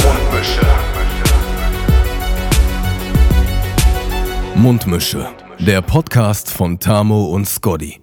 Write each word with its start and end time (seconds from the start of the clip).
Mundmische. 0.00 0.60
Mundmische. 4.54 5.28
Der 5.58 5.82
Podcast 5.82 6.50
von 6.50 6.80
Tamo 6.80 7.26
und 7.26 7.46
Scotty. 7.46 8.00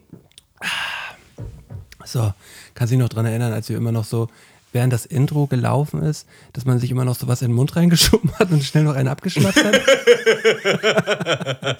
So, 2.05 2.31
kannst 2.75 2.91
du 2.91 2.95
dich 2.95 3.01
noch 3.01 3.09
dran 3.09 3.25
erinnern, 3.25 3.53
als 3.53 3.69
wir 3.69 3.77
immer 3.77 3.91
noch 3.91 4.03
so, 4.03 4.27
während 4.71 4.93
das 4.93 5.07
Intro 5.07 5.47
gelaufen 5.47 6.03
ist, 6.03 6.27
dass 6.53 6.65
man 6.65 6.77
sich 6.77 6.91
immer 6.91 7.05
noch 7.05 7.15
so 7.15 7.27
was 7.27 7.41
in 7.41 7.49
den 7.49 7.55
Mund 7.55 7.75
reingeschoben 7.75 8.31
hat 8.37 8.51
und 8.51 8.63
schnell 8.63 8.83
noch 8.83 8.93
einen 8.93 9.07
abgeschnappt 9.07 9.63
hat? 9.63 9.81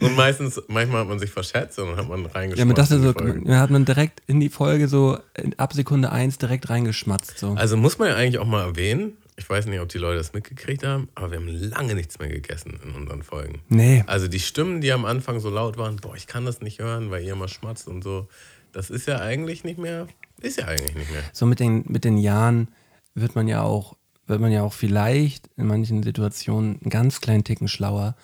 Und 0.00 0.14
meistens, 0.14 0.62
manchmal 0.68 1.00
hat 1.00 1.08
man 1.08 1.18
sich 1.18 1.30
verschätzt 1.30 1.78
und 1.80 1.88
dann 1.90 1.96
hat 1.96 2.08
man 2.08 2.26
reingeschaut. 2.26 2.58
ja, 2.58 2.64
man 2.64 2.76
dachte 2.76 3.00
so, 3.00 3.12
dann 3.12 3.58
hat 3.58 3.70
man 3.70 3.84
direkt 3.84 4.22
in 4.28 4.38
die 4.38 4.50
Folge 4.50 4.86
so 4.86 5.18
ab 5.56 5.72
Sekunde 5.72 6.12
eins 6.12 6.38
direkt 6.38 6.70
reingeschmatzt. 6.70 7.38
So. 7.38 7.54
Also 7.54 7.76
muss 7.76 7.98
man 7.98 8.08
ja 8.08 8.14
eigentlich 8.14 8.38
auch 8.38 8.46
mal 8.46 8.64
erwähnen, 8.64 9.16
ich 9.38 9.48
weiß 9.48 9.66
nicht, 9.66 9.80
ob 9.80 9.88
die 9.88 9.98
Leute 9.98 10.18
das 10.18 10.32
mitgekriegt 10.32 10.84
haben, 10.84 11.08
aber 11.14 11.30
wir 11.30 11.38
haben 11.38 11.46
lange 11.46 11.94
nichts 11.94 12.18
mehr 12.18 12.28
gegessen 12.28 12.78
in 12.84 12.92
unseren 12.92 13.22
Folgen. 13.22 13.62
Nee. 13.68 14.02
Also 14.06 14.26
die 14.26 14.40
Stimmen, 14.40 14.80
die 14.80 14.92
am 14.92 15.04
Anfang 15.04 15.38
so 15.38 15.48
laut 15.48 15.78
waren, 15.78 15.96
boah, 15.96 16.16
ich 16.16 16.26
kann 16.26 16.44
das 16.44 16.60
nicht 16.60 16.80
hören, 16.80 17.12
weil 17.12 17.22
ihr 17.22 17.34
immer 17.34 17.46
schmatzt 17.46 17.86
und 17.86 18.02
so, 18.02 18.26
das 18.72 18.90
ist 18.90 19.06
ja 19.06 19.20
eigentlich 19.20 19.62
nicht 19.62 19.78
mehr, 19.78 20.08
ist 20.40 20.58
ja 20.58 20.66
eigentlich 20.66 20.96
nicht 20.96 21.10
mehr. 21.12 21.22
so 21.32 21.46
mit 21.46 21.60
den, 21.60 21.84
mit 21.86 22.04
den 22.04 22.18
Jahren 22.18 22.68
wird 23.14 23.36
man 23.36 23.46
ja 23.46 23.62
auch, 23.62 23.96
wird 24.26 24.40
man 24.40 24.50
ja 24.50 24.62
auch 24.62 24.72
vielleicht 24.72 25.48
in 25.56 25.68
manchen 25.68 26.02
Situationen 26.02 26.80
einen 26.80 26.90
ganz 26.90 27.20
kleinen 27.20 27.44
Ticken 27.44 27.68
schlauer. 27.68 28.16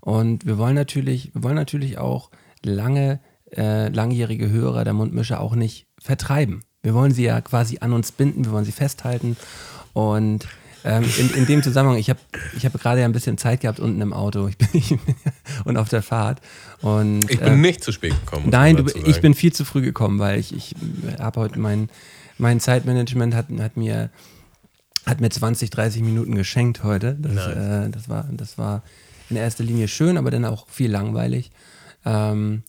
Und 0.00 0.46
wir 0.46 0.56
wollen 0.56 0.76
natürlich, 0.76 1.34
wir 1.34 1.42
wollen 1.42 1.56
natürlich 1.56 1.98
auch 1.98 2.30
lange, 2.64 3.20
äh, 3.50 3.88
langjährige 3.88 4.50
Hörer 4.50 4.84
der 4.84 4.94
Mundmische 4.94 5.40
auch 5.40 5.56
nicht 5.56 5.88
vertreiben. 5.98 6.62
Wir 6.82 6.94
wollen 6.94 7.12
sie 7.12 7.24
ja 7.24 7.40
quasi 7.40 7.78
an 7.80 7.92
uns 7.92 8.12
binden, 8.12 8.44
wir 8.44 8.52
wollen 8.52 8.64
sie 8.64 8.72
festhalten. 8.72 9.36
Und 9.92 10.46
ähm, 10.84 11.04
in, 11.18 11.34
in 11.34 11.46
dem 11.46 11.62
Zusammenhang, 11.62 11.98
ich 11.98 12.10
habe 12.10 12.20
ich 12.56 12.64
hab 12.64 12.72
gerade 12.80 13.00
ja 13.00 13.06
ein 13.06 13.12
bisschen 13.12 13.38
Zeit 13.38 13.60
gehabt 13.60 13.80
unten 13.80 14.00
im 14.00 14.12
Auto 14.12 14.48
ich 14.48 14.56
bin, 14.56 14.68
ich 14.72 14.88
bin, 14.88 15.00
und 15.64 15.76
auf 15.76 15.88
der 15.88 16.02
Fahrt. 16.02 16.40
Und, 16.80 17.30
Ich 17.30 17.38
bin 17.38 17.52
äh, 17.52 17.56
nicht 17.56 17.84
zu 17.84 17.92
spät 17.92 18.14
gekommen. 18.20 18.48
Nein, 18.50 18.76
du, 18.76 18.84
ich 19.04 19.20
bin 19.20 19.34
viel 19.34 19.52
zu 19.52 19.64
früh 19.64 19.82
gekommen, 19.82 20.18
weil 20.18 20.38
ich, 20.38 20.54
ich 20.54 20.74
habe 21.18 21.40
heute 21.40 21.58
mein, 21.58 21.90
mein 22.38 22.60
Zeitmanagement 22.60 23.34
hat, 23.34 23.46
hat 23.58 23.76
mir 23.76 24.10
hat 25.06 25.20
mir 25.20 25.30
20, 25.30 25.70
30 25.70 26.02
Minuten 26.02 26.34
geschenkt 26.34 26.84
heute. 26.84 27.16
Das, 27.18 27.46
äh, 27.46 27.90
das, 27.90 28.08
war, 28.08 28.26
das 28.30 28.58
war 28.58 28.82
in 29.30 29.36
erster 29.36 29.64
Linie 29.64 29.88
schön, 29.88 30.18
aber 30.18 30.30
dann 30.30 30.44
auch 30.44 30.68
viel 30.68 30.90
langweilig. 30.90 31.50
Ähm, 32.04 32.62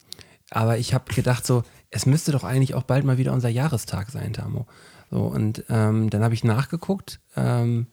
aber 0.50 0.78
ich 0.78 0.94
habe 0.94 1.14
gedacht, 1.14 1.46
so, 1.46 1.64
es 1.90 2.06
müsste 2.06 2.32
doch 2.32 2.44
eigentlich 2.44 2.74
auch 2.74 2.84
bald 2.84 3.04
mal 3.04 3.18
wieder 3.18 3.34
unser 3.34 3.50
Jahrestag 3.50 4.10
sein, 4.12 4.34
Tamo. 4.34 4.66
So, 5.10 5.24
und 5.24 5.66
ähm, 5.70 6.10
dann 6.10 6.24
habe 6.24 6.34
ich 6.34 6.44
nachgeguckt. 6.44 7.20
Ähm, 7.36 7.88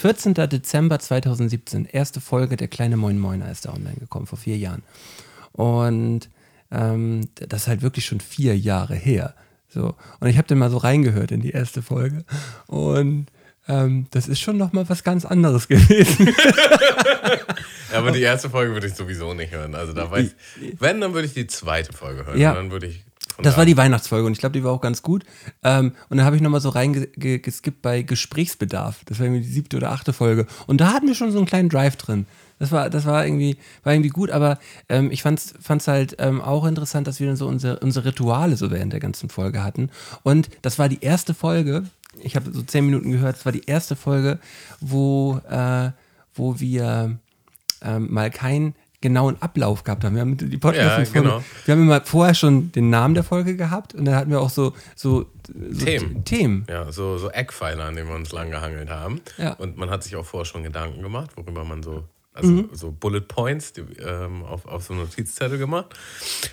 14. 0.00 0.32
Dezember 0.32 0.98
2017, 0.98 1.84
erste 1.84 2.22
Folge 2.22 2.56
der 2.56 2.68
kleine 2.68 2.96
Moin 2.96 3.18
Moiner 3.18 3.50
ist 3.50 3.66
da 3.66 3.74
online 3.74 3.96
gekommen, 3.96 4.26
vor 4.26 4.38
vier 4.38 4.56
Jahren. 4.56 4.82
Und 5.52 6.30
ähm, 6.70 7.28
das 7.34 7.62
ist 7.62 7.68
halt 7.68 7.82
wirklich 7.82 8.06
schon 8.06 8.20
vier 8.20 8.56
Jahre 8.56 8.94
her. 8.94 9.34
So. 9.68 9.94
Und 10.18 10.28
ich 10.28 10.38
habe 10.38 10.48
dann 10.48 10.56
mal 10.56 10.70
so 10.70 10.78
reingehört 10.78 11.32
in 11.32 11.42
die 11.42 11.50
erste 11.50 11.82
Folge. 11.82 12.24
Und 12.66 13.26
ähm, 13.68 14.06
das 14.10 14.26
ist 14.26 14.40
schon 14.40 14.56
nochmal 14.56 14.88
was 14.88 15.04
ganz 15.04 15.26
anderes 15.26 15.68
gewesen. 15.68 16.34
Ja, 17.92 17.98
aber 17.98 18.10
die 18.10 18.22
erste 18.22 18.48
Folge 18.48 18.72
würde 18.72 18.86
ich 18.86 18.94
sowieso 18.94 19.34
nicht 19.34 19.52
hören. 19.52 19.74
Also 19.74 19.92
da 19.92 20.10
weiß 20.10 20.34
wenn, 20.78 21.02
dann 21.02 21.12
würde 21.12 21.26
ich 21.26 21.34
die 21.34 21.46
zweite 21.46 21.92
Folge 21.92 22.24
hören. 22.24 22.38
Ja. 22.38 22.52
Und 22.52 22.56
dann 22.56 22.70
würde 22.70 22.86
ich 22.86 23.04
Das 23.42 23.54
da 23.54 23.58
war 23.58 23.66
die 23.66 23.76
Weihnachtsfolge 23.76 24.26
und 24.26 24.32
ich 24.32 24.38
glaube, 24.38 24.52
die 24.52 24.64
war 24.64 24.72
auch 24.72 24.80
ganz 24.80 25.02
gut. 25.02 25.24
Ähm, 25.62 25.92
und 26.08 26.16
dann 26.16 26.26
habe 26.26 26.36
ich 26.36 26.42
nochmal 26.42 26.60
so 26.60 26.70
reingeskippt 26.70 27.82
bei 27.82 28.02
Gesprächsbedarf. 28.02 29.02
Das 29.06 29.18
war 29.18 29.26
irgendwie 29.26 29.42
die 29.42 29.52
siebte 29.52 29.76
oder 29.76 29.92
achte 29.92 30.12
Folge. 30.12 30.46
Und 30.66 30.80
da 30.80 30.92
hatten 30.92 31.06
wir 31.06 31.14
schon 31.14 31.32
so 31.32 31.38
einen 31.38 31.46
kleinen 31.46 31.68
Drive 31.68 31.96
drin. 31.96 32.26
Das 32.58 32.72
war, 32.72 32.90
das 32.90 33.06
war 33.06 33.24
irgendwie, 33.24 33.56
war 33.84 33.94
irgendwie 33.94 34.10
gut, 34.10 34.30
aber 34.30 34.58
ähm, 34.88 35.10
ich 35.10 35.22
fand's, 35.22 35.54
fand's 35.60 35.88
halt 35.88 36.16
ähm, 36.18 36.42
auch 36.42 36.66
interessant, 36.66 37.06
dass 37.06 37.18
wir 37.18 37.26
dann 37.26 37.36
so 37.36 37.46
unsere, 37.46 37.78
unsere 37.80 38.04
Rituale 38.04 38.56
so 38.56 38.70
während 38.70 38.92
der 38.92 39.00
ganzen 39.00 39.30
Folge 39.30 39.64
hatten. 39.64 39.90
Und 40.22 40.50
das 40.60 40.78
war 40.78 40.90
die 40.90 41.00
erste 41.00 41.32
Folge, 41.32 41.84
ich 42.18 42.36
habe 42.36 42.52
so 42.52 42.62
zehn 42.62 42.84
Minuten 42.84 43.12
gehört, 43.12 43.36
das 43.36 43.44
war 43.46 43.52
die 43.52 43.64
erste 43.64 43.96
Folge, 43.96 44.38
wo, 44.80 45.40
äh, 45.48 45.90
wo 46.34 46.60
wir 46.60 47.18
ähm, 47.82 48.12
mal 48.12 48.30
keinen 48.30 48.74
genauen 49.00 49.40
Ablauf 49.40 49.82
gehabt 49.82 50.04
haben. 50.04 50.14
Wir 50.14 50.20
haben 50.20 50.36
die 50.36 50.58
podcast 50.58 51.14
Ja, 51.14 51.20
genau. 51.20 51.42
Wir 51.64 51.72
haben 51.72 51.82
immer 51.82 52.00
vorher 52.02 52.34
schon 52.34 52.70
den 52.72 52.90
Namen 52.90 53.14
der 53.14 53.24
Folge 53.24 53.56
gehabt 53.56 53.94
und 53.94 54.04
dann 54.04 54.14
hatten 54.14 54.30
wir 54.30 54.40
auch 54.40 54.50
so, 54.50 54.74
so, 54.94 55.26
so 55.70 55.84
Themen. 55.84 56.24
Themen. 56.24 56.66
Ja, 56.68 56.92
so, 56.92 57.16
so 57.16 57.30
Eckpfeiler, 57.30 57.84
an 57.84 57.96
denen 57.96 58.08
wir 58.08 58.14
uns 58.14 58.32
lang 58.32 58.50
gehangelt 58.50 58.90
haben. 58.90 59.22
Ja. 59.38 59.54
Und 59.54 59.78
man 59.78 59.88
hat 59.90 60.04
sich 60.04 60.16
auch 60.16 60.26
vorher 60.26 60.44
schon 60.44 60.64
Gedanken 60.64 61.02
gemacht, 61.02 61.30
worüber 61.36 61.64
man 61.64 61.82
so, 61.82 62.04
also 62.34 62.64
so 62.72 62.92
Bullet 62.92 63.22
Points 63.22 63.72
die, 63.72 63.80
ähm, 63.80 64.44
auf, 64.44 64.66
auf 64.66 64.84
so 64.84 64.92
Notizzettel 64.92 65.56
gemacht. 65.56 65.94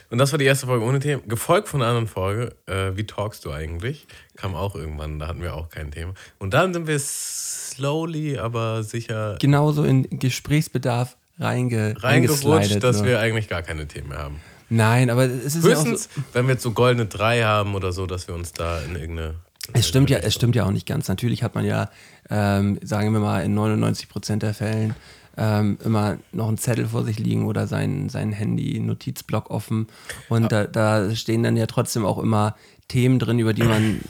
Und 0.09 0.18
das 0.18 0.31
war 0.31 0.40
die 0.40 0.46
erste 0.46 0.68
Folge 0.68 0.86
ohne 0.86 1.00
Themen. 1.00 1.28
Gefolgt 1.28 1.68
von 1.68 1.81
einer 1.81 1.90
anderen 1.90 2.07
Folge, 2.07 2.56
äh, 2.66 2.96
wie 2.96 3.06
talkst 3.06 3.44
du 3.44 3.52
eigentlich? 3.52 4.07
Kam 4.38 4.56
auch 4.56 4.74
irgendwann, 4.75 5.19
da 5.19 5.28
hatten 5.28 5.41
wir 5.41 5.53
auch 5.53 5.68
kein 5.68 5.91
Thema. 5.91 6.13
Und 6.40 6.53
dann 6.53 6.74
sind 6.74 6.88
wir 6.88 6.97
slowly, 6.97 8.38
aber 8.38 8.84
sicher 8.84 9.36
Genauso 9.40 9.84
in 9.84 10.07
Gesprächsbedarf 10.09 11.18
reinge, 11.40 11.96
reingerutscht, 11.98 12.84
dass 12.84 13.00
so. 13.00 13.06
wir 13.06 13.20
eigentlich 13.20 13.48
gar 13.48 13.62
keine 13.62 13.88
Themen 13.88 14.09
mehr 14.09 14.20
haben. 14.20 14.40
Nein, 14.70 15.09
aber 15.09 15.25
es 15.25 15.56
ist 15.56 15.64
Höchstens, 15.64 16.09
ja 16.16 16.22
so, 16.22 16.28
wenn 16.34 16.48
wir 16.48 16.53
jetzt 16.53 16.64
so 16.64 16.72
goldene 16.72 17.06
drei 17.06 17.44
haben 17.44 17.75
oder 17.75 17.92
so, 17.92 18.06
dass 18.06 18.28
wir 18.28 18.36
uns 18.36 18.52
da 18.52 18.81
in 18.81 18.96
irgendeine. 18.96 19.36
es 19.74 19.88
stimmt 19.88 20.09
ja, 20.09 20.18
es 20.18 20.34
stimmt 20.34 20.56
ja 20.56 20.66
auch 20.66 20.72
nicht 20.72 20.86
ganz. 20.86 21.08
Natürlich 21.08 21.44
hat 21.44 21.56
man 21.56 21.66
ja, 21.66 21.90
ähm, 22.30 22.80
sagen 22.84 23.14
wir 23.14 23.20
mal, 23.20 23.44
in 23.46 23.53
99 23.53 24.09
Prozent 24.09 24.44
der 24.44 24.53
Fällen 24.53 24.96
ähm, 25.38 25.78
immer 25.86 26.18
noch 26.31 26.48
einen 26.48 26.58
Zettel 26.58 26.88
vor 26.88 27.06
sich 27.06 27.20
liegen 27.20 27.46
oder 27.46 27.68
sein, 27.68 28.09
sein 28.09 28.31
Handy-Notizblock 28.31 29.52
offen. 29.52 29.88
Und 30.30 30.52
da, 30.52 30.66
da 30.66 31.16
stehen 31.16 31.44
dann 31.44 31.56
ja 31.56 31.68
trotzdem 31.68 32.06
auch 32.06 32.18
immer 32.18 32.56
Themen 32.88 33.19
drin, 33.19 33.40
über 33.40 33.54
die 33.54 33.64
man 33.64 34.02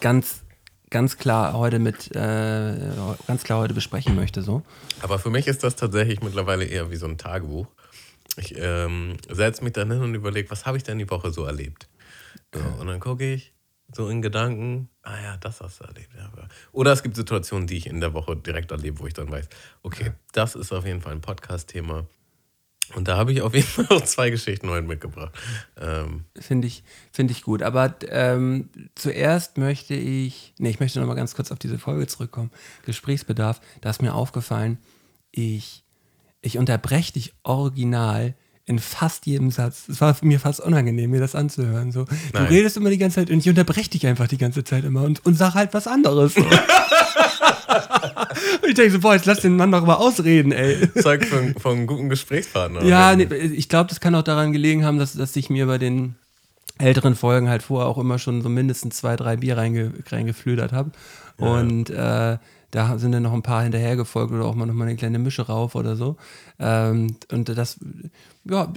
ganz, 0.00 0.42
ganz 0.90 1.16
klar 1.16 1.54
heute 1.54 1.78
mit, 1.78 2.14
äh, 2.14 2.76
ganz 3.26 3.44
klar 3.44 3.60
heute 3.60 3.74
besprechen 3.74 4.14
möchte. 4.14 4.42
So. 4.42 4.62
Aber 5.02 5.18
für 5.18 5.30
mich 5.30 5.46
ist 5.46 5.64
das 5.64 5.76
tatsächlich 5.76 6.22
mittlerweile 6.22 6.64
eher 6.64 6.90
wie 6.90 6.96
so 6.96 7.06
ein 7.06 7.18
Tagebuch. 7.18 7.66
Ich 8.36 8.54
ähm, 8.56 9.16
setze 9.28 9.64
mich 9.64 9.72
dann 9.72 9.90
hin 9.90 10.00
und 10.00 10.14
überlege, 10.14 10.50
was 10.50 10.66
habe 10.66 10.76
ich 10.76 10.84
denn 10.84 10.98
die 10.98 11.10
Woche 11.10 11.30
so 11.32 11.44
erlebt? 11.44 11.88
So, 12.54 12.60
und 12.80 12.86
dann 12.86 13.00
gucke 13.00 13.34
ich 13.34 13.52
so 13.92 14.08
in 14.08 14.22
Gedanken, 14.22 14.90
ah 15.02 15.20
ja, 15.20 15.36
das 15.38 15.60
hast 15.60 15.80
du 15.80 15.84
erlebt. 15.84 16.10
Ja. 16.16 16.30
Oder 16.72 16.92
es 16.92 17.02
gibt 17.02 17.16
Situationen, 17.16 17.66
die 17.66 17.76
ich 17.76 17.86
in 17.86 18.00
der 18.00 18.12
Woche 18.14 18.36
direkt 18.36 18.70
erlebe, 18.70 19.00
wo 19.00 19.06
ich 19.06 19.14
dann 19.14 19.30
weiß, 19.30 19.48
okay, 19.82 20.12
das 20.32 20.54
ist 20.54 20.72
auf 20.72 20.84
jeden 20.84 21.00
Fall 21.00 21.12
ein 21.12 21.20
Podcast-Thema. 21.20 22.06
Und 22.94 23.08
da 23.08 23.16
habe 23.16 23.32
ich 23.32 23.42
auf 23.42 23.54
jeden 23.54 23.66
Fall 23.66 23.86
auch 23.90 24.04
zwei 24.04 24.30
Geschichten 24.30 24.68
heute 24.70 24.86
mitgebracht. 24.86 25.32
Ähm, 25.80 26.24
Finde 26.38 26.66
ich, 26.66 26.82
finde 27.12 27.32
ich 27.32 27.42
gut. 27.42 27.62
Aber 27.62 27.94
ähm, 28.08 28.70
zuerst 28.94 29.58
möchte 29.58 29.94
ich, 29.94 30.54
nee, 30.58 30.70
ich 30.70 30.80
möchte 30.80 31.00
noch 31.00 31.06
mal 31.06 31.14
ganz 31.14 31.34
kurz 31.34 31.52
auf 31.52 31.58
diese 31.58 31.78
Folge 31.78 32.06
zurückkommen. 32.06 32.50
Gesprächsbedarf. 32.86 33.60
Da 33.80 33.90
ist 33.90 34.02
mir 34.02 34.14
aufgefallen, 34.14 34.78
ich, 35.30 35.84
ich 36.40 36.58
unterbreche 36.58 37.12
dich 37.12 37.34
original 37.42 38.34
in 38.68 38.78
fast 38.78 39.24
jedem 39.26 39.50
Satz. 39.50 39.88
Es 39.88 40.00
war 40.02 40.14
mir 40.20 40.38
fast 40.38 40.60
unangenehm, 40.60 41.10
mir 41.10 41.20
das 41.20 41.34
anzuhören. 41.34 41.90
So, 41.90 42.04
du 42.04 42.14
Nein. 42.34 42.46
redest 42.46 42.76
immer 42.76 42.90
die 42.90 42.98
ganze 42.98 43.16
Zeit 43.16 43.30
und 43.30 43.38
ich 43.38 43.48
unterbreche 43.48 43.88
dich 43.90 44.06
einfach 44.06 44.28
die 44.28 44.36
ganze 44.36 44.62
Zeit 44.62 44.84
immer 44.84 45.04
und, 45.04 45.24
und 45.24 45.34
sag 45.34 45.54
halt 45.54 45.72
was 45.72 45.86
anderes. 45.86 46.36
und 46.36 46.46
ich 48.66 48.74
denke 48.74 48.90
so, 48.90 49.00
boah, 49.00 49.14
jetzt 49.14 49.26
lass 49.26 49.40
den 49.40 49.56
Mann 49.56 49.72
doch 49.72 49.84
mal 49.84 49.94
ausreden, 49.94 50.52
ey. 50.52 50.88
Zeug 51.00 51.24
von, 51.24 51.54
von 51.54 51.76
einem 51.76 51.86
guten 51.86 52.08
Gesprächspartner. 52.08 52.84
Ja, 52.84 53.14
nee, 53.14 53.24
ich 53.24 53.68
glaube, 53.68 53.88
das 53.88 54.00
kann 54.00 54.14
auch 54.14 54.22
daran 54.22 54.52
gelegen 54.52 54.84
haben, 54.84 54.98
dass, 54.98 55.12
dass 55.12 55.36
ich 55.36 55.50
mir 55.50 55.66
bei 55.66 55.78
den 55.78 56.14
älteren 56.78 57.14
Folgen 57.14 57.48
halt 57.48 57.62
vorher 57.62 57.88
auch 57.88 57.98
immer 57.98 58.18
schon 58.18 58.42
so 58.42 58.48
mindestens 58.48 58.96
zwei, 58.96 59.16
drei 59.16 59.36
Bier 59.36 59.56
reinge, 59.56 59.92
reingeflödert 60.10 60.72
habe. 60.72 60.92
Und 61.36 61.90
äh, 61.90 62.38
da 62.70 62.98
sind 62.98 63.12
dann 63.12 63.22
noch 63.22 63.32
ein 63.32 63.42
paar 63.42 63.62
hinterhergefolgt 63.62 64.32
oder 64.32 64.44
auch 64.44 64.54
mal 64.54 64.66
noch 64.66 64.74
mal 64.74 64.84
eine 64.84 64.96
kleine 64.96 65.18
Mische 65.18 65.42
rauf 65.42 65.74
oder 65.74 65.96
so. 65.96 66.16
Ähm, 66.58 67.16
und 67.32 67.48
das, 67.48 67.78
ja, 68.44 68.72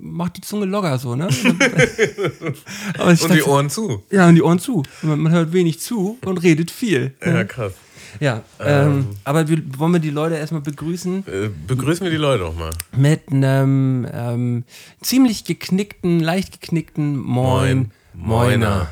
macht 0.00 0.36
die 0.36 0.40
Zunge 0.42 0.66
locker 0.66 0.98
so, 0.98 1.16
ne? 1.16 1.28
Und 3.04 3.34
die 3.34 3.42
Ohren 3.42 3.70
zu. 3.70 4.02
Ja, 4.10 4.28
und 4.28 4.34
die 4.34 4.42
Ohren 4.42 4.58
zu. 4.58 4.82
Man, 5.02 5.18
man 5.20 5.32
hört 5.32 5.52
wenig 5.52 5.80
zu 5.80 6.18
und 6.24 6.42
redet 6.42 6.70
viel. 6.70 7.14
Ja, 7.24 7.44
krass. 7.44 7.72
Ja, 8.20 8.42
ähm, 8.60 9.06
aber 9.24 9.48
wir, 9.48 9.62
wollen 9.78 9.92
wir 9.92 9.98
die 9.98 10.10
Leute 10.10 10.34
erstmal 10.36 10.60
begrüßen 10.60 11.24
Äh, 11.26 11.48
begrüßen 11.66 12.04
wir 12.04 12.10
die 12.10 12.18
Leute 12.18 12.44
doch 12.44 12.54
mal. 12.54 12.70
mit 12.96 13.32
einem 13.32 14.06
ähm, 14.12 14.64
ziemlich 15.00 15.44
geknickten, 15.44 16.20
leicht 16.20 16.60
geknickten 16.60 17.16
Moin, 17.16 17.90
Moin, 18.12 18.60
Moiner. 18.60 18.90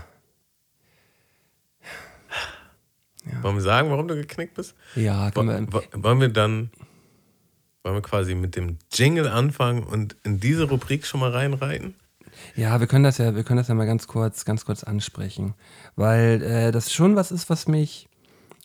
Wollen 3.43 3.57
wir 3.57 3.63
sagen, 3.63 3.91
warum 3.91 4.09
du 4.09 4.15
geknickt 4.17 4.55
bist? 4.55 4.75
Ja, 4.95 5.31
können 5.31 5.69
wir, 5.71 5.73
wo- 5.73 6.03
Wollen 6.03 6.21
wir 6.21 6.29
dann, 6.29 6.71
wollen 7.83 7.97
wir 7.97 8.03
quasi 8.03 8.35
mit 8.35 8.57
dem 8.57 8.79
Jingle 8.93 9.29
anfangen 9.29 9.83
und 9.85 10.17
in 10.25 10.41
diese 10.41 10.65
Rubrik 10.65 11.07
schon 11.07 11.21
mal 11.21 11.31
reinreiten? 11.31 11.95
ja, 12.57 12.81
wir 12.81 12.87
können 12.87 13.05
das 13.05 13.19
ja, 13.19 13.35
wir 13.35 13.45
können 13.45 13.59
das 13.59 13.69
ja 13.69 13.75
mal 13.75 13.87
ganz 13.87 14.07
kurz, 14.07 14.45
ganz 14.45 14.65
kurz 14.65 14.83
ansprechen, 14.85 15.55
weil 15.97 16.43
äh, 16.43 16.73
das 16.73 16.93
schon 16.93 17.15
was 17.17 17.33
ist, 17.33 17.51
was 17.51 17.67
mich, 17.69 18.09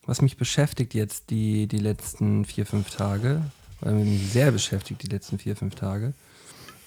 was 0.06 0.22
mich 0.22 0.38
beschäftigt 0.38 0.94
jetzt 0.94 1.30
die, 1.30 1.68
die 1.68 1.80
letzten 1.80 2.46
vier, 2.46 2.66
fünf 2.66 2.90
Tage, 2.90 3.42
weil 3.82 3.94
mich 3.96 4.32
sehr 4.32 4.52
beschäftigt 4.52 5.02
die 5.04 5.08
letzten 5.08 5.40
vier, 5.40 5.56
fünf 5.56 5.76
Tage. 5.76 6.14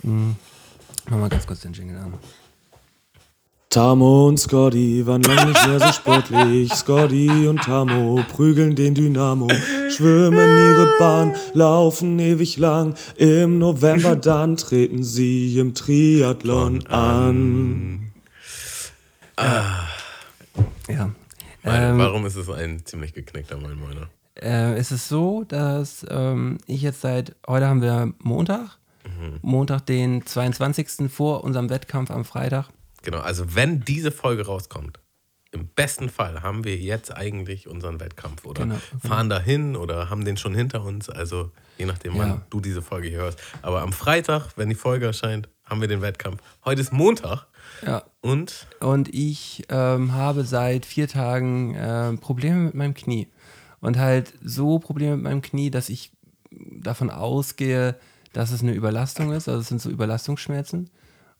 Hm. 0.02 0.36
Machen 1.10 1.20
wir 1.20 1.28
ganz 1.28 1.46
kurz 1.46 1.60
den 1.60 1.72
Jingle 1.74 1.98
an. 1.98 2.14
Tamo 3.70 4.28
und 4.28 4.38
Scotty 4.38 5.06
waren 5.06 5.22
lang 5.22 5.46
nicht 5.48 5.66
mehr 5.68 5.78
so 5.78 5.92
sportlich. 5.92 6.72
Scotty 6.72 7.46
und 7.46 7.62
Tamo 7.62 8.22
prügeln 8.34 8.74
den 8.74 8.94
Dynamo, 8.94 9.46
schwimmen 9.94 10.38
ihre 10.38 10.94
Bahn, 10.98 11.34
laufen 11.52 12.18
ewig 12.18 12.56
lang. 12.56 12.94
Im 13.16 13.58
November 13.58 14.16
dann 14.16 14.56
treten 14.56 15.02
sie 15.02 15.58
im 15.58 15.74
Triathlon 15.74 16.86
an. 16.86 18.10
Ja. 20.88 21.10
Meine, 21.62 21.86
Ähm, 21.90 21.98
warum 21.98 22.24
ist 22.24 22.36
es 22.36 22.48
ein 22.48 22.86
ziemlich 22.86 23.12
geknickter 23.12 23.58
Moin 23.58 23.78
Moiner? 23.78 24.08
Äh, 24.40 24.78
es 24.78 24.92
ist 24.92 25.08
so, 25.08 25.44
dass 25.44 26.06
ähm, 26.08 26.56
ich 26.66 26.80
jetzt 26.80 27.02
seit, 27.02 27.36
heute 27.46 27.66
haben 27.66 27.82
wir 27.82 28.14
Montag, 28.22 28.78
Montag 29.42 29.84
den 29.86 30.24
22. 30.24 31.10
vor 31.10 31.44
unserem 31.44 31.68
Wettkampf 31.70 32.10
am 32.10 32.24
Freitag. 32.24 32.68
Genau, 33.10 33.22
also 33.22 33.54
wenn 33.54 33.80
diese 33.86 34.10
Folge 34.12 34.44
rauskommt, 34.44 35.00
im 35.50 35.66
besten 35.68 36.10
Fall 36.10 36.42
haben 36.42 36.64
wir 36.64 36.76
jetzt 36.76 37.10
eigentlich 37.16 37.66
unseren 37.66 38.00
Wettkampf 38.00 38.44
oder 38.44 38.64
Genau, 38.64 38.76
fahren 39.02 39.30
dahin 39.30 39.76
oder 39.76 40.10
haben 40.10 40.26
den 40.26 40.36
schon 40.36 40.54
hinter 40.54 40.84
uns. 40.84 41.08
Also 41.08 41.50
je 41.78 41.86
nachdem, 41.86 42.18
wann 42.18 42.28
Ja. 42.28 42.42
du 42.50 42.60
diese 42.60 42.82
Folge 42.82 43.08
hier 43.08 43.16
hörst. 43.20 43.40
Aber 43.62 43.80
am 43.80 43.94
Freitag, 43.94 44.50
wenn 44.56 44.68
die 44.68 44.74
Folge 44.74 45.06
erscheint, 45.06 45.48
haben 45.64 45.80
wir 45.80 45.88
den 45.88 46.02
Wettkampf. 46.02 46.42
Heute 46.66 46.82
ist 46.82 46.92
Montag 46.92 47.46
Ja. 47.80 48.02
und 48.20 48.66
Und 48.80 49.08
ich 49.14 49.64
ähm, 49.70 50.12
habe 50.12 50.44
seit 50.44 50.84
vier 50.84 51.08
Tagen 51.08 51.74
äh, 51.76 52.12
Probleme 52.18 52.58
mit 52.66 52.74
meinem 52.74 52.92
Knie. 52.92 53.28
Und 53.80 53.96
halt 53.96 54.34
so 54.44 54.78
Probleme 54.80 55.16
mit 55.16 55.24
meinem 55.24 55.40
Knie, 55.40 55.70
dass 55.70 55.88
ich 55.88 56.12
davon 56.50 57.08
ausgehe, 57.08 57.94
dass 58.34 58.50
es 58.52 58.62
eine 58.62 58.72
Überlastung 58.74 59.32
ist. 59.32 59.48
Also 59.48 59.60
es 59.62 59.68
sind 59.68 59.80
so 59.80 59.88
Überlastungsschmerzen. 59.88 60.90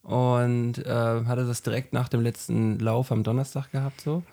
Und 0.03 0.79
äh, 0.79 1.25
hatte 1.25 1.45
das 1.45 1.61
direkt 1.61 1.93
nach 1.93 2.09
dem 2.09 2.21
letzten 2.21 2.79
Lauf 2.79 3.11
am 3.11 3.23
Donnerstag 3.23 3.71
gehabt 3.71 4.01
so. 4.01 4.23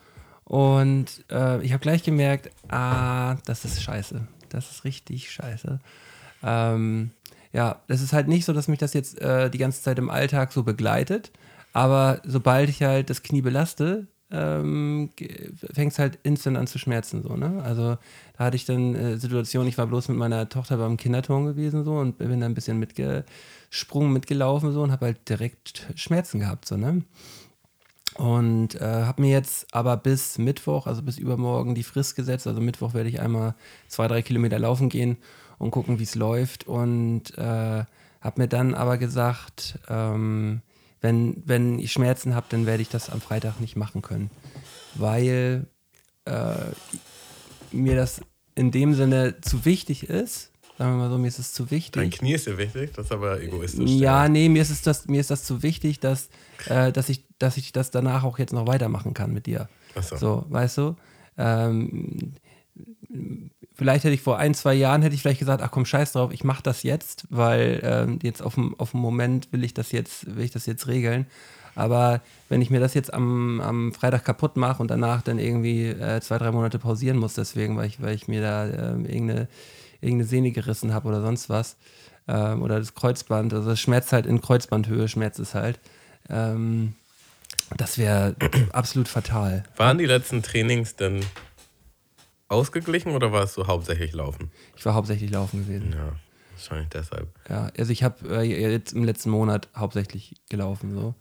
Und 0.43 1.25
äh, 1.29 1.61
ich 1.61 1.73
habe 1.73 1.81
gleich 1.81 2.03
gemerkt, 2.03 2.49
ah, 2.69 3.35
das 3.45 3.65
ist 3.65 3.83
scheiße. 3.83 4.27
Das 4.49 4.71
ist 4.71 4.85
richtig 4.85 5.29
scheiße. 5.29 5.79
Ähm, 6.41 7.11
ja, 7.51 7.81
das 7.87 8.01
ist 8.01 8.13
halt 8.13 8.27
nicht 8.27 8.45
so, 8.45 8.53
dass 8.53 8.67
mich 8.67 8.79
das 8.79 8.93
jetzt 8.93 9.19
äh, 9.21 9.49
die 9.49 9.57
ganze 9.57 9.81
Zeit 9.81 9.99
im 9.99 10.09
Alltag 10.09 10.53
so 10.53 10.63
begleitet. 10.63 11.31
Aber 11.73 12.21
sobald 12.23 12.69
ich 12.69 12.81
halt 12.81 13.09
das 13.09 13.23
Knie 13.23 13.41
belaste, 13.41 14.07
ähm, 14.31 15.09
fängt 15.73 15.93
es 15.93 15.99
halt 15.99 16.19
instant 16.23 16.57
an 16.57 16.67
zu 16.67 16.79
schmerzen. 16.79 17.23
So, 17.23 17.35
ne? 17.35 17.61
Also 17.63 17.97
da 18.37 18.45
hatte 18.45 18.55
ich 18.55 18.65
dann 18.65 18.95
äh, 18.95 19.17
Situationen, 19.17 19.69
ich 19.69 19.77
war 19.77 19.87
bloß 19.87 20.09
mit 20.09 20.17
meiner 20.17 20.49
Tochter 20.49 20.77
beim 20.77 20.97
Kinderturm 20.97 21.45
gewesen 21.45 21.83
so 21.83 21.95
und 21.95 22.17
bin 22.17 22.29
dann 22.31 22.43
ein 22.43 22.55
bisschen 22.55 22.79
mitgesprungen, 23.67 24.13
mitgelaufen 24.13 24.71
so 24.71 24.81
und 24.81 24.91
habe 24.91 25.07
halt 25.07 25.29
direkt 25.29 25.87
Schmerzen 25.95 26.39
gehabt. 26.39 26.67
So, 26.67 26.77
ne? 26.77 27.03
Und 28.15 28.75
äh, 28.75 29.03
habe 29.03 29.21
mir 29.21 29.31
jetzt 29.31 29.73
aber 29.73 29.97
bis 29.97 30.37
Mittwoch, 30.37 30.87
also 30.87 31.03
bis 31.03 31.17
übermorgen, 31.17 31.75
die 31.75 31.83
Frist 31.83 32.15
gesetzt. 32.15 32.47
Also 32.47 32.61
Mittwoch 32.61 32.93
werde 32.93 33.09
ich 33.09 33.19
einmal 33.19 33.55
zwei, 33.87 34.07
drei 34.07 34.21
Kilometer 34.21 34.57
laufen 34.57 34.89
gehen 34.89 35.17
und 35.59 35.71
gucken, 35.71 35.99
wie 35.99 36.03
es 36.03 36.15
läuft. 36.15 36.65
Und 36.65 37.37
äh, 37.37 37.83
habe 38.21 38.41
mir 38.41 38.47
dann 38.47 38.73
aber 38.73 38.97
gesagt, 38.97 39.79
ähm, 39.87 40.61
wenn, 40.99 41.43
wenn 41.45 41.77
ich 41.77 41.91
Schmerzen 41.91 42.33
habe, 42.33 42.47
dann 42.49 42.65
werde 42.65 42.81
ich 42.81 42.89
das 42.89 43.11
am 43.11 43.21
Freitag 43.21 43.59
nicht 43.59 43.75
machen 43.75 44.01
können. 44.01 44.31
Weil 44.95 45.67
äh, 46.25 46.55
mir 47.71 47.95
das 47.95 48.21
in 48.55 48.71
dem 48.71 48.95
Sinne 48.95 49.39
zu 49.41 49.65
wichtig 49.65 50.09
ist. 50.09 50.51
Sagen 50.77 50.91
wir 50.91 50.97
mal 50.97 51.09
so, 51.09 51.17
mir 51.17 51.27
ist 51.27 51.39
es 51.39 51.53
zu 51.53 51.71
wichtig. 51.71 52.01
dein 52.01 52.11
Knie 52.11 52.33
ist 52.33 52.45
dir 52.45 52.57
wichtig, 52.57 52.93
das 52.93 53.05
ist 53.05 53.11
aber 53.11 53.41
egoistisch. 53.41 53.89
Ja, 53.89 54.29
nee, 54.29 54.47
mir 54.47 54.61
ist 54.61 54.69
es 54.69 54.83
das, 54.83 55.07
mir 55.07 55.19
ist 55.19 55.31
das 55.31 55.43
zu 55.43 55.63
wichtig, 55.63 55.99
dass, 55.99 56.29
äh, 56.67 56.91
dass, 56.91 57.09
ich, 57.09 57.23
dass 57.39 57.57
ich 57.57 57.71
das 57.71 57.89
danach 57.89 58.23
auch 58.23 58.37
jetzt 58.37 58.53
noch 58.53 58.67
weitermachen 58.67 59.13
kann 59.13 59.33
mit 59.33 59.47
dir. 59.47 59.69
Ach 59.95 60.03
so. 60.03 60.17
So, 60.17 60.45
weißt 60.49 60.77
du? 60.77 60.95
Ähm, 61.37 62.33
vielleicht 63.73 64.03
hätte 64.03 64.13
ich 64.13 64.21
vor 64.21 64.37
ein, 64.37 64.53
zwei 64.53 64.73
Jahren 64.73 65.01
hätte 65.01 65.15
ich 65.15 65.21
vielleicht 65.21 65.39
gesagt, 65.39 65.63
ach 65.63 65.71
komm, 65.71 65.85
scheiß 65.85 66.11
drauf, 66.11 66.31
ich 66.31 66.43
mache 66.43 66.63
das 66.63 66.83
jetzt, 66.83 67.25
weil 67.29 67.79
ähm, 67.83 68.19
jetzt 68.21 68.41
auf 68.41 68.55
dem, 68.55 68.79
auf 68.79 68.91
dem 68.91 68.99
Moment 68.99 69.51
will 69.51 69.63
ich 69.63 69.73
das 69.73 69.91
jetzt, 69.91 70.35
will 70.35 70.43
ich 70.43 70.51
das 70.51 70.65
jetzt 70.65 70.87
regeln. 70.87 71.25
Aber 71.73 72.21
wenn 72.49 72.61
ich 72.61 72.71
mir 72.71 72.79
das 72.79 72.95
jetzt 72.95 73.13
am, 73.13 73.61
am 73.61 73.93
Freitag 73.93 74.25
kaputt 74.25 74.57
mache 74.57 74.81
und 74.81 74.89
danach 74.89 75.21
dann 75.21 75.37
irgendwie 75.37 75.85
äh, 75.85 76.19
zwei, 76.21 76.39
drei 76.39 76.51
Monate 76.51 76.79
pausieren 76.79 77.17
muss, 77.17 77.35
deswegen, 77.35 77.77
weil 77.77 77.85
ich, 77.85 78.01
weil 78.01 78.15
ich 78.15 78.27
mir 78.27 78.41
da 78.41 78.65
ähm, 78.65 79.05
irgendeine, 79.05 79.47
irgendeine 80.01 80.27
Sehne 80.27 80.51
gerissen 80.51 80.93
habe 80.93 81.07
oder 81.07 81.21
sonst 81.21 81.49
was, 81.49 81.77
ähm, 82.27 82.61
oder 82.61 82.79
das 82.79 82.93
Kreuzband, 82.93 83.53
also 83.53 83.69
das 83.69 83.79
schmerzt 83.79 84.11
halt 84.13 84.25
in 84.25 84.41
Kreuzbandhöhe, 84.41 85.07
schmerzt 85.07 85.39
es 85.39 85.53
halt. 85.53 85.79
Ähm, 86.29 86.95
das 87.75 87.97
wäre 87.97 88.35
absolut 88.71 89.07
fatal. 89.07 89.63
Waren 89.75 89.97
die 89.97 90.05
letzten 90.05 90.43
Trainings 90.43 90.95
denn 90.95 91.21
ausgeglichen 92.47 93.13
oder 93.13 93.31
warst 93.31 93.57
du 93.57 93.67
hauptsächlich 93.67 94.13
laufen? 94.13 94.51
Ich 94.75 94.85
war 94.85 94.93
hauptsächlich 94.93 95.31
laufen 95.31 95.65
gewesen. 95.65 95.93
Ja, 95.93 96.13
wahrscheinlich 96.53 96.89
deshalb. 96.89 97.27
Ja, 97.49 97.69
also 97.77 97.91
ich 97.91 98.03
habe 98.03 98.41
äh, 98.41 98.71
jetzt 98.71 98.93
im 98.93 99.03
letzten 99.03 99.29
Monat 99.29 99.67
hauptsächlich 99.75 100.35
gelaufen, 100.49 100.93
so, 100.93 101.15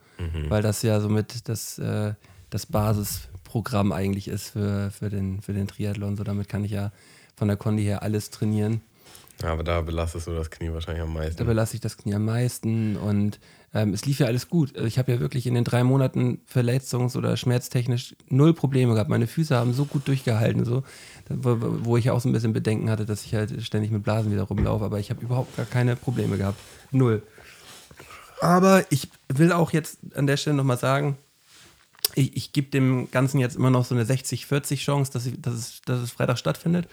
weil 0.49 0.62
das 0.62 0.82
ja 0.82 1.00
somit 1.00 1.49
das, 1.49 1.78
äh, 1.78 2.14
das 2.50 2.67
Basisprogramm 2.67 3.93
eigentlich 3.93 4.28
ist 4.28 4.50
für, 4.50 4.90
für, 4.90 5.11
den, 5.11 5.43
für 5.43 5.52
den 5.52 5.67
Triathlon. 5.67 6.17
So, 6.17 6.25
damit 6.25 6.49
kann 6.49 6.64
ich 6.64 6.70
ja 6.70 6.93
von 7.36 7.48
der 7.48 7.56
Kondi 7.56 7.84
her 7.84 8.02
alles 8.02 8.30
trainieren. 8.30 8.80
Ja, 9.42 9.52
aber 9.52 9.62
da 9.62 9.82
belastest 9.82 10.26
du 10.26 10.32
das 10.34 10.50
Knie 10.50 10.72
wahrscheinlich 10.72 11.02
am 11.02 11.12
Da 11.14 11.20
meisten. 11.20 11.44
belasse 11.46 11.74
ich 11.74 11.80
das 11.82 11.98
Knie 11.98 12.14
am 12.14 12.24
meisten 12.24 12.96
und 12.96 13.38
ähm, 13.74 13.92
es 13.92 14.06
lief 14.06 14.18
ja 14.20 14.26
alles 14.26 14.48
gut. 14.48 14.74
Also 14.74 14.86
ich 14.86 14.98
habe 14.98 15.12
ja 15.12 15.20
wirklich 15.20 15.46
in 15.46 15.52
den 15.52 15.64
drei 15.64 15.84
Monaten 15.84 16.40
verletzungs- 16.50 17.18
oder 17.18 17.36
schmerztechnisch 17.36 18.16
null 18.30 18.54
Probleme 18.54 18.94
gehabt. 18.94 19.10
Meine 19.10 19.26
Füße 19.26 19.54
haben 19.54 19.74
so 19.74 19.84
gut 19.84 20.08
durchgehalten, 20.08 20.64
so, 20.64 20.84
wo, 21.28 21.56
wo 21.84 21.96
ich 21.98 22.10
auch 22.10 22.20
so 22.20 22.30
ein 22.30 22.32
bisschen 22.32 22.54
Bedenken 22.54 22.88
hatte, 22.88 23.04
dass 23.04 23.26
ich 23.26 23.34
halt 23.34 23.62
ständig 23.62 23.90
mit 23.90 24.02
Blasen 24.04 24.32
wieder 24.32 24.44
rumlaufe, 24.44 24.87
aber 24.87 24.99
ich 25.00 25.11
habe 25.11 25.20
überhaupt 25.20 25.54
gar 25.58 25.66
keine 25.66 25.96
Probleme 25.96 26.38
gehabt. 26.38 26.58
Null. 26.90 27.22
Aber 28.40 28.84
ich 28.90 29.11
will 29.28 29.52
auch 29.52 29.72
jetzt 29.72 29.99
an 30.14 30.26
der 30.26 30.38
Stelle 30.38 30.56
nochmal 30.56 30.78
sagen, 30.78 31.18
ich, 32.14 32.36
ich 32.36 32.52
gebe 32.52 32.70
dem 32.70 33.10
Ganzen 33.10 33.38
jetzt 33.38 33.56
immer 33.56 33.70
noch 33.70 33.84
so 33.84 33.94
eine 33.94 34.04
60-40 34.04 34.76
Chance, 34.76 35.12
dass, 35.12 35.26
ich, 35.26 35.40
dass, 35.40 35.54
es, 35.54 35.82
dass 35.82 36.00
es 36.00 36.10
Freitag 36.10 36.38
stattfindet. 36.38 36.88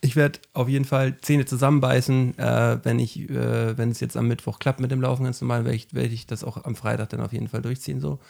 Ich 0.00 0.14
werde 0.14 0.38
auf 0.52 0.68
jeden 0.68 0.84
Fall 0.84 1.18
Zähne 1.20 1.46
zusammenbeißen, 1.46 2.38
äh, 2.38 2.78
wenn 2.82 2.98
ich, 2.98 3.28
äh, 3.28 3.76
wenn 3.76 3.90
es 3.90 4.00
jetzt 4.00 4.16
am 4.16 4.28
Mittwoch 4.28 4.58
klappt 4.58 4.80
mit 4.80 4.90
dem 4.90 5.00
Laufen 5.00 5.24
ganz 5.24 5.40
normal, 5.40 5.64
werde 5.64 5.76
ich, 5.76 5.92
werd 5.94 6.12
ich 6.12 6.26
das 6.26 6.44
auch 6.44 6.64
am 6.64 6.76
Freitag 6.76 7.08
dann 7.10 7.20
auf 7.20 7.32
jeden 7.32 7.48
Fall 7.48 7.62
durchziehen 7.62 8.00
so. 8.00 8.20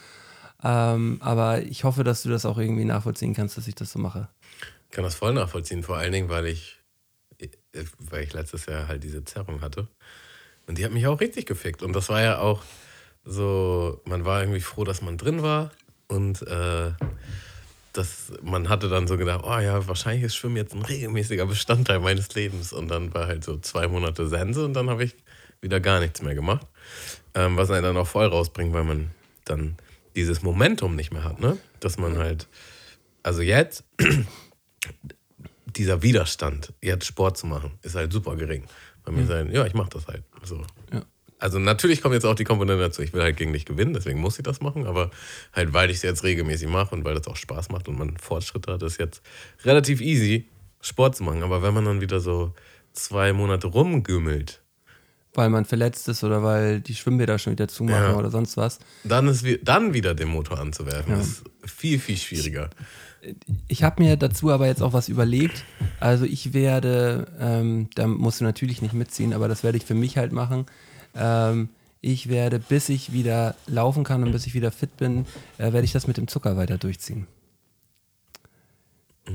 Ähm, 0.62 1.18
aber 1.20 1.62
ich 1.62 1.84
hoffe, 1.84 2.02
dass 2.02 2.22
du 2.22 2.30
das 2.30 2.46
auch 2.46 2.58
irgendwie 2.58 2.84
nachvollziehen 2.84 3.34
kannst, 3.34 3.56
dass 3.56 3.68
ich 3.68 3.74
das 3.74 3.92
so 3.92 3.98
mache. 3.98 4.28
Ich 4.88 4.94
kann 4.94 5.04
das 5.04 5.16
voll 5.16 5.34
nachvollziehen, 5.34 5.82
vor 5.82 5.96
allen 5.96 6.12
Dingen, 6.12 6.28
weil 6.28 6.46
ich, 6.46 6.78
weil 7.98 8.22
ich 8.22 8.32
letztes 8.32 8.66
Jahr 8.66 8.88
halt 8.88 9.04
diese 9.04 9.24
Zerrung 9.24 9.60
hatte. 9.60 9.88
Und 10.66 10.78
die 10.78 10.84
hat 10.84 10.92
mich 10.92 11.06
auch 11.06 11.20
richtig 11.20 11.46
gefickt. 11.46 11.82
Und 11.82 11.92
das 11.92 12.08
war 12.08 12.22
ja 12.22 12.38
auch 12.38 12.62
so, 13.24 14.00
man 14.04 14.24
war 14.24 14.40
irgendwie 14.40 14.60
froh, 14.60 14.84
dass 14.84 15.02
man 15.02 15.18
drin 15.18 15.42
war. 15.42 15.70
Und 16.08 16.42
äh, 16.42 16.92
das, 17.92 18.32
man 18.42 18.68
hatte 18.68 18.88
dann 18.88 19.06
so 19.06 19.16
gedacht, 19.16 19.42
oh 19.44 19.58
ja, 19.58 19.86
wahrscheinlich 19.88 20.24
ist 20.24 20.36
Schwimmen 20.36 20.56
jetzt 20.56 20.74
ein 20.74 20.82
regelmäßiger 20.82 21.46
Bestandteil 21.46 22.00
meines 22.00 22.34
Lebens. 22.34 22.72
Und 22.72 22.88
dann 22.88 23.12
war 23.14 23.26
halt 23.26 23.44
so 23.44 23.58
zwei 23.58 23.88
Monate 23.88 24.28
Sense 24.28 24.64
und 24.64 24.74
dann 24.74 24.90
habe 24.90 25.04
ich 25.04 25.16
wieder 25.60 25.80
gar 25.80 26.00
nichts 26.00 26.22
mehr 26.22 26.34
gemacht. 26.34 26.66
Ähm, 27.34 27.56
was 27.56 27.70
einen 27.70 27.82
dann 27.82 27.96
auch 27.96 28.06
voll 28.06 28.26
rausbringt, 28.26 28.72
weil 28.72 28.84
man 28.84 29.10
dann 29.44 29.76
dieses 30.14 30.42
Momentum 30.42 30.96
nicht 30.96 31.12
mehr 31.12 31.24
hat, 31.24 31.40
ne? 31.40 31.58
Dass 31.80 31.98
man 31.98 32.16
halt, 32.18 32.48
also 33.22 33.42
jetzt, 33.42 33.84
dieser 35.66 36.02
Widerstand, 36.02 36.72
jetzt 36.80 37.06
Sport 37.06 37.36
zu 37.36 37.46
machen, 37.46 37.72
ist 37.82 37.94
halt 37.94 38.12
super 38.12 38.36
gering. 38.36 38.64
Bei 39.04 39.12
mir 39.12 39.22
ist 39.22 39.30
halt, 39.30 39.52
ja, 39.52 39.64
ich 39.66 39.74
mache 39.74 39.90
das 39.90 40.06
halt. 40.06 40.24
So. 40.42 40.64
Ja. 40.92 41.02
Also 41.38 41.58
natürlich 41.58 42.00
kommt 42.00 42.14
jetzt 42.14 42.24
auch 42.24 42.34
die 42.34 42.44
Komponente 42.44 42.80
dazu, 42.82 43.02
ich 43.02 43.12
will 43.12 43.22
halt 43.22 43.36
gegen 43.36 43.52
dich 43.52 43.66
gewinnen, 43.66 43.92
deswegen 43.92 44.20
muss 44.20 44.38
ich 44.38 44.42
das 44.42 44.60
machen, 44.62 44.86
aber 44.86 45.10
halt, 45.52 45.74
weil 45.74 45.90
ich 45.90 45.96
es 45.98 46.02
jetzt 46.02 46.24
regelmäßig 46.24 46.68
mache 46.68 46.94
und 46.94 47.04
weil 47.04 47.14
das 47.14 47.26
auch 47.28 47.36
Spaß 47.36 47.68
macht 47.68 47.88
und 47.88 47.98
man 47.98 48.16
Fortschritte 48.16 48.72
hat, 48.72 48.82
ist 48.82 48.98
jetzt 48.98 49.20
relativ 49.64 50.00
easy, 50.00 50.46
Sport 50.80 51.16
zu 51.16 51.24
machen. 51.24 51.42
Aber 51.42 51.62
wenn 51.62 51.74
man 51.74 51.84
dann 51.84 52.00
wieder 52.00 52.20
so 52.20 52.54
zwei 52.94 53.32
Monate 53.34 53.66
rumgümmelt, 53.66 54.62
Weil 55.34 55.50
man 55.50 55.66
verletzt 55.66 56.08
ist 56.08 56.24
oder 56.24 56.42
weil 56.42 56.80
die 56.80 56.94
Schwimmbäder 56.94 57.38
schon 57.38 57.52
wieder 57.52 57.68
zumachen 57.68 58.12
Ja. 58.12 58.16
oder 58.16 58.30
sonst 58.30 58.56
was. 58.56 58.78
dann 59.04 59.28
ist 59.28 59.44
dann 59.62 59.92
wieder 59.92 60.14
den 60.14 60.28
Motor 60.28 60.58
anzuwerfen, 60.58 61.12
Ja. 61.12 61.20
ist 61.20 61.42
viel, 61.66 61.98
viel 61.98 62.16
schwieriger. 62.16 62.70
Ich 63.68 63.82
habe 63.82 64.02
mir 64.02 64.16
dazu 64.16 64.50
aber 64.50 64.66
jetzt 64.66 64.82
auch 64.82 64.94
was 64.94 65.08
überlegt. 65.10 65.64
Also 66.00 66.24
ich 66.24 66.54
werde, 66.54 67.26
ähm, 67.38 67.90
da 67.94 68.06
musst 68.06 68.40
du 68.40 68.44
natürlich 68.44 68.80
nicht 68.80 68.94
mitziehen, 68.94 69.34
aber 69.34 69.48
das 69.48 69.62
werde 69.64 69.76
ich 69.76 69.84
für 69.84 69.94
mich 69.94 70.16
halt 70.16 70.32
machen. 70.32 70.64
Ähm, 71.18 71.68
ich 72.00 72.28
werde, 72.28 72.58
bis 72.58 72.88
ich 72.88 73.12
wieder 73.12 73.54
laufen 73.66 74.04
kann 74.04 74.22
und 74.22 74.32
bis 74.32 74.46
ich 74.46 74.54
wieder 74.54 74.70
fit 74.70 74.96
bin, 74.96 75.26
äh, 75.58 75.72
werde 75.72 75.82
ich 75.84 75.92
das 75.92 76.06
mit 76.06 76.16
dem 76.16 76.28
Zucker 76.28 76.56
weiter 76.56 76.78
durchziehen. 76.78 77.26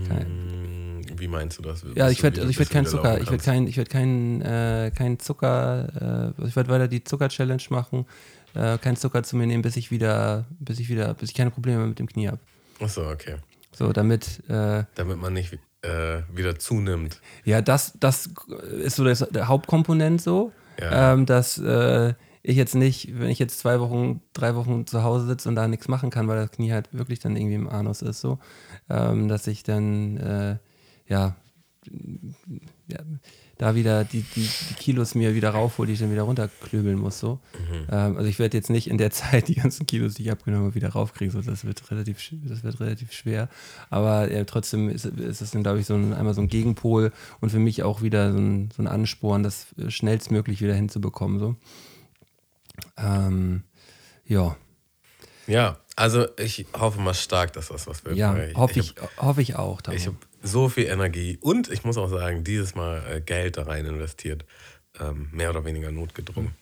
Kein, 0.07 1.03
wie 1.17 1.27
meinst 1.27 1.57
du 1.57 1.63
das? 1.63 1.83
Ja, 1.95 2.09
ich 2.09 2.23
werde 2.23 2.39
also 2.39 2.49
ich 2.49 2.57
werd 2.57 2.69
keinen 2.69 2.85
Zucker, 2.85 3.15
ich 3.15 3.25
werde 3.25 3.31
kannst? 3.31 3.45
kein, 3.45 3.67
ich 3.67 3.75
werd 3.75 3.89
kein, 3.89 4.41
äh, 4.41 4.91
kein 4.95 5.19
Zucker, 5.19 6.33
äh, 6.39 6.47
ich 6.47 6.55
werde 6.55 6.69
weiter 6.69 6.87
die 6.87 7.03
Zucker-Challenge 7.03 7.63
machen, 7.69 8.05
äh, 8.53 8.77
kein 8.77 8.95
Zucker 8.95 9.23
zu 9.23 9.35
mir 9.35 9.47
nehmen, 9.47 9.63
bis 9.63 9.75
ich 9.75 9.91
wieder, 9.91 10.45
bis 10.59 10.79
ich 10.79 10.87
wieder, 10.87 11.13
bis 11.13 11.31
ich 11.31 11.35
keine 11.35 11.51
Probleme 11.51 11.85
mit 11.87 11.99
dem 11.99 12.07
Knie 12.07 12.27
habe. 12.27 12.39
Achso, 12.79 13.09
okay. 13.09 13.35
So, 13.73 13.91
damit, 13.91 14.41
äh, 14.49 14.85
Damit 14.95 15.17
man 15.17 15.33
nicht 15.33 15.53
äh, 15.81 16.21
wieder 16.33 16.57
zunimmt. 16.57 17.19
ja, 17.43 17.61
das, 17.61 17.93
das 17.99 18.29
ist 18.83 18.95
so 18.95 19.03
das, 19.03 19.19
der 19.29 19.47
Hauptkomponent 19.47 20.21
so, 20.21 20.51
Ähm, 20.91 21.25
dass 21.25 21.57
äh, 21.57 22.13
ich 22.43 22.55
jetzt 22.55 22.75
nicht, 22.75 23.19
wenn 23.19 23.29
ich 23.29 23.39
jetzt 23.39 23.59
zwei 23.59 23.79
Wochen, 23.79 24.21
drei 24.33 24.55
Wochen 24.55 24.87
zu 24.87 25.03
Hause 25.03 25.27
sitze 25.27 25.47
und 25.49 25.55
da 25.55 25.67
nichts 25.67 25.87
machen 25.87 26.09
kann, 26.09 26.27
weil 26.27 26.37
das 26.37 26.51
Knie 26.51 26.71
halt 26.71 26.89
wirklich 26.91 27.19
dann 27.19 27.35
irgendwie 27.35 27.55
im 27.55 27.69
Anus 27.69 28.01
ist, 28.01 28.21
so, 28.21 28.39
ähm, 28.89 29.27
dass 29.27 29.47
ich 29.47 29.63
dann, 29.63 30.17
äh, 30.17 30.57
ja, 31.07 31.35
ja, 32.87 32.99
da 33.61 33.75
wieder 33.75 34.03
die, 34.03 34.23
die, 34.23 34.49
die 34.69 34.73
Kilos 34.73 35.13
mir 35.13 35.35
wieder 35.35 35.51
raufhole, 35.51 35.85
die 35.85 35.93
ich 35.93 35.99
dann 35.99 36.11
wieder 36.11 36.23
runterklöbeln 36.23 36.97
muss. 36.97 37.19
So. 37.19 37.39
Ähm, 37.91 38.17
also 38.17 38.27
ich 38.27 38.39
werde 38.39 38.57
jetzt 38.57 38.71
nicht 38.71 38.89
in 38.89 38.97
der 38.97 39.11
Zeit 39.11 39.49
die 39.49 39.53
ganzen 39.53 39.85
Kilos, 39.85 40.15
die 40.15 40.23
ich 40.23 40.31
abgenommen 40.31 40.65
habe, 40.65 40.75
wieder 40.75 40.89
raufkriegen. 40.89 41.31
So. 41.31 41.47
Das, 41.47 41.63
wird 41.63 41.91
relativ, 41.91 42.17
das 42.43 42.63
wird 42.63 42.79
relativ 42.79 43.13
schwer. 43.13 43.49
Aber 43.91 44.31
äh, 44.31 44.45
trotzdem 44.45 44.89
ist, 44.89 45.05
ist 45.05 45.41
es 45.41 45.51
dann, 45.51 45.61
glaube 45.61 45.79
ich, 45.79 45.85
so 45.85 45.93
ein, 45.93 46.11
einmal 46.11 46.33
so 46.33 46.41
ein 46.41 46.47
Gegenpol 46.47 47.11
und 47.39 47.51
für 47.51 47.59
mich 47.59 47.83
auch 47.83 48.01
wieder 48.01 48.31
so 48.31 48.39
ein, 48.39 48.71
so 48.75 48.81
ein 48.81 48.87
Ansporn, 48.87 49.43
das 49.43 49.67
äh, 49.77 49.91
schnellstmöglich 49.91 50.59
wieder 50.61 50.73
hinzubekommen. 50.73 51.37
So. 51.37 51.55
Ähm, 52.97 53.61
ja, 54.25 54.55
Ja, 55.45 55.77
also 55.95 56.25
ich 56.39 56.65
hoffe 56.73 56.99
mal 56.99 57.13
stark, 57.13 57.53
dass 57.53 57.67
das 57.67 57.85
was 57.85 58.03
wird. 58.05 58.15
ja 58.15 58.35
hoffe 58.55 58.79
ich, 58.79 58.95
ich, 58.97 59.21
hoffe 59.21 59.41
ich 59.43 59.55
auch. 59.55 59.83
Tamo. 59.83 59.95
Ich 59.95 60.07
habe 60.07 60.17
so 60.41 60.69
viel 60.69 60.85
Energie 60.85 61.37
und 61.41 61.69
ich 61.69 61.83
muss 61.83 61.97
auch 61.97 62.09
sagen, 62.09 62.43
dieses 62.43 62.75
Mal 62.75 63.01
äh, 63.09 63.21
Geld 63.21 63.57
da 63.57 63.63
rein 63.63 63.85
investiert. 63.85 64.45
Ähm, 64.99 65.29
mehr 65.31 65.49
oder 65.49 65.63
weniger 65.63 65.91
notgedrungen. 65.91 66.53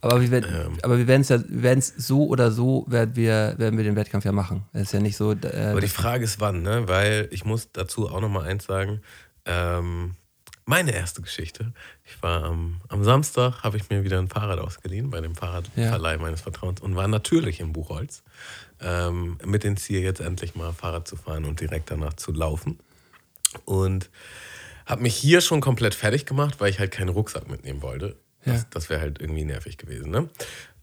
Aber 0.00 0.20
wir 0.20 0.30
werden, 0.30 0.54
Ähm. 0.54 0.78
aber 0.82 0.98
wir 0.98 1.08
werden 1.08 1.22
es 1.22 1.30
ja, 1.30 1.40
werden 1.48 1.80
es 1.80 1.88
so 1.96 2.26
oder 2.26 2.52
so 2.52 2.84
werden 2.88 3.16
wir, 3.16 3.54
werden 3.56 3.76
wir 3.76 3.84
den 3.84 3.96
Wettkampf 3.96 4.24
ja 4.24 4.32
machen. 4.32 4.64
Ist 4.72 4.92
ja 4.92 5.00
nicht 5.00 5.16
so. 5.16 5.32
Äh, 5.32 5.70
Aber 5.70 5.80
die 5.80 5.88
Frage 5.88 6.24
ist 6.24 6.38
wann, 6.38 6.62
ne? 6.62 6.86
Weil 6.86 7.28
ich 7.32 7.44
muss 7.44 7.72
dazu 7.72 8.08
auch 8.08 8.20
noch 8.20 8.28
mal 8.28 8.44
eins 8.44 8.66
sagen. 8.66 9.00
Ähm, 9.46 10.14
meine 10.64 10.92
erste 10.92 11.22
Geschichte. 11.22 11.72
Ich 12.04 12.22
war 12.22 12.44
am, 12.44 12.80
am 12.88 13.04
Samstag, 13.04 13.62
habe 13.62 13.76
ich 13.76 13.88
mir 13.88 14.04
wieder 14.04 14.18
ein 14.18 14.28
Fahrrad 14.28 14.58
ausgeliehen 14.58 15.10
bei 15.10 15.20
dem 15.20 15.34
Fahrradverleih 15.34 16.18
meines 16.18 16.40
Vertrauens 16.40 16.80
und 16.80 16.96
war 16.96 17.08
natürlich 17.08 17.60
im 17.60 17.72
Buchholz. 17.72 18.22
Ähm, 18.80 19.38
mit 19.44 19.64
dem 19.64 19.76
Ziel, 19.76 20.00
jetzt 20.00 20.20
endlich 20.20 20.54
mal 20.54 20.72
Fahrrad 20.72 21.08
zu 21.08 21.16
fahren 21.16 21.44
und 21.44 21.60
direkt 21.60 21.90
danach 21.90 22.14
zu 22.14 22.32
laufen. 22.32 22.78
Und 23.64 24.10
habe 24.84 25.02
mich 25.02 25.16
hier 25.16 25.40
schon 25.40 25.60
komplett 25.60 25.94
fertig 25.94 26.26
gemacht, 26.26 26.60
weil 26.60 26.70
ich 26.70 26.78
halt 26.78 26.92
keinen 26.92 27.08
Rucksack 27.08 27.48
mitnehmen 27.48 27.82
wollte. 27.82 28.16
Das, 28.44 28.62
Ja. 28.62 28.66
das 28.70 28.88
wäre 28.90 29.00
halt 29.00 29.20
irgendwie 29.20 29.44
nervig 29.44 29.78
gewesen. 29.78 30.10
Ne? 30.10 30.28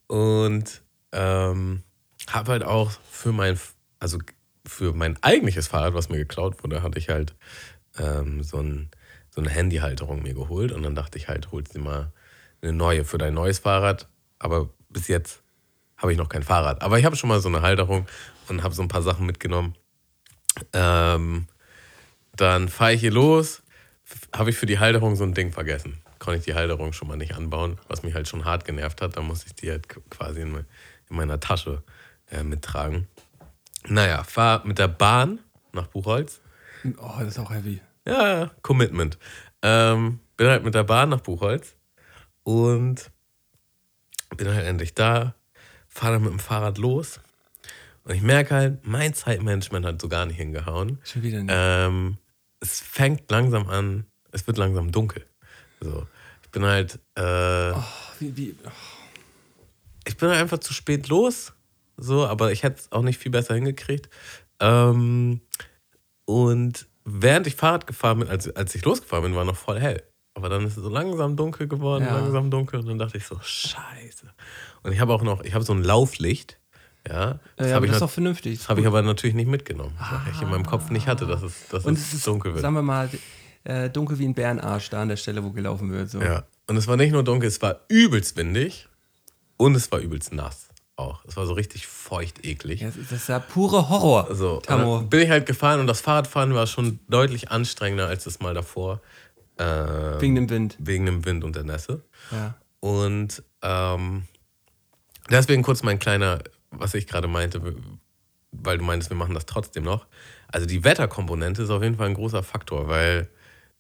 Und 0.08 0.82
ähm, 1.14 1.84
habe 2.30 2.52
halt 2.52 2.64
auch 2.64 2.92
für 3.10 3.32
mein, 3.32 3.58
also 4.00 4.18
für 4.66 4.94
mein 4.94 5.22
eigentliches 5.24 5.68
Fahrrad, 5.68 5.94
was 5.94 6.10
mir 6.10 6.18
geklaut 6.18 6.64
wurde, 6.64 6.84
hatte 6.84 7.00
ich 7.00 7.10
halt 7.10 7.36
ähm, 7.98 8.44
so, 8.44 8.58
ein, 8.60 8.90
so 9.30 9.40
eine 9.42 9.50
Handyhalterung 9.50 10.22
mir 10.22 10.34
geholt. 10.34 10.72
Und 10.72 10.84
dann 10.84 10.96
dachte 10.96 11.18
ich 11.18 11.28
halt, 11.30 11.52
holst 11.52 11.74
dir 11.76 11.80
mal 11.80 12.12
eine 12.62 12.74
neue 12.74 13.06
für 13.06 13.18
dein 13.18 13.34
neues 13.34 13.60
Fahrrad. 13.60 14.08
Aber 14.40 14.70
bis 14.90 15.08
jetzt 15.08 15.42
habe 15.98 16.12
ich 16.12 16.18
noch 16.18 16.30
kein 16.30 16.44
Fahrrad. 16.44 16.82
Aber 16.82 17.00
ich 17.00 17.06
habe 17.06 17.16
schon 17.16 17.30
mal 17.30 17.40
so 17.40 17.48
eine 17.48 17.62
Halterung 17.62 18.06
und 18.50 18.64
habe 18.64 18.76
so 18.76 18.82
ein 18.82 18.90
paar 18.90 19.02
Sachen 19.02 19.26
mitgenommen. 19.26 19.76
Ähm, 20.74 21.48
dann 22.36 22.70
fahre 22.70 22.94
ich 22.94 23.02
hier 23.02 23.12
los, 23.12 23.62
habe 24.36 24.50
ich 24.50 24.58
für 24.58 24.66
die 24.66 24.80
Halterung 24.80 25.16
so 25.16 25.24
ein 25.24 25.34
Ding 25.34 25.52
vergessen. 25.52 26.00
Konnte 26.20 26.40
ich 26.40 26.46
die 26.46 26.54
Halterung 26.54 26.94
schon 26.94 27.08
mal 27.08 27.18
nicht 27.18 27.36
anbauen, 27.36 27.80
was 27.88 28.04
mich 28.04 28.14
halt 28.14 28.28
schon 28.28 28.46
hart 28.46 28.66
genervt 28.66 29.02
hat. 29.02 29.18
Dann 29.18 29.26
musste 29.28 29.48
ich 29.48 29.56
die 29.56 29.70
halt 29.70 29.88
quasi 30.10 30.42
in, 30.42 30.52
me- 30.52 30.66
in 31.10 31.16
meiner 31.16 31.40
Tasche 31.40 31.84
äh, 32.32 32.44
mittragen. 32.44 33.08
Naja, 33.88 34.24
fahr 34.24 34.66
mit 34.66 34.80
der 34.80 34.88
Bahn 34.88 35.40
nach 35.74 35.88
Buchholz. 35.88 36.40
oh, 36.98 37.16
das 37.20 37.30
ist 37.30 37.40
auch 37.40 37.52
heavy. 37.52 37.82
Ja, 38.08 38.28
ja, 38.40 38.52
Commitment. 38.62 39.18
Ähm, 39.62 40.20
bin 40.38 40.48
halt 40.48 40.64
mit 40.64 40.76
der 40.76 40.84
Bahn 40.84 41.10
nach 41.10 41.22
Buchholz 41.22 41.76
und 42.44 43.12
bin 44.38 44.48
halt 44.48 44.66
endlich 44.66 44.94
da, 44.94 45.36
fahre 45.88 46.14
dann 46.14 46.24
mit 46.24 46.32
dem 46.32 46.40
Fahrrad 46.40 46.78
los. 46.78 47.20
Und 48.06 48.16
ich 48.16 48.22
merke 48.22 48.56
halt, 48.56 48.86
mein 48.88 49.14
Zeitmanagement 49.14 49.86
hat 49.86 50.02
so 50.02 50.10
gar 50.10 50.26
nicht 50.26 50.38
hingehauen. 50.38 51.00
Schon 51.04 51.24
wieder 51.24 51.42
nicht. 51.42 51.54
Ähm, 51.56 52.18
es 52.64 52.80
fängt 52.80 53.30
langsam 53.30 53.68
an, 53.70 54.06
es 54.32 54.48
wird 54.48 54.58
langsam 54.58 54.92
dunkel. 54.92 55.26
So, 55.82 56.08
ich 56.44 56.50
bin 56.50 56.64
halt, 56.64 56.96
äh, 57.16 57.72
Oh, 57.74 57.84
wie, 58.20 58.36
wie, 58.38 58.56
oh. 58.66 58.70
ich 60.06 60.16
bin 60.18 60.30
halt 60.30 60.40
einfach 60.40 60.60
zu 60.60 60.74
spät 60.74 61.10
los. 61.10 61.54
So, 61.98 62.26
aber 62.26 62.52
ich 62.52 62.64
hätte 62.64 62.80
es 62.80 62.92
auch 62.92 63.04
nicht 63.04 63.20
viel 63.20 63.32
besser 63.32 63.54
hingekriegt. 63.54 64.10
Ähm, 64.60 65.42
und 66.26 66.88
während 67.06 67.46
ich 67.48 67.56
Fahrrad 67.56 67.86
gefahren 67.86 68.20
bin, 68.20 68.30
als, 68.30 68.50
als 68.56 68.74
ich 68.76 68.84
losgefahren 68.86 69.24
bin, 69.26 69.36
war 69.36 69.46
noch 69.46 69.58
voll 69.58 69.80
hell. 69.80 70.02
Aber 70.36 70.50
dann 70.50 70.66
ist 70.66 70.78
es 70.78 70.84
so 70.84 70.90
langsam 70.90 71.36
dunkel 71.36 71.68
geworden, 71.68 72.06
Ja. 72.06 72.18
langsam 72.18 72.50
dunkel. 72.50 72.80
Und 72.80 72.88
dann 72.88 72.98
dachte 72.98 73.18
ich 73.18 73.26
so, 73.28 73.38
scheiße. 73.40 74.34
Und 74.82 74.92
ich 74.94 75.00
habe 75.00 75.14
auch 75.14 75.22
noch, 75.22 75.44
ich 75.44 75.54
habe 75.54 75.64
so 75.64 75.74
ein 75.74 75.84
Lauflicht. 75.84 76.60
Ja, 77.08 77.40
das 77.58 77.68
ja, 77.68 77.74
habe 77.74 77.78
aber 77.78 77.88
das 77.88 77.96
ist 77.98 78.02
doch 78.02 78.10
vernünftig. 78.10 78.60
das 78.60 78.70
hab 78.70 78.78
ich 78.78 78.88
aber 78.88 79.02
natürlich 79.02 79.36
nicht 79.36 79.50
mitgenommen, 79.50 79.94
weil 80.00 80.34
ich 80.34 80.42
in 80.42 80.50
meinem 80.50 80.66
Kopf 80.66 80.90
nicht 80.90 81.08
hatte, 81.08 81.26
dass 81.28 81.42
es, 81.42 81.68
dass 81.70 81.86
Und 81.86 81.98
es, 81.98 82.08
es 82.08 82.14
ist, 82.14 82.28
dunkel 82.28 82.54
wird. 82.54 82.62
sagen 82.62 82.76
wir 82.76 82.82
mal, 82.82 83.10
äh, 83.66 83.90
dunkel 83.90 84.20
wie 84.20 84.26
ein 84.26 84.34
Bärenarsch 84.34 84.90
da 84.90 85.02
an 85.02 85.10
der 85.10 85.18
Stelle, 85.18 85.44
wo 85.44 85.52
gelaufen 85.52 85.92
wird. 85.92 86.10
So. 86.10 86.22
Ja. 86.22 86.44
Und 86.68 86.78
es 86.78 86.88
war 86.88 86.96
nicht 86.96 87.12
nur 87.12 87.24
dunkel, 87.24 87.48
es 87.50 87.62
war 87.62 87.82
übelst 87.90 88.38
windig 88.38 88.88
und 89.58 89.76
es 89.76 89.92
war 89.92 90.00
übelst 90.00 90.34
nass 90.34 90.70
auch. 90.96 91.24
Es 91.26 91.36
war 91.36 91.46
so 91.46 91.54
richtig 91.54 91.88
feucht, 91.88 92.46
eklig. 92.46 92.82
Ja, 92.82 92.88
das 92.96 93.12
ist 93.12 93.28
ja 93.30 93.40
pure 93.40 93.90
Horror. 93.90 94.34
So, 94.36 94.62
bin 95.10 95.22
ich 95.22 95.30
halt 95.30 95.46
gefahren 95.46 95.80
und 95.80 95.88
das 95.88 96.02
Fahrradfahren 96.02 96.54
war 96.54 96.68
schon 96.68 97.00
deutlich 97.10 97.52
anstrengender 97.52 98.08
als 98.08 98.24
das 98.26 98.40
Mal 98.40 98.54
davor. 98.54 99.02
Äh, 99.58 99.66
Wegen 100.22 100.36
dem 100.36 100.50
Wind. 100.50 100.78
wegen 100.80 101.06
dem 101.06 101.26
Wind 101.26 101.44
und 101.44 101.56
der 101.56 101.64
Nässe. 101.64 102.04
Ja. 102.32 102.56
Und 102.80 103.44
ähm, 103.62 104.24
deswegen 105.30 105.62
kurz 105.64 105.84
mein 105.84 106.00
kleiner, 106.00 106.40
was 106.78 106.94
ich 106.94 107.08
gerade 107.08 107.28
meinte, 107.28 107.62
weil 108.52 108.78
du 108.78 108.84
meintest, 108.84 109.10
wir 109.10 109.18
machen 109.18 109.34
das 109.34 109.46
trotzdem 109.46 109.84
noch. 109.84 110.06
Also 110.48 110.66
die 110.68 110.84
Wetterkomponente 110.84 111.64
ist 111.64 111.70
auf 111.70 111.82
jeden 111.84 111.96
Fall 111.96 112.08
ein 112.08 112.14
großer 112.14 112.44
Faktor, 112.44 112.88
weil 112.88 113.30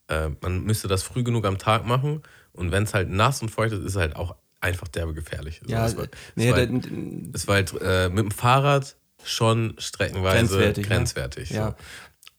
äh, 0.07 0.29
man 0.41 0.63
müsste 0.63 0.87
das 0.87 1.03
früh 1.03 1.23
genug 1.23 1.45
am 1.45 1.57
Tag 1.57 1.85
machen 1.85 2.23
und 2.53 2.71
wenn 2.71 2.83
es 2.83 2.93
halt 2.93 3.09
nass 3.09 3.41
und 3.41 3.49
feucht 3.49 3.73
ist, 3.73 3.79
ist 3.79 3.91
es 3.91 3.95
halt 3.95 4.15
auch 4.15 4.35
einfach 4.61 4.87
derbe 4.87 5.13
gefährlich. 5.13 5.61
So, 5.63 5.71
Ja, 5.71 5.85
es 5.85 5.97
war, 5.97 6.07
nee, 6.35 6.47
es 6.47 6.51
war, 6.51 6.57
halt, 6.57 6.91
es 7.33 7.47
war 7.47 7.55
halt 7.55 7.73
äh, 7.81 8.09
mit 8.09 8.19
dem 8.25 8.31
Fahrrad 8.31 8.95
schon 9.23 9.75
streckenweise 9.77 10.37
Grenzwertig, 10.37 10.87
grenzwertig. 10.87 11.49
ja. 11.51 11.69
so. 11.69 11.75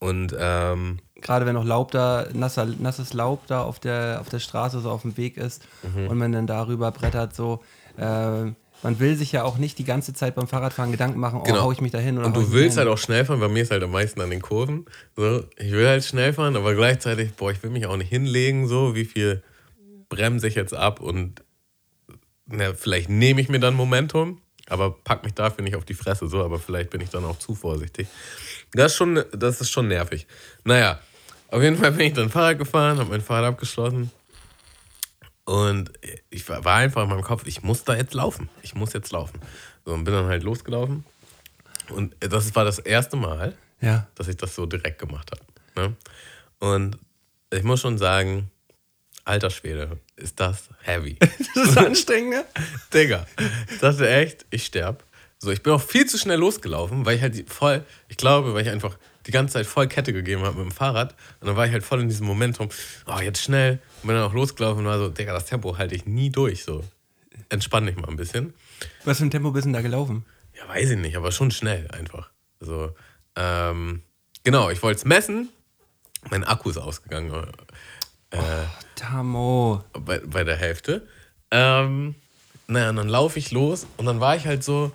Und 0.07 0.35
ähm, 0.39 0.99
gerade 1.15 1.47
wenn 1.47 1.55
noch 1.55 1.65
Laub 1.65 1.91
da, 1.91 2.27
nasser, 2.35 2.67
nasses 2.67 3.15
Laub 3.15 3.47
da 3.47 3.63
auf 3.63 3.81
der, 3.81 4.19
auf 4.21 4.29
der 4.29 4.39
Straße 4.39 4.81
so 4.81 4.91
auf 4.91 5.03
dem 5.03 5.17
Weg 5.17 5.37
ist 5.39 5.65
Mhm. 5.83 6.09
und 6.09 6.19
man 6.19 6.33
dann 6.33 6.47
darüber 6.47 6.91
brettert, 6.91 7.35
so, 7.35 7.63
äh, 7.97 8.53
man 8.83 9.01
will 9.01 9.17
sich 9.17 9.33
ja 9.33 9.45
auch 9.45 9.57
nicht 9.57 9.79
die 9.79 9.85
ganze 9.85 10.13
Zeit 10.13 10.35
beim 10.35 10.47
Fahrradfahren 10.47 10.91
Gedanken 10.93 11.19
machen, 11.19 11.41
oh, 11.41 11.45
Genau. 11.45 11.63
hau 11.63 11.73
ich 11.73 11.81
mich 11.81 11.93
da 11.93 11.99
hin 11.99 12.19
oder 12.19 12.27
Und 12.27 12.37
du 12.37 12.53
willst 12.53 12.77
halt 12.77 12.89
auch 12.89 12.99
schnell 12.99 13.25
fahren, 13.25 13.41
bei 13.41 13.49
mir 13.49 13.63
ist 13.63 13.71
halt 13.71 13.83
am 13.83 13.91
meisten 13.91 14.21
an 14.21 14.31
den 14.31 14.43
Kurven. 14.43 14.85
So, 15.17 15.45
ich 15.57 15.73
will 15.73 15.87
halt 15.87 16.05
schnell 16.05 16.33
fahren, 16.33 16.57
aber 16.57 16.75
gleichzeitig, 16.75 17.33
boah, 17.35 17.51
ich 17.51 17.63
will 17.63 17.71
mich 17.71 17.87
auch 17.87 17.97
nicht 17.97 18.11
hinlegen, 18.11 18.69
so, 18.69 18.95
wie 18.95 19.05
viel 19.07 19.43
bremse 20.09 20.47
ich 20.49 20.55
jetzt 20.55 20.75
ab 20.75 21.01
und 21.01 21.43
na, 22.47 22.75
vielleicht 22.75 23.09
nehme 23.09 23.41
ich 23.41 23.49
mir 23.49 23.59
dann 23.59 23.75
Momentum, 23.75 24.41
aber 24.69 24.91
pack 24.91 25.25
mich 25.25 25.33
dafür 25.33 25.65
nicht 25.65 25.77
auf 25.77 25.87
die 25.87 25.95
Fresse, 25.95 26.29
so, 26.29 26.45
aber 26.45 26.59
vielleicht 26.59 26.91
bin 26.91 27.01
ich 27.01 27.09
dann 27.09 27.25
auch 27.25 27.39
zu 27.39 27.55
vorsichtig. 27.55 28.07
Das 28.73 28.93
ist 28.93 28.99
schon, 28.99 29.23
das 29.33 29.63
ist 29.63 29.71
schon 29.71 29.89
nervig. 29.89 30.27
Naja, 30.65 31.01
auf 31.49 31.63
jeden 31.63 31.79
Fall 31.79 31.93
bin 31.93 32.09
ich 32.09 32.13
dann 32.13 32.29
Fahrrad 32.29 32.59
gefahren, 32.59 32.99
habe 32.99 33.09
mein 33.11 33.23
Fahrrad 33.23 33.53
abgeschlossen 33.53 34.11
und 35.45 35.93
ich 36.31 36.49
war 36.49 36.65
einfach 36.67 37.03
in 37.05 37.09
meinem 37.11 37.23
Kopf, 37.23 37.47
ich 37.47 37.63
muss 37.63 37.85
da 37.85 37.95
jetzt 37.97 38.15
laufen. 38.15 38.49
Ich 38.63 38.75
muss 38.75 38.93
jetzt 38.93 39.13
laufen. 39.13 39.41
So, 39.85 39.93
und 39.93 40.05
bin 40.05 40.15
dann 40.15 40.27
halt 40.27 40.43
losgelaufen. 40.43 41.05
Und 41.91 42.15
das 42.21 42.55
war 42.55 42.65
das 42.65 42.79
erste 42.79 43.17
Mal, 43.17 43.55
Ja. 43.81 44.07
dass 44.15 44.29
ich 44.29 44.37
das 44.37 44.55
so 44.55 44.65
direkt 44.67 44.99
gemacht 44.99 45.31
habe. 45.33 45.43
Ne? 45.89 45.97
Und 46.61 46.99
ich 47.53 47.63
muss 47.63 47.81
schon 47.81 47.99
sagen, 47.99 48.51
alter 49.27 49.51
Schwede, 49.51 49.99
ist 50.17 50.41
das 50.41 50.69
heavy. 50.83 51.19
Das 51.55 51.69
ist 51.69 51.77
anstrengend, 51.79 52.31
ne? 52.31 52.45
Digga, 52.95 53.27
ich 53.71 53.79
dachte 53.81 54.09
echt, 54.09 54.47
ich 54.51 54.65
sterb. 54.67 55.05
So, 55.39 55.51
ich 55.51 55.63
bin 55.63 55.75
auch 55.75 55.83
viel 55.83 56.07
zu 56.07 56.17
schnell 56.17 56.39
losgelaufen, 56.39 57.05
weil 57.05 57.17
ich 57.17 57.23
halt 57.23 57.35
die- 57.35 57.45
voll, 57.45 57.85
ich 58.09 58.17
glaube, 58.17 58.55
weil 58.55 58.63
ich 58.63 58.71
einfach 58.71 58.97
die 59.27 59.31
ganze 59.31 59.55
Zeit 59.55 59.67
voll 59.67 59.89
Kette 59.89 60.13
gegeben 60.15 60.43
habe 60.43 60.57
mit 60.59 60.71
dem 60.71 60.75
Fahrrad. 60.75 61.15
Und 61.41 61.49
dann 61.49 61.57
war 61.57 61.67
ich 61.67 61.73
halt 61.73 61.85
voll 61.85 62.01
in 62.01 62.09
diesem 62.09 62.27
Momentum, 62.27 62.69
oh, 63.07 63.19
jetzt 63.21 63.43
schnell. 63.43 63.79
Und 64.05 64.09
bin 64.09 64.17
dann 64.17 64.25
auch 64.25 64.35
losgelaufen 64.35 64.81
und 64.81 64.87
war 64.87 64.99
so, 64.99 65.09
Digga, 65.09 65.33
das 65.33 65.47
Tempo 65.47 65.77
halte 65.77 65.95
ich 65.95 66.07
nie 66.07 66.31
durch. 66.31 66.63
So, 66.65 66.85
entspann 67.49 67.87
dich 67.87 67.97
mal 67.97 68.09
ein 68.09 68.17
bisschen. 68.17 68.55
Was 69.05 69.19
für 69.19 69.25
ein 69.25 69.31
Tempo 69.31 69.51
bist 69.51 69.65
du 69.65 69.69
denn 69.69 69.73
da 69.73 69.81
gelaufen? 69.81 70.25
Ja, 70.57 70.69
weiß 70.69 70.91
ich 70.91 70.99
nicht, 70.99 71.17
aber 71.17 71.33
schon 71.33 71.51
schnell 71.51 71.91
einfach. 71.91 72.31
Also, 72.61 72.95
ähm, 73.35 74.03
genau, 74.45 74.71
ich 74.71 74.83
wollte 74.83 74.99
es 74.99 75.05
messen 75.05 75.49
mein 76.31 76.45
Akku 76.45 76.71
ist 76.71 76.79
ausgegangen. 76.79 77.33
Äh, 78.31 78.39
Tamo. 78.97 79.85
bei, 79.93 80.19
bei 80.21 80.45
der 80.45 80.57
Hälfte. 80.57 81.07
Ähm, 81.51 82.15
naja, 82.67 82.91
und 82.91 82.97
dann 82.97 83.09
laufe 83.09 83.39
ich 83.39 83.51
los 83.51 83.87
und 83.97 84.07
dann 84.07 84.21
war 84.21 84.37
ich 84.37 84.47
halt 84.47 84.65
so, 84.65 84.93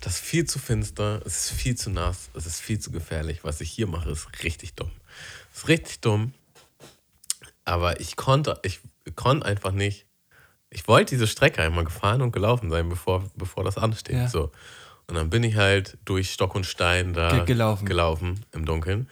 das 0.00 0.14
ist 0.14 0.24
viel 0.24 0.44
zu 0.44 0.58
finster, 0.58 1.20
es 1.26 1.50
ist 1.50 1.50
viel 1.50 1.76
zu 1.76 1.90
nass, 1.90 2.30
es 2.34 2.46
ist 2.46 2.60
viel 2.60 2.78
zu 2.78 2.90
gefährlich. 2.90 3.40
Was 3.42 3.60
ich 3.60 3.70
hier 3.70 3.86
mache, 3.86 4.10
ist 4.10 4.28
richtig 4.42 4.74
dumm. 4.74 4.90
Es 5.52 5.60
ist 5.60 5.68
richtig 5.68 6.00
dumm, 6.00 6.32
aber 7.68 8.00
ich 8.00 8.16
konnte, 8.16 8.58
ich 8.62 8.80
konnte 9.14 9.46
einfach 9.46 9.72
nicht. 9.72 10.06
Ich 10.70 10.88
wollte 10.88 11.10
diese 11.14 11.26
Strecke 11.26 11.62
einmal 11.62 11.84
gefahren 11.84 12.20
und 12.22 12.32
gelaufen 12.32 12.70
sein, 12.70 12.88
bevor, 12.88 13.24
bevor 13.36 13.64
das 13.64 13.78
ansteht. 13.78 14.16
Ja. 14.16 14.28
So. 14.28 14.50
Und 15.06 15.14
dann 15.14 15.30
bin 15.30 15.42
ich 15.44 15.56
halt 15.56 15.96
durch 16.04 16.30
Stock 16.32 16.54
und 16.54 16.64
Stein 16.66 17.14
da 17.14 17.30
Ge- 17.30 17.44
gelaufen. 17.46 17.86
gelaufen 17.86 18.44
im 18.52 18.64
Dunkeln. 18.66 19.08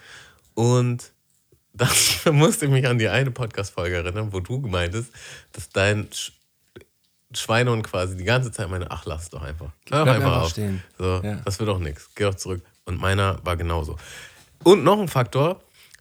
Und 0.55 1.13
das 1.73 2.25
musste 2.27 2.67
ich 2.67 2.71
mich 2.71 2.87
an 2.87 2.99
die 2.99 3.09
eine 3.09 3.31
Podcast-Folge 3.31 3.97
erinnern, 3.97 4.33
wo 4.33 4.41
du 4.41 4.61
gemeintest, 4.61 5.11
dass 5.53 5.69
dein 5.71 6.09
Sch 6.13 6.33
Schweinehund 7.35 7.83
quasi 7.85 8.17
die 8.17 8.25
ganze 8.25 8.53
Zeit 8.53 8.71
meine, 8.71 8.91
ach, 8.91 9.05
lass 9.05 9.29
doch 9.31 9.43
einfach. 9.43 9.71
Hör 9.91 10.05
doch 10.05 10.13
einfach 10.13 10.43
auf. 10.43 10.51
stehen. 10.51 10.83
So, 10.97 11.21
Ja. 11.23 11.37
Das 11.45 11.59
wird 11.59 11.69
doch 11.69 11.79
nichts. 11.81 12.09
Geh 12.15 12.25
doch 12.25 12.35
zurück. 12.37 12.63
Und 12.85 12.99
meiner 13.01 13.45
war 13.45 13.57
genauso. 13.57 13.97
Und 14.63 14.85
noch 14.85 14.99
ein 15.01 15.09
Faktor, 15.09 15.61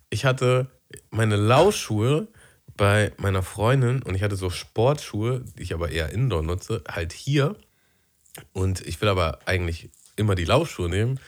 ich 0.09 0.23
hatte 0.23 0.67
meine 1.09 1.35
Laufschuhe 1.35 2.27
bei 2.77 3.11
meiner 3.17 3.43
Freundin 3.43 4.01
und 4.01 4.15
ich 4.15 4.23
hatte 4.23 4.35
so 4.35 4.49
Sportschuhe, 4.49 5.43
die 5.57 5.63
ich 5.63 5.73
aber 5.73 5.89
eher 5.89 6.09
indoor 6.09 6.43
nutze, 6.43 6.83
halt 6.87 7.13
hier. 7.13 7.55
Und 8.53 8.85
ich 8.85 8.99
will 9.01 9.09
aber 9.09 9.39
eigentlich 9.45 9.89
immer 10.15 10.35
die 10.35 10.45
Laufschuhe 10.45 10.89
nehmen. 10.89 11.19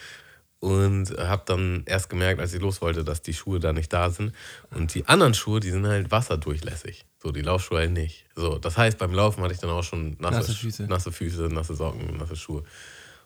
Und 0.60 1.16
habe 1.20 1.44
dann 1.46 1.84
erst 1.86 2.10
gemerkt, 2.10 2.42
als 2.42 2.52
ich 2.52 2.60
los 2.60 2.82
wollte, 2.82 3.04
dass 3.04 3.22
die 3.22 3.36
Schuhe 3.36 3.60
da 3.60 3.74
nicht 3.74 3.94
da 3.94 4.10
sind. 4.10 4.34
Und 4.72 4.96
die 4.96 5.06
anderen 5.08 5.36
Schuhe, 5.36 5.60
die 5.60 5.70
sind 5.70 5.86
halt 5.86 6.10
wasserdurchlässig. 6.10 7.06
So, 7.22 7.32
die 7.32 7.42
Laufschuhe 7.42 7.78
halt 7.78 7.92
nicht. 7.92 8.26
So, 8.36 8.58
das 8.58 8.76
heißt, 8.76 8.98
beim 8.98 9.14
Laufen 9.14 9.44
hatte 9.44 9.54
ich 9.54 9.60
dann 9.60 9.70
auch 9.70 9.84
schon 9.84 10.18
nasse, 10.20 10.38
Nasse 10.38 10.54
Füße. 10.56 10.84
nasse 10.84 11.12
Füße, 11.12 11.42
nasse 11.44 11.76
Socken, 11.76 12.18
nasse 12.18 12.36
Schuhe. 12.36 12.64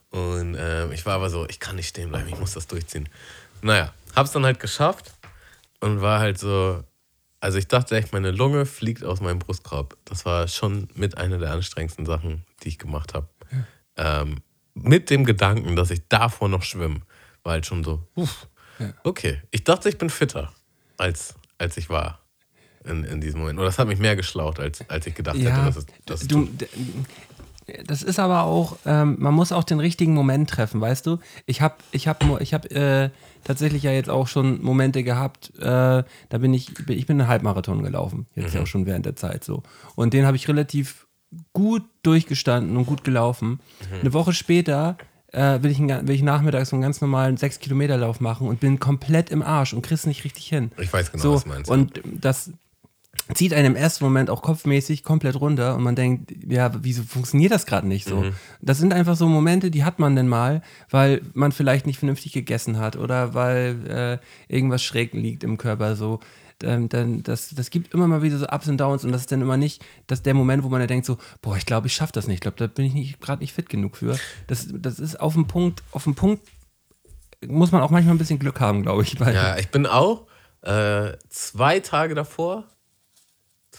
Und 0.10 0.58
ähm, 0.60 0.92
ich 0.92 1.06
war 1.06 1.16
aber 1.16 1.30
so, 1.30 1.48
ich 1.48 1.62
kann 1.62 1.78
nicht 1.78 1.88
stehen 1.88 2.10
bleiben, 2.10 2.28
ich 2.28 2.38
muss 2.38 2.52
das 2.52 2.68
durchziehen. 2.68 3.08
Naja, 3.62 3.94
hab's 4.14 4.32
dann 4.32 4.44
halt 4.46 4.60
geschafft 4.60 5.14
und 5.80 6.02
war 6.02 6.20
halt 6.20 6.38
so, 6.38 6.84
also 7.42 7.58
ich 7.58 7.68
dachte 7.68 7.98
echt, 7.98 8.14
meine 8.14 8.32
Lunge 8.32 8.66
fliegt 8.66 9.04
aus 9.04 9.20
meinem 9.20 9.40
Brustkorb. 9.40 9.98
Das 10.06 10.26
war 10.26 10.48
schon 10.48 10.88
mit 10.94 11.18
einer 11.18 11.40
der 11.40 11.52
anstrengendsten 11.52 12.06
Sachen, 12.06 12.46
die 12.64 12.70
ich 12.70 12.78
gemacht 12.80 13.14
habe. 13.14 13.28
Ähm, 13.98 14.38
mit 14.74 15.10
dem 15.10 15.26
Gedanken, 15.26 15.76
dass 15.76 15.92
ich 15.92 16.08
davor 16.08 16.48
noch 16.48 16.64
schwimme, 16.64 17.02
war 17.44 17.54
halt 17.54 17.66
schon 17.66 17.84
so, 17.84 18.08
uff, 18.16 18.48
okay. 19.04 19.42
Ich 19.52 19.64
dachte, 19.64 19.90
ich 19.90 19.98
bin 19.98 20.10
fitter, 20.10 20.54
als, 20.98 21.36
als 21.58 21.76
ich 21.78 21.90
war 21.90 22.22
in, 22.86 23.04
in 23.04 23.22
diesem 23.22 23.42
Moment. 23.42 23.60
Oder 23.60 23.68
das 23.68 23.80
hat 23.80 23.88
mich 23.88 24.00
mehr 24.00 24.16
geschlaucht, 24.16 24.60
als, 24.60 24.88
als 24.90 25.08
ich 25.08 25.16
gedacht 25.16 25.38
hätte, 25.38 25.50
Ja, 25.50 25.66
dass 25.66 25.78
es, 25.78 25.86
dass 26.06 26.28
du. 26.28 26.48
Das 27.86 28.04
ist 28.04 28.20
aber 28.20 28.44
auch, 28.44 28.78
ähm, 28.86 29.18
man 29.20 29.34
muss 29.34 29.52
auch 29.52 29.64
den 29.64 29.80
richtigen 29.80 30.14
Moment 30.14 30.50
treffen, 30.50 30.82
weißt 30.82 31.06
du? 31.06 31.20
Ich 31.46 31.62
habe 31.62 31.76
ich 31.92 32.08
hab, 32.08 32.24
ich 32.42 32.54
hab, 32.54 32.72
äh, 32.72 33.10
tatsächlich 33.44 33.84
ja 33.84 33.92
jetzt 33.92 34.10
auch 34.10 34.28
schon 34.28 34.62
Momente 34.64 35.04
gehabt, 35.04 35.54
äh, 35.60 35.64
da 35.64 36.38
bin 36.38 36.54
ich, 36.54 36.72
ich 36.90 37.06
bin 37.06 37.20
einen 37.20 37.30
Halbmarathon 37.30 37.84
gelaufen, 37.84 38.28
jetzt 38.36 38.54
ja 38.54 38.62
auch 38.62 38.68
schon 38.68 38.86
während 38.86 39.06
der 39.06 39.16
Zeit 39.16 39.44
so. 39.44 39.64
Und 39.96 40.14
den 40.14 40.26
habe 40.26 40.38
ich 40.38 40.48
relativ 40.48 41.08
gut 41.54 41.84
durchgestanden 42.04 42.76
und 42.78 42.86
gut 42.86 43.04
gelaufen. 43.04 43.62
Eine 44.02 44.14
Woche 44.14 44.34
später 44.34 44.98
äh, 45.32 45.62
will, 45.62 45.72
ich 45.72 45.80
einen, 45.80 46.08
will 46.08 46.16
ich 46.16 46.24
nachmittags 46.24 46.70
so 46.70 46.76
einen 46.76 46.84
ganz 46.84 47.02
normalen 47.02 47.38
6-Kilometer-Lauf 47.38 48.20
machen 48.20 48.48
und 48.48 48.60
bin 48.60 48.80
komplett 48.80 49.30
im 49.30 49.42
Arsch 49.42 49.74
und 49.74 49.82
krieg's 49.82 50.06
nicht 50.06 50.24
richtig 50.24 50.48
hin. 50.48 50.72
Ich 50.78 50.92
weiß 50.92 51.12
genau, 51.12 51.24
so, 51.24 51.34
was 51.36 51.44
du 51.44 51.50
meinst. 51.50 51.72
Und 51.72 52.02
das 52.04 52.52
zieht 53.34 53.54
einen 53.54 53.68
im 53.68 53.76
ersten 53.76 54.04
Moment 54.04 54.30
auch 54.30 54.42
kopfmäßig 54.42 55.04
komplett 55.04 55.40
runter 55.40 55.76
und 55.76 55.84
man 55.84 55.96
denkt, 55.96 56.32
ja, 56.48 56.72
wieso 56.82 57.04
funktioniert 57.04 57.52
das 57.52 57.66
gerade 57.66 57.88
nicht 57.88 58.08
so? 58.08 58.26
Das 58.62 58.78
sind 58.78 58.94
einfach 58.94 59.16
so 59.16 59.28
Momente, 59.28 59.72
die 59.72 59.84
hat 59.84 60.00
man 60.00 60.16
denn 60.16 60.28
mal, 60.28 60.62
weil 60.90 61.22
man 61.34 61.52
vielleicht 61.52 61.86
nicht 61.86 62.00
vernünftig 62.00 62.34
gegessen 62.34 62.78
hat 62.78 62.96
oder 62.96 63.34
weil 63.34 64.20
äh, 64.50 64.54
irgendwas 64.54 64.84
schräg 64.84 65.14
liegt 65.14 65.44
im 65.44 65.58
Körper 65.58 65.96
so. 65.96 66.20
Ähm, 66.64 66.90
dann, 66.90 67.24
das, 67.24 67.50
das 67.56 67.72
gibt 67.72 67.94
immer 67.94 68.08
mal 68.08 68.22
wieder 68.22 68.38
so 68.38 68.48
Ups 68.48 68.68
und 68.68 68.78
Downs 68.78 69.04
und 69.04 69.12
das 69.12 69.22
ist 69.22 69.32
dann 69.32 69.42
immer 69.42 69.58
nicht 69.58 69.84
dass 70.08 70.22
der 70.22 70.34
Moment, 70.34 70.64
wo 70.64 70.70
man 70.70 70.80
dann 70.80 70.88
denkt 70.88 71.06
so, 71.06 71.18
boah, 71.42 71.58
ich 71.58 71.66
glaube, 71.66 71.88
ich 71.88 71.94
schaffe 71.94 72.12
das 72.14 72.28
nicht. 72.28 72.36
Ich 72.36 72.42
glaube, 72.42 72.58
da 72.58 72.68
bin 72.68 72.86
ich 72.86 73.20
gerade 73.20 73.42
nicht 73.42 73.54
fit 73.54 73.70
genug 73.70 73.98
für. 73.98 74.18
Das, 74.48 74.68
das 74.72 75.00
ist 75.00 75.20
auf 75.20 75.34
dem 75.34 75.48
Punkt, 75.48 75.84
auf 75.92 76.04
dem 76.04 76.16
Punkt 76.16 76.46
muss 77.48 77.72
man 77.72 77.82
auch 77.82 77.90
manchmal 77.90 78.16
ein 78.16 78.20
bisschen 78.20 78.40
Glück 78.40 78.60
haben, 78.60 78.84
glaube 78.84 79.04
ich. 79.04 79.14
Ja, 79.20 79.58
ich 79.58 79.70
bin 79.70 79.86
auch 79.88 80.28
äh, 80.62 81.14
zwei 81.30 81.80
Tage 81.80 82.14
davor, 82.14 82.66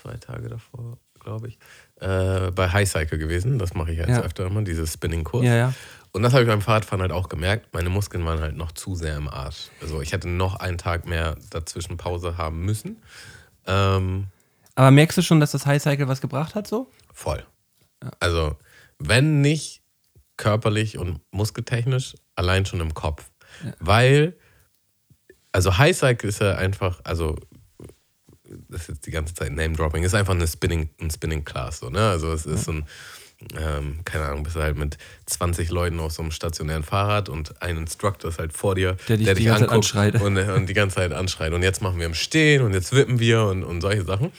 zwei 0.03 0.17
Tage 0.17 0.49
davor, 0.49 0.99
glaube 1.21 1.49
ich, 1.49 1.59
äh, 2.01 2.51
bei 2.51 2.69
High 2.69 2.89
Cycle 2.89 3.19
gewesen. 3.19 3.59
Das 3.59 3.75
mache 3.75 3.93
ich 3.93 3.99
jetzt 3.99 4.09
Ja. 4.09 4.21
öfter 4.23 4.47
immer, 4.47 4.63
dieses 4.63 4.93
Spinning-Kurs. 4.95 5.45
Ja, 5.45 5.55
ja. 5.57 5.75
Und 6.13 6.23
das 6.23 6.33
habe 6.33 6.43
ich 6.43 6.49
beim 6.49 6.61
Fahrradfahren 6.61 7.01
halt 7.01 7.13
auch 7.13 7.29
gemerkt. 7.29 7.73
Meine 7.73 7.89
Muskeln 7.89 8.25
waren 8.27 8.41
halt 8.41 8.57
noch 8.57 8.73
zu 8.73 8.95
sehr 8.95 9.17
im 9.17 9.29
Arsch. 9.29 9.69
Also 9.81 10.03
ich 10.03 10.13
hätte 10.13 10.29
noch 10.29 10.57
einen 10.57 10.77
Tag 10.77 11.07
mehr 11.07 11.37
dazwischen 11.51 11.97
Pause 11.97 12.37
haben 12.37 12.65
müssen. 12.65 13.01
Ähm, 13.67 14.27
Aber 14.75 14.91
merkst 14.91 15.17
du 15.17 15.23
schon, 15.23 15.41
dass 15.41 15.53
das 15.53 15.65
High 15.67 15.81
Cycle 15.81 16.09
was 16.09 16.21
gebracht 16.21 16.55
hat 16.55 16.67
so? 16.67 16.91
voll. 17.13 17.43
Also 18.19 18.57
wenn 18.99 19.41
nicht 19.43 19.83
körperlich 20.37 20.99
und 20.99 21.21
muskeltechnisch, 21.31 22.15
allein 22.35 22.67
schon 22.67 22.81
im 22.81 22.95
Kopf. 22.95 23.31
Weil, 23.79 24.35
also 25.53 25.79
High 25.79 25.97
Cycle 25.97 26.29
ist 26.29 26.41
ja 26.41 26.57
einfach, 26.57 27.01
also 27.05 27.37
das 28.69 28.83
ist 28.83 28.89
jetzt 28.89 29.07
die 29.07 29.11
ganze 29.11 29.35
Zeit 29.35 29.53
Name-Dropping, 29.53 30.03
ist 30.03 30.15
einfach 30.15 30.35
eine 30.35 30.47
Spinning, 30.47 30.91
ein 31.01 31.11
Spinning-Class. 31.11 31.81
So, 31.81 31.91
ne? 31.91 32.09
Also 32.11 32.33
es 32.33 32.47
ist 32.47 32.65
so 32.65 32.73
ein, 32.73 32.85
ähm, 33.59 34.01
keine 34.05 34.27
Ahnung, 34.27 34.43
bist 34.45 34.57
du 34.57 34.61
halt 34.61 34.77
mit 34.77 34.99
20 35.27 35.71
Leuten 35.71 35.99
auf 36.01 36.13
so 36.13 36.23
einem 36.23 36.31
stationären 36.31 36.83
Fahrrad 36.83 37.29
und 37.29 37.61
ein 37.63 37.77
Instructor 37.77 38.31
ist 38.31 38.39
halt 38.39 38.53
vor 38.53 38.75
dir, 38.75 38.97
Der 39.09 39.17
dich 39.17 39.33
die 39.35 39.45
ganze 39.45 39.63
Zeit 39.65 39.71
anschreit. 39.71 40.21
und, 40.21 40.37
und 40.39 40.67
die 40.69 40.75
ganze 40.75 40.97
Zeit 40.97 41.13
anschreit. 41.13 41.53
Und 41.53 41.63
jetzt 41.63 41.83
machen 41.83 41.99
wir 41.99 42.07
im 42.07 42.15
Stehen 42.15 42.63
und 42.63 42.73
jetzt 42.73 42.93
wippen 42.93 43.19
wir 43.19 43.45
und, 43.45 43.65
und 43.65 43.81
solche 43.81 44.05
Sachen. 44.05 44.33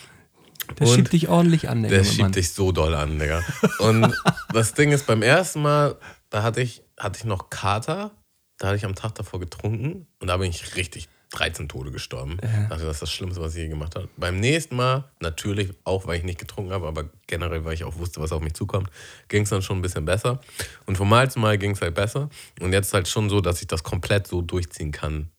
Der 0.80 0.88
Und 0.88 0.94
schiebt 0.96 1.12
dich 1.12 1.28
ordentlich 1.28 1.68
an, 1.70 1.82
der, 1.84 1.92
Der 1.92 2.04
schiebt 2.06 2.20
Mann. 2.22 2.32
dich 2.32 2.54
so 2.54 2.72
doll 2.72 2.96
an, 2.96 3.20
Digga. 3.20 3.44
Und 3.80 4.14
das 4.54 4.74
Ding 4.74 4.92
ist, 4.94 5.06
beim 5.06 5.22
ersten 5.22 5.62
Mal, 5.62 5.98
da 6.30 6.42
hatte 6.42 6.62
ich, 6.62 6.82
hatte 6.98 7.20
ich 7.20 7.26
noch 7.26 7.50
Kater. 7.50 8.12
Da 8.60 8.68
hatte 8.68 8.78
ich 8.78 8.86
am 8.86 8.96
Tag 8.96 9.14
davor 9.16 9.42
getrunken 9.42 10.08
und 10.20 10.28
da 10.28 10.38
bin 10.38 10.50
ich 10.50 10.78
richtig 10.78 11.10
13 11.34 11.68
Tode 11.68 11.92
gestorben. 11.92 12.38
Dachte, 12.70 12.86
das 12.86 12.96
ist 12.96 13.02
das 13.02 13.12
Schlimmste, 13.12 13.42
was 13.42 13.56
ich 13.56 13.64
je 13.64 13.68
gemacht 13.68 13.96
habe. 13.96 14.08
Beim 14.18 14.40
nächsten 14.40 14.76
Mal, 14.76 15.06
natürlich 15.20 15.72
auch, 15.84 16.08
weil 16.08 16.18
ich 16.18 16.24
nicht 16.24 16.40
getrunken 16.40 16.72
habe, 16.72 16.88
aber 16.88 17.10
generell, 17.28 17.66
weil 17.66 17.74
ich 17.74 17.84
auch 17.84 17.98
wusste, 17.98 18.22
was 18.22 18.32
auf 18.32 18.42
mich 18.42 18.54
zukommt, 18.54 18.90
ging 19.28 19.44
es 19.44 19.50
dann 19.50 19.62
schon 19.62 19.80
ein 19.80 19.82
bisschen 19.82 20.06
besser. 20.06 20.40
Und 20.86 20.96
vom 20.96 21.10
Mal 21.10 21.30
zu 21.30 21.40
Mal 21.40 21.58
ging 21.58 21.72
es 21.72 21.82
halt 21.82 21.96
besser. 21.96 22.30
Und 22.62 22.72
jetzt 22.72 22.88
ist 22.88 22.94
halt 22.94 23.08
schon 23.08 23.30
so, 23.30 23.42
dass 23.42 23.62
ich 23.62 23.68
das 23.68 23.84
komplett 23.84 24.28
so 24.28 24.42
durchziehen 24.42 24.92
kann, 24.92 25.30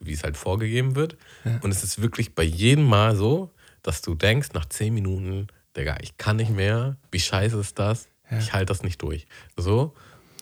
wie 0.00 0.12
es 0.12 0.24
halt 0.24 0.36
vorgegeben 0.36 0.96
wird. 0.96 1.16
Und 1.62 1.70
es 1.70 1.84
ist 1.84 2.02
wirklich 2.02 2.34
bei 2.34 2.42
jedem 2.42 2.84
Mal 2.84 3.16
so, 3.16 3.52
dass 3.82 4.02
du 4.02 4.14
denkst, 4.14 4.48
nach 4.54 4.66
10 4.66 4.92
Minuten, 4.92 5.46
Digga, 5.76 5.98
ich 6.02 6.16
kann 6.18 6.36
nicht 6.36 6.50
mehr, 6.50 6.96
wie 7.12 7.20
scheiße 7.20 7.58
ist 7.58 7.78
das? 7.78 8.08
Ich 8.38 8.52
halte 8.52 8.66
das 8.66 8.82
nicht 8.82 9.00
durch. 9.00 9.26
So. 9.56 9.94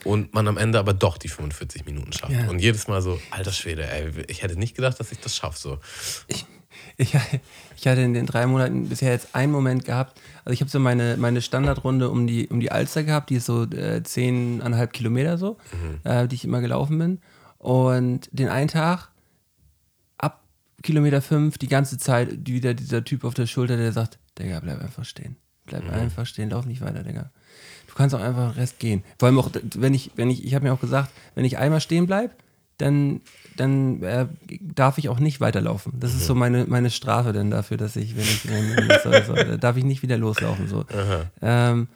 Und 0.06 0.34
man 0.34 0.46
am 0.48 0.56
Ende 0.56 0.78
aber 0.78 0.94
doch 0.94 1.18
die 1.18 1.28
45 1.28 1.84
Minuten 1.84 2.12
schafft. 2.12 2.32
Ja. 2.32 2.48
Und 2.48 2.60
jedes 2.60 2.86
Mal 2.88 3.02
so, 3.02 3.20
alter 3.30 3.52
Schwede, 3.52 3.90
ey, 3.90 4.24
ich 4.28 4.42
hätte 4.42 4.58
nicht 4.58 4.76
gedacht, 4.76 5.00
dass 5.00 5.10
ich 5.10 5.18
das 5.18 5.34
schaffe. 5.36 5.58
So. 5.58 5.78
Ich, 6.96 7.14
ich 7.76 7.86
hatte 7.88 8.00
in 8.00 8.14
den 8.14 8.26
drei 8.26 8.46
Monaten 8.46 8.88
bisher 8.88 9.12
jetzt 9.12 9.34
einen 9.34 9.52
Moment 9.52 9.84
gehabt. 9.84 10.20
Also 10.44 10.52
ich 10.52 10.60
habe 10.60 10.70
so 10.70 10.78
meine, 10.78 11.16
meine 11.16 11.42
Standardrunde 11.42 12.08
um 12.08 12.26
die, 12.26 12.48
um 12.48 12.60
die 12.60 12.70
Alster 12.70 13.02
gehabt, 13.02 13.30
die 13.30 13.36
ist 13.36 13.46
so 13.46 13.64
äh, 13.64 14.02
zehneinhalb 14.02 14.92
Kilometer 14.92 15.38
so, 15.38 15.58
äh, 16.04 16.28
die 16.28 16.36
ich 16.36 16.44
immer 16.44 16.60
gelaufen 16.60 16.98
bin. 16.98 17.20
Und 17.58 18.28
den 18.32 18.48
einen 18.48 18.68
Tag, 18.68 19.10
ab 20.18 20.44
Kilometer 20.82 21.20
fünf, 21.20 21.58
die 21.58 21.68
ganze 21.68 21.98
Zeit 21.98 22.46
wieder 22.46 22.74
dieser 22.74 23.04
Typ 23.04 23.24
auf 23.24 23.34
der 23.34 23.46
Schulter, 23.46 23.76
der 23.76 23.92
sagt, 23.92 24.18
Digga, 24.38 24.60
bleib 24.60 24.80
einfach 24.80 25.04
stehen. 25.04 25.36
Bleib 25.64 25.90
einfach 25.90 26.26
stehen, 26.26 26.50
lauf 26.50 26.64
nicht 26.64 26.80
weiter, 26.80 27.02
Digga. 27.02 27.30
Du 27.96 28.02
kannst 28.02 28.14
auch 28.14 28.20
einfach 28.20 28.52
den 28.52 28.60
Rest 28.60 28.78
gehen. 28.78 29.02
Vor 29.18 29.26
allem 29.26 29.38
auch, 29.38 29.48
wenn 29.74 29.94
ich, 29.94 30.10
wenn 30.16 30.28
ich, 30.28 30.44
ich 30.44 30.54
habe 30.54 30.66
mir 30.66 30.74
auch 30.74 30.80
gesagt, 30.82 31.10
wenn 31.34 31.46
ich 31.46 31.56
einmal 31.56 31.80
stehen 31.80 32.06
bleibe, 32.06 32.34
dann, 32.76 33.22
dann 33.56 34.02
äh, 34.02 34.26
darf 34.60 34.98
ich 34.98 35.08
auch 35.08 35.18
nicht 35.18 35.40
weiterlaufen. 35.40 35.94
Das 35.98 36.12
ist 36.12 36.26
so 36.26 36.34
meine, 36.34 36.66
meine 36.66 36.90
Strafe 36.90 37.32
denn 37.32 37.50
dafür, 37.50 37.78
dass 37.78 37.96
ich, 37.96 38.14
wenn 38.14 38.24
ich, 38.24 38.46
wenn, 38.50 38.76
wenn 38.76 38.88
das 38.88 39.02
so, 39.02 39.10
so, 39.26 39.32
da 39.32 39.56
darf 39.56 39.78
ich 39.78 39.84
nicht 39.84 40.02
wieder 40.02 40.18
loslaufen. 40.18 40.68
So. 40.68 40.84
Ähm, 41.40 41.88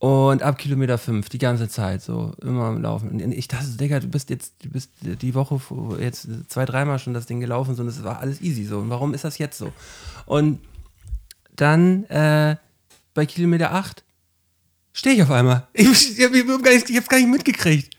und 0.00 0.42
ab 0.42 0.58
Kilometer 0.58 0.98
fünf 0.98 1.28
die 1.28 1.38
ganze 1.38 1.68
Zeit 1.68 2.02
so 2.02 2.32
immer 2.42 2.64
am 2.64 2.82
Laufen. 2.82 3.10
Und 3.10 3.20
ich 3.32 3.46
dachte, 3.46 3.68
Digga, 3.76 4.00
du 4.00 4.08
bist 4.08 4.30
jetzt, 4.30 4.54
du 4.64 4.68
bist 4.70 4.90
die 5.00 5.34
Woche 5.36 5.60
vor- 5.60 6.00
jetzt 6.00 6.26
zwei, 6.48 6.64
dreimal 6.64 6.98
schon 6.98 7.14
das 7.14 7.26
Ding 7.26 7.38
gelaufen 7.38 7.76
so, 7.76 7.82
und 7.84 7.88
es 7.88 8.02
war 8.02 8.18
alles 8.18 8.40
easy 8.40 8.64
so. 8.64 8.78
Und 8.80 8.90
warum 8.90 9.14
ist 9.14 9.22
das 9.22 9.38
jetzt 9.38 9.58
so? 9.58 9.72
Und 10.26 10.58
dann 11.54 12.02
äh, 12.06 12.56
bei 13.14 13.26
Kilometer 13.26 13.74
8 13.74 14.02
stehe 14.92 15.14
ich 15.16 15.22
auf 15.22 15.30
einmal. 15.30 15.66
Ich, 15.72 15.88
ich, 15.88 16.18
ich, 16.18 16.90
ich 16.90 16.96
hab's 16.96 17.08
gar 17.08 17.18
nicht 17.18 17.28
mitgekriegt. 17.30 17.94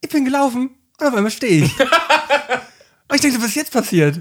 Ich 0.00 0.08
bin 0.10 0.24
gelaufen 0.24 0.70
und 1.00 1.06
auf 1.06 1.14
einmal 1.14 1.30
stehe 1.30 1.64
ich. 1.64 1.72
Und 3.10 3.14
ich 3.14 3.22
denke, 3.22 3.38
was 3.38 3.46
ist 3.48 3.54
jetzt 3.54 3.72
passiert? 3.72 4.16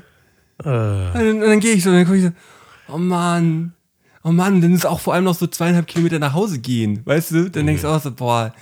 Äh, 0.64 0.70
Und 0.70 1.14
dann, 1.14 1.34
und 1.44 1.50
dann 1.50 1.60
gehe 1.60 1.74
ich 1.74 1.84
so, 1.84 1.90
und 1.90 1.98
dann 1.98 2.06
gucke 2.06 2.18
ich 2.20 2.24
so, 2.24 2.32
oh 2.88 2.98
Mann, 2.98 3.74
oh 4.24 4.32
Mann, 4.32 4.62
dann 4.62 4.74
ist 4.74 4.86
auch 4.86 5.02
vor 5.02 5.14
allem 5.14 5.26
noch 5.26 5.36
so 5.36 5.46
zweieinhalb 5.46 5.88
Kilometer 5.88 6.20
nach 6.20 6.32
Hause 6.32 6.60
gehen, 6.60 7.02
weißt 7.06 7.32
du? 7.32 7.50
Dann 7.52 7.66
denkst 7.68 7.82
du 7.82 7.90
auch 7.90 8.02
so, 8.02 8.12
boah, 8.12 8.54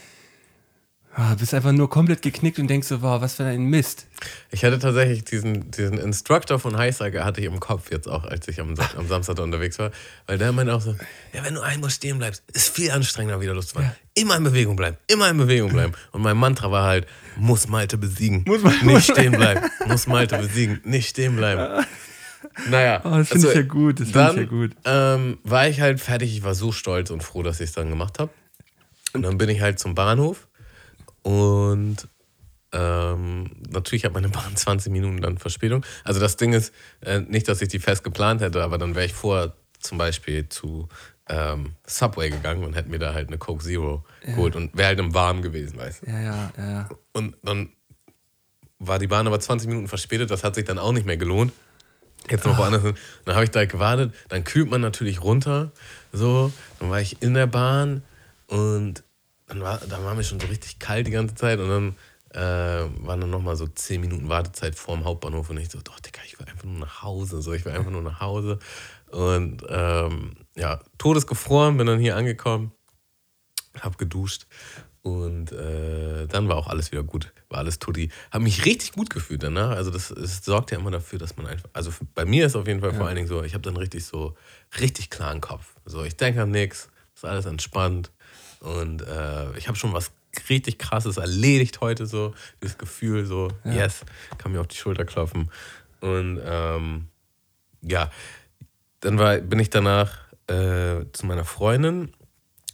ah, 1.15 1.33
bist 1.35 1.53
einfach 1.53 1.71
nur 1.71 1.89
komplett 1.89 2.21
geknickt 2.21 2.59
und 2.59 2.67
denkst 2.67 2.87
so, 2.87 2.99
boah, 2.99 3.21
was 3.21 3.35
für 3.35 3.45
ein 3.45 3.65
Mist. 3.65 4.05
Ich 4.51 4.63
hatte 4.65 4.77
tatsächlich 4.79 5.23
diesen, 5.23 5.71
diesen 5.71 5.97
Instructor 5.97 6.59
von 6.59 6.77
Highcycle 6.77 7.23
hatte 7.23 7.39
ich 7.39 7.47
im 7.47 7.59
Kopf 7.59 7.89
jetzt 7.91 8.07
auch, 8.07 8.25
als 8.25 8.47
ich 8.47 8.59
am, 8.59 8.75
am 8.97 9.07
Samstag 9.07 9.39
unterwegs 9.39 9.79
war. 9.79 9.91
Weil 10.27 10.37
der 10.37 10.51
meinte 10.51 10.73
auch 10.73 10.81
so, 10.81 10.95
ja, 11.33 11.43
wenn 11.43 11.55
du 11.55 11.61
einmal 11.61 11.89
stehen 11.89 12.17
bleibst, 12.17 12.43
ist 12.53 12.69
viel 12.69 12.91
anstrengender 12.91 13.39
wieder 13.39 13.53
loszufahren. 13.53 13.91
Immer 14.13 14.35
in 14.35 14.43
Bewegung 14.43 14.75
bleiben, 14.75 14.97
immer 15.07 15.29
in 15.29 15.37
Bewegung 15.37 15.71
bleiben. 15.71 15.93
Und 16.11 16.21
mein 16.21 16.37
Mantra 16.37 16.69
war 16.69 16.85
halt, 16.85 17.07
muss 17.37 17.67
Malte 17.67 17.97
besiegen. 17.97 18.43
Muss 18.45 18.61
Mal- 18.61 18.75
nicht 18.83 19.11
stehen 19.11 19.31
bleiben. 19.31 19.61
Muss 19.87 20.07
Malte 20.07 20.37
besiegen, 20.37 20.81
nicht 20.83 21.09
stehen 21.09 21.35
bleiben. 21.35 21.85
Naja. 22.69 23.01
Oh, 23.03 23.17
das 23.17 23.29
finde 23.29 23.49
ich 23.49 23.55
ja 23.55 23.61
gut, 23.63 23.99
das 23.99 24.11
finde 24.11 24.31
ich 24.31 24.37
ja 24.37 24.43
gut. 24.43 24.71
Ähm, 24.85 25.39
war 25.43 25.67
ich 25.67 25.81
halt 25.81 25.99
fertig. 25.99 26.35
Ich 26.35 26.43
war 26.43 26.55
so 26.55 26.71
stolz 26.71 27.09
und 27.09 27.23
froh, 27.23 27.41
dass 27.43 27.59
ich 27.59 27.69
es 27.69 27.73
dann 27.73 27.89
gemacht 27.89 28.19
habe. 28.19 28.31
Und 29.13 29.23
dann 29.23 29.37
bin 29.37 29.49
ich 29.49 29.61
halt 29.61 29.79
zum 29.79 29.95
Bahnhof 29.95 30.47
und 31.25 32.07
ähm, 32.71 33.49
natürlich 33.71 34.05
hat 34.05 34.13
meine 34.13 34.29
Bahn 34.29 34.55
20 34.55 34.91
Minuten 34.91 35.21
dann 35.21 35.39
Verspätung. 35.39 35.83
Also 36.03 36.19
das 36.19 36.37
Ding 36.37 36.53
ist, 36.53 36.71
äh, 37.01 37.21
nicht, 37.21 37.47
dass 37.47 37.61
ich 37.63 37.67
die 37.67 37.79
fest 37.79 38.03
geplant 38.03 38.41
hätte, 38.41 38.63
aber 38.63 38.77
dann 38.77 38.93
wäre 38.93 39.07
ich 39.07 39.13
vor 39.13 39.55
zum 39.79 39.97
Beispiel 39.97 40.47
zu 40.49 40.87
ähm, 41.27 41.73
Subway 41.87 42.29
gegangen 42.29 42.63
und 42.63 42.75
hätte 42.75 42.89
mir 42.89 42.99
da 42.99 43.15
halt 43.15 43.29
eine 43.29 43.39
Coke 43.39 43.63
Zero 43.63 44.05
geholt 44.23 44.55
und 44.55 44.77
wäre 44.77 44.89
halt 44.89 44.99
im 44.99 45.15
Warm 45.15 45.41
gewesen, 45.41 45.79
weißt 45.79 46.03
du. 46.03 46.11
Ja, 46.11 46.21
ja, 46.21 46.53
ja, 46.57 46.71
ja. 46.71 46.89
Und 47.13 47.35
dann 47.41 47.69
war 48.77 48.99
die 48.99 49.07
Bahn 49.07 49.25
aber 49.25 49.39
20 49.39 49.67
Minuten 49.67 49.87
verspätet, 49.87 50.29
das 50.29 50.43
hat 50.43 50.53
sich 50.53 50.65
dann 50.65 50.77
auch 50.77 50.91
nicht 50.91 51.07
mehr 51.07 51.17
gelohnt. 51.17 51.53
Jetzt 52.29 52.45
noch 52.45 52.57
woanders 52.57 52.83
hin. 52.83 52.95
Dann 53.25 53.33
habe 53.33 53.45
ich 53.45 53.51
da 53.51 53.65
gewartet, 53.65 54.13
dann 54.29 54.43
kühlt 54.43 54.69
man 54.69 54.81
natürlich 54.81 55.23
runter. 55.23 55.71
So, 56.11 56.51
dann 56.79 56.91
war 56.91 57.01
ich 57.01 57.21
in 57.23 57.33
der 57.33 57.47
Bahn 57.47 58.03
und 58.47 59.03
dann 59.47 59.61
war, 59.61 59.79
dann 59.79 60.03
war 60.03 60.15
mir 60.15 60.23
schon 60.23 60.39
so 60.39 60.47
richtig 60.47 60.79
kalt 60.79 61.07
die 61.07 61.11
ganze 61.11 61.35
Zeit 61.35 61.59
und 61.59 61.69
dann 61.69 61.95
äh, 62.35 62.89
waren 63.05 63.21
dann 63.21 63.29
nochmal 63.29 63.55
so 63.55 63.67
10 63.67 64.01
Minuten 64.01 64.27
Wartezeit 64.27 64.75
vorm 64.75 65.05
Hauptbahnhof 65.05 65.49
und 65.49 65.57
ich 65.57 65.69
so, 65.69 65.79
doch, 65.81 65.99
Digga, 65.99 66.21
ich 66.25 66.37
will 66.39 66.47
einfach 66.47 66.65
nur 66.65 66.79
nach 66.79 67.01
Hause. 67.01 67.41
So, 67.41 67.53
ich 67.53 67.63
will 67.63 67.71
einfach 67.71 67.91
nur 67.91 68.01
nach 68.01 68.19
Hause. 68.19 68.59
Und 69.09 69.63
ähm, 69.69 70.35
ja, 70.55 70.81
todesgefroren, 70.97 71.77
bin 71.77 71.87
dann 71.87 71.99
hier 71.99 72.17
angekommen, 72.17 72.71
hab 73.79 73.97
geduscht 73.97 74.47
und 75.01 75.51
äh, 75.51 76.25
dann 76.27 76.49
war 76.49 76.57
auch 76.57 76.67
alles 76.67 76.91
wieder 76.91 77.03
gut. 77.03 77.31
War 77.47 77.59
alles 77.59 77.77
tutti. 77.77 78.09
Hab 78.31 78.41
mich 78.41 78.65
richtig 78.65 78.93
gut 78.93 79.11
gefühlt 79.11 79.43
danach. 79.43 79.69
Also 79.69 79.91
das, 79.91 80.09
das 80.09 80.43
sorgt 80.43 80.71
ja 80.71 80.79
immer 80.79 80.91
dafür, 80.91 81.19
dass 81.19 81.37
man 81.37 81.45
einfach, 81.45 81.69
also 81.73 81.91
bei 82.15 82.25
mir 82.25 82.47
ist 82.47 82.55
auf 82.55 82.67
jeden 82.67 82.81
Fall 82.81 82.93
vor 82.93 83.05
allen 83.05 83.15
Dingen 83.15 83.27
so, 83.27 83.43
ich 83.43 83.53
habe 83.53 83.61
dann 83.61 83.77
richtig 83.77 84.03
so, 84.03 84.35
richtig 84.79 85.11
klaren 85.11 85.41
Kopf. 85.41 85.75
So, 85.85 86.03
ich 86.03 86.17
denke 86.17 86.41
an 86.41 86.49
nichts, 86.49 86.89
ist 87.13 87.23
alles 87.23 87.45
entspannt 87.45 88.11
und 88.65 89.01
äh, 89.01 89.57
ich 89.57 89.67
habe 89.67 89.77
schon 89.77 89.93
was 89.93 90.11
richtig 90.49 90.79
krasses 90.79 91.17
erledigt 91.17 91.81
heute 91.81 92.05
so. 92.05 92.33
Das 92.59 92.77
Gefühl 92.77 93.25
so, 93.25 93.49
yes, 93.63 94.01
kann 94.37 94.51
mir 94.51 94.59
auf 94.59 94.67
die 94.67 94.75
Schulter 94.75 95.05
klopfen. 95.05 95.49
Und 96.01 96.41
ähm, 96.43 97.07
ja, 97.81 98.11
dann 98.99 99.19
war, 99.19 99.37
bin 99.37 99.59
ich 99.59 99.69
danach 99.69 100.17
äh, 100.47 101.05
zu 101.13 101.25
meiner 101.25 101.45
Freundin. 101.45 102.11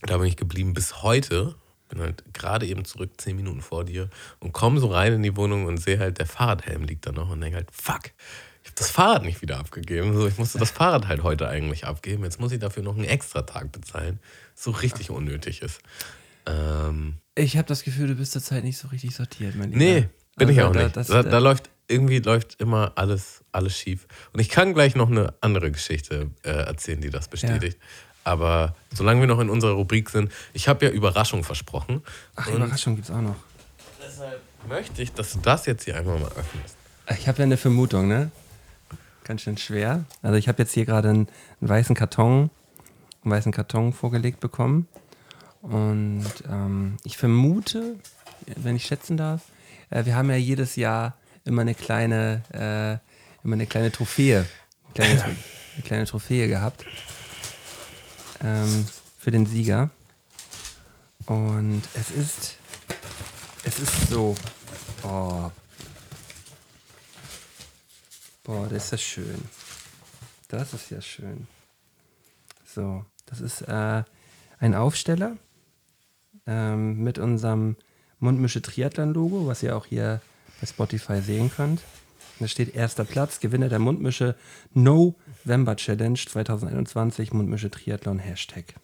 Da 0.04 0.18
bin 0.18 0.28
ich 0.28 0.38
geblieben 0.38 0.74
bis 0.74 1.04
heute. 1.04 1.56
Bin 1.90 2.00
halt 2.00 2.24
gerade 2.34 2.66
eben 2.66 2.86
zurück, 2.86 3.12
zehn 3.18 3.36
Minuten 3.36 3.62
vor 3.62 3.84
dir 3.84 4.10
und 4.40 4.54
komme 4.54 4.80
so 4.80 4.88
rein 4.88 5.12
in 5.14 5.24
die 5.24 5.36
Wohnung 5.36 5.66
und 5.66 5.78
sehe 5.78 6.00
halt, 6.00 6.20
der 6.20 6.26
Fahrradhelm 6.26 6.84
liegt 6.84 7.06
da 7.06 7.12
noch 7.12 7.30
und 7.30 7.42
denke 7.42 7.58
halt, 7.58 7.68
fuck, 7.72 8.12
ich 8.64 8.70
habe 8.70 8.78
das 8.78 8.92
Fahrrad 8.92 9.24
nicht 9.24 9.42
wieder 9.42 9.58
abgegeben. 9.58 10.16
So, 10.16 10.28
ich 10.28 10.38
musste 10.38 10.60
das 10.60 10.72
Fahrrad 10.72 11.08
halt 11.08 11.24
heute 11.24 11.50
eigentlich 11.50 11.86
abgeben. 11.86 12.24
Jetzt 12.24 12.40
muss 12.40 12.52
ich 12.52 12.60
dafür 12.60 12.84
noch 12.84 12.96
einen 12.96 13.04
extra 13.04 13.42
Tag 13.42 13.72
bezahlen. 13.72 14.20
So 14.62 14.70
richtig 14.72 15.10
unnötig 15.10 15.64
ist. 15.64 15.80
Ähm, 16.46 17.16
Ich 17.36 17.58
habe 17.58 17.68
das 17.68 17.84
Gefühl, 17.84 18.08
du 18.08 18.16
bist 18.16 18.32
zurzeit 18.34 18.64
nicht 18.64 18.78
so 18.78 18.90
richtig 18.90 19.16
sortiert, 19.16 19.56
mein 19.56 19.72
Lieber. 19.72 19.84
Nee, 19.84 20.10
bin 20.38 20.50
ich 20.50 20.60
Also 20.60 20.70
auch 20.70 20.74
da- 20.74 20.84
nicht. 20.84 20.98
das- 20.98 21.08
da, 21.08 21.24
da- 21.24 21.30
da 21.32 21.38
läuft 21.40 21.70
irgendwie 21.88 22.20
läuft 22.20 22.62
immer 22.62 22.92
alles, 22.96 23.44
alles 23.52 23.76
schief. 23.76 24.06
Und 24.34 24.40
ich 24.40 24.50
kann 24.50 24.74
gleich 24.76 24.94
noch 24.96 25.10
eine 25.10 25.34
andere 25.42 25.72
Geschichte 25.72 26.30
äh, 26.44 26.50
erzählen, 26.52 27.02
die 27.02 27.10
das 27.10 27.28
bestätigt. 27.28 27.80
Aber 28.24 28.76
solange 28.94 29.22
wir 29.22 29.28
noch 29.28 29.40
in 29.40 29.50
unserer 29.50 29.72
Rubrik 29.72 30.12
sind, 30.12 30.32
ich 30.54 30.68
habe 30.68 30.86
ja 30.86 30.92
Überraschung 30.92 31.44
versprochen. 31.44 32.04
Ach, 32.36 32.48
Überraschung 32.48 32.96
gibt's 32.96 33.10
auch 33.10 33.20
noch. 33.22 33.36
deshalb 34.06 34.40
möchte 34.70 35.02
ich, 35.02 35.12
dass 35.14 35.34
du 35.34 35.40
das 35.40 35.66
jetzt 35.66 35.86
hier 35.86 35.98
einmal 35.98 36.20
mal 36.20 36.28
öffnest. 36.28 36.76
Ich 37.18 37.28
habe 37.28 37.40
ja 37.40 37.46
eine 37.46 37.58
Vermutung, 37.58 38.08
ne? 38.08 38.30
Ganz 39.24 39.42
schön 39.42 39.58
schwer. 39.58 40.06
Also 40.22 40.38
ich 40.38 40.48
habe 40.48 40.62
jetzt 40.62 40.74
hier 40.74 40.86
gerade 40.86 41.10
einen, 41.10 41.28
einen 41.62 41.70
weißen 41.70 41.96
Karton, 41.96 42.52
einen 43.24 43.32
weißen 43.32 43.52
Karton 43.52 43.94
vorgelegt 43.94 44.40
bekommen. 44.40 44.88
Und 45.62 46.26
ähm, 46.50 46.98
ich 47.04 47.18
vermute, 47.18 47.98
wenn 48.58 48.76
ich 48.76 48.86
schätzen 48.86 49.18
darf, 49.18 49.42
äh, 49.90 50.06
wir 50.06 50.16
haben 50.16 50.30
ja 50.30 50.36
jedes 50.36 50.76
Jahr 50.76 51.16
immer 51.46 51.62
eine 51.62 51.76
kleine, 51.76 52.42
äh, 52.52 53.46
immer 53.46 53.54
eine 53.54 53.68
kleine 53.68 53.92
Trophäe, 53.92 54.46
eine 54.86 54.94
kleine, 54.94 55.24
eine 55.24 55.84
kleine 55.84 56.06
Trophäe 56.06 56.48
gehabt 56.48 56.86
ähm, 58.44 58.86
für 59.20 59.32
den 59.32 59.46
Sieger. 59.46 59.92
Und 61.28 61.84
es 61.94 62.10
ist, 62.10 62.58
es 63.64 63.80
ist 63.80 64.10
so, 64.10 64.36
oh, 65.04 65.52
Boah, 68.44 68.68
das 68.68 68.86
ist 68.86 68.92
ja 68.92 68.98
schön. 68.98 69.44
Das 70.48 70.74
ist 70.74 70.90
ja 70.90 71.00
schön. 71.00 71.48
So, 72.74 73.06
das 73.26 73.42
ist 73.42 73.62
äh, 73.64 74.04
ein 74.60 74.76
Aufsteller 74.76 75.38
ähm, 76.48 77.04
mit 77.04 77.18
unserem 77.20 77.76
Mundmische 78.20 78.62
Triathlon-Logo, 78.62 79.48
was 79.48 79.64
ihr 79.64 79.76
auch 79.76 79.86
hier 79.86 80.22
bei 80.60 80.68
Spotify 80.68 81.22
sehen 81.22 81.52
könnt. 81.56 81.82
Da 82.40 82.48
steht 82.48 82.74
erster 82.74 83.04
Platz, 83.04 83.40
Gewinner 83.40 83.70
der 83.70 83.80
Mundmische 83.80 84.36
November 84.74 85.76
Challenge 85.76 86.18
2021, 86.18 87.34
Mundmische 87.34 87.70
Triathlon 87.70 88.20
Hashtag. 88.20 88.76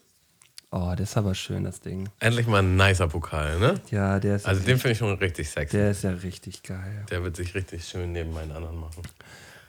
Oh, 0.70 0.94
das 0.98 1.12
ist 1.12 1.18
aber 1.18 1.34
schön, 1.34 1.64
das 1.64 1.80
Ding. 1.80 2.10
Endlich 2.20 2.46
mal 2.46 2.60
ein 2.62 2.76
nicer 2.76 3.08
Pokal, 3.08 3.58
ne? 3.60 3.76
Ja, 3.90 4.20
der 4.20 4.36
ist, 4.36 4.46
Also 4.46 4.60
ja, 4.62 4.68
den 4.68 4.78
finde 4.80 4.92
ich 4.92 4.98
schon 4.98 5.14
richtig 5.18 5.50
sexy. 5.50 5.78
der 5.78 5.92
ist 5.92 6.04
ja 6.04 6.12
richtig 6.12 6.62
geil. 6.62 7.06
Der 7.10 7.24
wird 7.24 7.38
sich 7.38 7.56
richtig 7.56 7.86
schön 7.86 8.12
neben 8.12 8.34
meinen 8.34 8.52
anderen 8.52 8.78
machen. 8.80 9.02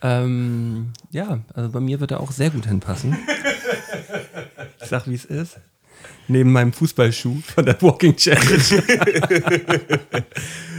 Ähm, 0.02 0.92
ja, 1.10 1.40
also 1.54 1.70
bei 1.70 1.80
mir 1.80 2.00
wird 2.00 2.10
er 2.12 2.20
auch 2.20 2.30
sehr 2.30 2.50
gut 2.50 2.66
hinpassen. 2.66 3.16
ich 4.80 4.88
sag, 4.88 5.06
wie 5.06 5.14
es 5.14 5.24
ist. 5.24 5.58
Neben 6.28 6.52
meinem 6.52 6.72
Fußballschuh 6.72 7.40
von 7.40 7.64
der 7.64 7.80
Walking 7.82 8.14
Challenge. 8.16 8.82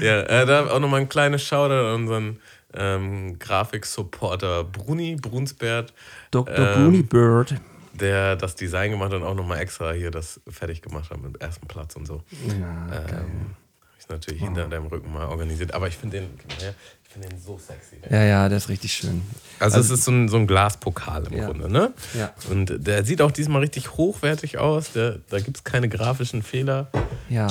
Ja, 0.01 0.21
äh, 0.21 0.45
da 0.45 0.67
auch 0.67 0.79
nochmal 0.79 1.01
ein 1.01 1.09
kleines 1.09 1.43
Shoutout 1.43 1.73
an 1.73 1.95
unseren 1.95 2.39
ähm, 2.73 3.37
Grafik-Supporter 3.37 4.63
Bruni 4.63 5.15
Brunsbert. 5.17 5.93
Dr. 6.31 6.57
Ähm, 6.57 6.73
Bruni 6.73 7.01
Bird. 7.03 7.55
der 7.93 8.37
das 8.37 8.55
Design 8.55 8.91
gemacht 8.91 9.11
hat 9.11 9.21
und 9.21 9.27
auch 9.27 9.35
nochmal 9.35 9.59
extra 9.59 9.91
hier 9.91 10.11
das 10.11 10.39
fertig 10.47 10.81
gemacht 10.81 11.09
hat 11.09 11.21
mit 11.21 11.35
dem 11.35 11.41
ersten 11.41 11.67
Platz 11.67 11.95
und 11.97 12.05
so. 12.05 12.23
Ja, 12.47 12.87
geil. 12.87 13.25
Ähm, 13.25 13.55
ist 13.97 14.09
natürlich 14.09 14.41
hinter 14.41 14.69
deinem 14.69 14.85
Rücken 14.85 15.11
mal 15.11 15.27
organisiert. 15.27 15.73
Aber 15.73 15.87
ich 15.89 15.97
finde 15.97 16.21
den, 16.21 16.29
ich 17.09 17.13
finde 17.13 17.29
den 17.29 17.39
so 17.39 17.57
sexy. 17.57 17.95
Ja, 18.09 18.23
ja, 18.23 18.49
der 18.49 18.59
ist 18.59 18.69
richtig 18.69 18.93
schön. 18.93 19.23
Also, 19.59 19.79
es 19.79 19.89
ist 19.89 20.05
so 20.05 20.11
ein, 20.11 20.29
so 20.29 20.37
ein 20.37 20.45
Glaspokal 20.45 21.25
im 21.25 21.37
Ja. 21.37 21.45
Grunde, 21.47 21.67
ne? 21.69 21.91
Ja. 22.15 22.31
Und 22.51 22.71
der 22.85 23.03
sieht 23.03 23.21
auch 23.23 23.31
diesmal 23.31 23.61
richtig 23.61 23.97
hochwertig 23.97 24.59
aus. 24.59 24.91
Der, 24.93 25.17
da 25.29 25.39
gibt 25.39 25.57
es 25.57 25.63
keine 25.63 25.89
grafischen 25.89 26.43
Fehler. 26.43 26.87
Ja. 27.27 27.47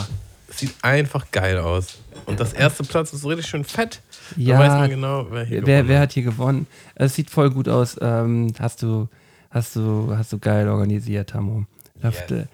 Es 0.48 0.58
sieht 0.60 0.74
einfach 0.82 1.26
geil 1.32 1.58
aus. 1.58 1.98
Und 2.26 2.38
das 2.38 2.52
erste 2.52 2.84
Platz 2.84 3.12
ist 3.12 3.22
so 3.22 3.28
richtig 3.28 3.46
schön 3.48 3.64
fett. 3.64 4.00
Ja. 4.36 4.56
Da 4.58 4.62
weiß 4.64 4.72
man 4.80 4.90
genau, 4.90 5.26
wer 5.30 5.44
hier 5.44 5.66
Wer, 5.66 5.78
gewonnen 5.82 5.88
wer 5.88 6.00
hat. 6.00 6.12
hier 6.12 6.22
gewonnen? 6.22 6.66
Es 6.94 7.14
sieht 7.16 7.28
voll 7.30 7.50
gut 7.50 7.68
aus. 7.68 7.96
Ähm, 8.00 8.52
hast 8.60 8.82
du, 8.82 9.08
hast 9.50 9.74
du, 9.74 10.14
hast 10.16 10.32
du 10.32 10.38
geil 10.38 10.68
organisiert, 10.68 11.30
Tamo. 11.30 11.64
Dafür- 12.00 12.46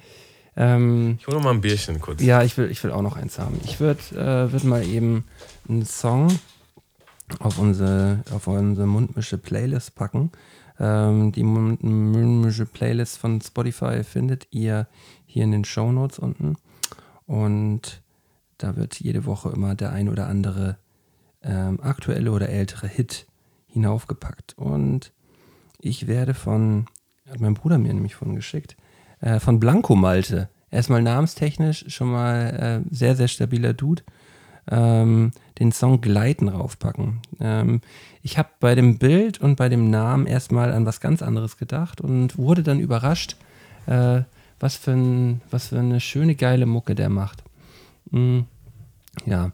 Ähm, 0.56 1.18
Ich 1.20 1.26
hole 1.26 1.36
noch 1.36 1.44
mal 1.44 1.50
ein 1.50 1.60
Bierchen 1.60 2.00
kurz. 2.00 2.22
Ja, 2.22 2.42
ich 2.42 2.56
will, 2.56 2.70
ich 2.70 2.82
will 2.82 2.92
auch 2.92 3.02
noch 3.02 3.16
eins 3.16 3.38
haben. 3.38 3.60
Ich 3.64 3.78
würde 3.80 4.00
äh, 4.12 4.50
würd 4.52 4.64
mal 4.64 4.84
eben 4.86 5.24
einen 5.68 5.84
Song 5.84 6.28
auf 7.38 7.58
unsere, 7.58 8.22
auf 8.32 8.46
unsere 8.46 8.86
Mundmische 8.86 9.38
Playlist 9.38 9.94
packen. 9.94 10.30
Ähm, 10.78 11.32
die 11.32 11.44
Mund- 11.44 11.82
Mundmische 11.82 12.66
Playlist 12.66 13.18
von 13.18 13.40
Spotify 13.40 14.02
findet 14.04 14.48
ihr 14.50 14.86
hier 15.26 15.44
in 15.44 15.52
den 15.52 15.64
Show 15.64 15.92
Notes 15.92 16.18
unten. 16.18 16.56
Und 17.26 18.02
da 18.58 18.76
wird 18.76 19.00
jede 19.00 19.24
Woche 19.24 19.50
immer 19.50 19.74
der 19.74 19.92
ein 19.92 20.08
oder 20.08 20.26
andere 20.28 20.78
ähm, 21.42 21.80
aktuelle 21.80 22.32
oder 22.32 22.48
ältere 22.48 22.88
Hit 22.88 23.26
hinaufgepackt. 23.66 24.54
Und 24.56 25.12
ich 25.78 26.06
werde 26.06 26.34
von, 26.34 26.86
hat 27.28 27.40
mein 27.40 27.54
Bruder 27.54 27.78
mir 27.78 27.92
nämlich 27.92 28.14
von 28.14 28.34
geschickt, 28.34 28.76
äh, 29.20 29.40
von 29.40 29.60
Blanco 29.60 29.94
Malte. 29.96 30.48
Erstmal 30.70 31.02
namenstechnisch 31.02 31.84
schon 31.88 32.10
mal 32.10 32.84
äh, 32.84 32.94
sehr, 32.94 33.16
sehr 33.16 33.28
stabiler 33.28 33.74
Dude. 33.74 34.02
ähm, 34.70 35.32
den 35.58 35.72
Song 35.72 36.00
Gleiten 36.00 36.48
raufpacken. 36.48 37.20
Ähm, 37.40 37.80
ich 38.22 38.38
habe 38.38 38.48
bei 38.60 38.74
dem 38.74 38.98
Bild 38.98 39.40
und 39.40 39.56
bei 39.56 39.68
dem 39.68 39.90
Namen 39.90 40.26
erstmal 40.26 40.72
an 40.72 40.86
was 40.86 41.00
ganz 41.00 41.22
anderes 41.22 41.56
gedacht 41.56 42.00
und 42.00 42.36
wurde 42.38 42.62
dann 42.62 42.80
überrascht, 42.80 43.36
äh, 43.86 44.22
was, 44.60 44.76
für 44.76 44.92
ein, 44.92 45.40
was 45.50 45.68
für 45.68 45.78
eine 45.78 46.00
schöne, 46.00 46.34
geile 46.34 46.66
Mucke 46.66 46.94
der 46.94 47.08
macht. 47.08 47.44
Mhm. 48.10 48.46
Ja, 49.26 49.52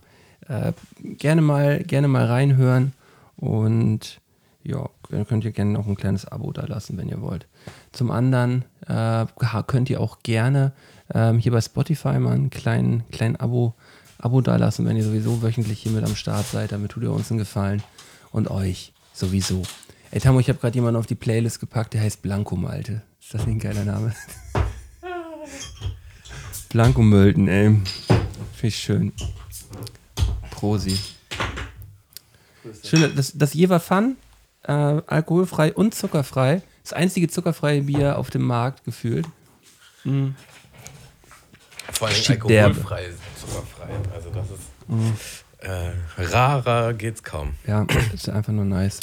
äh, 0.49 0.73
gerne, 1.03 1.43
mal, 1.43 1.83
gerne 1.85 2.09
mal 2.09 2.27
reinhören 2.27 2.93
und 3.37 4.21
ja, 4.63 4.89
könnt 5.27 5.45
ihr 5.45 5.53
gerne 5.53 5.73
noch 5.73 5.87
ein 5.87 5.97
kleines 5.97 6.27
Abo 6.27 6.53
da 6.53 6.67
lassen, 6.67 6.99
wenn 6.99 7.09
ihr 7.09 7.21
wollt. 7.21 7.47
Zum 7.93 8.11
anderen 8.11 8.65
äh, 8.87 9.27
könnt 9.67 9.91
ihr 9.91 10.01
auch 10.01 10.19
gerne 10.23 10.73
ähm, 11.15 11.39
hier 11.39 11.53
bei 11.53 11.61
Spotify 11.61 12.19
mal 12.19 12.35
ein 12.35 12.51
kleinen, 12.51 13.05
kleinen 13.11 13.37
Abo, 13.37 13.75
Abo 14.21 14.41
da 14.43 14.57
lassen, 14.57 14.87
wenn 14.87 14.97
ihr 14.97 15.05
sowieso 15.05 15.43
wöchentlich 15.43 15.81
hier 15.81 15.93
mit 15.93 16.05
am 16.05 16.15
Start 16.15 16.47
seid. 16.47 16.73
Damit 16.73 16.93
tut 16.93 17.03
ihr 17.03 17.13
uns 17.13 17.31
einen 17.31 17.39
Gefallen 17.39 17.83
und 18.33 18.51
euch 18.51 18.93
sowieso. 19.15 19.63
Ey, 20.11 20.21
Tamo, 20.21 20.41
ich 20.41 20.49
habe 20.49 20.59
gerade 20.59 20.75
jemanden 20.75 20.99
auf 20.99 21.07
die 21.07 21.15
Playlist 21.15 21.61
gepackt, 21.61 21.95
der 21.95 22.03
heißt 22.03 22.21
Blanco 22.21 22.57
Malte. 22.57 23.03
Ist 23.21 23.33
das 23.33 23.47
nicht 23.47 23.57
ein 23.57 23.61
geiler 23.61 23.85
Name? 23.85 24.15
Blanco 26.69 27.03
Mölten, 27.03 27.49
ey. 27.49 27.81
Finde 28.55 28.69
ich 28.69 28.77
schön. 28.77 29.13
Prosi. 30.51 30.99
Schön, 32.85 33.13
das, 33.17 33.33
das 33.35 33.55
Jever 33.55 33.81
Fun, 33.81 34.17
äh, 34.65 34.73
alkoholfrei 34.73 35.73
und 35.73 35.95
zuckerfrei. 35.95 36.63
Das 36.83 36.93
einzige 36.93 37.29
zuckerfreie 37.29 37.83
Bier 37.83 38.19
auf 38.19 38.31
dem 38.31 38.43
Markt 38.43 38.85
gefühlt. 38.85 39.27
Mhm. 40.05 40.35
Vor 41.93 42.09
allem 42.09 42.23
alkoholfrei, 42.29 43.11
zuckerfrei. 43.51 43.91
Also 44.15 44.31
das 44.31 44.47
ist 44.51 44.61
Mhm. 44.89 45.15
äh, 45.61 46.23
rarer 46.23 46.95
geht's 46.95 47.23
kaum. 47.23 47.55
Ja, 47.67 47.87
ist 48.15 48.29
einfach 48.29 48.53
nur 48.53 48.65
nice. 48.65 49.01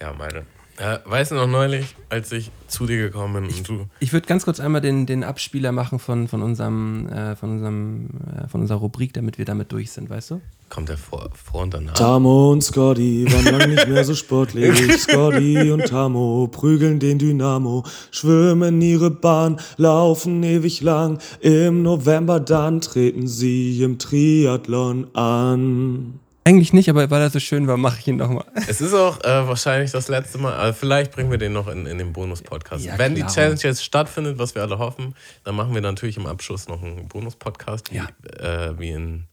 Ja, 0.00 0.12
meine. 0.12 0.44
Äh, 0.78 0.98
weißt 1.04 1.32
du 1.32 1.34
noch 1.36 1.46
neulich, 1.46 1.94
als 2.08 2.32
ich 2.32 2.50
zu 2.66 2.86
dir 2.86 2.96
gekommen 2.96 3.34
bin 3.34 3.54
und 3.54 3.68
du. 3.68 3.86
Ich 4.00 4.12
würde 4.12 4.26
ganz 4.26 4.44
kurz 4.44 4.58
einmal 4.58 4.80
den, 4.80 5.04
den 5.06 5.22
Abspieler 5.22 5.70
machen 5.70 5.98
von, 5.98 6.28
von, 6.28 6.42
unserem, 6.42 7.08
äh, 7.08 7.36
von, 7.36 7.50
unserem, 7.50 8.08
äh, 8.42 8.48
von 8.48 8.62
unserer 8.62 8.78
Rubrik, 8.78 9.12
damit 9.12 9.36
wir 9.38 9.44
damit 9.44 9.70
durch 9.70 9.92
sind, 9.92 10.08
weißt 10.08 10.30
du? 10.32 10.40
Kommt 10.72 10.88
der 10.88 10.96
vor, 10.96 11.28
vor 11.34 11.64
und 11.64 11.74
danach? 11.74 11.92
Tamo 11.92 12.50
und 12.50 12.62
Scotty 12.62 13.26
waren 13.30 13.58
lang 13.58 13.68
nicht 13.74 13.88
mehr 13.88 14.04
so 14.04 14.14
sportlich. 14.14 14.74
Scotty 15.02 15.70
und 15.70 15.84
Tamo 15.86 16.48
prügeln 16.50 16.98
den 16.98 17.18
Dynamo, 17.18 17.84
schwimmen 18.10 18.80
ihre 18.80 19.10
Bahn, 19.10 19.60
laufen 19.76 20.42
ewig 20.42 20.80
lang. 20.80 21.18
Im 21.40 21.82
November 21.82 22.40
dann 22.40 22.80
treten 22.80 23.26
sie 23.26 23.82
im 23.82 23.98
Triathlon 23.98 25.14
an. 25.14 26.18
Eigentlich 26.44 26.72
nicht, 26.72 26.88
aber 26.88 27.10
weil 27.10 27.20
er 27.20 27.28
so 27.28 27.38
schön 27.38 27.66
war, 27.66 27.76
mache 27.76 27.98
ich 28.00 28.08
ihn 28.08 28.16
nochmal. 28.16 28.46
Es 28.66 28.80
ist 28.80 28.94
auch 28.94 29.22
äh, 29.24 29.46
wahrscheinlich 29.46 29.90
das 29.90 30.08
letzte 30.08 30.38
Mal, 30.38 30.54
aber 30.54 30.72
vielleicht 30.72 31.12
bringen 31.12 31.30
wir 31.30 31.36
den 31.36 31.52
noch 31.52 31.68
in, 31.68 31.84
in 31.84 31.98
den 31.98 32.14
Bonus-Podcast. 32.14 32.82
Ja, 32.82 32.98
Wenn 32.98 33.14
klar. 33.14 33.28
die 33.28 33.34
Challenge 33.34 33.60
jetzt 33.62 33.84
stattfindet, 33.84 34.38
was 34.38 34.54
wir 34.54 34.62
alle 34.62 34.78
hoffen, 34.78 35.14
dann 35.44 35.54
machen 35.54 35.74
wir 35.74 35.82
natürlich 35.82 36.16
im 36.16 36.24
Abschluss 36.26 36.66
noch 36.66 36.82
einen 36.82 37.08
Bonus-Podcast, 37.08 37.92
wie, 37.92 37.96
Ja. 37.96 38.08
äh, 38.38 38.78
wie, 38.78 38.88
in, 38.88 39.26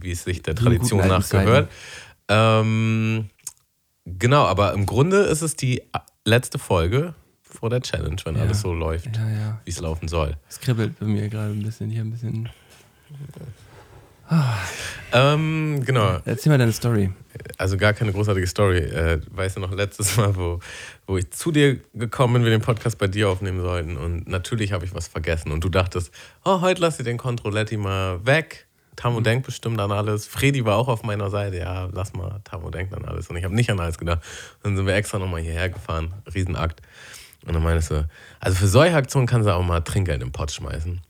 wie 0.00 0.10
es 0.12 0.24
sich 0.24 0.42
der 0.42 0.54
Tradition 0.54 1.06
nach 1.06 1.28
gehört. 1.28 1.70
Ähm, 2.28 3.30
genau, 4.04 4.44
aber 4.44 4.72
im 4.74 4.86
Grunde 4.86 5.18
ist 5.22 5.42
es 5.42 5.56
die 5.56 5.82
letzte 6.24 6.58
Folge 6.58 7.14
vor 7.42 7.70
der 7.70 7.80
Challenge, 7.80 8.16
wenn 8.24 8.36
Ja. 8.36 8.42
alles 8.42 8.60
so 8.60 8.74
läuft, 8.74 9.06
Ja, 9.16 9.28
ja. 9.30 9.60
wie 9.64 9.70
es 9.70 9.80
laufen 9.80 10.08
soll. 10.08 10.36
Es 10.48 10.60
kribbelt 10.60 10.98
bei 10.98 11.06
mir 11.06 11.28
gerade 11.28 11.52
ein 11.52 11.62
bisschen. 11.62 11.88
Hier 11.90 12.02
ein 12.02 12.10
bisschen. 12.10 12.48
Ähm, 15.12 15.82
genau. 15.86 16.18
Erzähl 16.26 16.50
mal 16.52 16.58
deine 16.58 16.72
Story. 16.72 17.10
also 17.56 17.78
gar 17.78 17.94
keine 17.94 18.12
großartige 18.12 18.46
Story. 18.46 18.78
Äh, 18.80 19.20
weißt 19.30 19.56
du 19.56 19.60
noch, 19.60 19.72
letztes 19.72 20.16
Mal, 20.18 20.36
wo, 20.36 20.60
wo 21.06 21.16
ich 21.16 21.30
zu 21.30 21.50
dir 21.50 21.80
gekommen 21.94 22.34
bin, 22.34 22.44
wir 22.44 22.50
den 22.50 22.60
Podcast 22.60 22.98
bei 22.98 23.06
dir 23.06 23.30
aufnehmen 23.30 23.62
sollten 23.62 23.96
und 23.96 24.28
natürlich 24.28 24.72
habe 24.72 24.84
ich 24.84 24.94
was 24.94 25.08
vergessen 25.08 25.50
und 25.50 25.64
du 25.64 25.70
dachtest, 25.70 26.12
oh, 26.44 26.60
heute 26.60 26.82
lass 26.82 26.98
ich 26.98 27.06
den 27.06 27.16
Controletti 27.16 27.78
mal 27.78 28.24
weg. 28.26 28.66
Tamo 28.98 29.20
denkt 29.20 29.46
bestimmt 29.46 29.78
an 29.80 29.92
alles. 29.92 30.26
Fredi 30.26 30.64
war 30.64 30.76
auch 30.76 30.88
auf 30.88 31.04
meiner 31.04 31.30
Seite. 31.30 31.56
Ja, 31.56 31.88
lass 31.92 32.14
mal, 32.14 32.40
Tamo 32.42 32.68
denkt 32.68 32.92
an 32.92 33.04
alles. 33.04 33.28
Und 33.28 33.36
ich 33.36 33.44
habe 33.44 33.54
nicht 33.54 33.70
an 33.70 33.78
alles 33.78 33.96
gedacht. 33.96 34.20
Dann 34.64 34.76
sind 34.76 34.86
wir 34.86 34.94
extra 34.96 35.20
nochmal 35.20 35.40
hierher 35.40 35.68
gefahren. 35.68 36.14
Riesenakt. 36.34 36.82
Und 37.46 37.54
dann 37.54 37.62
meinst 37.62 37.92
du, 37.92 38.08
also 38.40 38.56
für 38.58 38.66
solche 38.66 38.96
Aktionen 38.96 39.28
kannst 39.28 39.46
du 39.46 39.54
auch 39.54 39.62
mal 39.62 39.82
Trinkgeld 39.82 40.20
im 40.20 40.32
Pott 40.32 40.50
schmeißen. 40.50 41.00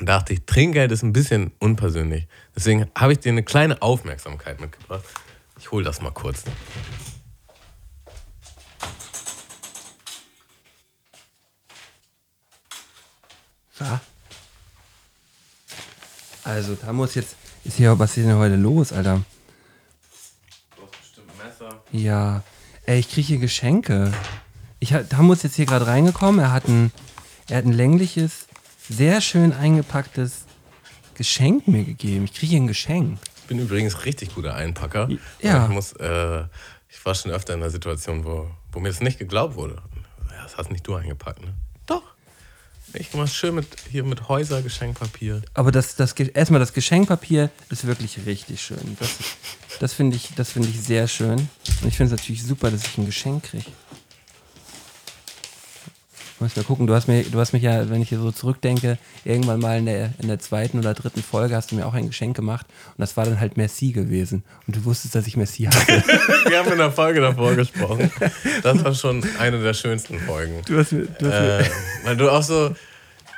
Und 0.00 0.08
da 0.08 0.18
dachte 0.18 0.32
ich, 0.32 0.46
Trinkgeld 0.46 0.90
ist 0.90 1.04
ein 1.04 1.12
bisschen 1.12 1.52
unpersönlich. 1.60 2.26
Deswegen 2.56 2.90
habe 2.96 3.12
ich 3.12 3.20
dir 3.20 3.30
eine 3.30 3.44
kleine 3.44 3.80
Aufmerksamkeit 3.82 4.60
mitgebracht. 4.60 5.04
Ich 5.60 5.70
hole 5.70 5.84
das 5.84 6.00
mal 6.02 6.10
kurz. 6.10 6.42
Ja. 13.78 14.00
Also, 16.48 16.76
da 16.76 16.94
muss 16.94 17.14
jetzt. 17.14 17.36
Ist 17.64 17.76
hier, 17.76 17.98
was 17.98 18.16
ist 18.16 18.26
denn 18.26 18.36
heute 18.36 18.56
los, 18.56 18.90
Alter? 18.90 19.22
Du 20.74 20.82
hast 20.82 20.98
bestimmt 20.98 21.28
ein 21.30 21.46
Messer. 21.46 21.82
Ja. 21.92 22.42
Ey, 22.86 23.00
ich 23.00 23.10
kriege 23.10 23.26
hier 23.26 23.38
Geschenke. 23.38 24.14
Ich, 24.80 24.94
Tamo 25.10 25.34
ist 25.34 25.44
jetzt 25.44 25.56
hier 25.56 25.66
gerade 25.66 25.86
reingekommen. 25.86 26.40
Er 26.40 26.52
hat, 26.52 26.66
ein, 26.66 26.90
er 27.50 27.58
hat 27.58 27.66
ein 27.66 27.74
längliches, 27.74 28.46
sehr 28.88 29.20
schön 29.20 29.52
eingepacktes 29.52 30.46
Geschenk 31.16 31.68
mir 31.68 31.84
gegeben. 31.84 32.24
Ich 32.24 32.32
kriege 32.32 32.52
hier 32.52 32.60
ein 32.60 32.66
Geschenk. 32.66 33.18
Ich 33.42 33.48
bin 33.48 33.58
übrigens 33.58 34.06
richtig 34.06 34.34
guter 34.34 34.54
Einpacker. 34.54 35.10
Ja. 35.42 35.64
Ich, 35.64 35.70
muss, 35.70 35.92
äh, 35.94 36.44
ich 36.88 37.04
war 37.04 37.14
schon 37.14 37.30
öfter 37.30 37.52
in 37.52 37.60
einer 37.60 37.70
Situation, 37.70 38.24
wo, 38.24 38.50
wo 38.72 38.80
mir 38.80 38.88
das 38.88 39.02
nicht 39.02 39.18
geglaubt 39.18 39.56
wurde. 39.56 39.82
Das 40.42 40.56
hast 40.56 40.70
nicht 40.70 40.86
du 40.86 40.94
eingepackt, 40.94 41.42
ne? 41.42 41.52
Ich 42.94 43.12
mach's 43.14 43.34
schön 43.34 43.54
mit, 43.54 43.66
hier 43.90 44.02
mit 44.02 44.28
Häuser-Geschenkpapier. 44.28 45.42
Aber 45.54 45.70
das, 45.70 45.96
das, 45.96 46.12
erstmal 46.12 46.60
das 46.60 46.72
Geschenkpapier 46.72 47.50
ist 47.70 47.86
wirklich 47.86 48.18
richtig 48.26 48.62
schön. 48.62 48.96
Das, 48.98 49.10
das 49.78 49.92
finde 49.92 50.16
ich, 50.16 50.30
das 50.36 50.52
finde 50.52 50.68
ich 50.68 50.80
sehr 50.80 51.06
schön. 51.06 51.38
Und 51.38 51.88
ich 51.88 51.96
finde 51.96 52.14
es 52.14 52.20
natürlich 52.20 52.42
super, 52.42 52.70
dass 52.70 52.86
ich 52.86 52.98
ein 52.98 53.06
Geschenk 53.06 53.44
kriege. 53.44 53.66
Muss 56.40 56.54
mal 56.54 56.62
gucken, 56.62 56.86
du 56.86 56.94
hast, 56.94 57.08
mir, 57.08 57.24
du 57.24 57.40
hast 57.40 57.52
mich 57.52 57.64
ja, 57.64 57.90
wenn 57.90 58.00
ich 58.00 58.10
hier 58.10 58.18
so 58.18 58.30
zurückdenke, 58.30 58.96
irgendwann 59.24 59.58
mal 59.58 59.78
in 59.78 59.86
der, 59.86 60.10
in 60.20 60.28
der 60.28 60.38
zweiten 60.38 60.78
oder 60.78 60.94
dritten 60.94 61.20
Folge 61.22 61.56
hast 61.56 61.72
du 61.72 61.74
mir 61.74 61.84
auch 61.84 61.94
ein 61.94 62.06
Geschenk 62.06 62.36
gemacht 62.36 62.64
und 62.96 63.00
das 63.00 63.16
war 63.16 63.24
dann 63.24 63.40
halt 63.40 63.56
Merci 63.56 63.90
gewesen. 63.90 64.44
Und 64.66 64.76
du 64.76 64.84
wusstest, 64.84 65.16
dass 65.16 65.26
ich 65.26 65.36
Merci 65.36 65.64
hatte. 65.64 65.76
Wir 66.48 66.60
haben 66.60 66.70
in 66.70 66.78
der 66.78 66.92
Folge 66.92 67.20
davor 67.20 67.54
gesprochen. 67.54 68.10
Das 68.62 68.84
war 68.84 68.94
schon 68.94 69.24
eine 69.38 69.60
der 69.60 69.74
schönsten 69.74 70.20
Folgen. 70.20 70.62
Du 70.66 70.78
hast 70.78 70.92
mir, 70.92 71.06
du 71.06 71.26
hast 71.26 71.40
mir, 71.40 71.58
Äh, 71.58 71.64
weil 72.04 72.16
du 72.16 72.30
auch 72.30 72.42
so, 72.42 72.72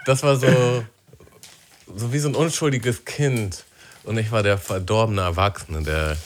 das 0.04 0.22
war 0.22 0.36
so, 0.36 0.84
so 1.96 2.12
wie 2.12 2.18
so 2.18 2.28
ein 2.28 2.34
unschuldiges 2.34 3.06
Kind. 3.06 3.64
Und 4.04 4.18
ich 4.18 4.30
war 4.30 4.42
der 4.42 4.58
verdorbene 4.58 5.22
Erwachsene, 5.22 5.82
der, 5.82 6.16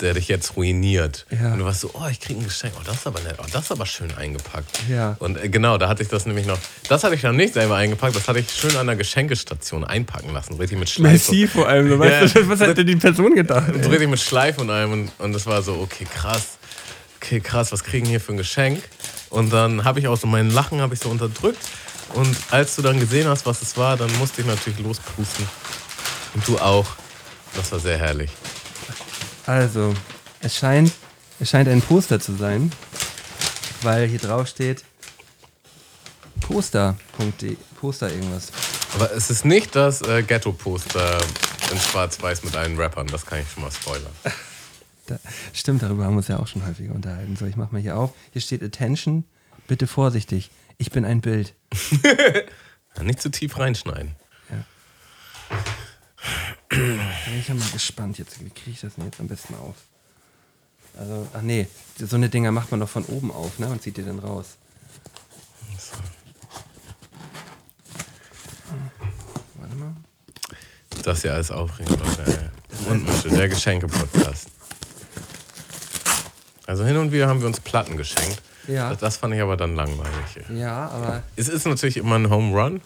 der 0.00 0.14
dich 0.14 0.28
jetzt 0.28 0.56
ruiniert. 0.56 1.26
Ja. 1.30 1.52
Und 1.52 1.58
du 1.60 1.64
warst 1.64 1.80
so, 1.80 1.90
oh, 1.94 2.06
ich 2.10 2.20
krieg 2.20 2.36
ein 2.36 2.44
Geschenk. 2.44 2.74
Oh, 2.78 2.82
das 2.84 2.96
ist 2.96 3.06
aber 3.06 3.20
nett. 3.20 3.36
Oh, 3.38 3.44
das 3.52 3.64
ist 3.64 3.72
aber 3.72 3.86
schön 3.86 4.12
eingepackt. 4.16 4.80
Ja. 4.88 5.16
Und 5.18 5.36
äh, 5.42 5.48
genau, 5.48 5.78
da 5.78 5.88
hatte 5.88 6.02
ich 6.02 6.08
das 6.08 6.26
nämlich 6.26 6.46
noch. 6.46 6.58
Das 6.88 7.04
hatte 7.04 7.14
ich 7.14 7.22
noch 7.22 7.32
nicht 7.32 7.54
selber 7.54 7.76
eingepackt. 7.76 8.16
Das 8.16 8.26
hatte 8.28 8.38
ich 8.40 8.50
schön 8.50 8.76
an 8.76 8.86
der 8.86 8.96
Geschenkestation 8.96 9.84
einpacken 9.84 10.32
lassen. 10.32 10.54
Richtig 10.54 10.78
mit 10.78 10.88
Schleife. 10.90 11.12
Merci 11.32 11.46
vor 11.48 11.68
allem. 11.68 11.88
So, 11.88 11.98
weißt 11.98 12.34
Ja. 12.34 12.40
du, 12.42 12.48
was 12.48 12.60
hat 12.60 12.76
denn 12.78 12.86
die 12.86 12.96
Person 12.96 13.34
gedacht? 13.34 13.68
Und 13.72 13.82
so 13.84 13.90
richtig 13.90 14.08
mit 14.08 14.20
Schleife 14.20 14.60
und 14.60 14.70
allem. 14.70 14.92
Und, 14.92 15.12
und 15.18 15.32
das 15.32 15.46
war 15.46 15.62
so, 15.62 15.74
okay, 15.74 16.06
krass. 16.12 16.58
Okay, 17.22 17.40
krass, 17.40 17.70
was 17.72 17.84
kriegen 17.84 18.06
wir 18.06 18.10
hier 18.12 18.20
für 18.20 18.32
ein 18.32 18.38
Geschenk? 18.38 18.82
Und 19.28 19.52
dann 19.52 19.84
habe 19.84 20.00
ich 20.00 20.08
auch 20.08 20.16
so 20.16 20.26
meinen 20.26 20.50
Lachen 20.50 20.80
habe 20.80 20.94
ich 20.94 21.00
so 21.00 21.08
unterdrückt. 21.10 21.58
Und 22.14 22.34
als 22.50 22.74
du 22.76 22.82
dann 22.82 22.98
gesehen 22.98 23.28
hast, 23.28 23.46
was 23.46 23.62
es 23.62 23.76
war, 23.76 23.96
dann 23.96 24.10
musste 24.18 24.40
ich 24.40 24.46
natürlich 24.46 24.78
lospusten. 24.80 25.46
Und 26.34 26.48
du 26.48 26.58
auch. 26.58 26.86
Das 27.54 27.70
war 27.72 27.78
sehr 27.80 27.98
herrlich. 27.98 28.30
Also, 29.50 29.92
es 30.42 30.54
scheint, 30.54 30.92
es 31.40 31.50
scheint 31.50 31.68
ein 31.68 31.82
Poster 31.82 32.20
zu 32.20 32.36
sein, 32.36 32.70
weil 33.82 34.06
hier 34.06 34.20
drauf 34.20 34.46
steht 34.46 34.84
Poster.de, 36.40 37.56
Poster 37.80 38.12
irgendwas. 38.12 38.52
Aber 38.94 39.10
es 39.10 39.28
ist 39.28 39.44
nicht 39.44 39.74
das 39.74 40.02
äh, 40.02 40.22
Ghetto-Poster 40.22 41.18
in 41.72 41.80
Schwarz-Weiß 41.80 42.44
mit 42.44 42.54
allen 42.54 42.76
Rappern. 42.76 43.08
Das 43.08 43.26
kann 43.26 43.40
ich 43.40 43.50
schon 43.50 43.64
mal 43.64 43.72
spoilern. 43.72 44.12
Da, 45.06 45.18
stimmt, 45.52 45.82
darüber 45.82 46.04
haben 46.04 46.12
wir 46.12 46.18
uns 46.18 46.28
ja 46.28 46.38
auch 46.38 46.46
schon 46.46 46.64
häufiger 46.64 46.94
unterhalten. 46.94 47.34
So, 47.34 47.44
ich 47.44 47.56
mach 47.56 47.72
mal 47.72 47.80
hier 47.80 47.96
auf. 47.96 48.12
Hier 48.30 48.40
steht 48.40 48.62
Attention, 48.62 49.24
bitte 49.66 49.88
vorsichtig. 49.88 50.52
Ich 50.78 50.92
bin 50.92 51.04
ein 51.04 51.20
Bild. 51.20 51.54
Nicht 53.02 53.20
zu 53.20 53.32
tief 53.32 53.58
reinschneiden. 53.58 54.14
Bin 56.68 57.00
ich 57.38 57.48
ja 57.48 57.54
mal 57.54 57.68
gespannt 57.70 58.18
jetzt. 58.18 58.44
Wie 58.44 58.50
kriege 58.50 58.70
ich 58.72 58.80
das 58.80 58.94
denn 58.94 59.04
jetzt 59.06 59.20
am 59.20 59.28
besten 59.28 59.54
auf? 59.54 59.74
Also, 60.98 61.26
ach 61.32 61.42
nee, 61.42 61.66
so 61.98 62.16
eine 62.16 62.28
Dinger 62.28 62.52
macht 62.52 62.70
man 62.70 62.80
doch 62.80 62.88
von 62.88 63.04
oben 63.06 63.30
auf, 63.30 63.58
ne? 63.58 63.68
Und 63.68 63.80
zieht 63.82 63.96
die 63.96 64.04
dann 64.04 64.18
raus. 64.18 64.56
Warte 69.58 69.74
mal. 69.76 69.94
Das 71.02 71.22
hier 71.22 71.34
alles 71.34 71.50
aufregend. 71.50 71.98
Leute, 72.00 73.28
der 73.30 73.48
Geschenke-Podcast. 73.48 74.48
Also 76.66 76.84
hin 76.84 76.96
und 76.98 77.12
wieder 77.12 77.26
haben 77.28 77.40
wir 77.40 77.46
uns 77.46 77.60
Platten 77.60 77.96
geschenkt. 77.96 78.42
Ja. 78.68 78.90
Das, 78.90 78.98
das 79.00 79.16
fand 79.16 79.34
ich 79.34 79.40
aber 79.40 79.56
dann 79.56 79.74
langweilig. 79.74 80.46
Ja, 80.54 80.88
aber 80.88 81.22
Es 81.36 81.48
ist 81.48 81.66
natürlich 81.66 81.96
immer 81.96 82.16
ein 82.16 82.30
Home 82.30 82.54
Run. 82.56 82.80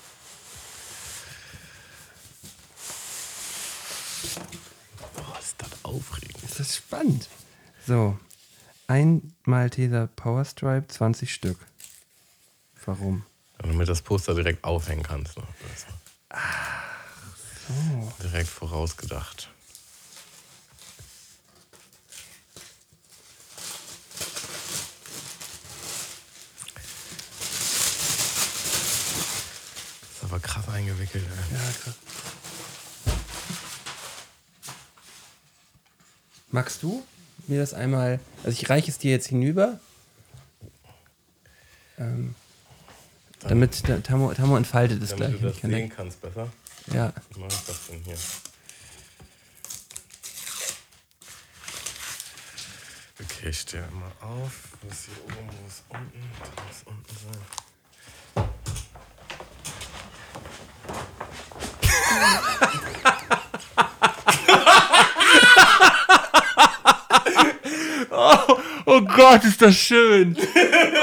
Boah, 5.17 5.39
ist 5.39 5.55
das 5.59 5.69
aufregend. 5.83 6.43
ist 6.45 6.61
das 6.61 6.77
spannend. 6.77 7.29
So, 7.87 8.19
ein 8.87 9.35
Malteser 9.45 10.07
Power 10.07 10.47
Stripe, 10.47 10.89
20 10.89 11.35
Stück. 11.35 11.59
Warum? 12.87 13.27
Damit 13.59 13.89
das 13.91 14.01
Poster 14.01 14.35
direkt 14.35 14.65
aufhängen 14.65 15.03
kannst. 15.03 15.37
Noch. 15.37 15.47
so. 17.69 18.13
Direkt 18.23 18.49
vorausgedacht. 18.49 19.51
Das 30.01 30.17
ist 30.17 30.25
aber 30.25 30.41
krass 30.41 30.69
eingewickelt. 30.71 31.25
Ey. 31.25 31.57
Ja, 31.57 31.73
krass. 31.83 31.95
Magst 36.51 36.83
du 36.83 37.05
mir 37.49 37.61
das 37.61 37.75
einmal, 37.75 38.21
also 38.45 38.51
ich 38.51 38.69
reiche 38.69 38.91
es 38.91 38.99
dir 38.99 39.11
jetzt 39.11 39.29
hinüber, 39.29 39.79
ähm, 41.99 42.35
damit 43.41 43.87
der 43.89 44.03
Tamo, 44.03 44.33
Tamo 44.33 44.57
entfaltet 44.57 45.03
es 45.03 45.15
gleich. 45.15 45.29
Damit 45.33 45.43
du 45.43 45.49
das 45.49 45.61
kann 45.61 45.71
sehen 45.71 45.89
kannst 45.91 46.21
besser. 46.23 46.51
Ja, 46.93 47.13
Wie 47.35 47.41
mache 47.41 47.53
ich 47.53 47.67
das 47.67 47.87
denn 47.89 48.01
hier? 48.05 48.17
Okay, 53.21 53.49
ich 53.51 53.61
stehe 53.61 53.83
mal 53.93 54.11
auf. 54.21 54.77
Ist 54.91 55.07
hier 55.07 55.25
oben, 55.25 55.49
wo 55.49 55.67
ist 55.69 55.83
unten? 55.89 56.21
Da 56.41 56.47
muss 56.63 56.83
unten 56.85 57.17
sein. 57.25 57.43
Oh 68.87 69.01
Gott, 69.01 69.45
ist 69.45 69.63
das 69.63 69.77
schön. 69.77 70.37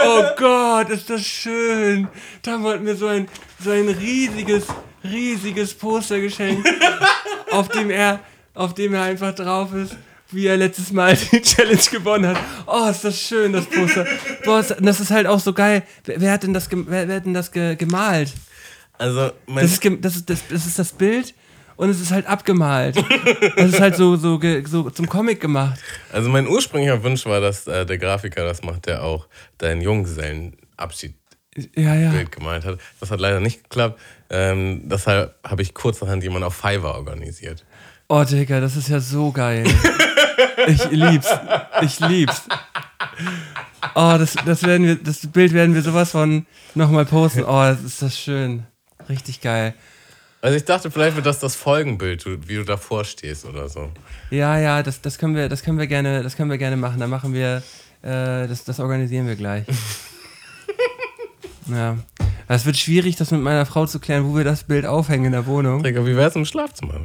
Oh 0.06 0.24
Gott, 0.38 0.90
ist 0.90 1.10
das 1.10 1.26
schön. 1.26 2.08
Da 2.42 2.60
hat 2.60 2.82
mir 2.82 2.96
so 2.96 3.08
ein, 3.08 3.28
so 3.64 3.72
ein 3.72 3.90
riesiges, 3.90 4.66
riesiges 5.04 5.74
Poster 5.74 6.20
geschenkt, 6.20 6.68
auf 7.52 7.70
dem 7.70 7.90
er, 7.90 8.20
auf 8.54 8.74
dem 8.74 8.94
er 8.94 9.04
einfach 9.04 9.34
drauf 9.34 9.74
ist, 9.74 9.96
wie 10.32 10.46
er 10.46 10.58
letztes 10.58 10.92
Mal 10.92 11.18
die 11.32 11.42
Challenge 11.42 11.82
gewonnen 11.92 12.28
hat. 12.28 12.38
Oh, 12.68 12.88
ist 12.88 13.04
das 13.04 13.20
schön, 13.20 13.54
das 13.54 13.66
Poster. 13.66 14.06
Boah, 14.46 14.64
das 14.64 15.00
ist 15.00 15.12
halt 15.12 15.26
auch 15.28 15.40
so 15.40 15.54
geil. 15.54 15.84
Wer, 16.06 16.22
wer 16.22 16.32
hat 16.34 16.44
denn 16.44 16.54
das, 16.54 16.70
wer, 16.72 17.08
wer 17.08 17.16
hat 17.16 17.26
denn 17.26 17.34
das 17.34 17.52
ge, 17.52 17.76
gemalt? 17.76 18.32
Also, 18.98 19.32
mein, 19.48 19.64
Das 19.64 19.74
ist, 19.74 19.84
das, 20.02 20.16
ist, 20.16 20.30
das, 20.30 20.40
das 20.48 20.66
ist 20.68 20.78
das 20.78 20.92
Bild 20.92 21.34
und 21.76 21.90
es 21.90 22.00
ist 22.02 22.12
halt 22.12 22.28
abgemalt. 22.28 22.96
Das 23.56 23.70
ist 23.70 23.80
halt 23.80 23.96
so, 23.96 24.16
so, 24.16 24.40
so 24.66 24.90
zum 24.90 25.08
Comic 25.08 25.40
gemacht. 25.40 25.80
also 26.12 26.30
mein 26.30 26.48
ursprünglicher 26.48 27.04
Wunsch 27.04 27.26
war, 27.26 27.40
dass 27.42 27.68
äh, 27.68 27.86
der 27.86 27.98
Grafiker 27.98 28.46
das 28.46 28.64
macht, 28.64 28.86
der 28.88 29.04
auch 29.04 29.28
deinen 29.58 29.82
Junggesellenabschied 29.82 31.16
Ja, 31.76 31.96
ja. 31.96 32.12
Bild 32.12 32.32
gemalt 32.32 32.66
hat. 32.66 32.80
Das 33.00 33.12
hat 33.12 33.20
leider 33.20 33.40
nicht 33.40 33.64
geklappt. 33.64 34.00
Ähm, 34.30 34.84
deshalb 34.86 35.36
habe 35.46 35.62
ich 35.62 35.74
kurzerhand 35.74 36.24
jemanden 36.24 36.46
auf 36.46 36.56
Fiverr 36.56 36.96
organisiert. 36.96 37.66
Oh, 38.08 38.24
Digga, 38.24 38.60
das 38.60 38.76
ist 38.76 38.90
ja 38.90 39.00
so 39.00 39.32
geil. 39.32 39.64
Ich 40.68 40.90
lieb's. 40.92 41.30
Ich 41.82 42.00
lieb's. 42.02 42.44
Oh, 43.96 44.16
das, 44.18 44.36
das, 44.46 44.64
werden 44.64 44.86
wir, 44.86 44.96
das 44.96 45.26
Bild 45.28 45.54
werden 45.54 45.74
wir 45.76 45.82
sowas 45.82 46.12
von 46.12 46.46
nochmal 46.76 47.06
posten. 47.06 47.44
Oh, 47.44 47.62
das 47.64 47.82
ist 47.84 48.02
das 48.02 48.18
schön. 48.18 48.64
Richtig 49.10 49.42
geil. 49.42 49.74
Also 50.42 50.58
ich 50.58 50.66
dachte, 50.66 50.90
vielleicht 50.90 51.16
wird 51.16 51.28
das 51.28 51.38
das 51.40 51.56
Folgenbild, 51.56 52.26
wie 52.48 52.56
du 52.56 52.64
davor 52.64 53.06
stehst 53.06 53.46
oder 53.46 53.70
so. 53.70 53.92
Ja, 54.32 54.58
ja, 54.58 54.82
das, 54.82 55.00
das, 55.00 55.20
können 55.20 55.36
wir, 55.36 55.48
das, 55.50 55.62
können 55.62 55.78
wir 55.78 55.86
gerne, 55.86 56.24
das 56.24 56.36
können 56.36 56.50
wir 56.50 56.58
gerne 56.58 56.78
machen. 56.78 57.00
Da 57.00 57.06
machen 57.06 57.36
wir, 57.36 57.58
äh, 58.02 58.48
das, 58.48 58.64
das 58.64 58.80
organisieren 58.80 59.28
wir 59.28 59.36
gleich. 59.36 59.66
ja. 61.68 61.96
Es 62.48 62.66
wird 62.66 62.76
schwierig, 62.76 63.18
das 63.18 63.30
mit 63.30 63.42
meiner 63.42 63.68
Frau 63.68 63.86
zu 63.86 64.00
klären, 64.00 64.26
wo 64.26 64.36
wir 64.36 64.44
das 64.44 64.64
Bild 64.64 64.88
aufhängen 64.88 65.26
in 65.26 65.32
der 65.34 65.46
Wohnung. 65.46 65.84
Digga, 65.84 66.04
wie 66.08 66.18
wär's 66.18 66.36
im 66.36 66.46
Schlafzimmer? 66.46 66.96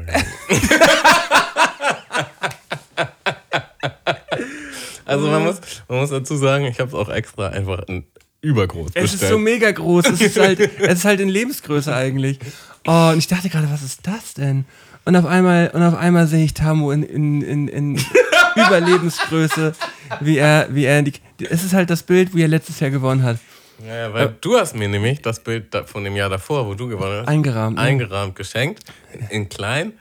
also 5.05 5.27
man 5.29 5.45
muss, 5.45 5.61
man 5.89 5.99
muss 5.99 6.09
dazu 6.09 6.37
sagen, 6.37 6.65
ich 6.65 6.81
habe 6.81 6.89
es 6.89 6.95
auch 6.95 7.11
extra 7.11 7.49
einfach 7.49 7.83
in 7.87 8.07
übergroß 8.47 8.91
Es 8.95 9.03
bestellt. 9.03 9.23
ist 9.23 9.29
so 9.31 9.39
mega 9.39 9.71
groß. 9.71 10.07
Es 10.11 10.21
ist 10.21 10.39
halt, 10.39 10.61
es 10.81 10.99
ist 10.99 11.05
halt 11.05 11.21
in 11.21 11.29
Lebensgröße 11.29 11.95
eigentlich. 11.95 12.39
Oh, 12.87 13.11
und 13.13 13.19
ich 13.19 13.27
dachte 13.27 13.49
gerade, 13.49 13.69
was 13.71 13.83
ist 13.83 14.07
das 14.07 14.35
denn? 14.35 14.65
Und 15.05 15.15
auf 15.17 15.27
einmal, 15.27 15.71
und 15.73 15.83
auf 15.83 15.95
einmal 15.95 16.27
sehe 16.27 16.45
ich 16.45 16.55
Tamu 16.55 16.91
in, 16.91 17.03
in, 17.03 17.43
in, 17.43 17.69
in 17.69 18.01
Überlebensgröße, 18.57 19.75
wie 20.21 20.39
er, 20.39 20.69
wie 20.71 20.85
er, 20.85 21.03
die, 21.03 21.13
es 21.49 21.65
ist 21.65 21.73
halt 21.75 21.91
das 21.91 22.03
Bild, 22.03 22.35
wie 22.35 22.43
er 22.43 22.49
letztes 22.49 22.81
Jahr 22.81 22.91
gewonnen 22.91 23.23
hat. 23.23 23.39
ja, 23.87 24.13
weil 24.13 24.35
du 24.41 24.57
hast 24.59 24.75
mir 24.75 24.89
nämlich 24.89 25.23
das 25.23 25.41
Bild 25.41 25.67
von 25.87 26.05
dem 26.05 26.17
Jahr 26.17 26.29
davor, 26.29 26.67
wo 26.67 26.75
du 26.75 26.89
gewonnen 26.89 27.21
hast, 27.21 27.29
Eingerahmt. 27.29 27.77
ne? 27.77 27.83
eingerahmt 27.83 28.35
geschenkt, 28.37 28.85
in 29.31 29.49
klein. 29.49 29.93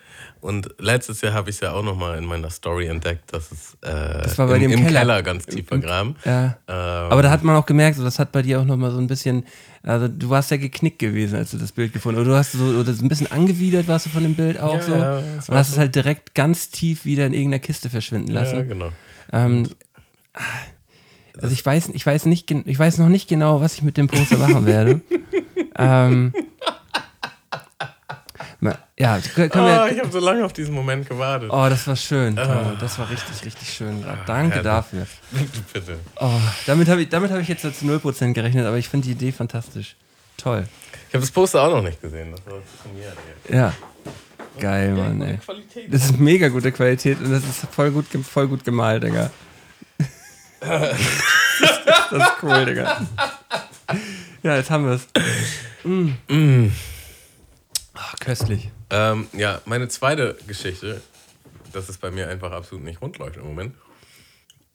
Und 0.45 0.69
letztes 0.79 1.21
Jahr 1.21 1.33
habe 1.33 1.49
ich 1.49 1.55
es 1.55 1.61
ja 1.61 1.73
auch 1.73 1.81
nochmal 1.83 2.17
in 2.19 2.25
meiner 2.25 2.49
Story 2.51 2.85
entdeckt, 2.85 3.33
dass 3.33 3.51
es 3.51 3.73
äh, 3.81 4.21
Das 4.23 4.37
war 4.37 4.47
bei 4.47 4.55
im, 4.55 4.59
dir 4.61 4.65
im 4.65 4.71
im 4.73 4.85
Keller. 4.85 4.99
Keller. 4.99 5.23
ganz 5.23 5.45
tief 5.47 5.67
vergraben. 5.67 6.15
Ja. 6.23 6.57
Ähm, 6.67 6.73
Aber 7.11 7.21
da 7.23 7.31
hat 7.31 7.43
man 7.43 7.55
auch 7.55 7.65
gemerkt, 7.65 7.97
so, 7.97 8.03
das 8.03 8.19
hat 8.19 8.31
bei 8.31 8.43
dir 8.43 8.59
auch 8.61 8.65
nochmal 8.65 8.91
so 8.91 8.99
ein 8.99 9.07
bisschen, 9.07 9.43
also 9.81 10.07
du 10.07 10.29
warst 10.29 10.51
ja 10.51 10.57
geknickt 10.57 10.99
gewesen, 10.99 11.35
als 11.35 11.49
du 11.51 11.57
das 11.57 11.71
Bild 11.71 11.93
gefunden 11.93 12.19
hast. 12.19 12.25
Oder 12.25 12.31
du 12.33 12.37
hast 12.37 12.51
so, 12.51 12.79
oder 12.79 12.93
so 12.93 13.03
ein 13.03 13.09
bisschen 13.09 13.31
angewidert 13.31 13.87
warst 13.87 14.05
du 14.05 14.11
von 14.11 14.21
dem 14.23 14.35
Bild 14.35 14.59
auch 14.59 14.75
Ja, 14.75 14.81
so. 14.81 14.93
ja, 14.93 15.17
und 15.17 15.55
hast 15.55 15.69
es 15.69 15.77
halt 15.79 15.95
direkt 15.95 16.35
ganz 16.35 16.69
tief 16.69 17.05
wieder 17.05 17.25
in 17.25 17.33
irgendeiner 17.33 17.59
Kiste 17.59 17.89
verschwinden 17.89 18.31
lassen. 18.31 18.55
ja, 18.57 18.61
genau. 18.63 18.89
Ähm, 19.33 19.67
also 21.41 21.53
ich 21.53 21.65
weiß, 21.65 21.89
ich 21.93 22.05
weiß 22.05 22.25
nicht, 22.27 22.49
ich 22.51 22.79
weiß 22.79 22.99
noch 22.99 23.09
nicht 23.09 23.27
genau, 23.27 23.61
was 23.61 23.73
ich 23.73 23.81
mit 23.81 23.97
dem 23.97 24.07
Poster 24.07 24.37
machen 24.37 24.65
werde. 24.65 25.01
ähm, 25.77 26.33
ja, 28.97 29.19
können 29.19 29.51
Oh, 29.53 29.57
wir, 29.57 29.91
ich 29.91 29.99
habe 29.99 30.11
so 30.11 30.19
lange 30.19 30.45
auf 30.45 30.53
diesen 30.53 30.73
Moment 30.73 31.07
gewartet. 31.09 31.49
oh, 31.51 31.67
das 31.69 31.85
war 31.87 31.95
schön. 31.95 32.35
Toll. 32.35 32.77
Das 32.79 32.97
war 32.97 33.09
richtig, 33.09 33.45
richtig 33.45 33.73
schön. 33.73 34.01
gerade. 34.01 34.19
Danke 34.25 34.55
herrlich. 34.55 34.63
dafür. 34.63 35.07
Bitte. 35.73 35.99
Oh, 36.19 36.31
damit 36.65 36.87
habe 36.87 37.01
ich, 37.01 37.09
damit 37.09 37.31
habe 37.31 37.41
ich 37.41 37.47
jetzt 37.47 37.61
zu 37.61 37.69
0% 37.85 38.33
gerechnet, 38.33 38.65
aber 38.65 38.77
ich 38.77 38.87
finde 38.89 39.05
die 39.07 39.11
Idee 39.13 39.31
fantastisch. 39.31 39.95
Toll. 40.37 40.67
Ich 41.09 41.13
habe 41.13 41.21
das 41.21 41.31
Poster 41.31 41.61
auch 41.63 41.71
noch 41.71 41.81
nicht 41.83 42.01
gesehen. 42.01 42.31
Das 42.31 42.45
war 42.45 42.61
Premiere. 42.83 43.13
ey. 43.49 43.55
Ja. 43.57 43.73
Geil, 44.59 44.91
Mann, 44.93 45.21
ey. 45.21 45.37
Qualität. 45.37 45.93
Das 45.93 46.05
ist 46.05 46.17
mega 46.19 46.47
gute 46.47 46.71
Qualität 46.71 47.19
und 47.19 47.31
das 47.31 47.43
ist 47.43 47.67
voll 47.71 47.91
gut, 47.91 48.05
voll 48.29 48.47
gut 48.47 48.63
gemalt, 48.63 49.03
Digga. 49.03 49.29
das 50.61 50.97
ist 52.11 52.31
cool, 52.41 52.65
Digga. 52.65 53.01
Ja, 54.43 54.55
jetzt 54.55 54.69
haben 54.71 54.85
wir 54.85 54.93
es. 54.93 55.07
Mm. 55.83 56.67
Ach, 57.93 58.15
köstlich. 58.19 58.71
Ähm, 58.89 59.27
ja, 59.33 59.61
meine 59.65 59.87
zweite 59.87 60.37
Geschichte, 60.47 61.01
dass 61.73 61.89
es 61.89 61.97
bei 61.97 62.11
mir 62.11 62.29
einfach 62.29 62.51
absolut 62.51 62.83
nicht 62.83 63.01
rund 63.01 63.17
läuft 63.17 63.37
im 63.37 63.43
Moment. 63.43 63.75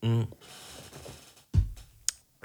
Mm. 0.02 0.22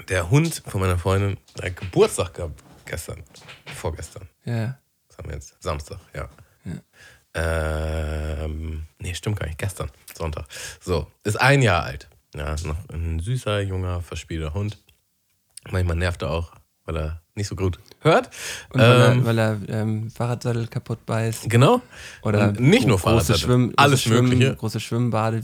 Der 0.09 0.29
Hund 0.29 0.61
von 0.67 0.81
meiner 0.81 0.99
Freundin 0.99 1.37
hat 1.61 1.75
Geburtstag 1.77 2.33
gehabt 2.33 2.63
gestern, 2.85 3.23
vorgestern. 3.73 4.27
Ja. 4.43 4.77
Was 5.07 5.17
haben 5.17 5.29
wir 5.29 5.35
jetzt? 5.35 5.55
Samstag, 5.61 5.99
ja. 6.13 6.29
Ja. 6.65 8.43
Ähm, 8.43 8.85
nee, 8.99 9.13
stimmt 9.13 9.39
gar 9.39 9.47
nicht. 9.47 9.57
Gestern, 9.57 9.91
Sonntag. 10.15 10.45
So, 10.79 11.11
ist 11.23 11.39
ein 11.39 11.61
Jahr 11.61 11.83
alt. 11.83 12.07
Ja, 12.35 12.53
ist 12.53 12.65
noch 12.65 12.77
ein 12.89 13.19
süßer, 13.19 13.61
junger, 13.61 14.01
verspielter 14.01 14.53
Hund. 14.53 14.77
Manchmal 15.69 15.95
nervt 15.95 16.21
er 16.21 16.31
auch, 16.31 16.53
weil 16.85 16.97
er 16.97 17.21
nicht 17.35 17.47
so 17.47 17.55
gut 17.55 17.79
hört. 18.01 18.29
Und 18.69 18.79
weil 18.81 18.89
er, 19.01 19.11
Ähm, 19.11 19.25
weil 19.25 19.37
er 19.39 19.57
ähm, 19.67 20.09
Fahrradsattel 20.09 20.67
kaputt 20.67 21.05
beißt. 21.05 21.49
genau. 21.49 21.81
Oder 22.21 22.49
Und 22.49 22.59
nicht 22.61 22.87
nur 22.87 22.97
große 22.97 23.03
Fahrradsattel, 23.09 23.41
Schwimm, 23.41 23.73
alles 23.75 24.03
große 24.03 24.09
Schwimm, 24.15 24.29
Mögliche. 24.29 24.55
Große 24.55 24.79
Schwimmbade, 24.79 25.43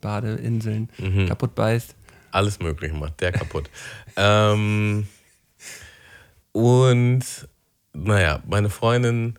Badeinseln 0.00 0.88
Mhm. 0.98 1.26
kaputt 1.28 1.54
beißt. 1.54 1.94
Alles 2.30 2.58
Mögliche 2.58 2.94
macht 2.94 3.20
der 3.20 3.32
kaputt. 3.32 3.68
ähm, 4.16 5.06
und 6.52 7.24
naja, 7.92 8.42
meine 8.46 8.70
Freundin 8.70 9.38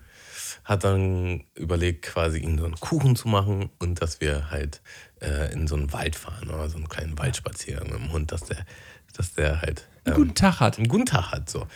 hat 0.63 0.83
dann 0.83 1.45
überlegt, 1.55 2.03
quasi 2.05 2.39
ihm 2.39 2.59
so 2.59 2.65
einen 2.65 2.75
Kuchen 2.79 3.15
zu 3.15 3.27
machen 3.27 3.69
und 3.79 4.01
dass 4.01 4.19
wir 4.21 4.51
halt 4.51 4.81
äh, 5.21 5.51
in 5.53 5.67
so 5.67 5.75
einen 5.75 5.93
Wald 5.93 6.15
fahren 6.15 6.49
oder 6.49 6.69
so 6.69 6.77
einen 6.77 6.89
kleinen 6.89 7.17
Waldspaziergang 7.17 7.85
mit 7.89 7.99
dem 7.99 8.11
Hund, 8.11 8.31
dass 8.31 8.43
der, 8.43 8.57
dass 9.15 9.33
der 9.33 9.61
halt 9.61 9.87
ähm, 10.07 10.15
Guten 10.15 10.35
Tag 10.35 10.59
hat. 10.59 10.77
einen 10.77 10.87
guten 10.87 11.05
Tag 11.05 11.31
hat. 11.31 11.49
So. 11.49 11.67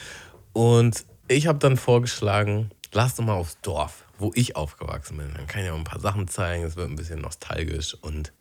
Und 0.53 1.05
ich 1.27 1.47
habe 1.47 1.59
dann 1.59 1.77
vorgeschlagen, 1.77 2.71
lass 2.91 3.15
doch 3.15 3.23
mal 3.23 3.33
aufs 3.33 3.57
Dorf. 3.61 4.05
wo 4.17 4.31
ich 4.35 4.55
aufgewachsen 4.55 5.17
bin. 5.17 5.33
Dann 5.35 5.47
kann 5.47 5.63
ich 5.63 5.69
auch 5.71 5.77
ein 5.77 5.83
paar 5.83 5.99
Sachen 5.99 6.27
zeigen, 6.27 6.63
es 6.63 6.75
wird 6.75 6.89
ein 6.89 6.95
bisschen 6.95 7.21
nostalgisch 7.21 7.95
und 8.01 8.33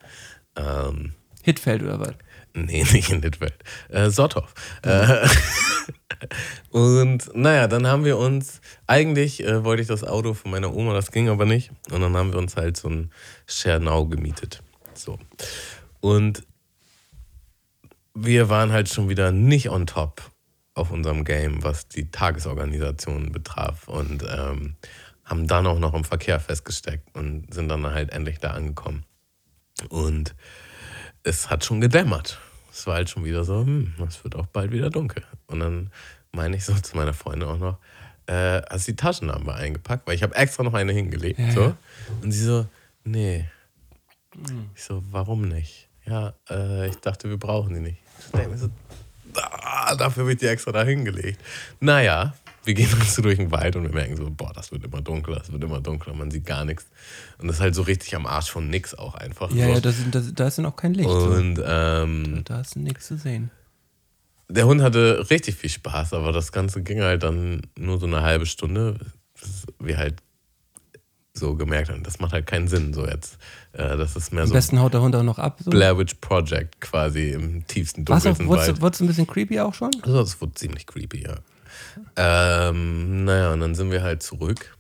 ähm, 0.57 1.15
Hitfeld 1.43 1.83
oder 1.83 1.99
was? 2.01 2.15
Nee, 2.53 2.85
nicht 2.93 3.11
in 3.11 3.23
Littfeld. 3.23 3.55
Äh, 3.89 4.11
Sotthoff. 4.11 4.53
Äh, 4.83 5.27
und 6.71 7.35
naja, 7.35 7.67
dann 7.67 7.87
haben 7.87 8.05
wir 8.05 8.19
uns, 8.19 8.61
eigentlich 8.87 9.43
äh, 9.45 9.65
wollte 9.65 9.83
ich 9.83 9.89
das 9.89 10.05
Auto 10.05 10.35
von 10.35 10.51
meiner 10.51 10.75
Oma, 10.75 10.93
das 10.93 11.13
ging 11.13 11.29
aber 11.29 11.47
nicht. 11.47 11.71
Und 11.91 12.01
dann 12.03 12.17
haben 12.17 12.33
wir 12.33 12.39
uns 12.39 12.57
halt 12.57 12.77
so 12.77 12.89
ein 12.89 13.11
Schernau 13.47 14.07
gemietet. 14.07 14.63
So. 14.95 15.19
Und 16.01 16.43
wir 18.15 18.49
waren 18.49 18.73
halt 18.73 18.89
schon 18.89 19.09
wieder 19.09 19.33
nicht 19.33 19.71
on 19.71 19.87
top 19.87 20.23
auf 20.75 20.91
unserem 20.91 21.25
Game, 21.25 21.63
was 21.63 21.89
die 21.89 22.11
Tagesorganisation 22.11 23.33
betraf. 23.33 23.89
Und 23.89 24.25
ähm, 24.29 24.77
haben 25.25 25.47
dann 25.47 25.67
auch 25.67 25.79
noch 25.79 25.95
im 25.95 26.05
Verkehr 26.05 26.41
festgesteckt 26.41 27.15
und 27.15 27.53
sind 27.55 27.69
dann 27.69 27.87
halt 27.87 28.11
endlich 28.11 28.39
da 28.39 28.51
angekommen. 28.51 29.05
Und 29.89 30.35
es 31.23 31.51
hat 31.51 31.65
schon 31.65 31.81
gedämmert. 31.81 32.41
Es 32.73 32.87
war 32.87 32.95
halt 32.95 33.11
schon 33.11 33.25
wieder 33.25 33.45
so, 33.45 33.61
hm, 33.61 33.95
es 34.07 34.25
wird 34.25 34.35
auch 34.35 34.47
bald 34.47 34.73
wieder 34.73 34.91
dunkel. 34.91 35.23
Und 35.47 35.61
dann 35.61 35.91
meine 36.33 36.57
ich 36.57 36.65
so 36.65 36.75
zu 36.83 36.97
meiner 36.97 37.15
Freundin 37.15 37.49
auch 37.49 37.59
noch, 37.59 37.79
äh, 38.27 38.63
hast 38.71 38.89
du 38.89 38.93
die 38.93 38.97
Taschenlampe 38.97 39.55
eingepackt? 39.55 40.07
Weil 40.07 40.15
ich 40.15 40.23
habe 40.23 40.35
extra 40.35 40.63
noch 40.63 40.75
eine 40.75 40.93
hingelegt. 40.93 41.39
Ja, 41.39 41.51
so. 41.53 41.63
ja. 41.63 41.77
Und 42.23 42.33
sie 42.33 42.45
so, 42.45 42.67
nee. 43.05 43.49
Ich 44.75 44.83
so, 44.83 45.03
warum 45.11 45.43
nicht? 45.43 45.89
Ja, 46.07 46.35
äh, 46.49 46.89
ich 46.89 46.97
dachte, 46.97 47.29
wir 47.29 47.39
brauchen 47.39 47.75
die 47.75 47.81
nicht. 47.81 48.00
So, 48.57 48.69
ah, 49.35 49.95
dafür 49.95 50.23
habe 50.23 50.33
ich 50.33 50.39
die 50.39 50.47
extra 50.47 50.73
da 50.73 50.85
hingelegt. 50.85 51.41
Naja, 51.81 52.35
wir 52.65 52.75
gehen 52.75 52.89
dann 52.91 53.03
so 53.07 53.23
durch 53.23 53.37
den 53.39 53.51
Wald 53.51 53.77
und 53.77 53.85
wir 53.85 53.93
merken 53.93 54.17
so, 54.17 54.31
boah, 54.31 54.53
das 54.55 54.73
wird 54.73 54.85
immer 54.85 55.01
dunkler, 55.01 55.41
es 55.41 55.51
wird 55.51 55.63
immer 55.63 55.81
dunkler, 55.81 56.15
man 56.15 56.31
sieht 56.31 56.45
gar 56.47 56.65
nichts. 56.65 56.87
Und 57.39 57.49
das 57.49 57.57
ist 57.57 57.63
halt 57.63 57.75
so 57.75 57.83
richtig 57.83 58.15
am 58.17 58.27
Arsch 58.27 58.51
von 58.51 58.69
nix 58.69 58.95
auch 58.95 59.15
einfach. 59.15 59.51
Ja, 59.53 59.67
so. 59.67 59.73
ja, 59.73 59.81
da, 59.81 59.93
sind, 59.93 60.15
da, 60.15 60.21
da 60.21 60.47
ist 60.47 60.59
dann 60.59 60.67
auch 60.67 60.77
kein 60.77 60.95
Licht. 60.95 61.09
so. 61.09 61.17
Und 61.17 61.61
ähm, 61.65 62.43
Da 62.45 62.61
ist 62.61 62.77
nichts 62.77 63.07
zu 63.07 63.17
sehen. 63.17 63.51
der 64.49 64.67
Hund 64.67 64.83
hatte 64.83 65.27
richtig 65.31 65.57
viel 65.57 65.71
Spaß, 65.71 66.13
aber 66.15 66.33
das 66.33 66.53
Ganze 66.53 66.83
ging 66.83 67.01
halt 67.01 67.23
dann 67.23 67.63
nur 67.79 67.99
so 67.99 68.07
eine 68.07 68.23
halbe 68.23 68.47
Stunde, 68.47 68.99
bis 69.41 69.67
wir 69.79 69.97
halt 69.97 70.17
so 71.33 71.55
gemerkt 71.55 71.91
haben, 71.91 72.03
das 72.03 72.19
macht 72.19 72.33
halt 72.33 72.47
keinen 72.47 72.69
Sinn 72.69 72.93
so 72.93 73.07
jetzt. 73.07 73.39
Äh, 73.73 73.97
das 73.97 74.17
ist 74.17 74.33
mehr 74.33 74.43
Am 74.43 74.49
so 74.49 74.55
besten 74.55 74.81
haut 74.81 74.95
der 74.95 75.03
Hund 75.03 75.15
auch 75.15 75.23
noch 75.23 75.39
ab. 75.39 75.61
So. 75.65 75.71
Blair 75.71 75.97
Witch 75.97 76.15
Project 76.21 76.81
quasi 76.81 77.31
im 77.31 77.67
tiefsten, 77.67 78.07
Was 78.09 78.23
dunkelsten 78.25 78.49
wurdest 78.49 78.69
Wald. 78.69 78.83
wurdest 78.83 79.01
du 79.01 79.05
ein 79.05 79.09
bisschen 79.09 79.27
creepy 79.27 79.61
auch 79.61 79.75
schon? 79.75 79.91
Also 80.03 80.19
das 80.21 80.41
wurde 80.41 80.55
ziemlich 80.55 80.87
creepy, 80.87 81.25
ja. 81.25 81.37
Ähm, 82.17 83.25
naja, 83.25 83.53
und 83.53 83.61
dann 83.61 83.75
sind 83.75 83.91
wir 83.91 84.03
halt 84.03 84.23
zurück 84.23 84.77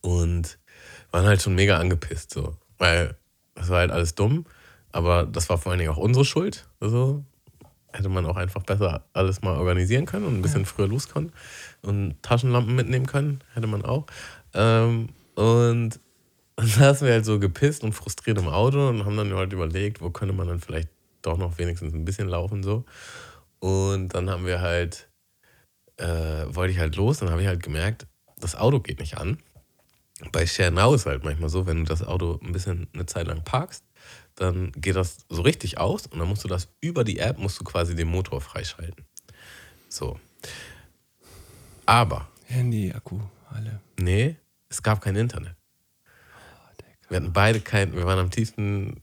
und 0.00 0.58
waren 1.10 1.26
halt 1.26 1.42
schon 1.42 1.54
mega 1.54 1.78
angepisst, 1.78 2.32
so. 2.32 2.56
Weil 2.78 3.16
das 3.54 3.68
war 3.68 3.78
halt 3.78 3.90
alles 3.90 4.14
dumm, 4.14 4.46
aber 4.92 5.24
das 5.24 5.48
war 5.48 5.58
vor 5.58 5.72
allen 5.72 5.78
Dingen 5.78 5.90
auch 5.92 5.96
unsere 5.96 6.24
Schuld. 6.24 6.68
Also 6.80 7.24
hätte 7.92 8.08
man 8.08 8.26
auch 8.26 8.36
einfach 8.36 8.62
besser 8.62 9.04
alles 9.12 9.42
mal 9.42 9.56
organisieren 9.56 10.06
können 10.06 10.26
und 10.26 10.34
ein 10.36 10.42
bisschen 10.42 10.66
früher 10.66 10.86
los 10.86 11.08
können 11.08 11.32
und 11.82 12.22
Taschenlampen 12.22 12.74
mitnehmen 12.74 13.06
können, 13.06 13.40
hätte 13.54 13.66
man 13.66 13.84
auch. 13.84 14.06
Ähm, 14.58 15.08
und 15.36 16.00
dann 16.56 16.66
saßen 16.66 17.06
wir 17.06 17.14
halt 17.14 17.24
so 17.24 17.38
gepisst 17.38 17.84
und 17.84 17.92
frustriert 17.92 18.38
im 18.38 18.48
Auto 18.48 18.88
und 18.88 19.06
haben 19.06 19.16
dann 19.16 19.32
halt 19.32 19.52
überlegt, 19.52 20.00
wo 20.02 20.10
könnte 20.10 20.34
man 20.34 20.48
dann 20.48 20.60
vielleicht 20.60 20.88
doch 21.22 21.38
noch 21.38 21.58
wenigstens 21.58 21.94
ein 21.94 22.04
bisschen 22.04 22.28
laufen 22.28 22.62
so. 22.62 22.84
Und 23.60 24.08
dann 24.10 24.28
haben 24.28 24.46
wir 24.46 24.60
halt, 24.60 25.08
äh, 25.96 26.44
wollte 26.48 26.72
ich 26.72 26.78
halt 26.78 26.96
los, 26.96 27.18
dann 27.18 27.30
habe 27.30 27.40
ich 27.42 27.48
halt 27.48 27.62
gemerkt, 27.62 28.06
das 28.40 28.56
Auto 28.56 28.80
geht 28.80 28.98
nicht 28.98 29.16
an. 29.16 29.38
Bei 30.32 30.46
Share 30.46 30.72
Now 30.72 30.94
ist 30.94 31.06
halt 31.06 31.22
manchmal 31.22 31.48
so, 31.48 31.66
wenn 31.66 31.78
du 31.78 31.84
das 31.84 32.02
Auto 32.02 32.40
ein 32.42 32.52
bisschen 32.52 32.88
eine 32.92 33.06
Zeit 33.06 33.28
lang 33.28 33.44
parkst, 33.44 33.84
dann 34.34 34.72
geht 34.72 34.96
das 34.96 35.18
so 35.28 35.42
richtig 35.42 35.78
aus 35.78 36.06
und 36.06 36.18
dann 36.18 36.28
musst 36.28 36.42
du 36.42 36.48
das 36.48 36.68
über 36.80 37.04
die 37.04 37.18
App, 37.18 37.38
musst 37.38 37.60
du 37.60 37.64
quasi 37.64 37.94
den 37.94 38.08
Motor 38.08 38.40
freischalten. 38.40 39.04
So. 39.88 40.18
Aber, 41.86 42.28
Handy, 42.46 42.92
Akku, 42.92 43.20
alle. 43.50 43.80
nee, 43.98 44.36
es 44.68 44.82
gab 44.82 45.00
kein 45.00 45.16
Internet. 45.16 45.54
Wir 47.08 47.16
hatten 47.16 47.32
beide 47.32 47.60
kein, 47.60 47.94
wir 47.94 48.04
waren 48.04 48.18
am 48.18 48.30
tiefsten 48.30 49.00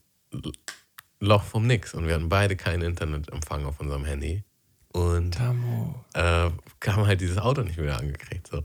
Loch 1.20 1.44
vom 1.44 1.66
Nix 1.66 1.94
und 1.94 2.08
wir 2.08 2.14
hatten 2.14 2.30
beide 2.30 2.56
keinen 2.56 2.84
Internetempfang 2.84 3.66
auf 3.66 3.80
unserem 3.80 4.06
Handy. 4.06 4.44
Und 4.92 5.38
äh, 6.14 6.50
kam 6.80 7.06
halt 7.08 7.20
dieses 7.20 7.38
Auto 7.38 7.64
nicht 7.64 7.78
mehr 7.78 7.98
angekriegt. 7.98 8.48
So. 8.48 8.58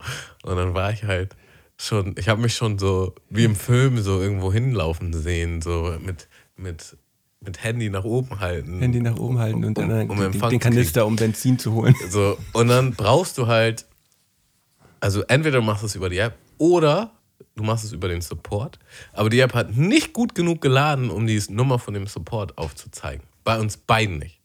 Und 0.42 0.56
dann 0.56 0.74
war 0.74 0.92
ich 0.92 1.04
halt 1.04 1.36
schon, 1.78 2.14
ich 2.18 2.28
habe 2.28 2.40
mich 2.40 2.54
schon 2.54 2.78
so 2.78 3.14
wie 3.30 3.44
im 3.44 3.56
Film 3.56 3.98
so 3.98 4.20
irgendwo 4.20 4.52
hinlaufen 4.52 5.12
sehen, 5.12 5.62
so 5.62 5.96
mit, 6.00 6.28
mit, 6.56 6.96
mit 7.40 7.64
Handy 7.64 7.88
nach 7.88 8.04
oben 8.04 8.38
halten. 8.40 8.78
Handy 8.78 9.00
nach 9.00 9.16
oben 9.16 9.38
halten 9.38 9.64
und 9.64 9.78
dann 9.78 9.90
Um- 9.90 10.10
um 10.10 10.18
den, 10.18 10.50
den. 10.50 10.60
Kanister, 10.60 11.06
um 11.06 11.16
Benzin 11.16 11.58
zu 11.58 11.72
holen. 11.72 11.94
So, 12.10 12.38
und 12.52 12.68
dann 12.68 12.92
brauchst 12.92 13.38
du 13.38 13.46
halt, 13.46 13.86
also 15.00 15.22
entweder 15.22 15.58
du 15.60 15.64
machst 15.64 15.82
es 15.82 15.94
über 15.94 16.10
die 16.10 16.18
App 16.18 16.36
oder 16.60 17.10
du 17.56 17.64
machst 17.64 17.84
es 17.84 17.92
über 17.92 18.06
den 18.08 18.20
Support. 18.20 18.78
Aber 19.14 19.30
die 19.30 19.40
App 19.40 19.54
hat 19.54 19.74
nicht 19.74 20.12
gut 20.12 20.34
genug 20.34 20.60
geladen, 20.60 21.10
um 21.10 21.26
die 21.26 21.42
Nummer 21.48 21.78
von 21.78 21.94
dem 21.94 22.06
Support 22.06 22.58
aufzuzeigen. 22.58 23.26
Bei 23.44 23.58
uns 23.58 23.78
beiden 23.78 24.18
nicht. 24.18 24.40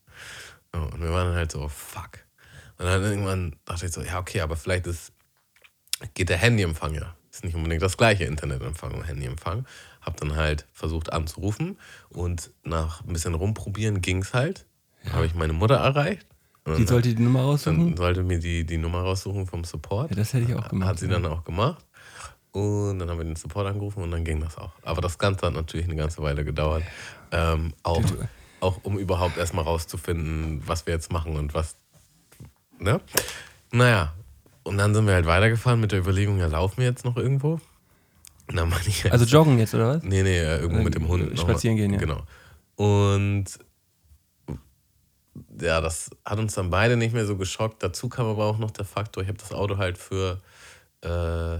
Und 0.72 1.02
wir 1.02 1.12
waren 1.12 1.36
halt 1.36 1.52
so, 1.52 1.68
fuck. 1.68 2.20
Und 2.78 2.86
dann 2.86 3.04
irgendwann 3.04 3.56
dachte 3.66 3.86
ich 3.86 3.92
so, 3.92 4.02
ja, 4.02 4.18
okay, 4.20 4.40
aber 4.42 4.56
vielleicht 4.56 4.88
ist, 4.88 5.12
geht 6.14 6.30
der 6.30 6.38
Handyempfang 6.38 6.94
ja. 6.96 7.16
Ist 7.32 7.44
nicht 7.44 7.56
unbedingt 7.56 7.82
das 7.82 7.98
gleiche 7.98 8.24
Internetempfang 8.24 8.94
und 8.94 9.04
Handyempfang. 9.04 9.66
Hab 10.02 10.16
dann 10.18 10.36
halt 10.38 10.66
versucht 10.72 11.12
anzurufen 11.12 11.78
und 12.10 12.52
nach 12.64 13.02
ein 13.04 13.12
bisschen 13.12 13.34
rumprobieren 13.34 14.00
ging 14.00 14.22
es 14.22 14.34
halt. 14.34 14.66
Dann 15.04 15.14
habe 15.14 15.26
ich 15.26 15.36
meine 15.36 15.52
Mutter 15.52 15.76
erreicht. 15.76 16.26
Und 16.64 16.76
Die 16.78 16.86
dann- 16.86 16.88
sollte 16.88 17.14
die 17.14 17.22
Nummer 17.22 17.40
dann 17.40 17.48
raussuchen. 17.50 17.98
sollte 17.98 18.24
mir 18.24 18.40
die, 18.40 18.66
die 18.66 18.78
Nummer 18.78 19.02
raussuchen 19.02 19.48
vom 19.48 19.66
Support. 19.66 20.12
Ja, 20.12 20.16
das 20.16 20.34
hätte 20.34 20.50
ich 20.52 20.56
auch 20.58 20.70
gemacht. 20.70 20.90
Hat 20.90 21.00
sie 21.00 21.08
ja. 21.08 21.12
dann 21.14 21.26
auch 21.26 21.44
gemacht. 21.44 21.86
Und 22.56 23.00
dann 23.00 23.10
haben 23.10 23.18
wir 23.18 23.26
den 23.26 23.36
Support 23.36 23.68
angerufen 23.68 24.02
und 24.02 24.12
dann 24.12 24.24
ging 24.24 24.40
das 24.40 24.58
auch. 24.58 24.72
Aber 24.82 25.02
das 25.02 25.18
Ganze 25.18 25.46
hat 25.46 25.54
natürlich 25.54 25.88
eine 25.88 25.98
ganze 25.98 26.22
Weile 26.22 26.46
gedauert. 26.46 26.84
Ähm, 27.34 27.74
auch, 27.84 28.02
auch 28.62 28.80
um 28.84 28.98
überhaupt 28.98 29.36
erstmal 29.36 29.66
rauszufinden, 29.66 30.64
was 30.66 30.86
wir 30.86 30.94
jetzt 30.94 31.12
machen 31.12 31.36
und 31.36 31.54
was. 31.54 31.76
Ne? 32.80 33.02
Naja, 33.74 34.14
und 34.64 34.78
dann 34.78 34.96
sind 34.96 35.06
wir 35.06 35.16
halt 35.16 35.26
weitergefahren 35.26 35.82
mit 35.82 35.92
der 35.92 36.00
Überlegung, 36.00 36.40
ja, 36.40 36.48
laufen 36.48 36.78
wir 36.78 36.86
jetzt 36.86 37.04
noch 37.04 37.18
irgendwo? 37.18 37.60
Meine 38.50 38.74
ich 38.88 39.04
halt, 39.04 39.12
Also 39.12 39.26
joggen 39.38 39.60
jetzt, 39.60 39.76
oder 39.76 39.96
was? 39.96 40.04
Nee, 40.04 40.24
nee, 40.24 40.40
irgendwo 40.40 40.82
mit 40.82 40.96
dem 40.96 41.10
Hund. 41.10 41.38
spazieren 41.38 41.76
gehen, 41.76 41.92
ja. 41.92 42.00
Genau. 42.00 42.24
Und 42.78 43.48
ja, 45.60 45.82
das 45.82 46.10
hat 46.24 46.40
uns 46.40 46.54
dann 46.54 46.70
beide 46.70 46.96
nicht 46.96 47.14
mehr 47.14 47.26
so 47.26 47.36
geschockt. 47.36 47.84
Dazu 47.84 48.08
kam 48.08 48.28
aber 48.28 48.46
auch 48.46 48.60
noch 48.60 48.72
der 48.72 48.86
Faktor, 48.86 49.24
ich 49.24 49.28
habe 49.28 49.40
das 49.40 49.52
Auto 49.52 49.78
halt 49.78 49.98
für, 49.98 50.40
äh, 51.02 51.60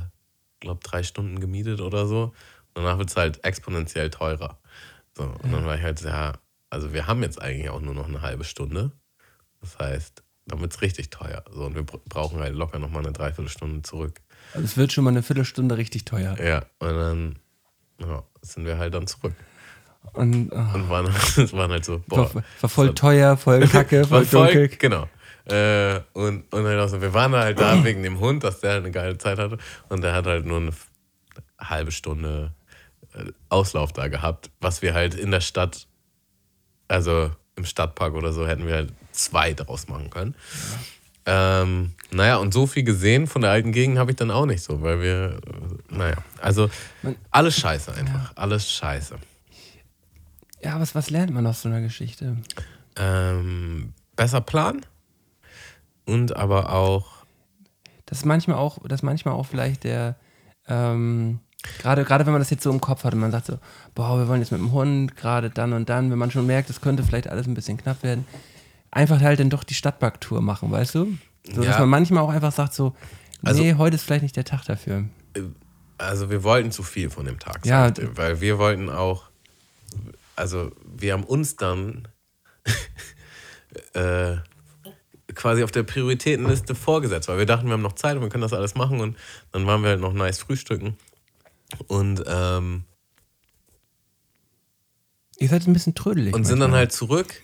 glaube 0.66 0.82
drei 0.84 1.04
Stunden 1.04 1.40
gemietet 1.40 1.80
oder 1.82 2.06
so. 2.08 2.34
Danach 2.74 2.98
wird 2.98 3.10
es 3.10 3.16
halt 3.16 3.44
exponentiell 3.46 4.10
teurer. 4.10 4.60
So, 5.18 5.24
und 5.24 5.52
dann 5.54 5.66
war 5.66 5.76
ich 5.76 5.82
halt, 5.82 6.02
ja, 6.02 6.34
also 6.70 6.92
wir 6.94 7.08
haben 7.08 7.24
jetzt 7.24 7.42
eigentlich 7.42 7.70
auch 7.70 7.80
nur 7.80 7.94
noch 7.94 8.08
eine 8.08 8.22
halbe 8.22 8.44
Stunde. 8.44 8.92
Das 9.62 9.78
heißt, 9.80 10.24
dann 10.48 10.60
wird 10.60 10.74
es 10.74 10.82
richtig 10.82 11.10
teuer. 11.10 11.44
So, 11.52 11.64
und 11.66 11.76
wir 11.76 11.84
br- 11.84 12.02
brauchen 12.10 12.40
halt 12.40 12.54
locker 12.54 12.78
nochmal 12.80 13.04
eine 13.04 13.14
Dreiviertelstunde 13.14 13.82
zurück. 13.84 14.20
Also 14.54 14.66
es 14.66 14.76
wird 14.78 14.92
schon 14.92 15.06
mal 15.06 15.12
eine 15.12 15.24
Viertelstunde 15.24 15.78
richtig 15.78 16.04
teuer. 16.06 16.38
Ja, 16.40 16.66
und 16.80 16.90
dann 16.96 17.40
ja, 18.02 18.24
sind 18.42 18.66
wir 18.66 18.78
halt 18.78 18.94
dann 18.94 19.08
zurück. 19.08 19.34
Und 20.14 20.52
oh, 20.52 20.56
Und 20.74 20.90
waren, 20.90 21.08
waren 21.54 21.72
halt 21.72 21.86
so, 21.86 22.04
boah. 22.08 22.34
war, 22.36 22.44
war 22.62 22.70
voll 22.70 22.94
teuer, 22.94 23.38
voll 23.38 23.68
kacke, 23.68 24.10
war 24.12 24.24
voll 24.24 24.46
dunkel. 24.48 24.68
Genau. 24.78 25.08
Äh, 25.46 26.00
und, 26.14 26.52
und 26.52 26.66
halt 26.66 26.80
auch 26.80 26.88
so, 26.88 27.02
wir 27.02 27.14
waren 27.14 27.34
halt 27.36 27.60
da 27.60 27.84
wegen 27.84 28.02
dem 28.02 28.20
Hund, 28.20 28.44
dass 28.44 28.62
der 28.62 28.72
halt 28.72 28.84
eine 28.84 28.92
geile 28.92 29.18
Zeit 29.18 29.38
hatte. 29.38 29.58
Und 29.90 30.02
der 30.02 30.14
hat 30.14 30.26
halt 30.26 30.46
nur 30.46 30.58
eine 30.58 30.72
halbe 31.60 31.92
Stunde 31.92 32.52
äh, 33.14 33.32
Auslauf 33.50 33.94
da 33.94 34.08
gehabt, 34.08 34.50
was 34.60 34.82
wir 34.82 34.94
halt 34.94 35.14
in 35.14 35.32
der 35.32 35.42
Stadt, 35.42 35.88
also 36.88 37.32
im 37.56 37.66
Stadtpark 37.66 38.16
oder 38.16 38.34
so, 38.34 38.48
hätten 38.48 38.66
wir 38.66 38.74
halt 38.74 38.94
zwei 39.12 39.54
draus 39.54 39.88
machen 39.88 40.10
können. 40.10 40.36
Ähm, 41.28 41.94
naja, 42.12 42.38
und 42.38 42.54
so 42.54 42.68
viel 42.68 42.84
gesehen 42.84 43.26
von 43.26 43.42
der 43.42 43.52
alten 43.52 43.72
Gegend 43.72 43.98
habe 43.98 44.12
ich 44.12 44.18
dann 44.18 44.30
auch 44.30 44.46
nicht 44.46 44.64
so, 44.64 44.82
weil 44.82 45.02
wir, 45.02 45.40
äh, 45.48 45.96
naja, 45.96 46.18
also 46.40 46.70
alles 47.32 47.56
scheiße 47.58 47.94
einfach, 47.94 48.34
alles 48.36 48.72
scheiße. 48.72 49.16
Ja, 50.62 50.80
was, 50.80 50.96
was 50.96 51.10
lernt 51.10 51.32
man 51.32 51.46
aus 51.48 51.62
so 51.62 51.70
einer 51.70 51.82
Geschichte? 51.82 52.38
Ähm, 52.96 53.94
besser 54.16 54.42
planen 54.42 54.86
und 56.06 56.36
aber 56.36 56.72
auch, 56.74 57.26
Das 58.06 58.20
ist 58.20 58.26
manchmal 58.26 58.58
auch, 58.58 58.78
das 58.88 59.00
ist 59.00 59.04
manchmal 59.04 59.34
auch 59.34 59.46
vielleicht 59.46 59.84
der, 59.84 60.16
ähm, 60.68 61.40
gerade, 61.80 62.04
gerade 62.04 62.26
wenn 62.26 62.34
man 62.34 62.42
das 62.42 62.50
jetzt 62.52 62.64
so 62.64 62.72
im 62.72 62.82
Kopf 62.82 63.04
hat 63.04 63.14
und 63.14 63.20
man 63.20 63.32
sagt 63.32 63.48
so, 63.48 63.58
boah, 63.96 64.18
wir 64.20 64.28
wollen 64.28 64.42
jetzt 64.42 64.52
mit 64.52 64.60
dem 64.62 64.72
Hund, 64.72 65.16
gerade 65.16 65.50
dann 65.50 65.74
und 65.74 65.90
dann, 65.90 66.12
wenn 66.12 66.18
man 66.20 66.32
schon 66.32 66.46
merkt, 66.46 66.70
es 66.70 66.82
könnte 66.82 67.04
vielleicht 67.04 67.28
alles 67.28 67.48
ein 67.48 67.54
bisschen 67.56 67.78
knapp 67.78 68.04
werden, 68.04 68.26
einfach 68.92 69.20
halt 69.22 69.40
dann 69.40 69.50
doch 69.50 69.64
die 69.64 69.74
Stadtparktour 69.74 70.42
machen, 70.42 70.72
weißt 70.72 70.96
du? 70.96 71.18
So, 71.54 71.62
dass 71.64 71.76
Ja. 71.76 71.80
man 71.80 71.90
manchmal 71.90 72.24
auch 72.24 72.30
einfach 72.30 72.52
sagt 72.52 72.74
so, 72.74 72.96
Also- 73.44 73.62
nee, 73.62 73.76
heute 73.76 73.96
ist 73.96 74.04
vielleicht 74.04 74.24
nicht 74.24 74.36
der 74.36 74.46
Tag 74.46 74.64
dafür. 74.66 75.06
Also 75.98 76.30
wir 76.30 76.44
wollten 76.44 76.72
zu 76.72 76.84
viel 76.84 77.10
von 77.10 77.26
dem 77.26 77.40
Tag. 77.40 77.66
Ja, 77.66 77.88
ich 77.88 77.96
weil 78.18 78.42
wir 78.42 78.58
wollten 78.60 78.90
auch, 78.90 79.24
also 80.36 80.72
wir 80.86 81.14
haben 81.14 81.24
uns 81.24 81.56
dann 81.56 82.08
äh, 83.94 84.38
quasi 85.36 85.64
auf 85.64 85.72
der 85.72 85.84
Prioritätenliste 85.84 86.74
vorgesetzt, 86.76 87.28
weil 87.28 87.38
wir 87.38 87.46
dachten, 87.46 87.66
wir 87.68 87.74
haben 87.74 87.82
noch 87.82 87.94
Zeit 87.94 88.16
und 88.16 88.22
wir 88.24 88.30
können 88.30 88.42
das 88.42 88.54
alles 88.54 88.76
machen 88.76 89.00
und 89.02 89.18
dann 89.52 89.68
waren 89.68 89.82
wir 89.84 89.90
halt 89.90 90.00
noch 90.02 90.14
nice 90.14 90.40
frühstücken 90.40 90.98
und 91.88 92.24
ähm, 92.28 92.84
Ihr 95.38 95.50
seid 95.50 95.68
ein 95.68 95.74
bisschen 95.74 95.96
trödelig. 95.96 96.34
und 96.34 96.46
sind 96.46 96.60
dann 96.62 96.72
halt 96.74 96.92
zurück 96.94 97.42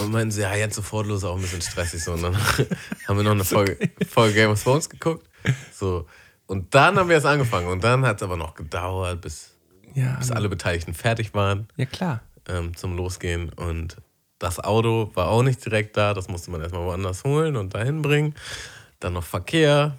und 0.00 0.12
meinten 0.12 0.30
so, 0.30 0.40
ja, 0.42 0.54
jetzt 0.54 0.76
sofort 0.76 1.06
los, 1.06 1.24
auch 1.24 1.36
ein 1.36 1.40
bisschen 1.42 1.62
stressig 1.62 2.04
so. 2.04 2.12
Und 2.12 2.22
dann 2.22 2.36
haben 3.08 3.16
wir 3.16 3.22
noch 3.22 3.30
eine 3.30 3.44
Folge, 3.44 3.78
Folge 4.08 4.34
Game 4.34 4.50
of 4.50 4.62
Thrones 4.62 4.90
geguckt. 4.90 5.26
So. 5.72 6.06
Und 6.46 6.74
dann 6.74 6.96
haben 6.98 7.08
wir 7.08 7.16
es 7.16 7.24
angefangen. 7.24 7.68
Und 7.68 7.82
dann 7.82 8.04
hat 8.04 8.16
es 8.18 8.22
aber 8.22 8.36
noch 8.36 8.54
gedauert, 8.54 9.22
bis, 9.22 9.52
Ja, 9.94 10.16
bis 10.18 10.30
alle 10.30 10.48
Beteiligten 10.50 10.92
fertig 10.94 11.32
waren 11.32 11.66
ja 11.76 11.86
klar. 11.86 12.20
ähm, 12.46 12.76
zum 12.76 12.94
Losgehen. 12.96 13.48
Und 13.54 13.96
das 14.40 14.58
Auto 14.58 15.10
war 15.14 15.28
auch 15.28 15.44
nicht 15.44 15.64
direkt 15.64 15.96
da. 15.96 16.14
Das 16.14 16.28
musste 16.28 16.50
man 16.50 16.60
erstmal 16.60 16.84
woanders 16.84 17.22
holen 17.22 17.56
und 17.56 17.74
dahin 17.74 18.02
bringen. 18.02 18.34
Dann 18.98 19.12
noch 19.12 19.22
Verkehr, 19.22 19.98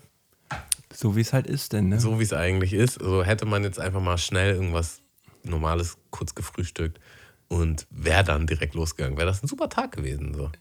So 0.94 1.16
wie 1.16 1.22
es 1.22 1.32
halt 1.32 1.48
ist, 1.48 1.72
denn, 1.72 1.88
ne? 1.88 2.00
so 2.00 2.20
wie 2.20 2.24
es 2.24 2.34
eigentlich 2.34 2.74
ist. 2.74 3.00
So 3.00 3.24
hätte 3.24 3.46
man 3.46 3.64
jetzt 3.64 3.80
einfach 3.80 4.02
mal 4.02 4.18
schnell 4.18 4.56
irgendwas 4.56 5.02
Normales 5.44 5.98
kurz 6.10 6.36
gefrühstückt 6.36 7.00
und 7.48 7.88
wäre 7.90 8.24
dann 8.24 8.48
direkt 8.48 8.74
losgegangen. 8.74 9.18
Wäre 9.18 9.28
das 9.28 9.42
ein 9.44 9.48
super 9.48 9.70
Tag 9.70 9.94
gewesen. 9.94 10.34
So. 10.34 10.52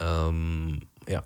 Ähm, 0.00 0.82
ja. 1.08 1.22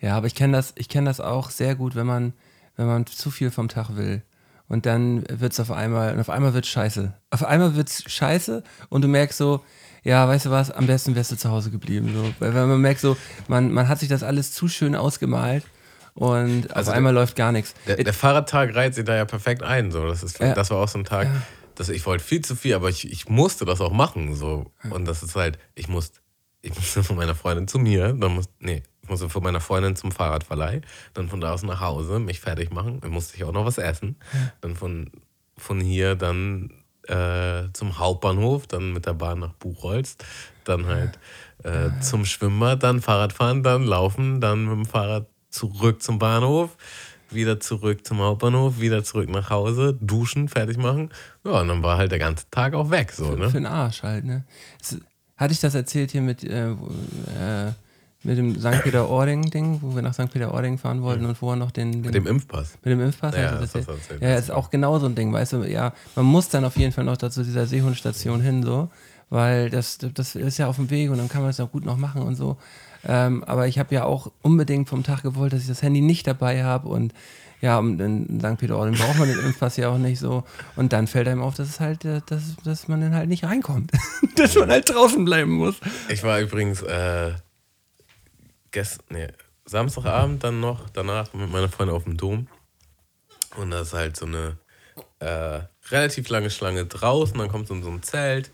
Ja, 0.00 0.16
aber 0.16 0.26
ich 0.26 0.34
kenne 0.34 0.56
das, 0.56 0.72
ich 0.76 0.88
kenne 0.88 1.08
das 1.08 1.20
auch 1.20 1.50
sehr 1.50 1.76
gut, 1.76 1.94
wenn 1.94 2.06
man, 2.06 2.32
wenn 2.76 2.86
man 2.86 3.06
zu 3.06 3.30
viel 3.30 3.50
vom 3.50 3.68
Tag 3.68 3.96
will. 3.96 4.22
Und 4.66 4.86
dann 4.86 5.24
wird 5.28 5.52
es 5.52 5.60
auf 5.60 5.70
einmal, 5.70 6.14
und 6.14 6.20
auf 6.20 6.30
einmal 6.30 6.54
wird 6.54 6.66
scheiße. 6.66 7.14
Auf 7.30 7.44
einmal 7.44 7.74
wird 7.76 7.90
es 7.90 8.04
scheiße 8.10 8.62
und 8.88 9.02
du 9.02 9.08
merkst 9.08 9.38
so, 9.38 9.64
ja, 10.02 10.26
weißt 10.26 10.46
du 10.46 10.50
was, 10.50 10.70
am 10.70 10.86
besten 10.86 11.14
wärst 11.14 11.32
du 11.32 11.36
zu 11.36 11.50
Hause 11.50 11.70
geblieben. 11.70 12.12
So. 12.14 12.34
Weil, 12.38 12.52
man 12.66 12.80
merkt 12.80 13.00
so, 13.00 13.16
man, 13.48 13.72
man 13.72 13.88
hat 13.88 13.98
sich 13.98 14.08
das 14.08 14.22
alles 14.22 14.52
zu 14.52 14.68
schön 14.68 14.94
ausgemalt 14.94 15.64
und 16.14 16.74
Also 16.74 16.90
auf 16.90 16.96
einmal 16.96 17.12
läuft 17.14 17.36
gar 17.36 17.52
nichts. 17.52 17.74
Der, 17.86 17.96
der 17.96 18.12
Fahrradtag 18.14 18.74
reiht 18.74 18.94
sich 18.94 19.04
da 19.04 19.14
ja 19.16 19.24
perfekt 19.24 19.62
ein. 19.62 19.90
So. 19.90 20.06
Das, 20.06 20.22
ist, 20.22 20.38
Ja. 20.40 20.54
das 20.54 20.70
war 20.70 20.78
auch 20.78 20.88
so 20.88 20.98
ein 20.98 21.04
Tag, 21.04 21.28
dass 21.74 21.88
ich 21.88 22.04
wollte 22.06 22.24
viel 22.24 22.44
zu 22.44 22.56
viel, 22.56 22.74
aber 22.74 22.88
ich, 22.88 23.10
ich 23.10 23.28
musste 23.28 23.64
das 23.64 23.80
auch 23.80 23.92
machen. 23.92 24.34
So. 24.34 24.70
Und 24.90 25.06
das 25.06 25.22
ist 25.22 25.36
halt, 25.36 25.58
ich 25.74 25.88
musste, 25.88 26.20
ich 26.62 26.74
musste 26.74 27.02
von 27.02 27.16
meiner 27.16 27.34
Freundin 27.34 27.68
zu 27.68 27.78
mir, 27.78 28.12
dann 28.12 28.34
muss, 28.34 28.46
nee, 28.58 28.82
ich 29.02 29.08
musste 29.08 29.28
von 29.30 29.42
meiner 29.42 29.60
Freundin 29.60 29.96
zum 29.96 30.12
Fahrradverleih, 30.12 30.82
dann 31.14 31.28
von 31.28 31.40
da 31.40 31.52
aus 31.52 31.62
nach 31.62 31.80
Hause, 31.80 32.18
mich 32.18 32.40
fertig 32.40 32.70
machen, 32.70 33.00
dann 33.00 33.10
musste 33.10 33.36
ich 33.36 33.44
auch 33.44 33.52
noch 33.52 33.64
was 33.64 33.78
essen. 33.78 34.16
Dann 34.60 34.76
von, 34.76 35.10
von 35.56 35.80
hier 35.80 36.16
dann 36.16 36.70
äh, 37.10 37.72
zum 37.72 37.98
Hauptbahnhof, 37.98 38.66
dann 38.66 38.92
mit 38.92 39.06
der 39.06 39.14
Bahn 39.14 39.40
nach 39.40 39.52
Buchholz, 39.54 40.16
dann 40.64 40.86
halt 40.86 41.18
äh, 41.64 42.00
zum 42.00 42.24
Schwimmer, 42.24 42.76
dann 42.76 43.00
Fahrrad 43.00 43.32
fahren, 43.32 43.62
dann 43.62 43.84
laufen, 43.84 44.40
dann 44.40 44.64
mit 44.64 44.72
dem 44.72 44.86
Fahrrad 44.86 45.26
zurück 45.50 46.02
zum 46.02 46.18
Bahnhof, 46.18 46.76
wieder 47.30 47.60
zurück 47.60 48.06
zum 48.06 48.20
Hauptbahnhof, 48.20 48.80
wieder 48.80 49.04
zurück 49.04 49.28
nach 49.28 49.50
Hause, 49.50 49.98
duschen, 50.00 50.48
fertig 50.48 50.78
machen. 50.78 51.10
Ja, 51.44 51.60
und 51.60 51.68
dann 51.68 51.82
war 51.82 51.98
halt 51.98 52.12
der 52.12 52.18
ganze 52.18 52.48
Tag 52.50 52.74
auch 52.74 52.90
weg. 52.90 53.12
So, 53.12 53.32
Für 53.32 53.38
ne? 53.38 53.50
den 53.50 53.66
Arsch 53.66 54.02
halt, 54.02 54.24
ne? 54.24 54.44
Hatte 55.36 55.52
ich 55.52 55.60
das 55.60 55.74
erzählt 55.74 56.10
hier 56.10 56.22
mit, 56.22 56.44
äh, 56.44 56.70
äh, 56.70 57.72
mit 58.22 58.36
dem 58.36 58.58
St. 58.58 58.82
Peter-Ording-Ding, 58.82 59.78
wo 59.82 59.94
wir 59.94 60.02
nach 60.02 60.12
St. 60.12 60.30
Peter-Ording 60.30 60.78
fahren 60.78 61.02
wollten 61.02 61.24
und 61.24 61.36
vorher 61.36 61.58
noch 61.58 61.70
den, 61.70 61.92
den 61.92 62.00
Mit 62.02 62.14
dem 62.14 62.26
Impfpass. 62.26 62.76
Mit 62.84 62.92
dem 62.92 63.00
Impfpass 63.00 63.34
Ja, 63.34 63.52
das 63.52 63.72
das 63.72 63.88
erzählt? 63.88 64.20
Ja, 64.20 64.34
ist 64.34 64.50
auch 64.50 64.70
genau 64.70 64.98
so 64.98 65.06
ein 65.06 65.14
Ding, 65.14 65.32
weißt 65.32 65.54
du, 65.54 65.62
ja, 65.62 65.92
man 66.16 66.26
muss 66.26 66.48
dann 66.48 66.64
auf 66.64 66.76
jeden 66.76 66.92
Fall 66.92 67.04
noch 67.04 67.16
dazu 67.16 67.42
dieser 67.42 67.66
Seehundstation 67.66 68.40
hin, 68.42 68.62
so, 68.62 68.90
weil 69.30 69.70
das, 69.70 69.98
das 69.98 70.34
ist 70.34 70.58
ja 70.58 70.66
auf 70.66 70.76
dem 70.76 70.90
Weg 70.90 71.10
und 71.10 71.18
dann 71.18 71.28
kann 71.28 71.40
man 71.40 71.50
es 71.50 71.60
auch 71.60 71.70
gut 71.70 71.84
noch 71.84 71.96
machen 71.96 72.22
und 72.22 72.34
so. 72.34 72.58
Ähm, 73.06 73.42
aber 73.44 73.66
ich 73.66 73.78
habe 73.78 73.94
ja 73.94 74.04
auch 74.04 74.30
unbedingt 74.42 74.88
vom 74.90 75.02
Tag 75.02 75.22
gewollt, 75.22 75.54
dass 75.54 75.62
ich 75.62 75.68
das 75.68 75.80
Handy 75.82 76.02
nicht 76.02 76.26
dabei 76.26 76.62
habe 76.64 76.88
und 76.88 77.14
ja, 77.62 77.78
und 77.78 78.00
in 78.00 78.40
St. 78.40 78.58
Peter-Ording 78.58 78.94
braucht 78.94 79.18
man 79.18 79.28
den 79.28 79.38
Impfpass 79.44 79.76
ja 79.76 79.90
auch 79.90 79.98
nicht 79.98 80.18
so. 80.18 80.44
Und 80.76 80.94
dann 80.94 81.06
fällt 81.06 81.28
einem 81.28 81.42
auf, 81.42 81.54
dass 81.54 81.68
es 81.68 81.80
halt, 81.80 82.06
äh, 82.06 82.22
dass, 82.26 82.56
dass 82.64 82.88
man 82.88 83.02
dann 83.02 83.14
halt 83.14 83.28
nicht 83.28 83.44
reinkommt. 83.44 83.92
dass 84.36 84.54
man 84.54 84.70
halt 84.70 84.88
draußen 84.88 85.24
bleiben 85.26 85.52
muss. 85.52 85.76
Ich 86.08 86.22
war 86.22 86.40
übrigens 86.40 86.80
äh, 86.80 87.32
gest, 88.70 89.00
nee, 89.10 89.28
Samstagabend 89.64 90.42
dann 90.42 90.60
noch, 90.60 90.90
danach 90.90 91.32
mit 91.32 91.50
meiner 91.50 91.68
Freundin 91.68 91.96
auf 91.96 92.04
dem 92.04 92.16
Dom. 92.16 92.48
Und 93.56 93.70
da 93.70 93.80
ist 93.80 93.92
halt 93.92 94.16
so 94.16 94.26
eine 94.26 94.56
äh, 95.18 95.60
relativ 95.90 96.28
lange 96.28 96.50
Schlange 96.50 96.86
draußen, 96.86 97.36
dann 97.38 97.48
kommt 97.48 97.68
so 97.68 97.74
in 97.74 97.82
so 97.82 97.90
ein 97.90 98.02
Zelt 98.02 98.50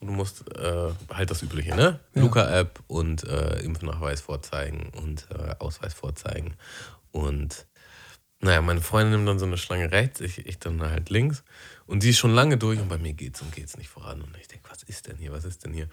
und 0.00 0.08
du 0.08 0.12
musst 0.12 0.48
äh, 0.56 0.92
halt 1.12 1.30
das 1.30 1.42
Übliche, 1.42 1.74
ne? 1.76 2.00
Luca-App 2.14 2.80
und 2.86 3.24
äh, 3.24 3.60
Impfnachweis 3.60 4.22
vorzeigen 4.22 4.90
und 4.96 5.26
äh, 5.30 5.54
Ausweis 5.58 5.92
vorzeigen. 5.94 6.54
Und 7.12 7.66
naja, 8.40 8.62
meine 8.62 8.80
Freundin 8.80 9.12
nimmt 9.12 9.28
dann 9.28 9.38
so 9.38 9.44
eine 9.44 9.58
Schlange 9.58 9.92
rechts, 9.92 10.20
ich, 10.20 10.46
ich 10.46 10.58
dann 10.58 10.80
halt 10.80 11.10
links. 11.10 11.44
Und 11.86 12.02
die 12.02 12.10
ist 12.10 12.18
schon 12.18 12.34
lange 12.34 12.56
durch 12.56 12.80
und 12.80 12.88
bei 12.88 12.96
mir 12.96 13.12
geht's 13.12 13.42
und 13.42 13.54
geht's 13.54 13.76
nicht 13.76 13.90
voran. 13.90 14.22
Und 14.22 14.34
ich 14.40 14.48
denke, 14.48 14.70
was 14.70 14.82
ist 14.82 15.06
denn 15.08 15.16
hier? 15.18 15.32
Was 15.32 15.44
ist 15.44 15.64
denn 15.64 15.74
hier? 15.74 15.88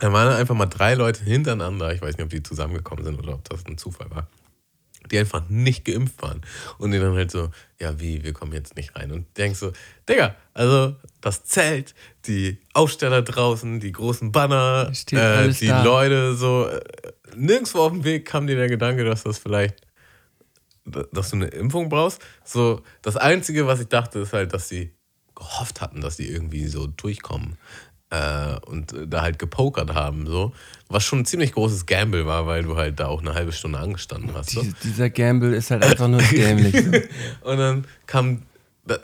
Da 0.00 0.12
waren 0.12 0.32
einfach 0.32 0.54
mal 0.54 0.66
drei 0.66 0.94
Leute 0.94 1.22
hintereinander, 1.22 1.94
ich 1.94 2.00
weiß 2.00 2.16
nicht, 2.16 2.24
ob 2.24 2.30
die 2.30 2.42
zusammengekommen 2.42 3.04
sind 3.04 3.18
oder 3.18 3.34
ob 3.34 3.48
das 3.48 3.66
ein 3.66 3.76
Zufall 3.76 4.10
war, 4.10 4.26
die 5.10 5.18
einfach 5.18 5.48
nicht 5.50 5.84
geimpft 5.84 6.22
waren. 6.22 6.40
Und 6.78 6.92
die 6.92 6.98
dann 6.98 7.14
halt 7.14 7.30
so, 7.30 7.50
ja, 7.78 8.00
wie, 8.00 8.24
wir 8.24 8.32
kommen 8.32 8.52
jetzt 8.52 8.76
nicht 8.76 8.96
rein. 8.96 9.12
Und 9.12 9.26
denkst 9.36 9.58
so, 9.58 9.72
Digga, 10.08 10.36
also 10.54 10.96
das 11.20 11.44
Zelt, 11.44 11.94
die 12.24 12.58
Aufsteller 12.72 13.20
draußen, 13.20 13.78
die 13.78 13.92
großen 13.92 14.32
Banner, 14.32 14.90
äh, 15.12 15.48
die 15.50 15.66
da. 15.66 15.82
Leute, 15.82 16.34
so, 16.34 16.66
äh, 16.66 16.80
nirgendwo 17.36 17.80
auf 17.80 17.92
dem 17.92 18.02
Weg 18.02 18.24
kam 18.24 18.46
dir 18.46 18.56
der 18.56 18.68
Gedanke, 18.68 19.04
dass 19.04 19.24
das 19.24 19.38
vielleicht, 19.38 19.86
dass 21.12 21.28
du 21.28 21.36
eine 21.36 21.48
Impfung 21.48 21.90
brauchst. 21.90 22.22
So, 22.42 22.80
das 23.02 23.18
Einzige, 23.18 23.66
was 23.66 23.80
ich 23.80 23.88
dachte, 23.88 24.20
ist 24.20 24.32
halt, 24.32 24.54
dass 24.54 24.70
sie 24.70 24.94
gehofft 25.34 25.80
hatten, 25.80 26.00
dass 26.00 26.16
die 26.16 26.28
irgendwie 26.28 26.66
so 26.66 26.86
durchkommen 26.86 27.56
äh, 28.10 28.56
und 28.66 28.94
da 29.06 29.22
halt 29.22 29.38
gepokert 29.38 29.94
haben, 29.94 30.26
so. 30.26 30.52
Was 30.88 31.04
schon 31.04 31.20
ein 31.20 31.24
ziemlich 31.24 31.52
großes 31.52 31.86
Gamble 31.86 32.26
war, 32.26 32.46
weil 32.46 32.64
du 32.64 32.76
halt 32.76 32.98
da 32.98 33.06
auch 33.06 33.20
eine 33.20 33.34
halbe 33.34 33.52
Stunde 33.52 33.78
angestanden 33.78 34.34
hast. 34.34 34.50
So. 34.50 34.60
Dies- 34.62 34.74
dieser 34.82 35.08
Gamble 35.10 35.54
ist 35.54 35.70
halt 35.70 35.84
einfach 35.84 36.08
nur 36.08 36.20
dämlich. 36.20 36.74
So. 36.74 36.90
Und 37.48 37.58
dann 37.58 37.84
kam, 38.06 38.42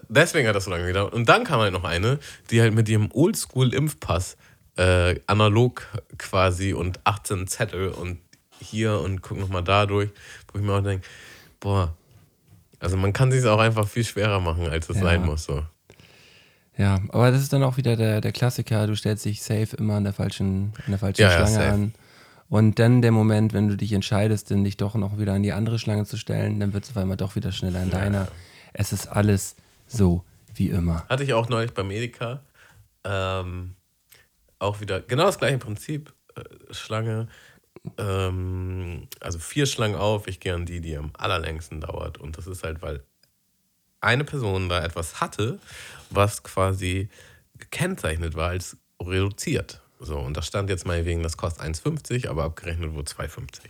deswegen 0.09 0.49
hat 0.49 0.57
das 0.57 0.65
so 0.65 0.71
lange 0.73 0.87
gedauert. 0.87 1.15
Und 1.15 1.29
dann 1.29 1.45
kam 1.45 1.61
halt 1.61 1.73
noch 1.73 1.85
eine, 1.85 2.19
die 2.51 2.61
halt 2.61 2.75
mit 2.75 2.89
ihrem 2.89 3.09
Oldschool-Impfpass 3.13 4.37
äh, 4.77 5.21
analog 5.29 5.87
quasi 6.19 6.73
und 6.73 6.99
18 7.05 7.47
Zettel 7.47 7.89
und 7.91 8.19
hier 8.59 8.99
und 9.01 9.23
guck 9.23 9.39
nochmal 9.39 9.63
da 9.63 9.87
durch, 9.87 10.11
wo 10.53 10.59
ich 10.59 10.65
mir 10.65 10.73
auch 10.73 10.83
denke, 10.83 11.07
boah, 11.61 11.95
also 12.81 12.97
man 12.97 13.13
kann 13.13 13.31
sich 13.31 13.45
auch 13.47 13.59
einfach 13.61 13.87
viel 13.87 14.05
schwerer 14.05 14.41
machen, 14.41 14.69
als 14.69 14.89
es 14.91 14.97
Ja. 14.97 15.03
sein 15.05 15.25
muss. 15.25 15.45
So. 15.45 15.63
Ja, 16.79 17.01
aber 17.09 17.31
das 17.31 17.43
ist 17.43 17.53
dann 17.53 17.63
auch 17.63 17.77
wieder 17.79 17.97
der, 17.97 18.21
der 18.21 18.33
Klassiker, 18.33 18.87
du 18.87 18.95
stellst 18.95 19.25
dich 19.25 19.43
safe 19.43 19.77
immer 19.79 19.95
an 19.95 20.05
der 20.05 20.13
falschen, 20.13 20.73
an 20.85 20.91
der 20.91 20.99
falschen 20.99 21.23
Ja, 21.23 21.31
ja, 21.31 21.37
Schlange 21.47 21.55
safe. 21.55 21.73
an. 21.73 21.95
Und 22.49 22.79
dann 22.79 23.03
der 23.03 23.13
Moment, 23.13 23.53
wenn 23.55 23.69
du 23.69 23.77
dich 23.77 23.93
entscheidest, 23.93 24.51
dann 24.51 24.63
dich 24.63 24.77
doch 24.77 24.95
noch 24.95 25.19
wieder 25.19 25.33
an 25.33 25.43
die 25.43 25.53
andere 25.53 25.79
Schlange 25.79 26.05
zu 26.05 26.17
stellen, 26.17 26.61
dann 26.61 26.73
wird 26.75 26.85
es 26.85 26.91
auf 26.91 26.97
einmal 26.99 27.17
doch 27.17 27.35
wieder 27.35 27.51
schneller 27.51 27.81
an 27.81 27.91
deiner. 27.91 28.29
Es 28.73 28.93
ist 28.93 29.09
alles 29.09 29.57
so 29.87 30.23
wie 30.55 30.69
immer. 30.69 31.05
Hatte 31.09 31.25
ich 31.25 31.33
auch 31.35 31.49
neulich 31.49 31.73
beim 31.73 31.91
Edeka. 31.91 32.41
Ähm, 33.05 33.75
auch 34.59 34.81
wieder 34.81 35.01
genau 35.01 35.25
das 35.25 35.39
gleiche 35.39 35.59
Prinzip. 35.59 36.13
Äh, 36.37 36.43
Schlange. 36.73 37.29
Ähm, 37.99 39.09
also 39.21 39.39
vier 39.39 39.67
Schlangen 39.67 39.97
auf. 39.97 40.29
Ich 40.29 40.41
gehe 40.41 40.55
an 40.55 40.67
die, 40.67 40.81
die 40.81 40.97
am 40.97 41.11
allerlängsten 41.19 41.81
dauert. 41.81 42.19
Und 42.19 42.39
das 42.39 42.47
ist 42.47 42.63
halt, 42.65 42.83
weil 42.83 43.03
eine 44.01 44.25
Person 44.25 44.69
da 44.69 44.85
etwas 44.85 45.21
hatte, 45.21 45.59
was 46.11 46.43
quasi 46.43 47.09
gekennzeichnet 47.59 48.35
war 48.35 48.51
als 48.51 48.77
reduziert. 49.03 49.81
So, 49.99 50.19
und 50.19 50.37
da 50.37 50.43
stand 50.43 50.69
jetzt 50.69 50.87
mal 50.87 51.05
wegen, 51.05 51.23
das 51.23 51.37
kostet 51.37 51.63
1,50, 51.65 52.29
aber 52.29 52.45
abgerechnet 52.45 52.93
wurde 52.95 53.11
2,50. 53.11 53.61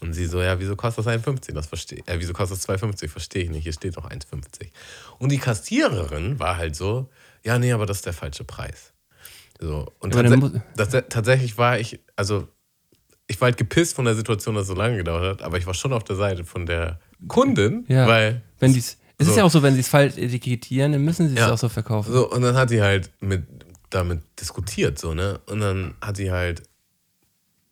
Und 0.00 0.12
sie 0.12 0.26
so, 0.26 0.40
ja, 0.42 0.58
wieso 0.60 0.76
kostet 0.76 1.06
das 1.06 1.12
1,50? 1.14 1.52
Das 1.52 1.66
verstehe 1.66 1.98
äh, 2.06 2.18
wieso 2.18 2.32
kostet 2.32 2.58
das 2.58 2.68
2,50? 2.68 3.08
Verstehe 3.08 3.44
ich 3.44 3.50
nicht, 3.50 3.64
hier 3.64 3.72
steht 3.72 3.96
doch 3.96 4.08
1,50. 4.08 4.70
Und 5.18 5.32
die 5.32 5.38
Kassiererin 5.38 6.38
war 6.38 6.56
halt 6.56 6.76
so, 6.76 7.08
ja, 7.42 7.58
nee, 7.58 7.72
aber 7.72 7.86
das 7.86 7.98
ist 7.98 8.06
der 8.06 8.12
falsche 8.12 8.44
Preis. 8.44 8.92
So, 9.60 9.92
und 10.00 10.12
tats 10.12 10.60
das, 10.76 11.04
tatsächlich 11.08 11.58
war 11.58 11.78
ich, 11.78 12.00
also 12.16 12.48
ich 13.26 13.40
war 13.40 13.46
halt 13.46 13.56
gepisst 13.56 13.94
von 13.94 14.04
der 14.04 14.14
Situation, 14.14 14.54
dass 14.54 14.62
es 14.62 14.68
so 14.68 14.74
lange 14.74 14.96
gedauert 14.96 15.24
hat, 15.38 15.42
aber 15.42 15.56
ich 15.58 15.66
war 15.66 15.74
schon 15.74 15.92
auf 15.92 16.04
der 16.04 16.16
Seite 16.16 16.44
von 16.44 16.66
der 16.66 17.00
Kundin, 17.28 17.84
Ja. 17.88 18.06
weil 18.06 18.42
Wenn 18.58 18.74
die's, 18.74 18.98
es 19.18 19.26
ist 19.28 19.34
So. 19.34 19.38
ja 19.40 19.44
auch 19.46 19.50
so, 19.50 19.62
wenn 19.62 19.74
sie 19.74 19.80
es 19.80 19.88
falsch 19.88 20.16
etikettieren, 20.16 20.92
dann 20.92 21.02
müssen 21.04 21.28
sie 21.28 21.34
es 21.34 21.40
Ja. 21.40 21.52
auch 21.52 21.58
so 21.58 21.68
verkaufen. 21.68 22.12
So, 22.12 22.30
und 22.30 22.42
dann 22.42 22.56
hat 22.56 22.70
die 22.70 22.82
halt 22.82 23.10
mit, 23.20 23.44
damit 23.90 24.22
diskutiert, 24.40 24.98
so, 24.98 25.14
ne? 25.14 25.40
Und 25.46 25.60
dann 25.60 25.94
hat 26.00 26.16
sie 26.16 26.30
halt 26.32 26.62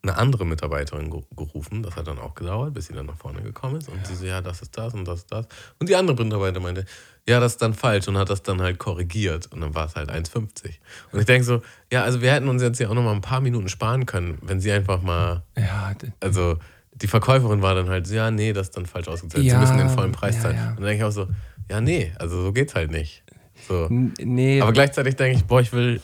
eine 0.05 0.17
andere 0.17 0.45
Mitarbeiterin 0.45 1.09
ge- 1.09 1.23
gerufen. 1.33 1.81
Das 1.81 1.95
hat 1.95 2.07
dann 2.07 2.19
auch 2.19 2.35
gedauert, 2.35 2.73
bis 2.73 2.87
sie 2.87 2.93
dann 2.93 3.05
nach 3.05 3.15
vorne 3.15 3.41
gekommen 3.41 3.77
ist. 3.77 3.87
Und 3.87 4.05
sie 4.05 4.15
so, 4.15 4.25
ja, 4.25 4.41
das 4.41 4.61
ist 4.61 4.77
das 4.77 4.93
und 4.93 5.05
das 5.05 5.19
ist 5.19 5.31
das. 5.31 5.47
Und 5.79 5.87
die 5.87 5.95
andere 5.95 6.21
Mitarbeiterin 6.21 6.61
meinte, 6.63 6.85
ja, 7.25 7.39
das 7.39 7.53
ist 7.53 7.61
dann 7.61 7.73
falsch 7.73 8.09
und 8.09 8.17
hat 8.17 8.29
das 8.29 8.43
dann 8.43 8.61
halt 8.61 8.79
korrigiert. 8.79 9.47
Und 9.53 9.61
dann 9.61 9.73
war 9.75 9.85
es 9.85 9.95
halt 9.95 10.09
1,50. 10.09 10.73
Und 11.13 11.19
ich 11.21 11.25
denke 11.25 11.45
so, 11.45 11.61
ja, 11.89 12.03
also 12.03 12.19
wir 12.21 12.33
hätten 12.33 12.49
uns 12.49 12.61
jetzt 12.61 12.79
ja 12.81 12.89
auch 12.89 12.93
noch 12.93 13.03
mal 13.03 13.13
ein 13.13 13.21
paar 13.21 13.39
Minuten 13.39 13.69
sparen 13.69 14.05
können, 14.05 14.39
wenn 14.41 14.59
sie 14.59 14.73
einfach 14.73 15.01
mal, 15.01 15.43
Ja, 15.57 15.93
also 16.19 16.57
die 17.03 17.07
Verkäuferin 17.07 17.61
war 17.61 17.75
dann 17.75 17.89
halt 17.89 18.07
so, 18.07 18.15
ja, 18.15 18.31
nee, 18.31 18.53
das 18.53 18.67
ist 18.69 18.77
dann 18.77 18.85
falsch 18.87 19.07
ausgezahlt. 19.07 19.43
Ja, 19.43 19.53
sie 19.55 19.59
müssen 19.59 19.77
den 19.77 19.89
vollen 19.89 20.11
Preis 20.13 20.35
ja, 20.37 20.41
zahlen. 20.41 20.55
ja. 20.55 20.69
Und 20.69 20.77
dann 20.77 20.85
denke 20.85 20.97
ich 20.97 21.03
auch 21.03 21.11
so, 21.11 21.27
ja, 21.69 21.79
nee, 21.81 22.11
also 22.17 22.41
so 22.41 22.51
geht's 22.53 22.73
halt 22.73 22.89
nicht. 22.91 23.23
So. 23.67 23.87
nee. 23.89 24.59
Aber 24.61 24.71
gleichzeitig 24.73 25.15
denke 25.15 25.37
ich, 25.37 25.45
boah, 25.45 25.61
ich 25.61 25.71
will 25.73 26.01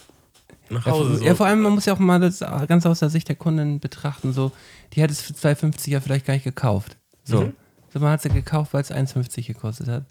nach 0.69 0.85
Ja, 0.85 0.91
Hause. 0.91 1.09
vor, 1.11 1.17
so. 1.17 1.25
ja, 1.25 1.35
vor 1.35 1.45
allem, 1.47 1.61
man 1.61 1.73
muss 1.73 1.85
ja 1.85 1.93
auch 1.93 1.99
mal 1.99 2.19
das 2.19 2.39
ganz 2.67 2.85
aus 2.85 2.99
der 2.99 3.09
Sicht 3.09 3.27
der 3.27 3.35
Kundin 3.35 3.79
betrachten. 3.79 4.33
So, 4.33 4.51
die 4.93 5.01
hat 5.01 5.09
es 5.09 5.21
für 5.21 5.33
2,50 5.33 5.89
ja 5.89 5.99
vielleicht 6.01 6.25
gar 6.25 6.33
nicht 6.35 6.43
gekauft. 6.43 6.95
So, 7.23 7.41
Mhm. 7.41 7.53
so 7.93 7.99
man 7.99 8.11
hat 8.11 8.21
sie 8.21 8.29
gekauft, 8.29 8.73
weil 8.73 8.81
es 8.81 8.91
1,50 8.91 9.47
gekostet 9.47 9.87
hat. 9.87 10.03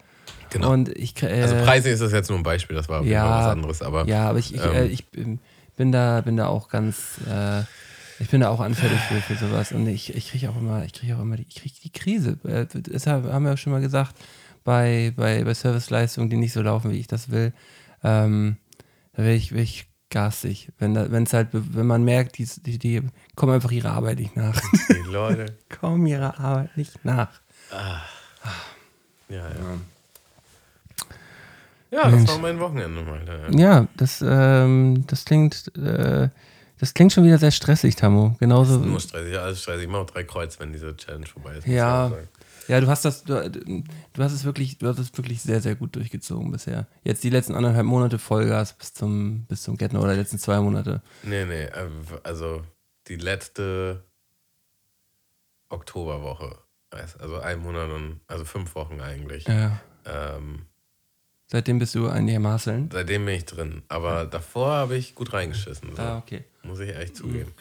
Genau. 0.51 0.71
Und 0.71 0.89
ich, 0.89 1.11
kr- 1.13 1.27
äh, 1.29 1.41
Also 1.43 1.55
preislich 1.55 1.93
ist 1.93 2.01
das 2.01 2.11
jetzt 2.11 2.29
nur 2.29 2.37
ein 2.39 2.43
Beispiel, 2.43 2.75
das 2.75 2.89
war 2.89 3.03
ja, 3.03 3.39
was 3.39 3.45
anderes. 3.47 3.81
Aber 3.81 4.05
ja, 4.07 4.29
aber 4.29 4.39
ich, 4.39 4.53
ich, 4.53 4.63
ähm, 4.63 4.71
äh, 4.73 4.85
ich 4.87 5.07
bin 5.07 5.39
bin 5.75 5.91
da, 5.93 6.19
bin 6.21 6.35
da 6.35 6.47
auch 6.47 6.67
ganz, 6.67 7.19
äh, 7.25 7.61
ich 8.19 8.29
bin 8.29 8.41
da 8.41 8.49
auch 8.49 8.59
anfällig 8.59 8.99
für, 9.01 9.21
für 9.21 9.35
sowas. 9.35 9.71
Und 9.71 9.87
ich, 9.87 10.15
ich 10.15 10.29
kriege 10.29 10.49
auch 10.49 10.57
immer, 10.57 10.83
ich 10.83 10.93
kriege 10.93 11.15
auch 11.15 11.21
immer 11.21 11.37
die, 11.37 11.45
ich 11.47 11.55
krieg 11.55 11.73
die 11.81 11.91
Krise. 11.91 12.37
Äh, 12.43 12.65
Deshalb 12.73 13.25
haben 13.25 13.45
wir 13.45 13.53
auch 13.53 13.57
schon 13.57 13.71
mal 13.71 13.81
gesagt, 13.81 14.15
bei, 14.63 15.13
bei, 15.15 15.43
bei 15.43 15.53
Serviceleistungen, 15.53 16.29
die 16.29 16.37
nicht 16.37 16.53
so 16.53 16.61
laufen, 16.61 16.91
wie 16.91 16.99
ich 16.99 17.07
das 17.07 17.29
will, 17.31 17.53
ähm, 18.03 18.57
da 19.13 19.23
werde 19.23 19.35
ich, 19.35 19.51
werd 19.53 19.63
ich 19.63 19.87
garstig. 20.09 20.69
Wenn 20.79 20.95
wenn's 20.95 21.33
halt, 21.33 21.49
wenn 21.51 21.87
man 21.87 22.03
merkt, 22.03 22.37
die, 22.37 22.45
die, 22.45 22.77
die 22.77 23.01
kommen 23.35 23.53
einfach 23.53 23.71
ihrer 23.71 23.91
Arbeit 23.91 24.19
nicht 24.19 24.35
nach. 24.35 24.59
die 24.89 25.11
Leute. 25.11 25.57
kommen 25.79 26.05
ihrer 26.05 26.39
Arbeit 26.39 26.75
nicht 26.77 27.03
nach. 27.05 27.29
Ja, 29.29 29.37
ja. 29.37 29.47
Ja, 31.91 32.03
das 32.03 32.13
Mensch. 32.13 32.29
war 32.29 32.39
mein 32.39 32.59
Wochenende 32.59 33.01
mal. 33.01 33.21
Ja. 33.51 33.59
Ja, 33.59 33.87
das, 33.97 34.23
ähm, 34.25 35.05
das 35.07 35.25
klingt, 35.25 35.75
äh, 35.75 36.29
das 36.79 36.93
klingt 36.93 37.13
schon 37.13 37.25
wieder 37.25 37.37
sehr 37.37 37.51
stressig, 37.51 37.95
Tammo. 37.95 38.35
Genauso. 38.39 38.77
Nur 38.79 38.99
stressig, 38.99 39.33
ja, 39.33 39.41
alles 39.41 39.61
stressig. 39.61 39.83
Ich 39.83 39.89
mache 39.89 40.01
auch 40.01 40.09
drei 40.09 40.23
Kreuz, 40.23 40.59
wenn 40.59 40.71
diese 40.71 40.95
Challenge 40.95 41.27
vorbei 41.27 41.55
ist. 41.55 41.67
Ja, 41.67 42.11
ja, 42.69 42.79
du 42.79 42.87
hast 42.87 43.03
das, 43.03 43.23
du, 43.23 43.49
du 43.49 44.23
hast 44.23 44.31
es 44.31 44.45
wirklich, 44.45 44.77
du 44.77 44.87
hast 44.87 44.99
es 44.99 45.17
wirklich 45.17 45.41
sehr, 45.41 45.59
sehr 45.59 45.73
gut 45.73 45.95
durchgezogen 45.95 46.51
bisher. 46.51 46.87
Jetzt 47.03 47.23
die 47.23 47.31
letzten 47.31 47.55
anderthalb 47.55 47.85
Monate 47.85 48.19
Vollgas 48.19 48.73
bis 48.73 48.93
zum, 48.93 49.45
bis 49.47 49.63
zum 49.63 49.75
Gärtner 49.75 50.01
oder 50.03 50.13
die 50.13 50.19
letzten 50.19 50.37
zwei 50.37 50.59
Monate. 50.59 51.01
Nee, 51.23 51.45
nee, 51.45 51.63
äh, 51.63 51.89
also 52.23 52.61
die 53.07 53.15
letzte 53.15 54.03
Oktoberwoche. 55.69 56.59
Also 56.91 57.39
ein 57.39 57.59
Monat 57.59 57.89
und, 57.89 58.21
also 58.27 58.45
fünf 58.45 58.75
Wochen 58.75 59.01
eigentlich. 59.01 59.47
Ja. 59.47 59.79
Ähm, 60.05 60.67
Seitdem 61.51 61.79
bist 61.79 61.95
du 61.95 62.07
ein 62.07 62.25
Nehmen. 62.25 62.59
seitdem 62.59 63.25
bin 63.25 63.35
ich 63.35 63.45
drin. 63.45 63.81
Aber 63.87 64.25
davor 64.25 64.71
habe 64.71 64.95
ich 64.95 65.15
gut 65.15 65.33
reingeschissen. 65.33 65.95
So. 65.95 66.01
Ah, 66.01 66.19
okay. 66.19 66.45
Muss 66.61 66.79
ich 66.79 66.95
echt 66.95 67.15
zugeben. 67.15 67.53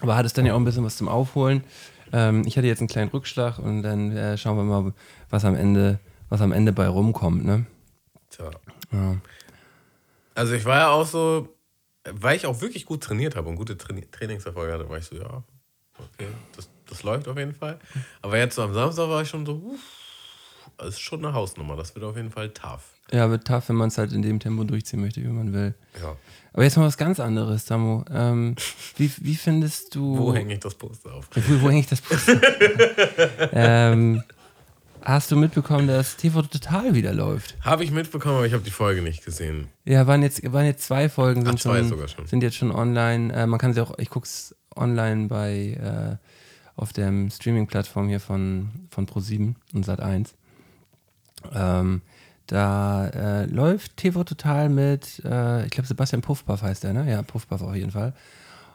Aber 0.00 0.16
hattest 0.16 0.36
dann 0.36 0.44
ja 0.44 0.52
auch 0.52 0.58
ein 0.58 0.64
bisschen 0.64 0.84
was 0.84 0.98
zum 0.98 1.08
Aufholen. 1.08 1.64
Ähm, 2.12 2.42
ich 2.46 2.58
hatte 2.58 2.66
jetzt 2.66 2.80
einen 2.80 2.88
kleinen 2.88 3.10
Rückschlag 3.10 3.58
und 3.58 3.82
dann 3.82 4.14
äh, 4.14 4.36
schauen 4.36 4.58
wir 4.58 4.64
mal, 4.64 4.92
was 5.30 5.46
am 5.46 5.54
Ende, 5.54 5.98
was 6.28 6.42
am 6.42 6.52
Ende 6.52 6.72
bei 6.72 6.86
rumkommt, 6.86 7.42
ne? 7.42 7.64
Tja. 8.28 8.50
Ja. 8.92 9.16
Also 10.34 10.52
ich 10.52 10.66
war 10.66 10.78
ja 10.78 10.88
auch 10.90 11.06
so, 11.06 11.48
weil 12.04 12.36
ich 12.36 12.44
auch 12.44 12.60
wirklich 12.60 12.84
gut 12.84 13.02
trainiert 13.02 13.34
habe 13.34 13.48
und 13.48 13.56
gute 13.56 13.78
Traini 13.78 14.06
Trainingserfolge 14.10 14.72
hatte, 14.72 14.88
war 14.90 14.98
ich 14.98 15.04
so, 15.04 15.16
ja, 15.16 15.42
okay, 15.98 16.28
das, 16.54 16.68
das 16.86 17.02
läuft 17.02 17.28
auf 17.28 17.38
jeden 17.38 17.54
Fall. 17.54 17.78
Aber 18.20 18.36
jetzt 18.36 18.56
so 18.56 18.62
am 18.62 18.74
Samstag 18.74 19.08
war 19.08 19.22
ich 19.22 19.28
schon 19.28 19.46
so, 19.46 19.54
uff, 19.54 19.80
ist 20.82 21.00
schon 21.00 21.24
eine 21.24 21.34
Hausnummer, 21.34 21.76
das 21.76 21.94
wird 21.94 22.04
auf 22.04 22.16
jeden 22.16 22.30
Fall 22.30 22.50
tough. 22.50 22.82
Ja, 23.12 23.28
wird 23.30 23.46
tough, 23.46 23.68
wenn 23.68 23.76
man 23.76 23.88
es 23.88 23.98
halt 23.98 24.12
in 24.12 24.22
dem 24.22 24.40
Tempo 24.40 24.64
durchziehen 24.64 25.00
möchte, 25.00 25.22
wie 25.22 25.28
man 25.28 25.52
will. 25.52 25.74
Ja. 26.00 26.16
Aber 26.52 26.64
jetzt 26.64 26.76
mal 26.76 26.86
was 26.86 26.96
ganz 26.96 27.18
anderes, 27.20 27.66
Samu. 27.66 28.04
Ähm, 28.10 28.56
wie, 28.96 29.10
wie 29.20 29.34
findest 29.34 29.94
du. 29.94 30.18
Wo 30.18 30.34
hänge 30.34 30.54
ich 30.54 30.60
das 30.60 30.74
Poster 30.74 31.14
auf? 31.14 31.28
Wo, 31.34 31.62
wo 31.62 31.70
hänge 31.70 31.80
ich 31.80 31.86
das 31.86 32.00
Poster? 32.00 32.40
ähm, 33.52 34.22
hast 35.00 35.30
du 35.30 35.36
mitbekommen, 35.36 35.88
dass 35.88 36.16
TV 36.16 36.42
Total 36.42 36.94
wieder 36.94 37.12
läuft? 37.12 37.56
Habe 37.62 37.84
ich 37.84 37.90
mitbekommen, 37.90 38.36
aber 38.36 38.46
ich 38.46 38.52
habe 38.52 38.62
die 38.62 38.70
Folge 38.70 39.02
nicht 39.02 39.24
gesehen. 39.24 39.68
Ja, 39.84 40.06
waren 40.06 40.22
jetzt, 40.22 40.52
waren 40.52 40.66
jetzt 40.66 40.84
zwei 40.84 41.08
Folgen, 41.08 41.44
sind, 41.44 41.54
Ach, 41.54 41.60
zwei 41.60 41.78
schon, 41.80 41.88
sogar 41.88 42.08
schon. 42.08 42.26
sind 42.26 42.42
jetzt 42.42 42.56
schon 42.56 42.70
online. 42.70 43.32
Äh, 43.32 43.46
man 43.46 43.58
kann 43.58 43.72
sie 43.72 43.80
auch, 43.82 43.98
ich 43.98 44.10
gucke 44.10 44.24
es 44.24 44.54
online 44.76 45.28
bei 45.28 46.18
äh, 46.20 46.26
auf 46.76 46.92
der 46.92 47.12
Streaming-Plattform 47.30 48.08
hier 48.08 48.20
von, 48.20 48.88
von 48.90 49.06
Pro7 49.06 49.54
und 49.74 49.86
Sat1. 49.86 50.30
Ähm, 51.54 52.02
da 52.46 53.06
äh, 53.08 53.46
läuft 53.46 53.96
TV 53.96 54.24
Total 54.24 54.68
mit, 54.68 55.22
äh, 55.24 55.64
ich 55.64 55.70
glaube 55.70 55.86
Sebastian 55.86 56.22
Puffpaff 56.22 56.62
heißt 56.62 56.84
der, 56.84 56.92
ne? 56.92 57.10
Ja, 57.10 57.22
Puffpaff 57.22 57.62
auf 57.62 57.74
jeden 57.74 57.90
Fall. 57.92 58.12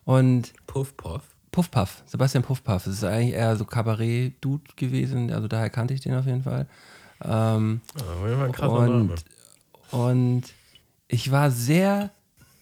Und 0.05 0.53
Puff 0.65 0.95
Puff. 0.97 1.21
Puffpaff, 1.51 2.03
Sebastian 2.05 2.43
Puffpaff. 2.43 2.83
Das 2.85 2.93
ist 2.93 3.03
eigentlich 3.03 3.33
eher 3.33 3.55
so 3.55 3.65
Kabarett-Dude 3.65 4.71
gewesen, 4.75 5.31
also 5.31 5.47
daher 5.47 5.69
kannte 5.69 5.93
ich 5.93 6.01
den 6.01 6.13
auf 6.15 6.25
jeden 6.25 6.43
Fall. 6.43 6.67
Ähm, 7.23 7.81
Ja, 7.97 8.47
krasser 8.49 8.87
Name. 8.87 9.13
und, 9.91 9.99
und 9.99 10.43
ich 11.07 11.31
war 11.31 11.49
sehr 11.51 12.11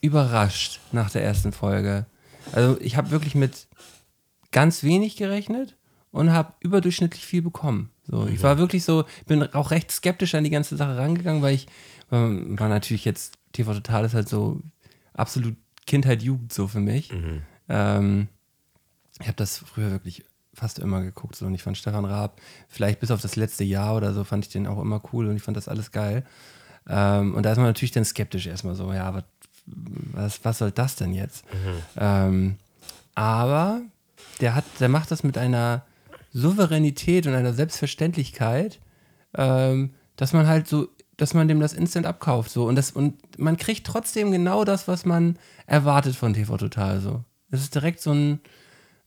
überrascht 0.01 0.79
nach 0.91 1.09
der 1.09 1.23
ersten 1.23 1.51
Folge. 1.51 2.05
Also 2.51 2.79
ich 2.79 2.95
habe 2.95 3.11
wirklich 3.11 3.35
mit 3.35 3.67
ganz 4.51 4.83
wenig 4.83 5.17
gerechnet 5.17 5.75
und 6.11 6.31
habe 6.31 6.53
überdurchschnittlich 6.61 7.25
viel 7.25 7.41
bekommen. 7.41 7.89
So, 8.07 8.27
ich 8.27 8.43
war 8.43 8.57
wirklich 8.57 8.83
so, 8.83 9.05
bin 9.25 9.41
auch 9.53 9.71
recht 9.71 9.91
skeptisch 9.91 10.35
an 10.35 10.43
die 10.43 10.49
ganze 10.49 10.77
Sache 10.77 10.97
rangegangen, 10.97 11.41
weil 11.41 11.55
ich 11.55 11.67
ähm, 12.11 12.59
war 12.59 12.69
natürlich 12.69 13.05
jetzt 13.05 13.33
TV 13.53 13.73
Total 13.73 14.05
ist 14.05 14.13
halt 14.13 14.29
so 14.29 14.61
absolut 15.13 15.55
Kindheit 15.87 16.21
Jugend 16.21 16.53
so 16.53 16.67
für 16.67 16.79
mich. 16.79 17.11
Ähm, 17.69 18.27
ich 19.19 19.27
habe 19.27 19.37
das 19.37 19.57
früher 19.57 19.91
wirklich 19.91 20.23
fast 20.53 20.79
immer 20.79 21.01
geguckt 21.01 21.35
so 21.35 21.45
und 21.45 21.53
ich 21.53 21.63
fand 21.63 21.77
Stefan 21.77 22.05
Raab 22.05 22.39
vielleicht 22.69 22.99
bis 22.99 23.11
auf 23.11 23.21
das 23.21 23.35
letzte 23.35 23.63
Jahr 23.63 23.95
oder 23.95 24.13
so 24.13 24.23
fand 24.23 24.45
ich 24.45 24.51
den 24.51 24.67
auch 24.67 24.79
immer 24.79 25.01
cool 25.11 25.27
und 25.27 25.35
ich 25.35 25.41
fand 25.43 25.57
das 25.57 25.67
alles 25.67 25.91
geil. 25.91 26.23
Ähm, 26.87 27.33
und 27.33 27.43
da 27.43 27.51
ist 27.51 27.57
man 27.57 27.65
natürlich 27.65 27.91
dann 27.91 28.05
skeptisch 28.05 28.45
erstmal 28.45 28.75
so, 28.75 28.93
ja, 28.93 29.13
was, 29.13 29.23
was, 29.65 30.45
was 30.45 30.57
soll 30.59 30.71
das 30.71 30.95
denn 30.95 31.13
jetzt? 31.13 31.43
Ähm, 31.97 32.57
aber 33.15 33.81
der 34.41 34.53
hat, 34.55 34.65
der 34.79 34.89
macht 34.89 35.09
das 35.11 35.23
mit 35.23 35.37
einer 35.37 35.83
Souveränität 36.35 37.27
und 37.27 37.33
einer 37.33 37.53
Selbstverständlichkeit, 37.53 38.81
ähm, 39.37 39.91
dass 40.17 40.33
man 40.33 40.47
halt 40.47 40.67
so, 40.67 40.89
dass 41.15 41.33
man 41.33 41.47
dem 41.47 41.61
das 41.61 41.71
instant 41.71 42.05
abkauft. 42.05 42.51
So. 42.51 42.65
Und, 42.65 42.75
das, 42.75 42.91
und 42.91 43.15
man 43.39 43.55
kriegt 43.55 43.87
trotzdem 43.87 44.31
genau 44.31 44.65
das, 44.65 44.89
was 44.89 45.05
man 45.05 45.39
erwartet 45.65 46.17
von 46.17 46.33
TV 46.33 46.57
Total. 46.57 46.99
So. 46.99 47.23
Das 47.49 47.61
ist 47.61 47.73
direkt 47.73 48.01
so 48.01 48.11
ein, 48.11 48.41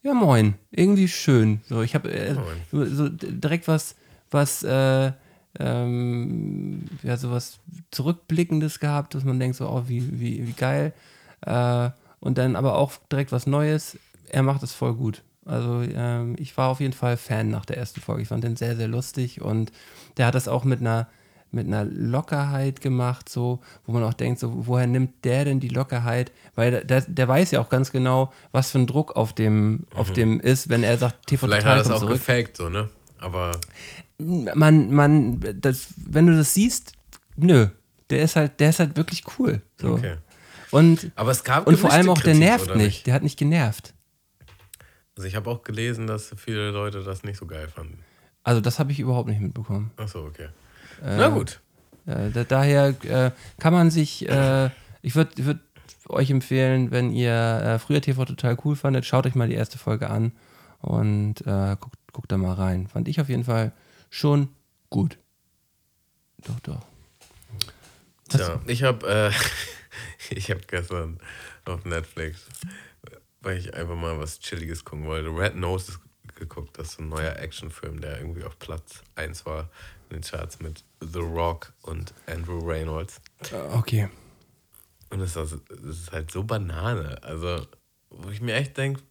ja 0.02 0.14
moin, 0.14 0.54
irgendwie 0.70 1.06
schön. 1.06 1.60
So, 1.68 1.82
ich 1.82 1.94
habe 1.94 2.10
äh, 2.10 2.34
so, 2.72 2.86
so 2.86 3.10
direkt 3.10 3.68
was, 3.68 3.94
was, 4.30 4.62
äh, 4.62 5.12
ähm, 5.58 6.84
ja, 7.02 7.18
sowas 7.18 7.58
Zurückblickendes 7.90 8.80
gehabt, 8.80 9.14
dass 9.14 9.24
man 9.24 9.38
denkt 9.38 9.56
so, 9.56 9.68
oh, 9.68 9.84
wie, 9.86 10.18
wie, 10.18 10.46
wie 10.46 10.52
geil. 10.52 10.94
Äh, 11.42 11.90
und 12.20 12.38
dann 12.38 12.56
aber 12.56 12.78
auch 12.78 12.92
direkt 13.12 13.32
was 13.32 13.46
Neues. 13.46 13.98
Er 14.30 14.42
macht 14.42 14.62
es 14.62 14.72
voll 14.72 14.94
gut. 14.94 15.22
Also 15.48 15.82
ähm, 15.82 16.36
ich 16.38 16.56
war 16.56 16.68
auf 16.68 16.80
jeden 16.80 16.92
Fall 16.92 17.16
Fan 17.16 17.50
nach 17.50 17.64
der 17.64 17.78
ersten 17.78 18.00
Folge. 18.00 18.22
Ich 18.22 18.28
fand 18.28 18.44
den 18.44 18.56
sehr, 18.56 18.76
sehr 18.76 18.88
lustig 18.88 19.40
und 19.40 19.72
der 20.16 20.26
hat 20.26 20.34
das 20.34 20.48
auch 20.48 20.64
mit 20.64 20.80
einer 20.80 21.08
mit 21.50 21.66
einer 21.66 21.84
Lockerheit 21.84 22.82
gemacht, 22.82 23.28
so, 23.30 23.60
wo 23.86 23.92
man 23.92 24.02
auch 24.04 24.12
denkt, 24.12 24.38
so, 24.38 24.66
woher 24.66 24.86
nimmt 24.86 25.24
der 25.24 25.46
denn 25.46 25.60
die 25.60 25.68
Lockerheit? 25.70 26.30
Weil 26.54 26.84
der, 26.84 27.00
der 27.00 27.26
weiß 27.26 27.52
ja 27.52 27.60
auch 27.60 27.70
ganz 27.70 27.90
genau, 27.90 28.32
was 28.52 28.70
für 28.70 28.78
ein 28.78 28.86
Druck 28.86 29.16
auf 29.16 29.32
dem, 29.32 29.84
auf 29.94 30.12
dem 30.12 30.40
ist, 30.40 30.68
wenn 30.68 30.82
er 30.82 30.98
sagt, 30.98 31.26
TV 31.26 31.46
Mhm. 31.46 31.50
Vielleicht 31.50 31.62
Total 31.62 31.78
hat 31.78 31.86
er 31.86 31.88
das 31.88 31.96
auch 31.96 32.00
zurück. 32.00 32.16
gefaked, 32.18 32.56
so, 32.58 32.68
ne? 32.68 32.90
Aber 33.18 33.52
Man, 34.18 34.92
man, 34.92 35.40
das, 35.58 35.88
wenn 35.96 36.26
du 36.26 36.36
das 36.36 36.52
siehst, 36.52 36.92
nö, 37.36 37.68
der 38.10 38.22
ist 38.22 38.36
halt, 38.36 38.60
der 38.60 38.68
ist 38.70 38.80
halt 38.80 38.96
wirklich 38.98 39.22
cool. 39.38 39.62
So. 39.80 39.94
okay. 39.94 40.16
Und, 40.70 41.10
Aber 41.14 41.30
es 41.30 41.44
gab 41.44 41.66
und 41.66 41.78
vor 41.78 41.90
allem 41.90 42.10
auch, 42.10 42.16
der 42.20 42.34
Kritik, 42.34 42.40
nervt 42.40 42.66
oder 42.66 42.76
nicht. 42.76 43.06
Der 43.06 43.14
hat 43.14 43.22
nicht 43.22 43.38
genervt. 43.38 43.94
Also 45.18 45.26
ich 45.26 45.34
habe 45.34 45.50
auch 45.50 45.64
gelesen, 45.64 46.06
dass 46.06 46.32
viele 46.36 46.70
Leute 46.70 47.02
das 47.02 47.24
nicht 47.24 47.38
so 47.38 47.46
geil 47.46 47.66
fanden. 47.66 47.98
Also 48.44 48.60
das 48.60 48.78
habe 48.78 48.92
ich 48.92 49.00
überhaupt 49.00 49.28
nicht 49.28 49.40
mitbekommen. 49.40 49.90
Ach 49.96 50.06
so, 50.06 50.20
okay. 50.20 50.50
Äh, 51.02 51.16
Na 51.16 51.28
gut. 51.28 51.60
Äh, 52.06 52.30
da, 52.30 52.44
daher 52.44 52.94
äh, 53.02 53.32
kann 53.58 53.72
man 53.72 53.90
sich, 53.90 54.28
äh, 54.28 54.70
ich 55.02 55.16
würde 55.16 55.44
würd 55.44 55.58
euch 56.08 56.30
empfehlen, 56.30 56.92
wenn 56.92 57.10
ihr 57.10 57.32
äh, 57.32 57.78
früher 57.80 58.00
TV 58.00 58.26
total 58.26 58.56
cool 58.64 58.76
fandet, 58.76 59.06
schaut 59.06 59.26
euch 59.26 59.34
mal 59.34 59.48
die 59.48 59.56
erste 59.56 59.76
Folge 59.76 60.08
an 60.08 60.30
und 60.82 61.40
äh, 61.40 61.76
guckt, 61.80 61.98
guckt 62.12 62.30
da 62.30 62.36
mal 62.36 62.54
rein. 62.54 62.86
Fand 62.86 63.08
ich 63.08 63.20
auf 63.20 63.28
jeden 63.28 63.42
Fall 63.42 63.72
schon 64.10 64.50
gut. 64.88 65.18
Doch, 66.46 66.60
doch. 66.60 66.86
Tja, 68.28 68.60
ich 68.68 68.84
habe 68.84 69.32
ich 70.30 70.48
hab 70.52 70.68
gestern 70.68 71.18
auf 71.64 71.84
Netflix 71.84 72.46
weil 73.40 73.58
ich 73.58 73.74
einfach 73.74 73.96
mal 73.96 74.18
was 74.18 74.40
Chilliges 74.40 74.84
gucken 74.84 75.06
wollte. 75.06 75.28
Red 75.28 75.56
Nose 75.56 75.92
ist 75.92 76.00
geguckt, 76.34 76.78
das 76.78 76.90
ist 76.90 77.00
ein 77.00 77.08
neuer 77.08 77.36
Actionfilm, 77.36 78.00
der 78.00 78.18
irgendwie 78.20 78.44
auf 78.44 78.58
Platz 78.58 79.02
1 79.16 79.44
war 79.46 79.70
in 80.10 80.16
den 80.16 80.22
Charts 80.22 80.60
mit 80.60 80.84
The 81.00 81.20
Rock 81.20 81.72
und 81.82 82.14
Andrew 82.26 82.58
Reynolds. 82.58 83.20
Okay. 83.72 84.08
Und 85.10 85.20
es 85.20 85.36
ist, 85.36 85.58
es 85.70 86.00
ist 86.00 86.12
halt 86.12 86.30
so 86.30 86.44
Banane. 86.44 87.22
Also, 87.22 87.66
wo 88.10 88.30
ich 88.30 88.40
mir 88.40 88.54
echt 88.54 88.76
denke, 88.76 89.02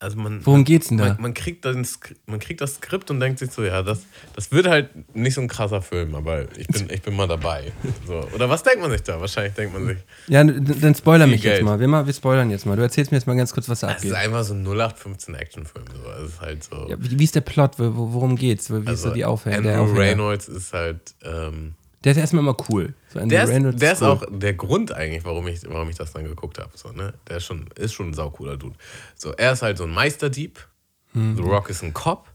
also 0.00 0.16
man, 0.16 0.44
Worum 0.46 0.64
geht's 0.64 0.88
denn 0.88 0.96
da? 0.98 1.08
Man, 1.08 1.20
man, 1.20 1.34
kriegt 1.34 1.64
dann, 1.64 1.84
Sk- 1.84 2.16
man 2.26 2.40
kriegt 2.40 2.60
das 2.62 2.76
Skript 2.76 3.10
und 3.10 3.20
denkt 3.20 3.38
sich 3.38 3.50
so, 3.52 3.62
ja, 3.62 3.82
das, 3.82 4.00
das 4.34 4.50
wird 4.50 4.66
halt 4.66 4.88
nicht 5.14 5.34
so 5.34 5.42
ein 5.42 5.46
krasser 5.48 5.82
Film, 5.82 6.14
aber 6.14 6.46
ich 6.56 6.66
bin, 6.68 6.88
ich 6.90 7.02
bin 7.02 7.14
mal 7.14 7.28
dabei. 7.28 7.70
So. 8.06 8.26
Oder 8.34 8.48
was 8.48 8.62
denkt 8.62 8.80
man 8.80 8.90
sich 8.90 9.02
da? 9.02 9.20
Wahrscheinlich 9.20 9.52
denkt 9.54 9.74
man 9.74 9.86
sich, 9.86 9.98
Ja, 10.26 10.42
dann 10.42 10.94
spoiler 10.94 11.26
mich 11.26 11.42
jetzt 11.42 11.52
Geld. 11.56 11.64
mal. 11.64 11.78
Wir, 11.78 11.86
mal. 11.86 12.06
wir 12.06 12.12
spoilern 12.14 12.50
jetzt 12.50 12.64
mal. 12.66 12.74
Du 12.76 12.82
erzählst 12.82 13.12
mir 13.12 13.18
jetzt 13.18 13.26
mal 13.26 13.36
ganz 13.36 13.52
kurz, 13.52 13.68
was 13.68 13.80
da 13.80 13.88
es 13.90 14.02
ist 14.02 14.10
abgeht. 14.12 14.14
einfach 14.14 14.42
so 14.42 14.54
ein 14.54 14.64
0815 14.66 15.34
Actionfilm. 15.34 15.84
So. 15.92 16.24
Ist 16.26 16.40
halt 16.40 16.64
so. 16.64 16.86
Ja, 16.88 16.96
wie, 16.98 17.18
wie 17.18 17.24
ist 17.24 17.34
der 17.34 17.42
Plot? 17.42 17.78
Wo, 17.78 17.94
wo- 17.94 18.12
worum 18.14 18.36
geht's? 18.36 18.70
Wie 18.70 18.78
ist 18.78 18.88
also 18.88 19.08
so 19.08 19.14
die 19.14 19.24
Aufhänger? 19.26 19.60
Der, 19.62 19.72
Andrew 19.78 19.92
Aufhänger? 19.92 20.00
Reynolds 20.10 20.48
ist 20.48 20.72
halt. 20.72 21.14
Ähm, 21.22 21.74
der 22.04 22.12
ist 22.12 22.18
erstmal 22.18 22.42
immer 22.42 22.56
cool. 22.70 22.94
So 23.12 23.20
Der 23.26 23.44
ist, 23.44 23.80
der 23.82 23.92
ist 23.92 24.02
cool. 24.02 24.08
auch 24.08 24.24
der 24.30 24.54
Grund 24.54 24.92
eigentlich, 24.92 25.24
warum 25.24 25.46
ich, 25.48 25.60
warum 25.68 25.88
ich 25.90 25.96
das 25.96 26.12
dann 26.12 26.24
geguckt 26.24 26.58
habe. 26.58 26.70
So, 26.76 26.92
ne? 26.92 27.14
Der 27.28 27.36
ist 27.38 27.44
schon, 27.44 27.66
ist 27.76 27.92
schon 27.92 28.08
ein 28.10 28.14
saucooler 28.14 28.56
Dude. 28.56 28.76
So, 29.16 29.32
er 29.32 29.52
ist 29.52 29.62
halt 29.62 29.76
so 29.78 29.84
ein 29.84 29.90
Meisterdieb. 29.90 30.66
Hm. 31.12 31.36
The 31.36 31.42
Rock 31.42 31.68
ist 31.70 31.82
ein 31.82 31.92
Cop, 31.92 32.28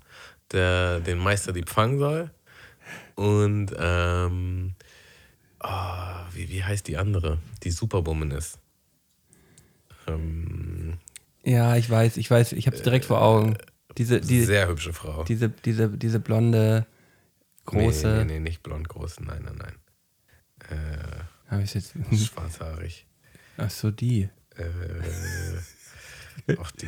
der 0.52 1.00
den 1.00 1.18
Meisterdieb 1.18 1.70
fangen 1.70 1.98
soll. 1.98 2.30
Und 3.16 3.74
ähm, 3.80 4.76
ah, 5.60 6.26
wie, 6.34 6.50
wie 6.50 6.64
heißt 6.64 6.88
die 6.88 6.98
andere, 6.98 7.40
die 7.64 7.72
Superwoman 7.72 8.32
ist? 8.32 8.60
Ähm, 10.08 11.00
Ja, 11.44 11.76
ich 11.76 11.90
weiß, 11.90 12.18
ich 12.18 12.30
weiß, 12.30 12.52
ich 12.54 12.68
hab's 12.68 12.82
direkt 12.82 13.06
vor 13.06 13.22
Augen. 13.22 13.58
Diese, 13.98 14.20
die, 14.20 14.44
sehr 14.44 14.68
hübsche 14.68 14.92
Frau. 14.92 15.24
diese, 15.24 15.50
diese, 15.50 15.88
diese 15.90 16.20
blonde, 16.20 16.86
große. 17.66 18.08
Nee, 18.08 18.24
nee, 18.26 18.34
nee, 18.34 18.40
nicht 18.40 18.64
blond 18.64 18.88
groß, 18.90 19.20
nein, 19.22 19.44
nein, 19.44 19.56
nein. 19.58 19.76
Äh, 20.70 21.52
Hab 21.52 21.62
ich's 21.62 21.74
jetzt. 21.74 21.94
schwarzhaarig. 22.16 23.06
Ach 23.58 23.70
so, 23.70 23.92
die. 23.92 24.30
Äh, 24.56 24.66
ach, 26.60 26.72
die. 26.72 26.88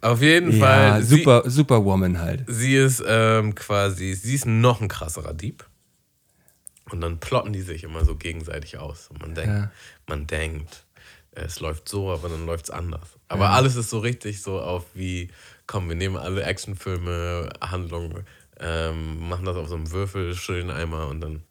Auf 0.00 0.20
jeden 0.20 0.52
Ja, 0.58 0.66
Fall. 0.66 1.02
sie- 1.02 1.16
super, 1.18 1.42
Superwoman 1.48 2.18
halt. 2.20 2.44
Sie 2.48 2.76
ist 2.76 3.02
ähm, 3.06 3.54
quasi, 3.54 4.14
sie 4.14 4.34
ist 4.34 4.46
noch 4.46 4.80
ein 4.80 4.88
krasserer 4.88 5.34
Dieb. 5.34 5.66
Und 6.90 7.00
dann 7.00 7.18
plotten 7.18 7.52
die 7.52 7.62
sich 7.62 7.82
immer 7.84 8.04
so 8.04 8.14
gegenseitig 8.16 8.78
aus. 8.78 9.08
Und 9.08 9.20
man 9.20 9.34
denkt, 9.34 9.48
Ja. 9.54 9.70
man 10.06 10.26
denkt, 10.26 10.84
es 11.32 11.58
läuft 11.60 11.88
so, 11.88 12.12
aber 12.12 12.28
dann 12.28 12.44
läuft 12.46 12.64
es 12.66 12.70
anders. 12.70 13.08
Aber 13.28 13.50
alles 13.50 13.74
ist 13.76 13.90
so 13.90 13.98
richtig 13.98 14.42
so 14.42 14.60
auf 14.60 14.84
wie, 14.94 15.30
komm, 15.66 15.88
wir 15.88 15.96
nehmen 15.96 16.16
alle 16.16 16.42
Actionfilme, 16.44 17.48
Handlungen, 17.60 18.24
ähm, 18.64 19.28
machen 19.28 19.44
das 19.44 19.56
auf 19.56 19.68
so 19.68 19.74
einem 19.74 19.90
Würfel, 19.90 20.34
schön 20.34 20.70
einmal 20.70 21.06
und 21.08 21.20
dann 21.20 21.42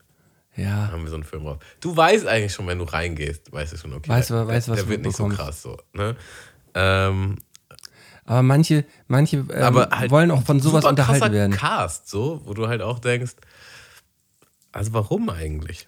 Ja. 0.56 0.92
haben 0.92 1.04
wir 1.04 1.10
so 1.10 1.16
einen 1.16 1.24
Film 1.24 1.44
drauf. 1.44 1.60
Du 1.80 1.96
weißt 1.96 2.26
eigentlich 2.28 2.54
schon, 2.54 2.66
wenn 2.68 2.80
du 2.80 2.86
reingehst, 2.86 3.52
weißt 3.52 3.74
du 3.74 3.78
schon, 3.78 3.94
okay, 3.94 4.10
Weißt 4.10 4.32
du- 4.32 4.34
der, 4.34 4.48
weißt, 4.48 4.70
was 4.70 4.76
der 4.78 4.84
du 4.86 4.90
wird 4.90 5.02
nicht 5.04 5.16
so 5.16 5.28
krass 5.28 5.62
so. 5.62 5.78
Ne? 5.94 6.16
Ähm, 6.74 7.38
Aber 8.26 8.42
manche, 8.42 8.86
manche 9.08 9.38
ähm, 9.38 9.52
aber 9.52 9.90
halt 9.92 10.10
wollen 10.10 10.32
auch 10.32 10.44
von 10.44 10.60
sowas 10.60 10.86
unterhalten 10.86 11.32
werden. 11.34 11.52
Cast, 11.56 12.10
so, 12.10 12.42
wo 12.46 12.54
du 12.54 12.68
halt 12.68 12.82
auch 12.82 13.00
denkst, 13.00 13.34
also 14.72 14.94
warum 14.94 15.30
eigentlich? 15.30 15.88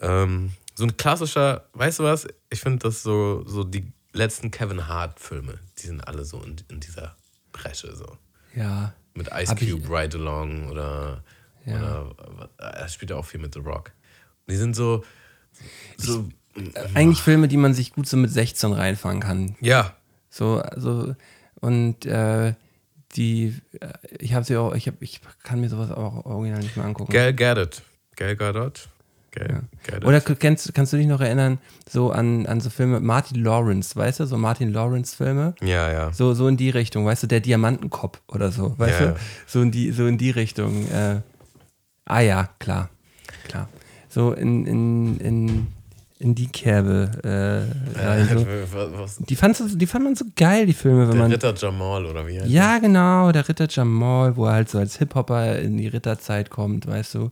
Ähm, 0.00 0.52
so 0.74 0.84
ein 0.84 0.96
klassischer, 0.96 1.66
weißt 1.74 2.00
du 2.00 2.04
was? 2.04 2.26
Ich 2.50 2.60
finde 2.60 2.78
das 2.80 3.02
so, 3.02 3.44
so 3.46 3.64
die 3.64 3.92
letzten 4.12 4.50
Kevin 4.50 4.88
Hart-Filme, 4.88 5.58
die 5.78 5.86
sind 5.86 6.00
alle 6.06 6.24
so 6.24 6.40
in, 6.42 6.56
in 6.68 6.80
dieser 6.80 7.16
Bresche 7.52 7.94
so. 7.94 8.16
Ja. 8.54 8.92
Mit 9.18 9.28
Ice 9.28 9.50
Hab 9.50 9.60
ich- 9.60 9.70
Cube, 9.70 9.88
Ride 9.90 10.16
Along 10.18 10.70
oder, 10.70 11.22
Ja. 11.66 11.74
oder 12.06 12.48
er 12.58 12.88
spielt 12.88 13.10
ja 13.10 13.16
auch 13.16 13.24
viel 13.26 13.40
mit 13.40 13.52
The 13.54 13.60
Rock. 13.60 13.92
Die 14.48 14.56
sind 14.56 14.74
so, 14.74 15.04
so 15.98 16.26
Eigentlich 16.94 17.20
Filme, 17.20 17.46
die 17.48 17.56
man 17.56 17.74
sich 17.74 17.92
gut 17.92 18.08
so 18.08 18.16
mit 18.16 18.30
16 18.30 18.72
reinfangen 18.72 19.20
kann. 19.20 19.56
ja, 19.60 19.94
So, 20.30 20.58
also, 20.60 21.14
und 21.60 22.04
äh, 22.06 22.54
die, 23.16 23.54
äh, 23.80 23.88
ich 24.18 24.34
habe 24.34 24.44
sie 24.44 24.56
auch, 24.56 24.74
ich, 24.74 24.86
hab, 24.88 25.00
ich 25.02 25.20
kann 25.42 25.60
mir 25.60 25.68
sowas 25.68 25.90
auch 25.90 26.24
original 26.26 26.60
nicht 26.60 26.76
mehr 26.76 26.84
angucken. 26.86 27.12
Gal 27.12 27.32
Gadot. 27.34 27.82
Gal 28.16 28.36
Gadot. 28.36 28.88
Gal 29.38 29.62
Gadot. 29.86 30.04
Oder 30.08 30.20
kennst, 30.20 30.74
kannst 30.74 30.92
du 30.92 30.96
dich 30.96 31.06
noch 31.06 31.20
erinnern, 31.20 31.58
so 31.88 32.10
an, 32.10 32.46
an 32.46 32.60
so 32.60 32.70
Filme, 32.70 33.00
Martin 33.00 33.42
Lawrence, 33.42 33.94
weißt 33.96 34.20
du, 34.20 34.26
so 34.26 34.36
Martin 34.36 34.72
Lawrence-Filme? 34.72 35.54
ja, 35.62 35.90
ja. 35.92 36.12
So, 36.12 36.34
so 36.34 36.48
in 36.48 36.56
die 36.56 36.70
Richtung, 36.70 37.04
weißt 37.06 37.22
du, 37.22 37.26
der 37.26 37.40
Diamantenkopf 37.40 38.20
oder 38.28 38.50
so, 38.50 38.74
weißt 38.78 39.00
Ja. 39.00 39.06
du? 39.08 39.16
So 39.46 39.62
in 39.62 39.70
die, 39.70 39.92
so 39.92 40.06
in 40.06 40.18
die 40.18 40.30
Richtung. 40.30 40.86
Äh, 40.90 41.20
ah 42.06 42.20
ja, 42.20 42.48
klar, 42.58 42.90
klar. 43.46 43.68
So 44.08 44.32
in, 44.32 44.66
in, 44.66 45.18
in, 45.18 45.66
in 46.18 46.34
die 46.34 46.48
Kerbe 46.48 47.10
äh, 47.94 48.00
rein. 48.00 48.28
So. 48.38 48.46
was, 48.72 48.92
was, 48.98 49.16
Die, 49.18 49.36
fandst 49.36 49.60
du, 49.60 49.68
die 49.76 49.86
fand 49.86 50.04
man 50.04 50.16
so 50.16 50.24
geil, 50.34 50.66
die 50.66 50.72
Filme, 50.72 51.02
wenn 51.02 51.12
der 51.12 51.22
man. 51.22 51.30
Ritter 51.30 51.54
Jamal 51.54 52.04
oder 52.06 52.26
wie 52.26 52.40
heißt 52.40 52.48
Ja, 52.50 52.78
genau, 52.78 53.30
der 53.32 53.48
Ritter 53.48 53.66
Jamal, 53.68 54.36
wo 54.36 54.46
er 54.46 54.54
halt 54.54 54.68
so 54.70 54.78
als 54.78 54.96
Hip-Hopper 54.98 55.58
in 55.58 55.76
die 55.76 55.86
Ritterzeit 55.86 56.50
kommt, 56.50 56.86
weißt 56.86 57.14
du. 57.14 57.20
Mhm. 57.24 57.30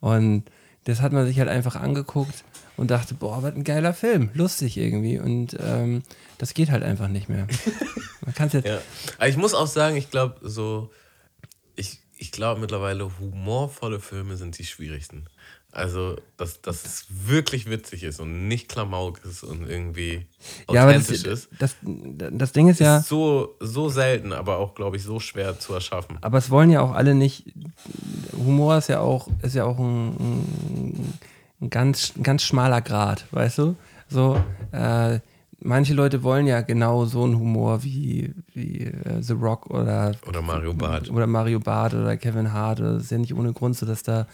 Und 0.00 0.42
das 0.84 1.00
hat 1.00 1.12
man 1.12 1.26
sich 1.26 1.38
halt 1.38 1.48
einfach 1.48 1.76
angeguckt 1.76 2.44
und 2.76 2.90
dachte, 2.90 3.14
boah, 3.14 3.42
was 3.42 3.54
ein 3.54 3.64
geiler 3.64 3.94
Film, 3.94 4.30
lustig 4.34 4.76
irgendwie. 4.76 5.18
Und 5.18 5.56
ähm, 5.60 6.02
das 6.38 6.54
geht 6.54 6.70
halt 6.70 6.82
einfach 6.82 7.08
nicht 7.08 7.28
mehr. 7.28 7.46
Man 8.24 8.34
kann 8.34 8.48
es 8.48 8.54
jetzt. 8.54 8.66
Ja. 8.66 8.80
Aber 9.18 9.28
ich 9.28 9.36
muss 9.36 9.54
auch 9.54 9.66
sagen, 9.66 9.96
ich 9.96 10.10
glaube, 10.10 10.36
so, 10.42 10.90
ich, 11.76 12.00
ich 12.16 12.32
glaube 12.32 12.60
mittlerweile, 12.60 13.10
humorvolle 13.18 14.00
Filme 14.00 14.36
sind 14.36 14.58
die 14.58 14.64
schwierigsten. 14.64 15.26
Also, 15.74 16.16
dass, 16.36 16.60
dass 16.60 16.84
es 16.84 17.06
wirklich 17.08 17.68
witzig 17.70 18.02
ist 18.02 18.20
und 18.20 18.46
nicht 18.46 18.68
Klamauk 18.68 19.24
ist 19.24 19.42
und 19.42 19.66
irgendwie 19.66 20.26
Ja, 20.70 20.82
aber 20.82 20.92
das, 20.92 21.04
authentisch 21.04 21.24
ist, 21.24 21.48
das, 21.58 21.76
das 21.82 22.52
Ding 22.52 22.68
ist 22.68 22.78
ja, 22.78 22.98
ist 22.98 23.08
so, 23.08 23.56
so 23.58 23.88
selten, 23.88 24.34
aber 24.34 24.58
auch, 24.58 24.74
glaube 24.74 24.98
ich, 24.98 25.02
so 25.02 25.18
schwer 25.18 25.58
zu 25.58 25.72
erschaffen. 25.72 26.18
aber 26.20 26.36
es 26.36 26.50
wollen 26.50 26.68
ja 26.68 26.82
auch 26.82 26.92
alle 26.92 27.14
nicht. 27.14 27.54
Humor 28.36 28.76
ist 28.76 28.88
ja 28.90 29.00
auch, 29.00 29.28
ist 29.40 29.54
ja 29.54 29.64
auch 29.64 29.78
ein, 29.78 30.08
ein, 30.10 31.14
ein 31.62 31.70
ganz, 31.70 32.12
ein 32.16 32.22
ganz 32.22 32.42
schmaler 32.42 32.82
Grad, 32.82 33.24
weißt 33.30 33.58
du? 33.58 33.76
So, 34.08 34.38
äh, 34.72 35.20
manche 35.60 35.94
Leute 35.94 36.22
wollen 36.22 36.46
ja 36.46 36.60
genau 36.60 37.06
so 37.06 37.24
einen 37.24 37.38
Humor 37.38 37.82
wie, 37.82 38.34
wie 38.52 38.80
äh, 38.88 39.22
The 39.22 39.32
Rock 39.32 39.70
oder 39.70 40.12
Oder 40.26 40.42
Mario 40.42 40.74
Barth. 40.74 41.08
oder 41.08 41.26
Mario 41.26 41.60
Barth 41.60 41.94
oder 41.94 42.16
Kevin 42.18 42.52
Hart. 42.52 42.80
Das 42.80 43.04
ist 43.04 43.10
ja 43.10 43.16
nicht 43.16 43.32
ohne 43.34 43.54
Grund 43.54 43.74
so, 43.76 43.86
dass 43.86 44.02
da, 44.02 44.26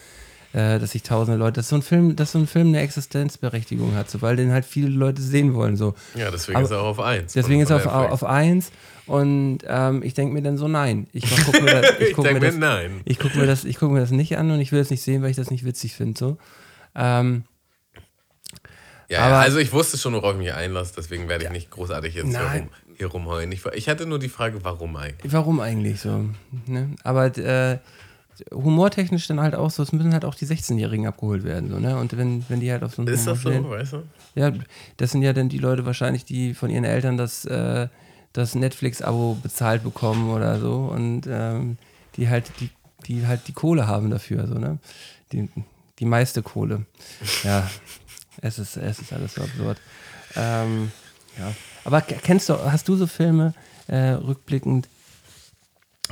äh, 0.55 0.78
dass 0.78 0.92
sich 0.92 1.03
tausende 1.03 1.38
Leute, 1.38 1.55
dass 1.57 1.68
so 1.68 1.76
ein 1.76 1.82
Film, 1.82 2.16
dass 2.16 2.32
so 2.32 2.38
ein 2.38 2.46
Film 2.46 2.68
eine 2.68 2.80
Existenzberechtigung 2.80 3.94
hat, 3.94 4.11
so, 4.11 4.22
weil 4.22 4.36
den 4.36 4.51
halt 4.53 4.64
viele 4.64 4.88
Leute 4.88 5.20
sehen 5.22 5.55
wollen. 5.55 5.76
So. 5.76 5.94
Ja, 6.14 6.30
deswegen 6.30 6.57
Aber- 6.57 6.64
ist 6.64 6.70
er 6.70 6.80
auch 6.80 6.86
auf 6.86 7.01
1. 7.01 7.32
Deswegen 7.34 7.61
ist 7.61 7.70
er 7.70 7.76
auf, 7.76 7.86
auf 7.86 8.24
eins 8.24 8.70
und 9.07 9.59
ähm, 9.66 10.03
ich 10.03 10.14
denke 10.14 10.32
mir 10.34 10.42
dann 10.42 10.57
so, 10.59 10.68
nein. 10.68 11.07
Ich 11.12 11.24
gucke 11.44 11.62
mir, 11.62 11.80
das- 11.82 11.90
ich 12.01 12.09
Ich 12.09 12.14
guck 12.14 12.24
denk 12.24 12.40
mir, 12.40 12.46
mir, 12.46 12.51
das- 12.53 12.59
nein. 12.59 13.01
ich 13.05 13.18
guck 13.18 13.34
mir, 13.34 13.46
das- 13.46 13.64
ich 13.64 13.76
guck 13.78 13.90
mir 13.92 14.01
das 14.01 14.11
nicht 14.11 14.36
an 14.38 14.51
und 14.51 14.61
ich 14.61 14.72
will 14.72 14.80
es 14.80 14.90
nicht 14.90 15.03
sehen, 15.03 15.22
weil 15.22 15.30
ich 15.30 15.36
das 15.36 15.51
nicht 15.51 15.64
witzig 15.64 15.94
finde. 15.94 16.18
So. 16.18 16.38
Ähm, 16.94 17.44
Ja, 19.11 19.20
Aber- 19.20 19.38
also 19.38 19.59
ich 19.59 19.72
wusste 19.72 19.96
schon, 19.96 20.12
worauf 20.14 20.32
ich 20.32 20.38
mich 20.38 20.53
einlasse, 20.53 20.92
deswegen 20.96 21.28
werde 21.28 21.44
ich 21.44 21.51
nicht 21.51 21.70
großartig 21.70 22.14
jetzt 22.14 22.28
hier, 22.28 22.38
Nein. 22.40 22.61
rum, 22.61 22.68
hier 22.99 23.07
rumheulen. 23.07 23.51
Ich, 23.53 23.64
ich 23.66 23.88
hatte 23.88 24.05
nur 24.05 24.18
die 24.18 24.28
Frage, 24.28 24.59
warum 24.64 24.96
eigentlich? 24.96 25.32
warum 25.32 25.61
eigentlich 25.61 26.01
so? 26.01 26.26
Ne? 26.66 26.90
Aber 27.05 27.26
äh, 27.38 27.78
humortechnisch 28.53 29.26
dann 29.26 29.41
halt 29.41 29.55
auch 29.55 29.70
so, 29.70 29.82
es 29.82 29.93
müssen 29.93 30.12
halt 30.12 30.24
auch 30.24 30.34
die 30.34 30.47
16-Jährigen 30.47 31.07
abgeholt 31.07 31.45
werden. 31.45 31.70
So, 31.70 31.78
ne? 31.78 31.97
Und 31.99 32.16
wenn, 32.16 32.45
wenn 32.49 32.61
die 32.61 32.70
halt 32.70 32.82
auf 32.82 32.95
so 32.95 33.03
einen 33.03 33.12
Ist 33.12 33.20
Humor 33.22 33.34
das 33.34 33.43
so, 33.43 33.51
stehen- 33.51 33.70
weißt 33.70 33.93
du? 33.95 34.03
Ja, 34.34 34.53
das 34.97 35.11
sind 35.12 35.22
ja 35.22 35.32
dann 35.32 35.49
die 35.49 35.59
Leute 35.59 35.84
wahrscheinlich, 35.86 36.24
die 36.24 36.55
von 36.55 36.70
ihren 36.70 36.84
Eltern 36.84 37.16
das, 37.16 37.45
äh, 37.45 37.89
das 38.32 38.55
Netflix-Abo 38.55 39.39
bezahlt 39.43 39.82
bekommen 39.82 40.30
oder 40.30 40.61
so 40.61 40.91
und 40.93 41.22
ähm, 41.28 41.78
die 42.16 42.28
halt 42.28 42.51
die, 42.61 42.70
die 43.07 43.26
halt 43.26 43.49
die 43.49 43.53
Kohle 43.53 43.86
haben 43.86 44.11
dafür, 44.11 44.47
so, 44.47 44.55
ne? 44.55 44.78
Die, 45.32 45.49
die 45.99 46.05
meiste 46.05 46.43
Kohle. 46.43 46.86
Ja, 47.43 47.68
es 48.41 48.59
ist, 48.59 48.76
es 48.76 48.99
ist 49.01 49.12
alles 49.12 49.34
so 49.34 49.43
absurd. 49.43 49.80
Ähm, 50.36 50.93
ja. 51.39 51.53
Aber 51.84 52.01
kennst 52.03 52.49
du, 52.49 52.55
hast 52.70 52.86
du 52.89 52.97
so 52.97 53.07
Filme 53.07 53.55
äh, 53.89 54.11
rückblickend, 54.11 54.89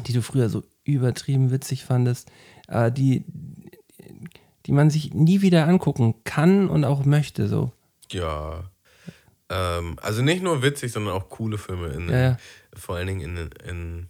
die 0.06 0.12
du 0.12 0.22
früher 0.22 0.48
so 0.48 0.62
übertrieben 0.94 1.50
witzig 1.50 1.84
fandest, 1.84 2.30
äh, 2.68 2.90
die, 2.90 3.24
die 4.66 4.72
man 4.72 4.90
sich 4.90 5.14
nie 5.14 5.42
wieder 5.42 5.66
angucken 5.66 6.14
kann 6.24 6.68
und 6.68 6.84
auch 6.84 7.04
möchte, 7.04 7.48
so? 7.48 7.72
Ja. 8.10 8.70
Ähm, 9.48 9.96
also 10.02 10.22
nicht 10.22 10.42
nur 10.42 10.62
witzig, 10.62 10.92
sondern 10.92 11.14
auch 11.14 11.28
coole 11.28 11.58
Filme. 11.58 11.88
In, 11.88 12.08
Ja, 12.08 12.20
ja. 12.20 12.36
Vor 12.74 12.96
allen 12.96 13.06
Dingen 13.06 13.20
in, 13.20 13.50
in 13.68 14.08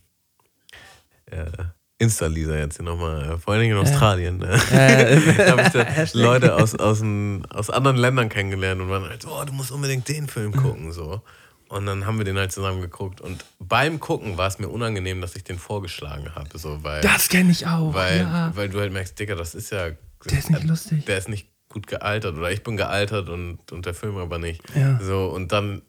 äh, 1.27 1.51
Insta-Lisa 1.99 2.57
jetzt 2.57 2.77
hier 2.77 2.85
nochmal, 2.85 3.33
äh, 3.33 3.39
vor 3.39 3.55
allen 3.55 3.63
Dingen 3.63 3.77
in 3.77 3.83
Australien. 3.83 4.39
Ne? 4.39 4.61
Äh, 4.71 5.21
da 5.37 5.51
habe 5.53 5.63
ich 5.63 5.69
da 5.69 6.07
Leute 6.19 6.55
aus, 6.57 6.75
aus, 6.75 7.01
ein, 7.01 7.47
aus 7.47 7.71
anderen 7.71 7.97
Ländern 7.97 8.29
kennengelernt 8.29 8.81
und 8.81 8.91
waren 8.91 9.09
halt, 9.09 9.27
oh, 9.27 9.45
du 9.45 9.53
musst 9.53 9.71
unbedingt 9.71 10.09
den 10.09 10.29
Film 10.29 10.53
gucken. 10.53 10.93
So. 10.93 11.23
Und 11.69 11.87
dann 11.87 12.07
haben 12.07 12.19
wir 12.19 12.25
den 12.25 12.39
halt 12.39 12.53
zusammen 12.53 12.81
geguckt. 12.81 13.21
Und 13.21 13.45
beim 13.59 13.99
Gucken 14.01 14.39
war 14.39 14.47
es 14.47 14.59
mir 14.59 14.69
unangenehm, 14.69 15.21
dass 15.21 15.35
ich 15.37 15.45
den 15.45 15.59
vorgeschlagen 15.59 16.35
habe. 16.35 16.57
So, 16.59 16.83
weil, 16.85 17.01
das 17.01 17.29
kenne 17.29 17.51
ich 17.51 17.67
auch. 17.67 17.93
weil, 17.93 18.21
ja. 18.21 18.53
weil 18.55 18.69
du 18.69 18.79
halt 18.81 18.93
merkst, 18.93 19.19
Digga, 19.19 19.35
das 19.35 19.55
ist 19.55 19.71
ja. 19.73 19.91
Der 20.31 20.39
ist 20.39 20.51
nicht 20.51 20.65
lustig. 20.65 21.05
Der 21.07 21.19
ist 21.19 21.29
nicht 21.29 21.49
gut 21.69 21.87
gealtert. 21.87 22.37
Oder 22.37 22.51
ich 22.53 22.63
bin 22.63 22.77
gealtert 22.77 23.29
und, 23.29 23.73
und 23.73 23.85
der 23.87 23.95
Film 23.95 24.17
aber 24.17 24.39
nicht. 24.39 24.63
Ja. 24.77 24.99
So, 25.01 25.27
und 25.27 25.53
dann 25.53 25.83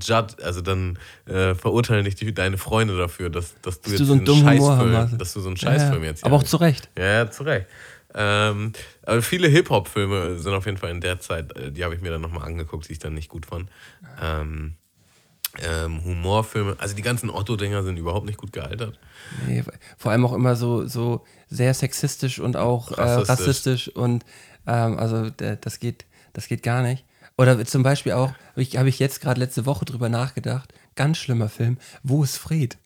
judge, 0.00 0.34
also 0.42 0.60
dann 0.60 0.98
äh, 1.26 1.54
verurteilen 1.54 2.04
dich 2.04 2.16
die, 2.16 2.34
deine 2.34 2.58
Freunde 2.58 2.98
dafür, 2.98 3.30
dass, 3.30 3.54
dass 3.62 3.80
du 3.80 3.90
Dass 3.90 3.92
jetzt 3.92 4.00
du 4.00 4.04
so 4.06 4.12
einen 4.14 4.26
Humor 4.26 4.42
Scheißfilm, 4.76 4.96
hast. 4.96 5.18
dass 5.20 5.32
du 5.32 5.40
so 5.40 5.48
einen 5.48 5.56
Scheißfilm 5.56 6.02
ja. 6.02 6.10
jetzt 6.10 6.24
Aber 6.24 6.36
auch 6.36 6.40
hier- 6.42 6.48
zu 6.50 6.56
Recht. 6.58 6.90
ja, 6.98 7.04
ja, 7.04 7.30
zu 7.30 7.44
Recht. 7.44 7.66
Ähm, 8.14 8.72
aber 9.04 9.22
viele 9.22 9.48
Hip-Hop-Filme 9.48 10.38
sind 10.38 10.52
auf 10.52 10.66
jeden 10.66 10.78
Fall 10.78 10.90
in 10.90 11.00
der 11.00 11.18
Zeit, 11.20 11.54
äh, 11.56 11.70
die 11.72 11.84
habe 11.84 11.94
ich 11.94 12.00
mir 12.00 12.10
dann 12.10 12.20
nochmal 12.20 12.44
angeguckt, 12.46 12.88
die 12.88 12.92
ich 12.92 12.98
dann 12.98 13.14
nicht 13.14 13.28
gut 13.28 13.46
fand. 13.46 13.68
Ähm, 14.22 14.74
ähm, 15.62 16.04
Humorfilme, 16.04 16.76
also 16.78 16.94
die 16.94 17.02
ganzen 17.02 17.30
Otto-Dinger 17.30 17.82
sind 17.82 17.98
überhaupt 17.98 18.26
nicht 18.26 18.38
gut 18.38 18.52
gealtert. 18.52 18.98
Nee, 19.46 19.62
vor 19.96 20.12
allem 20.12 20.24
auch 20.24 20.32
immer 20.32 20.56
so, 20.56 20.86
so 20.86 21.24
sehr 21.48 21.74
sexistisch 21.74 22.38
und 22.38 22.56
auch 22.56 22.96
rassistisch, 22.96 23.28
äh, 23.28 23.32
Rassistisch. 23.32 23.88
und 23.88 24.24
ähm, 24.66 24.98
also 24.98 25.30
das 25.30 25.78
geht, 25.78 26.06
das 26.32 26.48
geht 26.48 26.62
gar 26.62 26.82
nicht. 26.82 27.04
Oder 27.38 27.62
zum 27.64 27.82
Beispiel 27.82 28.12
auch, 28.12 28.30
habe 28.30 28.62
ich, 28.62 28.76
hab 28.76 28.86
ich 28.86 28.98
jetzt 28.98 29.20
gerade 29.20 29.40
letzte 29.40 29.66
Woche 29.66 29.84
drüber 29.84 30.08
nachgedacht, 30.08 30.72
ganz 30.94 31.18
schlimmer 31.18 31.48
Film, 31.48 31.78
Wo 32.02 32.22
ist 32.22 32.38
Fred? 32.38 32.78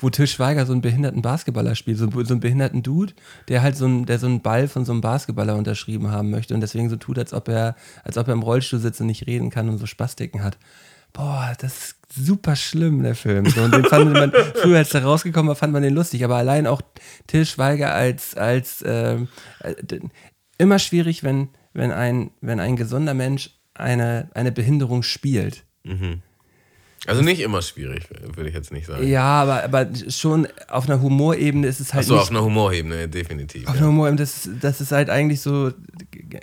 Wo 0.00 0.10
Till 0.10 0.28
Schweiger 0.28 0.64
so 0.64 0.72
einen 0.72 0.80
behinderten 0.80 1.22
Basketballer 1.22 1.74
spielt, 1.74 1.98
so, 1.98 2.08
so 2.10 2.34
einen 2.34 2.40
behinderten 2.40 2.84
Dude, 2.84 3.14
der 3.48 3.62
halt 3.62 3.76
so 3.76 3.84
einen, 3.84 4.06
der 4.06 4.20
so 4.20 4.26
einen 4.26 4.42
Ball 4.42 4.68
von 4.68 4.84
so 4.84 4.92
einem 4.92 5.00
Basketballer 5.00 5.56
unterschrieben 5.56 6.10
haben 6.10 6.30
möchte 6.30 6.54
und 6.54 6.60
deswegen 6.60 6.88
so 6.88 6.96
tut, 6.96 7.18
als 7.18 7.32
ob 7.32 7.48
er, 7.48 7.74
als 8.04 8.16
ob 8.16 8.28
er 8.28 8.34
im 8.34 8.42
Rollstuhl 8.42 8.78
sitzt 8.78 9.00
und 9.00 9.08
nicht 9.08 9.26
reden 9.26 9.50
kann 9.50 9.68
und 9.68 9.78
so 9.78 9.86
Spastiken 9.86 10.42
hat. 10.44 10.56
Boah, 11.12 11.52
das 11.58 11.78
ist 11.78 11.96
super 12.24 12.54
schlimm, 12.56 13.02
der 13.02 13.14
Film. 13.14 13.46
So, 13.46 13.62
und 13.62 13.74
den 13.74 13.84
fand 13.84 14.12
man, 14.12 14.32
früher 14.54 14.78
als 14.78 14.90
der 14.90 15.02
rausgekommen 15.04 15.48
war, 15.48 15.56
fand 15.56 15.72
man 15.72 15.82
den 15.82 15.94
lustig. 15.94 16.24
Aber 16.24 16.36
allein 16.36 16.66
auch 16.66 16.80
Till 17.26 17.44
Schweiger 17.44 17.92
als, 17.94 18.34
als 18.36 18.84
ähm, 18.86 19.28
äh, 19.60 19.74
immer 20.58 20.78
schwierig, 20.78 21.24
wenn, 21.24 21.48
wenn, 21.72 21.90
ein, 21.92 22.30
wenn 22.40 22.60
ein 22.60 22.76
gesunder 22.76 23.14
Mensch 23.14 23.50
eine, 23.74 24.28
eine 24.34 24.52
Behinderung 24.52 25.02
spielt. 25.02 25.64
Also 27.06 27.22
nicht 27.22 27.40
immer 27.40 27.62
schwierig, 27.62 28.08
würde 28.34 28.48
ich 28.48 28.54
jetzt 28.54 28.72
nicht 28.72 28.86
sagen. 28.86 29.06
Ja, 29.06 29.22
aber, 29.42 29.62
aber 29.64 29.88
schon 30.10 30.46
auf 30.68 30.88
einer 30.88 31.00
Humorebene 31.00 31.66
ist 31.66 31.80
es 31.80 31.94
halt 31.94 32.04
Achso, 32.04 32.18
auf 32.18 32.30
einer 32.30 32.42
Humorebene, 32.44 33.08
definitiv. 33.08 33.66
auf 33.68 33.74
Ja. 33.74 33.80
einer 33.80 33.88
Humorebene, 33.88 34.18
das, 34.20 34.46
ist- 34.46 34.56
das 34.62 34.80
ist 34.80 34.92
halt 34.92 35.08
eigentlich 35.10 35.40
so 35.40 35.72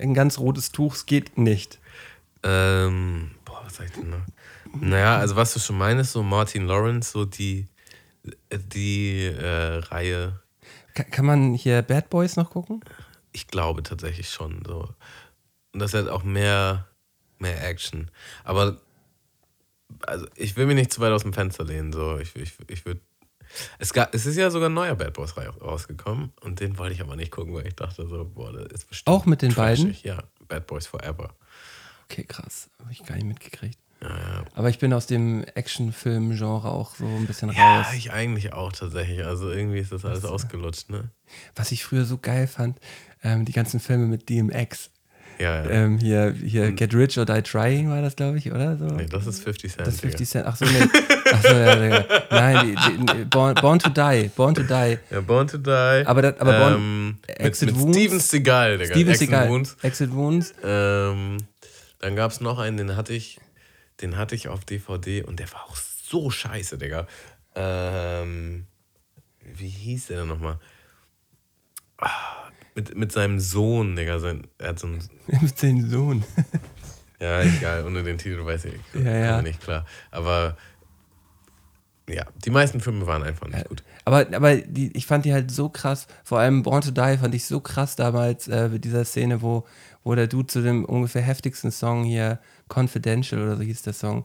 ein 0.00 0.14
ganz 0.14 0.38
rotes 0.38 0.72
Tuch, 0.72 0.94
es 0.94 1.06
geht 1.06 1.36
nicht. 1.38 1.78
Ähm, 2.42 3.32
boah, 3.44 3.60
was 3.64 3.76
sag 3.76 3.86
ich 3.86 3.92
denn 3.92 4.10
noch? 4.10 4.16
Naja, 4.80 5.18
also 5.18 5.36
was 5.36 5.52
du 5.54 5.60
schon 5.60 5.78
meinst, 5.78 6.12
so 6.12 6.22
Martin 6.22 6.66
Lawrence, 6.66 7.12
so 7.12 7.24
die, 7.24 7.66
die 8.52 9.24
äh, 9.24 9.78
Reihe, 9.78 10.40
Ka- 10.94 11.04
kann 11.04 11.26
man 11.26 11.54
hier 11.54 11.82
Bad 11.82 12.10
Boys 12.10 12.36
noch 12.36 12.50
gucken? 12.50 12.80
ich 13.32 13.46
glaube 13.48 13.82
tatsächlich 13.82 14.30
schon 14.30 14.62
so. 14.66 14.88
Und 15.72 15.80
das 15.80 15.92
hat 15.92 16.08
auch 16.08 16.22
mehr, 16.24 16.86
mehr 17.38 17.68
Action. 17.68 18.10
Aber 18.44 18.78
also 20.06 20.26
ich 20.36 20.56
will 20.56 20.64
mich 20.66 20.76
nicht 20.76 20.92
zu 20.92 21.00
weit 21.02 21.12
aus 21.12 21.22
dem 21.22 21.34
Fenster 21.34 21.64
lehnen. 21.64 21.92
So. 21.92 22.18
Ich, 22.18 22.34
ich, 22.34 22.54
ich 22.68 22.86
würde. 22.86 23.00
Es, 23.78 23.92
gab, 23.92 24.14
es 24.14 24.24
ist 24.26 24.36
ja 24.36 24.50
sogar 24.50 24.70
ein 24.70 24.74
neuer 24.74 24.94
Bad 24.94 25.12
Boys 25.12 25.36
ra- 25.36 25.50
rausgekommen 25.60 26.32
und 26.40 26.60
den 26.60 26.78
wollte 26.78 26.94
ich 26.94 27.00
aber 27.02 27.14
nicht 27.14 27.30
gucken, 27.30 27.52
weil 27.54 27.66
ich 27.66 27.76
dachte 27.76 28.06
so, 28.08 28.24
boah, 28.24 28.52
das 28.54 28.72
ist 28.72 28.88
bestimmt. 28.88 29.14
Auch 29.14 29.26
mit 29.26 29.42
den 29.42 29.54
beiden? 29.54 29.84
trashig. 29.84 30.02
Ja, 30.02 30.22
Bad 30.48 30.66
Boys 30.66 30.86
Forever. 30.86 31.34
Okay, 32.08 32.24
krass. 32.24 32.70
Habe 32.80 32.92
ich 32.92 33.04
gar 33.04 33.14
nicht 33.16 33.26
mitgekriegt. 33.26 33.78
Ja, 34.08 34.16
ja. 34.16 34.44
Aber 34.54 34.68
ich 34.70 34.78
bin 34.78 34.92
aus 34.92 35.06
dem 35.06 35.44
Actionfilm-Genre 35.54 36.68
auch 36.70 36.94
so 36.96 37.04
ein 37.06 37.26
bisschen 37.26 37.52
Ja, 37.52 37.78
raus. 37.82 37.86
ich 37.96 38.12
eigentlich 38.12 38.52
auch 38.52 38.72
tatsächlich. 38.72 39.24
Also 39.24 39.50
irgendwie 39.50 39.78
ist 39.78 39.92
das 39.92 40.04
alles 40.04 40.24
ausgelutscht, 40.24 40.90
ne? 40.90 41.10
Was 41.54 41.72
ich 41.72 41.84
früher 41.84 42.04
so 42.04 42.18
geil 42.18 42.46
fand, 42.46 42.78
ähm, 43.22 43.44
die 43.44 43.52
ganzen 43.52 43.80
Filme 43.80 44.06
mit 44.06 44.28
DMX. 44.28 44.90
Ja, 45.38 45.62
ja. 45.64 45.68
Ähm, 45.70 45.98
hier, 45.98 46.32
hier 46.32 46.72
Get 46.72 46.94
Rich 46.94 47.18
or 47.18 47.26
Die 47.26 47.42
Trying 47.42 47.90
war 47.90 48.00
das, 48.00 48.16
glaube 48.16 48.38
ich, 48.38 48.50
oder? 48.50 48.78
So? 48.78 48.86
nee, 48.86 49.04
das 49.04 49.26
ist 49.26 49.42
50 49.44 49.70
Cent. 49.74 49.86
das 49.86 49.94
ist 49.96 50.00
50 50.00 50.30
Digga. 50.30 50.30
Cent. 50.30 50.46
Ach 50.46 50.56
so, 50.56 50.64
nee. 50.64 51.02
Ach 51.30 51.42
so, 51.42 51.48
ja, 51.48 51.76
Digga. 51.76 52.04
Nein, 52.30 52.76
die, 52.88 53.06
die, 53.18 53.24
Born, 53.26 53.54
Born 53.56 53.78
to 53.78 53.90
Die. 53.90 54.30
Born 54.34 54.54
to 54.54 54.62
Die. 54.62 54.96
Ja, 55.10 55.20
Born 55.20 55.46
to 55.46 55.58
Die. 55.58 56.06
Aber 56.06 56.22
das- 56.22 56.40
aber 56.40 56.58
Born- 56.58 56.74
ähm, 56.76 57.06
mit, 57.28 57.38
Exit 57.40 57.68
mit 57.68 57.78
Wounds? 57.80 57.98
Steven 57.98 58.20
Seagal, 58.20 58.78
Digga. 58.78 58.94
Steven 58.94 59.10
Exit 59.12 59.28
Seagal. 59.28 59.48
Wounds. 59.50 59.76
Exit 59.82 60.12
Wounds. 60.14 60.54
Ähm, 60.64 61.36
dann 61.98 62.16
gab 62.16 62.30
es 62.30 62.40
noch 62.40 62.58
einen, 62.58 62.78
den 62.78 62.96
hatte 62.96 63.12
ich, 63.12 63.38
den 64.00 64.16
hatte 64.16 64.34
ich 64.34 64.48
auf 64.48 64.64
DVD 64.64 65.22
und 65.22 65.40
der 65.40 65.50
war 65.52 65.64
auch 65.66 65.76
so 65.76 66.30
scheiße, 66.30 66.78
Digga. 66.78 67.06
Ähm, 67.54 68.66
wie 69.42 69.68
hieß 69.68 70.08
der 70.08 70.18
denn 70.18 70.28
nochmal? 70.28 70.58
Ah, 71.98 72.50
mit, 72.74 72.94
mit 72.96 73.12
seinem 73.12 73.40
Sohn, 73.40 73.96
Digga. 73.96 74.18
Sein, 74.18 74.46
er 74.58 74.68
hat 74.70 74.78
so 74.78 74.86
einen, 74.86 75.08
Mit 75.40 75.58
seinem 75.58 75.88
Sohn. 75.88 76.24
ja, 77.20 77.42
egal, 77.42 77.86
ohne 77.86 78.02
den 78.02 78.18
Titel 78.18 78.44
weiß 78.44 78.66
ich 78.66 78.80
Ja, 78.94 79.10
ja. 79.16 79.42
nicht 79.42 79.60
klar. 79.62 79.86
Aber 80.10 80.56
ja, 82.08 82.24
die 82.44 82.50
meisten 82.50 82.80
Filme 82.80 83.06
waren 83.06 83.22
einfach 83.22 83.48
nicht 83.48 83.68
gut. 83.68 83.82
Aber, 84.04 84.26
aber 84.32 84.56
die, 84.56 84.96
ich 84.96 85.06
fand 85.06 85.24
die 85.24 85.32
halt 85.32 85.50
so 85.50 85.68
krass, 85.68 86.06
vor 86.22 86.38
allem 86.38 86.62
Born 86.62 86.82
to 86.82 86.90
Die 86.90 87.18
fand 87.18 87.34
ich 87.34 87.44
so 87.44 87.60
krass 87.60 87.96
damals 87.96 88.46
äh, 88.48 88.68
mit 88.68 88.84
dieser 88.84 89.04
Szene, 89.04 89.42
wo, 89.42 89.64
wo 90.04 90.14
der 90.14 90.28
Dude 90.28 90.46
zu 90.46 90.62
dem 90.62 90.84
ungefähr 90.84 91.22
heftigsten 91.22 91.72
Song 91.72 92.04
hier, 92.04 92.38
Confidential 92.68 93.42
oder 93.42 93.56
so 93.56 93.62
hieß 93.62 93.82
der 93.82 93.92
Song, 93.92 94.24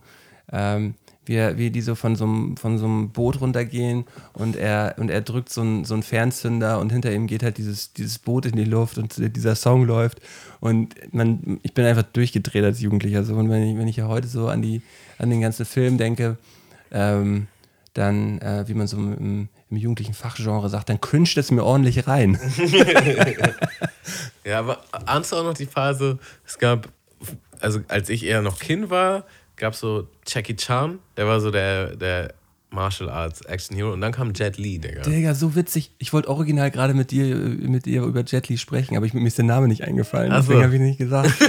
ähm, 0.51 0.95
wie, 1.25 1.37
wie 1.57 1.71
die 1.71 1.81
so 1.81 1.95
von 1.95 2.15
so 2.15 2.25
einem, 2.25 2.57
von 2.57 2.77
so 2.77 2.85
einem 2.85 3.09
Boot 3.09 3.41
runtergehen 3.41 4.05
und 4.33 4.55
er, 4.55 4.95
und 4.97 5.09
er 5.09 5.21
drückt 5.21 5.49
so 5.49 5.61
einen 5.61 5.85
so 5.85 5.93
einen 5.93 6.03
Fernzünder 6.03 6.79
und 6.79 6.91
hinter 6.91 7.11
ihm 7.11 7.27
geht 7.27 7.43
halt 7.43 7.57
dieses, 7.57 7.93
dieses 7.93 8.19
Boot 8.19 8.45
in 8.45 8.55
die 8.55 8.65
Luft 8.65 8.97
und 8.97 9.15
dieser 9.17 9.55
Song 9.55 9.85
läuft 9.85 10.19
und 10.59 10.95
man, 11.13 11.59
ich 11.63 11.73
bin 11.73 11.85
einfach 11.85 12.03
durchgedreht 12.03 12.63
als 12.63 12.81
Jugendlicher 12.81 13.23
so 13.23 13.35
und 13.35 13.49
wenn 13.49 13.63
ich, 13.63 13.77
wenn 13.77 13.87
ich 13.87 13.97
ja 13.97 14.07
heute 14.07 14.27
so 14.27 14.47
an, 14.47 14.61
die, 14.61 14.81
an 15.19 15.29
den 15.29 15.41
ganzen 15.41 15.65
Film 15.65 15.97
denke, 15.97 16.37
ähm, 16.91 17.47
dann, 17.93 18.39
äh, 18.39 18.63
wie 18.67 18.73
man 18.73 18.87
so 18.87 18.97
im, 18.97 19.49
im 19.69 19.77
jugendlichen 19.77 20.13
Fachgenre 20.13 20.69
sagt, 20.69 20.89
dann 20.89 21.01
cringet 21.01 21.37
es 21.37 21.51
mir 21.51 21.63
ordentlich 21.63 22.07
rein. 22.07 22.39
Ja, 24.43 24.59
aber 24.59 24.81
ahnst 25.05 25.31
du 25.31 25.35
auch 25.35 25.43
noch 25.43 25.53
die 25.53 25.67
Phase, 25.67 26.17
es 26.45 26.57
gab, 26.57 26.89
also 27.59 27.79
als 27.87 28.09
ich 28.09 28.25
eher 28.25 28.41
noch 28.41 28.59
Kind 28.59 28.89
war, 28.89 29.25
gab 29.55 29.73
es 29.73 29.79
so 29.79 30.07
Jackie 30.25 30.55
Chan, 30.55 30.97
der 31.15 31.27
war 31.27 31.39
so 31.39 31.51
der, 31.51 31.95
der 31.95 32.33
Martial 32.71 33.09
Arts 33.09 33.41
Action 33.41 33.75
Hero 33.75 33.91
und 33.93 34.01
dann 34.01 34.13
kam 34.13 34.33
Jet 34.33 34.57
Li, 34.57 34.79
Digga. 34.79 35.01
Digga, 35.01 35.35
so 35.35 35.55
witzig. 35.55 35.91
Ich 35.99 36.13
wollte 36.13 36.29
original 36.29 36.71
gerade 36.71 36.93
mit 36.93 37.11
dir, 37.11 37.35
mit 37.35 37.85
dir 37.85 38.03
über 38.03 38.23
Jet 38.23 38.47
Li 38.49 38.57
sprechen, 38.57 38.95
aber 38.97 39.05
ich, 39.05 39.13
mir 39.13 39.27
ist 39.27 39.37
der 39.37 39.45
Name 39.45 39.67
nicht 39.67 39.83
eingefallen. 39.83 40.31
Ach 40.31 40.41
so. 40.41 40.53
Deswegen 40.53 40.63
habe 40.63 40.75
ich 40.75 40.81
nicht 40.81 40.97
gesagt. 40.97 41.31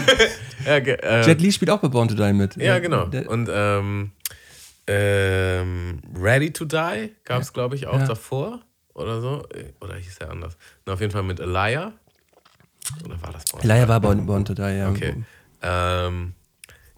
Ja, 0.65 0.77
äh, 0.77 1.27
Jet 1.27 1.41
Li 1.41 1.51
spielt 1.51 1.73
auch 1.73 1.81
bei 1.81 1.89
Born 1.89 2.07
to 2.07 2.15
Die 2.15 2.33
mit. 2.33 2.55
ja 2.55 2.79
genau. 2.79 3.07
Und 3.27 3.51
ähm, 3.53 4.13
ähm, 4.87 6.01
Ready 6.15 6.53
to 6.53 6.65
Die 6.65 7.15
gab 7.25 7.43
es, 7.43 7.53
glaube 7.53 7.77
ich, 7.77 7.87
auch 7.87 7.99
Ja. 8.01 8.07
davor 8.07 8.61
oder 8.95 9.21
so. 9.21 9.47
Oder 9.81 9.97
hieß 9.97 10.19
der 10.19 10.31
anders? 10.31 10.57
Na, 10.87 10.95
auf 10.95 11.01
jeden 11.01 11.13
Fall 11.13 11.23
mit 11.23 11.41
Elia. 11.41 11.93
Oder 13.05 13.21
war 13.23 13.33
das 13.33 13.45
Born? 13.45 13.63
Elijah 13.65 13.89
war 13.89 14.01
Born, 14.01 14.27
Born 14.27 14.45
to 14.45 14.55
Die, 14.55 14.63
ja. 14.63 14.91
Okay. 14.91 15.25
Ähm, 15.63 16.35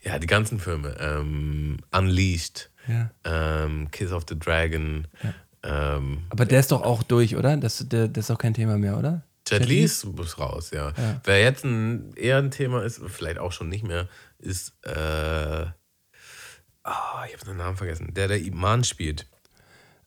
ja, 0.03 0.18
die 0.18 0.26
ganzen 0.26 0.59
Filme. 0.59 0.97
Ähm, 0.99 1.78
Unleashed. 1.93 2.70
Ja. 2.87 3.11
ähm, 3.24 3.91
Kiss 3.91 4.12
of 4.12 4.24
the 4.28 4.39
Dragon. 4.39 5.07
Ähm, 5.62 6.24
Aber 6.28 6.45
der 6.45 6.61
ist 6.61 6.70
doch 6.70 6.82
auch 6.82 7.03
durch, 7.03 7.35
oder? 7.37 7.57
Das, 7.57 7.87
der, 7.89 8.09
das 8.09 8.26
ist 8.26 8.30
auch 8.30 8.39
kein 8.39 8.53
Thema 8.53 8.76
mehr, 8.76 8.99
oder? 8.99 9.22
Jet 9.49 9.66
Li 9.66 9.80
ist 9.85 10.07
raus, 10.39 10.70
ja. 10.70 10.93
Wer 11.24 11.41
jetzt 11.43 11.64
ein, 11.64 12.14
eher 12.16 12.39
ein 12.39 12.51
Thema 12.51 12.82
ist, 12.82 13.01
vielleicht 13.09 13.39
auch 13.39 13.53
schon 13.53 13.68
nicht 13.68 13.85
mehr, 13.85 14.09
ist, 14.39 14.74
äh, 14.87 15.66
ah, 16.85 17.24
ich 17.26 17.35
habe 17.35 17.45
den 17.45 17.57
Namen 17.57 17.76
vergessen, 17.76 18.14
der, 18.14 18.28
der 18.28 18.41
Ip 18.41 18.55
Man 18.55 18.85
spielt. 18.85 19.26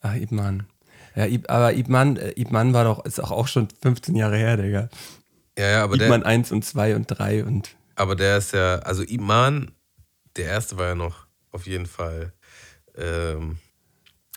Ach, 0.01 0.15
Ip 0.15 0.31
Man. 0.31 0.67
Ja, 1.15 1.25
Ip, 1.25 1.49
aber 1.49 1.73
Ip 1.73 1.89
Man, 1.89 2.17
äh, 2.17 2.31
Ip 2.39 2.51
Man 2.51 2.73
war 2.73 2.83
doch, 2.83 3.03
ist 3.05 3.19
auch, 3.19 3.31
auch 3.31 3.47
schon 3.47 3.67
15 3.81 4.15
Jahre 4.15 4.37
her, 4.37 4.57
Digga. 4.57 4.89
Ja, 5.57 5.69
ja, 5.69 5.83
aber 5.83 5.95
Ip 5.95 5.99
der, 5.99 6.09
Man 6.09 6.23
1 6.23 6.51
und 6.51 6.63
2 6.63 6.95
und 6.95 7.07
3 7.07 7.43
und 7.43 7.75
aber 7.97 8.15
der 8.15 8.37
ist 8.37 8.53
ja, 8.53 8.75
also 8.79 9.01
Ip 9.01 9.21
Man, 9.21 9.71
der 10.35 10.45
erste 10.45 10.77
war 10.77 10.89
ja 10.89 10.95
noch 10.95 11.25
auf 11.51 11.65
jeden 11.65 11.87
Fall 11.87 12.31
ähm, 12.95 13.57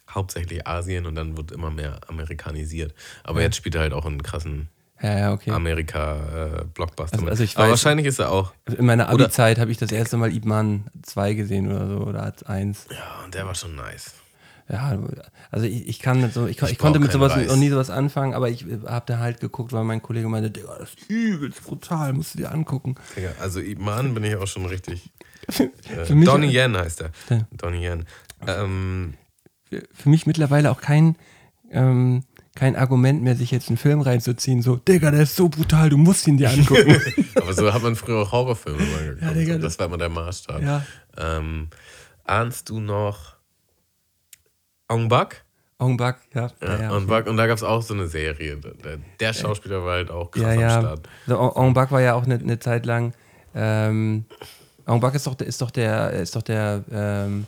hauptsächlich 0.08 0.66
Asien 0.66 1.04
und 1.04 1.14
dann 1.14 1.36
wird 1.36 1.52
immer 1.52 1.70
mehr 1.70 2.00
amerikanisiert. 2.08 2.94
Aber 3.22 3.42
jetzt 3.42 3.56
spielt 3.56 3.74
er 3.74 3.82
halt 3.82 3.92
auch 3.92 4.06
einen 4.06 4.22
krassen 4.22 4.68
ja, 5.02 5.18
ja, 5.18 5.32
okay. 5.32 5.50
Amerika-Blockbuster. 5.50 7.16
Also- 7.18 7.28
also 7.28 7.44
ich 7.44 7.56
aber 7.56 7.66
weiß- 7.66 7.70
wahrscheinlich 7.70 8.06
ist 8.06 8.18
er 8.18 8.30
auch. 8.30 8.52
In 8.76 8.84
meiner 8.86 9.08
Abi-Zeit 9.08 9.58
habe 9.58 9.70
ich 9.70 9.78
das 9.78 9.92
erste 9.92 10.16
Mal 10.16 10.32
Ip 10.34 10.44
Man 10.44 10.84
2 11.02 11.34
gesehen 11.34 11.70
oder 11.70 11.86
so, 11.88 11.98
oder 12.06 12.32
1. 12.46 12.86
Ja, 12.90 13.24
und 13.24 13.34
der 13.34 13.46
war 13.46 13.54
schon 13.54 13.74
nice. 13.76 14.12
Ja, 14.68 14.96
also 15.50 15.66
ich, 15.66 15.88
ich 15.88 15.98
kann 15.98 16.20
mit 16.20 16.32
so, 16.32 16.46
ich, 16.46 16.62
ich, 16.62 16.70
Ich 16.72 16.78
konnte 16.78 17.00
mit 17.00 17.10
sowas 17.10 17.34
noch 17.34 17.56
nie 17.56 17.70
sowas 17.70 17.90
anfangen, 17.90 18.34
aber 18.34 18.48
ich 18.50 18.64
habe 18.86 19.04
da 19.06 19.18
halt 19.18 19.40
geguckt, 19.40 19.72
weil 19.72 19.82
mein 19.82 20.00
Kollege 20.00 20.28
meinte, 20.28 20.50
Digga, 20.52 20.76
das 20.78 20.90
ist 20.90 21.10
übelst 21.10 21.64
brutal, 21.64 22.12
musst 22.12 22.34
du 22.34 22.38
dir 22.38 22.52
angucken. 22.52 22.94
Digga, 23.16 23.30
also 23.40 23.58
Ip 23.58 23.80
Man 23.80 24.14
bin 24.14 24.22
ich 24.22 24.36
auch 24.36 24.46
schon 24.46 24.66
richtig. 24.66 25.10
Äh, 25.58 26.24
Donnie 26.24 26.54
Yen 26.54 26.76
heißt 26.76 27.00
er. 27.00 27.10
Ja. 27.30 27.40
Donnie 27.50 27.84
Yen. 27.84 28.04
Ähm, 28.46 29.14
Für, 29.68 29.82
für 29.92 30.08
mich 30.08 30.26
mittlerweile 30.26 30.70
auch 30.70 30.80
kein, 30.80 31.16
ähm, 31.72 32.22
kein 32.60 32.76
Argument 32.76 33.22
mehr, 33.22 33.34
sich 33.36 33.50
jetzt 33.50 33.68
einen 33.68 33.78
Film 33.78 34.02
reinzuziehen, 34.02 34.60
so, 34.60 34.76
Digga, 34.76 35.10
der 35.10 35.22
ist 35.22 35.34
so 35.34 35.48
brutal, 35.48 35.88
du 35.88 35.96
musst 35.96 36.28
ihn 36.28 36.36
dir 36.36 36.50
angucken. 36.50 36.94
aber 37.34 37.54
so 37.54 37.72
hat 37.72 37.82
man 37.82 37.96
früher 37.96 38.20
auch 38.20 38.32
Horrorfilme 38.32 38.82
mal 38.84 39.02
geguckt. 39.02 39.22
Ja, 39.22 39.32
Digga, 39.32 39.56
das 39.56 39.78
war 39.78 39.86
immer 39.86 39.96
der 39.96 40.10
Maßstab. 40.10 40.60
Ja. 40.60 40.84
Ähm, 41.16 41.68
ahnst 42.24 42.68
du 42.68 42.78
noch 42.80 43.36
Ong 44.88 45.08
Bak? 45.08 45.42
Ong 45.78 45.96
Bak, 45.96 46.20
ja. 46.34 46.50
Ja, 46.60 46.80
ja, 46.82 46.94
Ong 46.94 47.06
Bak. 47.06 47.28
Und 47.28 47.38
da 47.38 47.46
gab 47.46 47.56
es 47.56 47.62
auch 47.62 47.80
so 47.80 47.94
eine 47.94 48.08
Serie. 48.08 48.58
Der, 48.58 48.98
der 49.18 49.32
Schauspieler 49.32 49.82
war 49.82 49.94
halt 49.94 50.10
auch 50.10 50.30
krass 50.30 50.42
ja, 50.42 50.50
am 50.50 50.60
ja. 50.60 50.80
Start. 50.80 51.08
So, 51.26 51.38
Ong- 51.38 51.56
Ong 51.56 51.72
Bak 51.72 51.90
war 51.90 52.02
ja 52.02 52.12
auch 52.12 52.24
eine, 52.24 52.34
eine 52.34 52.58
Zeit 52.58 52.84
lang. 52.84 53.14
Ähm, 53.54 54.26
Ong 54.84 55.00
Bak 55.00 55.14
ist 55.14 55.26
doch, 55.26 55.40
ist 55.40 55.62
doch 55.62 55.70
der, 55.70 56.10
ist 56.10 56.36
doch 56.36 56.42
der, 56.42 56.84
ähm, 56.92 57.46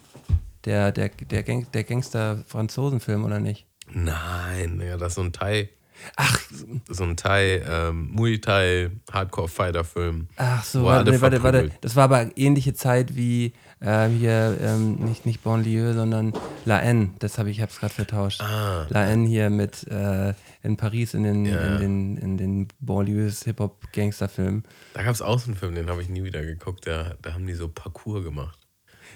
der, 0.65 0.91
der, 0.91 1.11
der, 1.11 1.43
Gang, 1.43 1.71
der 1.71 1.85
Gangster-Franzosen-Film, 1.85 3.27
oder 3.27 3.41
nicht? 3.41 3.67
Nein, 3.91 4.81
ja, 4.85 4.97
das 4.97 5.09
ist 5.09 5.15
so 5.17 5.23
ein 5.23 5.33
Thai, 5.33 5.69
Ach, 6.17 6.41
so 6.89 7.05
ein 7.05 7.17
Thai, 7.17 7.63
ähm, 7.69 8.11
Muay 8.13 8.39
Thai 8.41 8.91
Hardcore-Fighter-Film. 9.13 10.29
ach 10.37 10.65
so, 10.65 10.85
warte, 10.85 11.21
warte, 11.21 11.43
warte. 11.43 11.71
Das 11.81 11.95
war 11.97 12.05
aber 12.05 12.37
ähnliche 12.37 12.75
Zeit 12.75 13.15
wie 13.15 13.53
ähm, 13.81 14.17
hier, 14.19 14.57
ähm, 14.61 14.97
nicht, 14.97 15.27
nicht 15.27 15.43
Bonlieu, 15.43 15.93
sondern 15.93 16.33
La 16.65 16.81
N. 16.81 17.15
Das 17.21 17.39
habe 17.39 17.51
ich, 17.51 17.61
hab's 17.61 17.79
gerade 17.79 17.95
vertauscht. 17.95 18.41
Ah. 18.41 18.87
La 18.89 19.07
N 19.07 19.27
hier 19.27 19.51
mit 19.51 19.87
äh, 19.89 20.35
in 20.63 20.77
Paris 20.77 21.15
in 21.15 21.23
den, 21.25 21.45
Ja. 21.47 21.61
in 21.77 21.79
den, 21.81 22.17
in 22.17 22.37
den 22.37 22.69
Bonlieus 22.81 23.43
Hip-Hop-Gangster-Filmen. 23.45 24.65
Da 24.95 25.03
gab 25.03 25.15
es 25.15 25.23
auch 25.23 25.39
so 25.39 25.47
einen 25.47 25.57
Film, 25.57 25.75
den 25.75 25.89
habe 25.89 26.03
ich 26.03 26.09
nie 26.09 26.25
wieder 26.25 26.43
geguckt. 26.45 26.87
Da, 26.87 27.15
da 27.23 27.35
haben 27.35 27.47
die 27.47 27.55
so 27.55 27.69
Parcours 27.69 28.25
gemacht. 28.25 28.59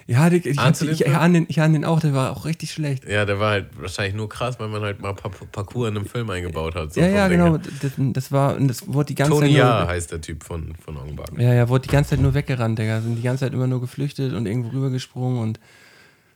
Ja, 0.07 0.27
ich, 0.31 0.45
ich, 0.45 0.57
ich, 0.57 0.81
ich, 0.89 0.97
Film? 1.03 1.15
ahne 1.15 1.33
den, 1.33 1.45
ich 1.49 1.59
ahne 1.59 1.73
den 1.73 1.83
auch, 1.85 1.99
der 1.99 2.13
war 2.13 2.31
auch 2.31 2.45
richtig 2.45 2.71
schlecht. 2.71 3.05
Ja, 3.07 3.25
der 3.25 3.41
war 3.41 3.51
halt 3.51 3.65
wahrscheinlich 3.77 4.15
nur 4.15 4.29
krass, 4.29 4.57
weil 4.57 4.69
man 4.69 4.81
halt 4.81 5.01
mal 5.01 5.13
Pa- 5.13 5.27
Parcours 5.51 5.89
in 5.89 5.97
einem 5.97 6.05
Film 6.05 6.29
eingebaut 6.29 6.75
hat. 6.75 6.93
so 6.93 7.01
ja, 7.01 7.07
ja, 7.07 7.27
genau. 7.27 7.57
Das, 7.57 7.91
das 7.97 8.31
war, 8.31 8.57
das 8.57 8.87
wurde 8.87 9.07
die 9.07 9.15
ganze 9.15 9.33
Tony 9.33 9.47
Zeit 9.47 9.51
nur, 9.51 9.59
Ja 9.59 9.87
heißt 9.87 10.11
der 10.13 10.21
Typ 10.21 10.43
von, 10.43 10.75
von 10.77 10.97
Bak. 11.17 11.31
Ja, 11.37 11.53
ja, 11.53 11.67
wurde 11.67 11.87
die 11.87 11.91
ganze 11.91 12.11
Zeit 12.11 12.19
nur 12.21 12.33
weggerannt, 12.33 12.79
Digga. 12.79 13.01
Sind 13.01 13.17
die 13.17 13.21
ganze 13.21 13.41
Zeit 13.45 13.53
immer 13.53 13.67
nur 13.67 13.81
geflüchtet 13.81 14.33
und 14.33 14.45
irgendwo 14.45 14.69
rübergesprungen 14.69 15.39
und 15.41 15.59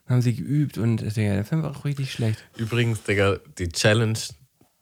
haben 0.10 0.22
sie 0.22 0.36
geübt 0.36 0.78
und 0.78 0.98
Digga, 1.16 1.36
der 1.36 1.46
Film 1.46 1.64
war 1.64 1.72
auch 1.72 1.86
richtig 1.86 2.12
schlecht. 2.12 2.44
Übrigens, 2.58 3.04
Digga, 3.04 3.38
die 3.58 3.70
Challenge, 3.70 4.20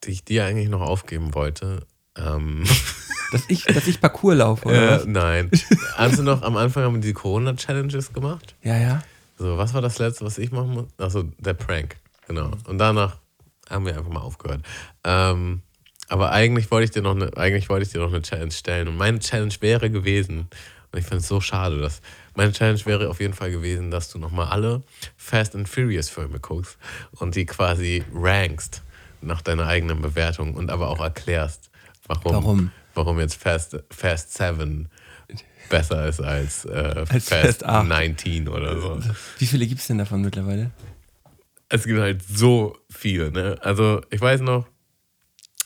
die 0.03 0.09
ich 0.11 0.25
dir 0.25 0.45
eigentlich 0.45 0.69
noch 0.69 0.81
aufgeben 0.81 1.35
wollte. 1.35 1.85
Ähm, 2.17 2.63
Dass 3.31 3.43
ich, 3.47 3.63
dass 3.65 3.87
ich 3.87 4.01
Parcours 4.01 4.37
laufe, 4.37 4.67
oder 4.67 5.03
äh, 5.03 5.05
nein. 5.05 5.51
Hast 5.95 6.17
du 6.17 6.23
noch 6.23 6.41
am 6.41 6.57
Anfang 6.57 6.83
haben 6.83 6.95
wir 6.95 7.01
die 7.01 7.13
Corona-Challenges 7.13 8.13
gemacht? 8.13 8.55
Ja, 8.63 8.77
ja. 8.77 9.03
So, 9.37 9.57
was 9.57 9.73
war 9.73 9.81
das 9.81 9.99
letzte, 9.99 10.25
was 10.25 10.37
ich 10.37 10.51
machen 10.51 10.71
muss? 10.71 10.85
Achso, 10.97 11.23
der 11.37 11.53
Prank. 11.53 11.95
Genau. 12.27 12.51
Und 12.67 12.77
danach 12.77 13.17
haben 13.69 13.85
wir 13.85 13.97
einfach 13.97 14.11
mal 14.11 14.21
aufgehört. 14.21 14.61
Ähm, 15.03 15.61
aber 16.07 16.31
eigentlich 16.31 16.69
wollte 16.71 16.85
ich 16.85 16.91
dir 16.91 17.01
noch 17.01 17.15
eine, 17.15 17.35
eigentlich 17.37 17.69
wollte 17.69 17.85
ich 17.85 17.91
dir 17.91 17.99
noch 17.99 18.09
eine 18.09 18.21
Challenge 18.21 18.51
stellen. 18.51 18.87
Und 18.87 18.97
meine 18.97 19.19
Challenge 19.19 19.53
wäre 19.59 19.89
gewesen, 19.89 20.47
und 20.91 20.99
ich 20.99 21.05
finde 21.05 21.17
es 21.17 21.27
so 21.27 21.39
schade, 21.39 21.79
dass 21.79 22.01
meine 22.35 22.51
Challenge 22.51 22.83
wäre 22.85 23.09
auf 23.09 23.19
jeden 23.19 23.33
Fall 23.33 23.51
gewesen, 23.51 23.91
dass 23.91 24.09
du 24.09 24.17
nochmal 24.17 24.47
alle 24.47 24.81
Fast 25.17 25.55
and 25.55 25.69
Furious 25.69 26.09
Filme 26.09 26.39
guckst 26.39 26.77
und 27.19 27.35
die 27.35 27.45
quasi 27.45 28.03
rankst 28.13 28.81
nach 29.21 29.41
deiner 29.41 29.67
eigenen 29.67 30.01
Bewertung 30.01 30.55
und 30.55 30.71
aber 30.71 30.87
auch 30.89 30.99
erklärst, 30.99 31.69
warum, 32.07 32.33
Warum? 32.33 32.71
Warum 33.05 33.19
jetzt 33.19 33.35
Fast, 33.35 33.77
Fast 33.89 34.33
7 34.37 34.89
besser 35.69 36.07
ist 36.07 36.19
als, 36.19 36.65
äh, 36.65 37.05
Als 37.09 37.29
Fast, 37.29 37.29
Fast 37.29 37.65
8. 37.65 37.87
19 37.87 38.47
oder 38.47 38.79
so. 38.79 38.99
Wie 39.37 39.45
viele 39.45 39.65
gibt 39.67 39.81
es 39.81 39.87
denn 39.87 39.97
davon 39.99 40.21
mittlerweile? 40.21 40.71
Es 41.69 41.83
gibt 41.85 41.99
halt 41.99 42.21
so 42.27 42.75
viel, 42.89 43.29
ne? 43.31 43.57
Also, 43.61 44.01
ich 44.09 44.19
weiß 44.19 44.41
noch, 44.41 44.65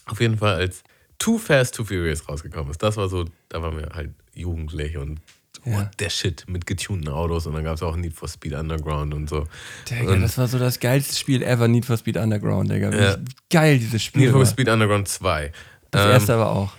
auf 0.05 0.19
jeden 0.19 0.37
Fall, 0.37 0.55
als 0.55 0.83
Too 1.17 1.37
Fast, 1.37 1.75
Too 1.75 1.85
Furious 1.85 2.27
rausgekommen 2.27 2.69
ist, 2.71 2.83
das 2.83 2.97
war 2.97 3.07
so, 3.07 3.25
da 3.49 3.61
waren 3.61 3.77
wir 3.77 3.89
halt 3.93 4.11
jugendlich 4.33 4.97
und 4.97 5.21
Ja. 5.65 5.77
what 5.77 5.87
der 5.99 6.09
Shit 6.09 6.43
mit 6.49 6.65
getunten 6.67 7.07
Autos 7.07 7.47
und 7.47 7.53
dann 7.53 7.63
gab 7.63 7.75
es 7.75 7.83
auch 7.83 7.95
Need 7.95 8.13
for 8.13 8.27
Speed 8.27 8.51
Underground 8.53 9.13
und 9.13 9.29
so. 9.29 9.47
Digga, 9.89 10.17
das 10.17 10.37
war 10.37 10.49
so 10.49 10.59
das 10.59 10.81
geilste 10.81 11.15
Spiel 11.15 11.41
ever, 11.41 11.69
Need 11.69 11.85
for 11.85 11.95
Speed 11.95 12.17
Underground, 12.17 12.69
Digga. 12.69 12.91
Ja. 12.93 13.15
Geil, 13.49 13.79
dieses 13.79 14.03
Spiel. 14.03 14.23
Need 14.23 14.31
for 14.31 14.41
war. 14.41 14.45
Speed 14.45 14.67
Underground 14.67 15.07
2. 15.07 15.53
Das 15.91 16.03
Ähm, 16.03 16.11
erste 16.11 16.33
aber 16.33 16.51
auch. 16.51 16.73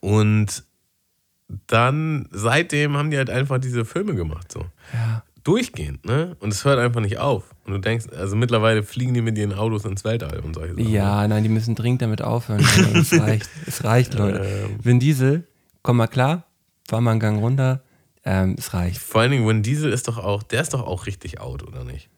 Und 0.00 0.64
dann, 1.66 2.28
seitdem 2.30 2.96
haben 2.96 3.10
die 3.10 3.16
halt 3.16 3.30
einfach 3.30 3.58
diese 3.58 3.84
Filme 3.84 4.14
gemacht, 4.14 4.50
so. 4.52 4.60
Ja. 4.92 5.22
Durchgehend, 5.42 6.06
ne? 6.06 6.36
Und 6.40 6.54
es 6.54 6.64
hört 6.64 6.78
einfach 6.78 7.02
nicht 7.02 7.18
auf. 7.18 7.54
Und 7.66 7.74
du 7.74 7.78
denkst, 7.78 8.06
also 8.16 8.34
mittlerweile 8.34 8.82
fliegen 8.82 9.12
die 9.12 9.20
mit 9.20 9.36
ihren 9.36 9.52
Autos 9.52 9.84
ins 9.84 10.02
Weltall 10.02 10.40
und 10.40 10.54
solche 10.54 10.74
Sachen. 10.74 10.88
Ja, 10.90 11.28
nein, 11.28 11.42
die 11.42 11.50
müssen 11.50 11.74
dringend 11.74 12.00
damit 12.00 12.22
aufhören. 12.22 12.60
es 12.94 13.12
reicht, 13.12 13.50
es 13.66 13.84
reicht, 13.84 14.14
Leute. 14.14 14.38
Ähm. 14.38 14.78
Vin 14.82 15.00
Diesel, 15.00 15.46
komm 15.82 15.98
mal 15.98 16.06
klar, 16.06 16.46
fahr 16.88 17.02
mal 17.02 17.10
einen 17.10 17.20
Gang 17.20 17.40
runter, 17.40 17.82
ähm, 18.24 18.54
es 18.58 18.72
reicht. 18.72 19.02
Vor 19.02 19.20
allen 19.20 19.32
Dingen, 19.32 19.46
Vin 19.46 19.62
Diesel 19.62 19.92
ist 19.92 20.08
doch 20.08 20.16
auch, 20.16 20.42
der 20.42 20.62
ist 20.62 20.72
doch 20.72 20.86
auch 20.86 21.04
richtig 21.04 21.40
out, 21.40 21.62
oder 21.62 21.84
nicht? 21.84 22.08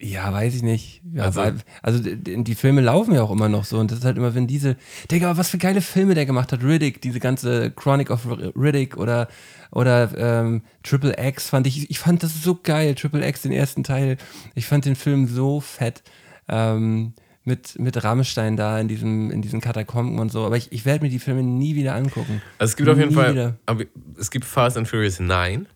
Ja, 0.00 0.32
weiß 0.32 0.54
ich 0.54 0.62
nicht. 0.62 1.02
Ja, 1.12 1.24
Also- 1.24 1.40
also, 1.40 1.60
also 1.82 1.98
die, 2.02 2.44
die 2.44 2.54
Filme 2.54 2.80
laufen 2.82 3.14
ja 3.14 3.22
auch 3.22 3.32
immer 3.32 3.48
noch 3.48 3.64
so 3.64 3.78
und 3.80 3.90
das 3.90 3.98
ist 3.98 4.04
halt 4.04 4.16
immer 4.16 4.32
Vin 4.34 4.46
Diesel. 4.46 4.76
Digga, 5.10 5.36
was 5.36 5.48
für 5.50 5.58
geile 5.58 5.80
Filme 5.80 6.14
der 6.14 6.24
gemacht 6.24 6.52
hat. 6.52 6.62
Riddick, 6.62 7.02
diese 7.02 7.18
ganze 7.18 7.72
Chronic 7.72 8.10
of 8.10 8.24
Riddick 8.56 8.96
oder, 8.96 9.26
oder 9.72 10.10
ähm, 10.16 10.62
Triple 10.84 11.16
X 11.18 11.48
fand 11.48 11.66
ich, 11.66 11.90
ich 11.90 11.98
fand 11.98 12.22
das 12.22 12.42
so 12.42 12.54
geil. 12.62 12.94
Triple 12.94 13.26
X, 13.26 13.42
den 13.42 13.50
ersten 13.52 13.82
Teil. 13.82 14.18
Ich 14.54 14.66
fand 14.66 14.84
den 14.84 14.94
Film 14.94 15.26
so 15.26 15.60
fett. 15.60 16.04
Ähm, 16.48 17.14
mit, 17.44 17.78
mit 17.78 18.04
Rammstein 18.04 18.56
da 18.58 18.78
in 18.78 18.88
diesem, 18.88 19.30
in 19.30 19.40
diesen 19.42 19.60
Katakomben 19.62 20.18
und 20.18 20.30
so. 20.30 20.44
Aber 20.44 20.56
ich, 20.58 20.70
ich 20.70 20.84
werde 20.84 21.02
mir 21.04 21.10
die 21.10 21.18
Filme 21.18 21.42
nie 21.42 21.74
wieder 21.74 21.94
angucken. 21.94 22.40
Also 22.58 22.72
es 22.72 22.76
gibt 22.76 22.88
auf 22.90 22.98
jeden 22.98 23.08
Nie 23.08 23.14
Fall, 23.14 23.32
wieder. 23.32 23.56
aber 23.66 23.84
es 24.18 24.30
gibt 24.30 24.44
Fast 24.44 24.76
and 24.76 24.86
Furious 24.86 25.18
9, 25.18 25.66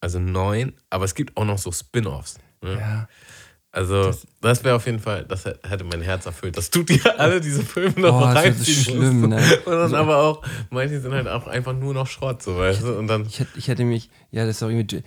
also 0.00 0.18
9, 0.20 0.74
aber 0.90 1.04
es 1.06 1.14
gibt 1.14 1.36
auch 1.38 1.44
noch 1.46 1.58
so 1.58 1.72
Spin-Offs. 1.72 2.38
Ne? 2.62 2.78
Ja. 2.78 3.08
Also 3.72 4.12
das, 4.40 4.64
wäre 4.64 4.74
auf 4.74 4.86
jeden 4.86 4.98
Fall, 4.98 5.24
das 5.24 5.44
hätte 5.44 5.84
mein 5.84 6.02
Herz 6.02 6.26
erfüllt, 6.26 6.56
dass 6.56 6.70
du 6.70 6.82
dir 6.82 7.20
alle 7.20 7.40
diese 7.40 7.62
Filme 7.62 8.00
noch 8.00 8.16
Oh, 8.16 8.20
mal 8.20 8.34
das 8.34 8.42
reinziehen 8.44 8.82
schlimm, 8.82 9.28
ne? 9.28 9.36
Und 9.64 9.72
dann 9.72 9.94
aber 9.94 10.16
auch, 10.16 10.42
manche 10.70 11.00
sind 11.00 11.12
halt 11.14 11.28
auch 11.28 11.46
einfach 11.46 11.72
nur 11.72 11.94
noch 11.94 12.08
Schrott, 12.08 12.42
so 12.42 12.58
weißt 12.58 12.82
du? 12.82 12.98
Und 12.98 13.06
dann, 13.06 13.26
Ich 13.26 13.38
hätte, 13.38 13.56
ich 13.56 13.68
hätte 13.68 13.84
mich, 13.84 14.10
ja, 14.32 14.44
das 14.44 14.56
ist 14.56 14.62
auch 14.64 14.70
irgendwie 14.70 15.04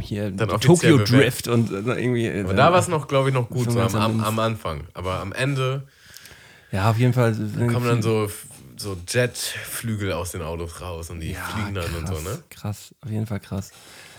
hier 0.00 0.30
Dann 0.30 0.60
Tokyo. 0.60 0.98
Drift 0.98 1.48
und 1.48 1.72
äh, 1.72 2.00
irgendwie. 2.00 2.30
aber 2.44 2.54
da 2.54 2.72
war 2.72 2.78
es 2.78 2.86
noch, 2.86 3.08
glaube 3.08 3.30
ich, 3.30 3.34
noch 3.34 3.48
gut, 3.50 3.68
so 3.68 3.80
am, 3.80 3.90
25 3.90 4.20
am, 4.20 4.24
am 4.24 4.38
Anfang. 4.38 4.84
Aber 4.94 5.14
am 5.18 5.32
Ende 5.32 5.88
Ja, 6.70 6.88
auf 6.88 6.98
jeden 6.98 7.14
Fall. 7.14 7.34
sind 7.34 7.66
kommen 7.66 7.86
dann 7.86 8.02
so, 8.02 8.30
so 8.76 8.96
Jetflügel 9.08 10.12
aus 10.12 10.30
den 10.30 10.42
Autos 10.42 10.80
raus 10.80 11.10
und 11.10 11.18
die 11.18 11.32
Ja, 11.32 11.40
fliegen 11.40 11.74
dann 11.74 11.92
und 11.96 12.06
so, 12.06 12.14
krass, 12.14 12.24
ne? 12.24 12.42
Krass, 12.48 12.94
auf 13.04 13.10
jeden 13.10 13.26
Fall 13.26 13.40
krass. 13.40 13.72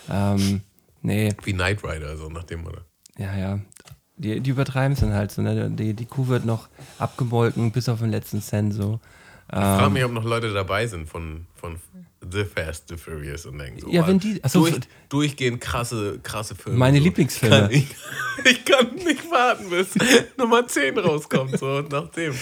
Ähm, 0.10 0.60
nee, 1.04 1.34
Wie 1.43 1.54
Knight 1.54 1.84
Rider, 1.84 2.18
so 2.18 2.30
nach 2.30 2.43
dem, 2.43 2.66
oder? 2.66 2.82
ja, 3.18 3.36
ja. 3.38 3.60
Die, 4.16 4.39
die 4.39 4.51
übertreiben 4.51 4.93
es 4.93 4.99
dann 4.99 5.14
halt 5.14 5.32
so, 5.32 5.41
ne? 5.41 5.70
Die, 5.72 5.93
die 5.95 6.06
Kuh 6.06 6.28
wird 6.28 6.45
noch 6.45 6.70
abgemolken 6.99 7.72
bis 7.72 7.89
auf 7.89 7.99
den 7.99 8.12
letzten 8.12 8.41
Cent 8.41 8.74
so. 8.74 8.99
Ich 9.51 9.56
frage 9.58 9.86
Ähm, 9.88 9.93
mich, 9.93 10.04
ob 10.06 10.12
noch 10.12 10.24
Leute 10.24 10.54
dabei 10.54 10.86
sind 10.88 11.10
von, 11.10 11.47
von 11.56 11.78
The 12.32 12.45
Fast, 12.45 12.89
The 12.89 12.95
Furious 12.95 13.45
und 13.47 13.58
denken 13.58 13.82
so, 13.82 13.89
Ja, 13.89 14.08
wenn 14.08 14.20
die- 14.20 14.39
ach 14.43 14.49
so, 14.51 14.62
durch, 14.62 14.80
durchgehend 15.10 15.60
krasse, 15.62 16.20
krasse 16.22 16.54
Filme. 16.56 16.78
Meine 16.78 16.99
so. 16.99 17.04
Lieblingsfilme. 17.06 17.62
Kann 17.62 17.72
Ich, 17.72 17.88
ich 18.45 18.66
kann 18.66 18.93
nicht 18.95 19.30
warten, 19.32 19.70
bis 19.72 19.89
Nummer 20.38 20.66
10 20.68 20.97
rauskommt, 20.99 21.58
so 21.58 21.66
und 21.78 21.91
nach 21.91 22.10
dem. 22.10 22.34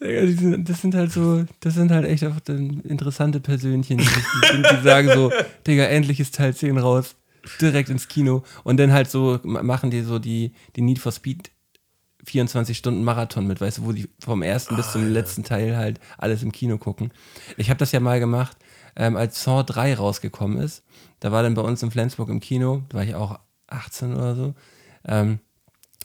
Das 0.00 0.80
sind 0.80 0.94
halt 0.96 1.12
so, 1.12 1.44
das 1.60 1.74
sind 1.74 1.90
halt 1.92 2.06
echt 2.06 2.24
auch 2.24 2.34
interessante 2.48 3.38
Persönchen, 3.38 3.98
die, 3.98 4.04
die, 4.04 4.62
die 4.62 4.82
sagen 4.82 5.08
so, 5.12 5.30
Digga, 5.66 5.84
endlich 5.84 6.18
ist 6.18 6.34
Teil 6.34 6.54
10 6.54 6.78
raus, 6.78 7.14
direkt 7.60 7.88
ins 7.90 8.08
Kino. 8.08 8.42
Und 8.64 8.78
dann 8.78 8.92
halt 8.92 9.10
so 9.10 9.38
ma- 9.42 9.62
machen 9.62 9.90
die 9.90 10.02
so 10.02 10.18
die, 10.18 10.52
die 10.76 10.82
Need 10.82 10.98
for 10.98 11.12
Speed 11.12 11.50
24 12.24 12.78
Stunden 12.78 13.02
Marathon 13.02 13.46
mit, 13.46 13.60
weißt 13.60 13.78
du, 13.78 13.84
wo 13.84 13.92
die 13.92 14.08
vom 14.20 14.42
ersten 14.42 14.76
bis 14.76 14.92
zum 14.92 15.12
letzten 15.12 15.42
Teil 15.42 15.76
halt 15.76 15.98
alles 16.18 16.42
im 16.42 16.52
Kino 16.52 16.78
gucken. 16.78 17.12
Ich 17.56 17.68
habe 17.68 17.78
das 17.78 17.90
ja 17.92 17.98
mal 18.00 18.20
gemacht, 18.20 18.56
ähm, 18.94 19.16
als 19.16 19.42
Saw 19.42 19.64
3 19.64 19.94
rausgekommen 19.94 20.58
ist. 20.58 20.84
Da 21.18 21.32
war 21.32 21.42
dann 21.42 21.54
bei 21.54 21.62
uns 21.62 21.82
in 21.82 21.90
Flensburg 21.90 22.28
im 22.28 22.40
Kino, 22.40 22.82
da 22.90 22.98
war 22.98 23.04
ich 23.04 23.14
auch 23.16 23.38
18 23.66 24.14
oder 24.14 24.34
so. 24.36 24.54
Ähm, 25.04 25.40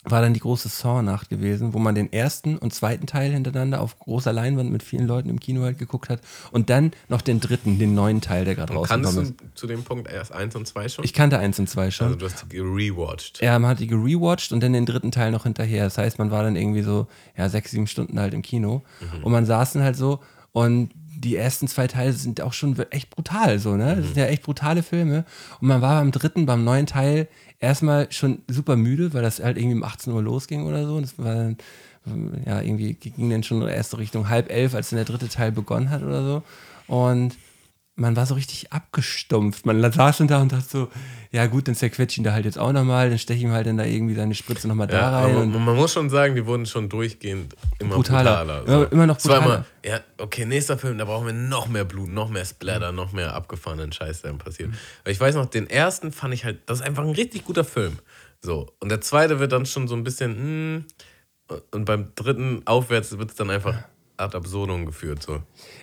war 0.10 0.22
dann 0.22 0.34
die 0.34 0.39
große 0.39 0.70
Saw-Nacht 0.70 1.30
gewesen, 1.30 1.74
wo 1.74 1.80
man 1.80 1.95
den 1.95 2.12
ersten 2.12 2.58
und 2.58 2.74
zweiten 2.74 3.08
Teil 3.08 3.32
hintereinander 3.32 3.82
auf 3.82 3.97
großer 3.99 4.34
Leinwand 4.34 4.72
mit 4.72 4.84
vielen 4.84 5.08
Leuten 5.08 5.30
im 5.30 5.39
Kino 5.39 5.64
halt 5.64 5.78
geguckt 5.78 6.10
hat 6.10 6.22
und 6.51 6.70
dann 6.70 6.91
noch 7.10 7.22
den 7.22 7.39
dritten, 7.39 7.80
den 7.80 7.93
neuen 7.93 8.22
Teil, 8.22 8.45
der 8.45 8.55
gerade 8.55 8.74
Und 8.74 8.88
kannst 8.88 9.05
rausgekommen 9.08 9.38
du 9.39 9.45
ist. 9.45 9.58
zu 9.58 9.68
dem 9.68 9.84
Punkt 9.84 10.10
erst 10.12 10.32
eins 10.32 10.55
und 10.55 10.68
zwei 10.68 10.88
schon? 10.89 11.03
Ich 11.05 11.14
kannte 11.14 11.39
eins 11.39 11.60
und 11.60 11.70
zwei 11.70 11.91
schon. 11.91 12.08
also 12.08 12.20
du 12.20 12.26
hast 12.26 12.43
die 12.51 12.55
gerewatcht. 12.58 13.41
Ja, 13.41 13.58
man 13.60 13.72
hat 13.72 13.80
die 13.80 13.88
gerewatcht 13.88 14.51
und 14.51 14.62
dann 14.62 14.74
den 14.74 14.86
dritten 14.86 15.12
Teil 15.12 15.32
noch 15.32 15.43
hinterher. 15.43 15.84
Das 15.84 15.97
heißt, 15.97 16.20
man 16.20 16.32
war 16.32 16.43
dann 16.43 16.55
irgendwie 16.55 16.82
so, 16.84 17.08
ja, 17.38 17.49
sechs, 17.49 17.72
sieben 17.72 17.88
Stunden 17.88 18.20
halt 18.20 18.34
im 18.34 18.41
Kino. 18.41 18.84
Und 19.22 19.32
man 19.32 19.45
saß 19.45 19.74
dann 19.74 19.84
halt 19.84 19.95
so 19.95 20.20
und 20.58 20.89
die 20.95 21.36
ersten 21.36 21.68
zwei 21.68 21.86
Teile 21.86 22.14
sind 22.14 22.41
auch 22.41 22.53
schon 22.53 22.76
echt 22.89 23.12
brutal, 23.12 23.60
so, 23.60 23.76
ne? 23.76 23.97
Das 23.97 24.05
sind 24.08 24.18
ja 24.18 24.26
echt 24.26 24.41
brutale 24.41 24.82
Filme. 24.82 25.24
Und 25.62 25.68
man 25.68 25.84
war 25.84 25.99
beim 26.01 26.12
dritten, 26.12 26.47
beim 26.47 26.64
neuen 26.64 26.88
Teil 26.88 27.28
erstmal 27.60 28.12
schon 28.12 28.39
super 28.47 28.76
müde, 28.76 29.14
weil 29.14 29.22
das 29.22 29.39
halt 29.39 29.58
irgendwie 29.58 29.76
um 29.76 29.84
18 29.84 30.12
Uhr 30.14 30.24
losging 30.24 30.66
oder 30.66 30.88
so. 30.88 30.99
Das 30.99 31.20
war 31.20 31.36
dann, 31.36 31.58
ja, 32.43 32.60
irgendwie 32.62 32.95
ging 32.95 33.30
dann 33.30 33.43
schon 33.43 33.62
erst 33.68 33.95
Richtung 33.99 34.30
halb 34.30 34.51
elf, 34.51 34.74
als 34.74 34.89
dann 34.89 34.97
der 34.97 35.05
dritte 35.05 35.30
Teil 35.30 35.51
begonnen 35.51 35.91
hat 35.91 36.01
oder 36.01 36.24
so. 36.24 36.43
Und 36.88 37.36
man 38.00 38.16
war 38.16 38.26
so 38.28 38.36
richtig 38.36 38.72
abgestumpft. 38.72 39.66
Man 39.66 39.82
saß 39.91 40.20
dann 40.20 40.28
da 40.28 40.39
und 40.41 40.52
dachte 40.52 40.66
so, 40.70 40.88
ja 41.32 41.48
gut, 41.48 41.68
dann 41.68 41.74
zerquetsche 41.76 42.14
ich 42.14 42.18
ihn 42.20 42.24
da 42.24 42.32
halt 42.32 42.45
jetzt 42.45 42.58
auch 42.60 42.72
nochmal, 42.72 43.10
dann 43.10 43.18
steche 43.20 43.39
ich 43.39 43.43
ihm 43.43 43.52
halt 43.52 43.66
dann 43.68 43.78
da 43.78 43.84
irgendwie 43.86 44.14
seine 44.14 44.34
Spritze 44.36 44.68
nochmal 44.68 44.88
da 44.88 44.98
Ja, 44.98 45.10
rein. 45.22 45.32
aber 45.32 45.41
und 45.41 45.66
man 45.66 45.76
muss 45.76 45.93
schon 45.93 46.10
sagen, 46.10 46.36
die 46.36 46.45
wurden 46.45 46.66
schon 46.68 46.89
durchgehend 46.89 47.56
immer 47.80 47.95
Brutaler. 47.95 48.45
brutaler. 48.45 48.68
Immer- 48.68 48.91
immer 48.91 49.08
noch 49.08 49.18
brutaler. 49.18 49.43
immer, 49.45 49.66
ja, 49.84 50.00
okay, 50.20 50.45
nächster 50.45 50.78
Film, 50.78 50.98
da 51.00 51.06
brauchen 51.06 51.26
wir 51.26 51.34
noch 51.34 51.68
mehr 51.68 51.86
Blut, 51.86 52.10
noch 52.10 52.30
mehr 52.30 52.45
Splatter, 52.45 52.91
noch 52.91 53.12
mehr 53.14 53.34
abgefahrenen 53.34 53.91
Scheiß, 53.91 54.22
der 54.22 54.30
dann 54.32 54.38
passiert. 54.39 54.70
Aber 55.02 55.12
ich 55.12 55.20
weiß 55.20 55.36
noch, 55.36 55.48
den 55.48 55.68
ersten 55.70 56.12
fand 56.12 56.34
ich 56.34 56.45
halt, 56.45 56.60
das 56.68 56.80
ist 56.80 56.86
einfach 56.86 57.04
ein 57.04 57.10
richtig 57.12 57.43
guter 57.45 57.64
Film. 57.66 57.98
So. 58.39 58.72
Und 58.80 58.89
der 58.89 59.02
zweite 59.02 59.39
wird 59.39 59.52
dann 59.52 59.66
schon 59.66 59.88
so 59.88 59.95
ein 59.95 60.04
bisschen, 60.04 60.76
mm, 60.78 60.86
und 61.72 61.86
beim 61.86 62.12
dritten 62.14 62.62
aufwärts 62.66 63.18
wird 63.18 63.32
es 63.32 63.36
dann 63.36 63.50
einfach 63.50 63.76
ad 64.18 64.36
absurdum 64.36 64.86
geführt. 64.86 65.22
So. 65.24 65.41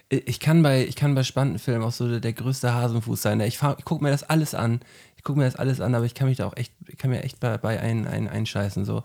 Ich 0.09 0.41
kann 0.41 0.63
bei, 0.63 0.85
ich 0.87 0.97
kann 0.97 1.15
bei 1.15 1.23
spannenden 1.25 1.59
Filmen 1.59 1.85
auch 1.85 1.93
so 1.93 2.09
der, 2.09 2.21
der 2.21 2.33
größte 2.33 2.73
Hasenfuß 2.75 3.21
sein. 3.23 3.41
Ich, 3.41 3.59
fahr- 3.59 3.77
ich 3.79 3.85
gucke 3.85 4.03
mir 4.05 4.11
das 4.11 4.23
alles 4.23 4.55
an. 4.55 4.81
Ich 5.17 5.25
gucke 5.25 5.39
mir 5.39 5.47
das 5.47 5.57
alles 5.57 5.81
an, 5.81 5.95
aber 5.95 6.05
ich 6.05 6.15
kann 6.15 6.29
mich 6.29 6.37
da 6.37 6.47
auch 6.47 6.57
echt, 6.57 6.73
ich 6.87 6.99
kann 6.99 7.11
mir 7.11 7.23
echt 7.25 7.41
bei, 7.41 7.57
bei 7.59 7.81
ein, 7.81 8.07
ein, 8.07 8.29
einscheißen. 8.29 8.85
So. 8.85 9.03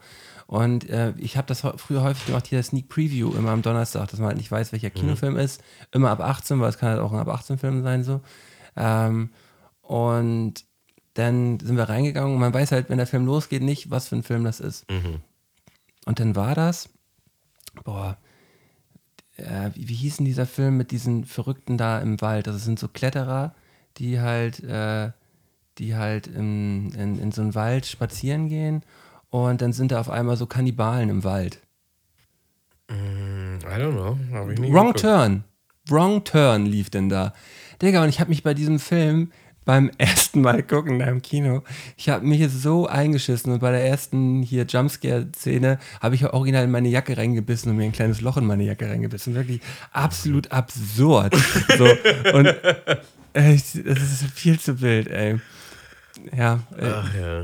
Und 0.47 0.89
äh, 0.89 1.13
ich 1.17 1.37
habe 1.37 1.47
das 1.47 1.61
früher 1.77 2.03
häufig 2.03 2.25
gemacht, 2.25 2.47
hier 2.47 2.59
das 2.59 2.67
Sneak 2.67 2.89
Preview 2.89 3.33
immer 3.35 3.51
am 3.51 3.61
Donnerstag, 3.61 4.09
dass 4.09 4.19
man 4.19 4.29
halt 4.29 4.37
nicht 4.37 4.51
weiß, 4.51 4.71
welcher 4.73 4.89
Kinofilm 4.89 5.37
ist. 5.37 5.61
Immer 5.91 6.09
ab 6.09 6.19
18, 6.19 6.59
weil 6.59 6.69
es 6.69 6.77
kann 6.77 6.89
halt 6.89 6.99
auch 6.99 7.13
ein 7.13 7.19
ab 7.19 7.29
18 7.29 7.57
Film 7.57 7.81
sein. 7.83 8.03
so. 8.03 8.19
Ähm, 8.75 9.29
und 9.81 10.65
dann 11.13 11.59
sind 11.59 11.75
wir 11.77 11.89
reingegangen 11.89 12.33
und 12.33 12.39
man 12.39 12.53
weiß 12.53 12.71
halt, 12.71 12.89
wenn 12.89 12.97
der 12.97 13.07
Film 13.07 13.25
losgeht, 13.25 13.61
nicht, 13.63 13.89
was 13.89 14.07
für 14.09 14.15
ein 14.15 14.23
Film 14.23 14.43
das 14.43 14.59
ist. 14.59 14.85
Und 16.05 16.19
dann 16.19 16.35
war 16.35 16.55
das, 16.55 16.89
boah, 17.83 18.17
äh, 19.39 19.71
wie, 19.75 19.89
wie 19.89 19.93
hieß 19.93 20.17
denn 20.17 20.25
dieser 20.25 20.45
Film 20.45 20.77
mit 20.77 20.91
diesen 20.91 21.25
Verrückten 21.25 21.77
da 21.77 21.99
im 21.99 22.21
Wald? 22.21 22.47
Das 22.47 22.63
sind 22.63 22.79
so 22.79 22.87
Kletterer, 22.87 23.53
die 23.97 24.19
halt, 24.19 24.63
äh, 24.63 25.11
die 25.77 25.95
halt 25.95 26.27
in, 26.27 26.91
in, 26.91 27.19
in 27.19 27.31
so 27.31 27.41
einen 27.41 27.55
Wald 27.55 27.85
spazieren 27.85 28.49
gehen 28.49 28.83
und 29.29 29.61
dann 29.61 29.73
sind 29.73 29.91
da 29.91 29.99
auf 29.99 30.09
einmal 30.09 30.37
so 30.37 30.45
Kannibalen 30.45 31.09
im 31.09 31.23
Wald. 31.23 31.59
I 32.89 32.93
don't 33.65 33.91
know. 33.91 34.17
Wrong 34.31 34.55
geguckt. 34.55 34.99
Turn. 35.01 35.43
Wrong 35.87 36.23
Turn 36.23 36.65
lief 36.65 36.89
denn 36.89 37.09
da. 37.09 37.33
Digga, 37.81 38.03
und 38.03 38.09
ich 38.09 38.19
habe 38.19 38.29
mich 38.29 38.43
bei 38.43 38.53
diesem 38.53 38.79
Film 38.79 39.31
beim 39.69 39.91
ersten 39.99 40.41
Mal 40.41 40.63
gucken 40.63 40.97
da 40.97 41.05
im 41.05 41.21
Kino, 41.21 41.61
ich 41.95 42.09
habe 42.09 42.25
mich 42.25 42.49
so 42.51 42.87
eingeschissen 42.87 43.53
und 43.53 43.59
bei 43.59 43.69
der 43.69 43.85
ersten 43.85 44.41
hier 44.41 44.65
Jumpscare-Szene 44.65 45.77
habe 46.01 46.15
ich 46.15 46.21
ja 46.21 46.33
original 46.33 46.63
in 46.63 46.71
meine 46.71 46.89
Jacke 46.89 47.15
reingebissen 47.15 47.69
und 47.69 47.77
mir 47.77 47.83
ein 47.83 47.91
kleines 47.91 48.19
Loch 48.19 48.37
in 48.37 48.47
meine 48.47 48.63
Jacke 48.63 48.89
reingebissen. 48.89 49.35
Wirklich 49.35 49.61
absolut 49.91 50.51
absurd. 50.51 51.35
So, 51.77 51.85
und 52.33 52.47
äh, 53.33 53.53
ich, 53.53 53.61
das 53.85 54.01
ist 54.01 54.23
viel 54.33 54.59
zu 54.59 54.81
wild, 54.81 55.07
ey. 55.07 55.39
Ja, 56.35 56.63
äh, 56.75 56.91
Ach 56.91 57.13
ja. 57.13 57.43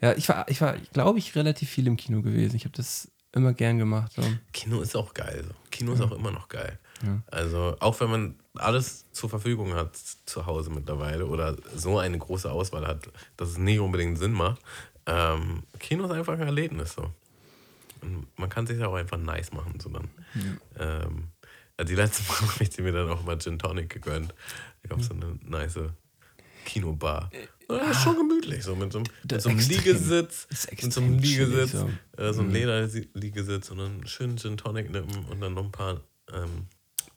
ja 0.00 0.12
ich 0.16 0.28
war, 0.28 0.48
ich 0.48 0.60
war, 0.60 0.74
glaube 0.92 1.20
ich, 1.20 1.36
relativ 1.36 1.70
viel 1.70 1.86
im 1.86 1.96
Kino 1.96 2.20
gewesen. 2.20 2.56
Ich 2.56 2.64
habe 2.64 2.76
das 2.76 3.10
immer 3.32 3.52
gern 3.52 3.78
gemacht. 3.78 4.12
So. 4.16 4.22
Kino 4.52 4.80
ist 4.80 4.96
auch 4.96 5.14
geil. 5.14 5.44
So. 5.46 5.54
Kino 5.70 5.92
ist 5.92 6.00
auch 6.00 6.12
immer 6.12 6.32
noch 6.32 6.48
geil. 6.48 6.78
Also 7.30 7.76
auch 7.80 7.98
wenn 8.00 8.10
man 8.10 8.34
alles 8.54 9.06
zur 9.12 9.30
Verfügung 9.30 9.74
hat 9.74 9.96
zu 9.96 10.46
Hause 10.46 10.70
mittlerweile 10.70 11.26
oder 11.26 11.56
so 11.74 11.98
eine 11.98 12.18
große 12.18 12.50
Auswahl 12.50 12.86
hat, 12.86 13.08
dass 13.36 13.50
es 13.50 13.58
nicht 13.58 13.80
unbedingt 13.80 14.18
Sinn 14.18 14.32
macht. 14.32 14.60
Ähm, 15.06 15.62
Kino 15.78 16.04
ist 16.04 16.12
einfach 16.12 16.34
ein 16.34 16.42
Erlebnis 16.42 16.94
so. 16.94 17.10
Und 18.00 18.26
man 18.38 18.48
kann 18.48 18.66
sich 18.66 18.82
auch 18.82 18.94
einfach 18.94 19.18
nice 19.18 19.52
machen. 19.52 19.78
So 19.80 19.90
dann. 19.90 20.10
Ähm, 20.78 21.28
ja, 21.78 21.84
die 21.84 21.94
letzte 21.94 22.22
Mal 22.28 22.40
habe 22.40 22.64
ich 22.64 22.78
mir 22.78 22.92
dann 22.92 23.10
auch 23.10 23.24
mal 23.24 23.38
Gin 23.38 23.58
Tonic 23.58 23.90
gegönnt. 23.90 24.34
Gab 24.88 25.00
es 25.00 25.06
so 25.06 25.14
eine 25.14 25.38
nice 25.42 25.78
Kinobar. 26.64 27.30
Ja, 27.32 27.78
das 27.78 27.96
ist 27.96 28.02
schon 28.02 28.16
gemütlich, 28.16 28.62
so 28.62 28.74
mit 28.74 28.92
so 28.92 28.98
einem, 28.98 29.08
mit 29.30 29.40
so 29.40 29.48
einem. 29.48 29.58
Liegesitz, 29.58 30.46
mit 30.70 30.92
so 30.92 31.00
einem 31.00 31.18
Liegesitz, 31.18 31.72
so. 31.72 31.90
äh, 32.18 32.32
so 32.32 32.42
ein 32.42 32.50
Lederliegesitz 32.50 33.70
und 33.70 33.80
einen 33.80 34.06
schönen 34.06 34.36
Gin 34.36 34.56
Tonic 34.56 34.90
nippen 34.90 35.24
und 35.26 35.40
dann 35.40 35.54
noch 35.54 35.64
ein 35.64 35.72
paar 35.72 36.00
ähm, 36.32 36.66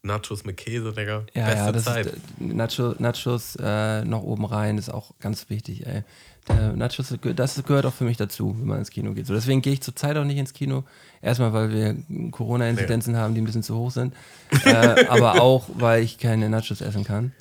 Nachos 0.07 0.43
mit 0.43 0.57
Käse, 0.57 0.91
Digga. 0.93 1.25
Ja, 1.33 1.45
Beste 1.45 1.59
ja, 1.59 1.71
das 1.71 1.83
Zeit. 1.83 2.05
ist, 2.07 2.15
äh, 2.15 2.43
Nacho, 2.43 2.95
Nachos 2.99 3.55
äh, 3.61 4.03
noch 4.03 4.23
oben 4.23 4.45
rein 4.45 4.77
ist 4.77 4.89
auch 4.89 5.11
ganz 5.19 5.49
wichtig, 5.49 5.85
ey. 5.85 6.03
Der 6.47 6.73
Nachos, 6.73 7.13
das 7.35 7.63
gehört 7.63 7.85
auch 7.85 7.93
für 7.93 8.05
mich 8.05 8.17
dazu, 8.17 8.55
wenn 8.57 8.67
man 8.67 8.79
ins 8.79 8.89
Kino 8.89 9.13
geht. 9.13 9.27
So, 9.27 9.33
deswegen 9.33 9.61
gehe 9.61 9.73
ich 9.73 9.81
zurzeit 9.81 10.15
auch 10.15 10.23
nicht 10.23 10.37
ins 10.37 10.53
Kino. 10.53 10.85
Erstmal, 11.21 11.51
weil 11.51 11.71
wir 11.71 12.31
Corona-Inzidenzen 12.31 13.17
haben, 13.17 13.35
die 13.35 13.41
ein 13.41 13.45
bisschen 13.45 13.63
zu 13.63 13.75
hoch 13.75 13.91
sind. 13.91 14.15
äh, 14.63 15.05
aber 15.09 15.41
auch, 15.41 15.67
weil 15.73 16.03
ich 16.03 16.17
keine 16.17 16.49
Nachos 16.49 16.79
essen 16.81 17.03
kann. 17.03 17.33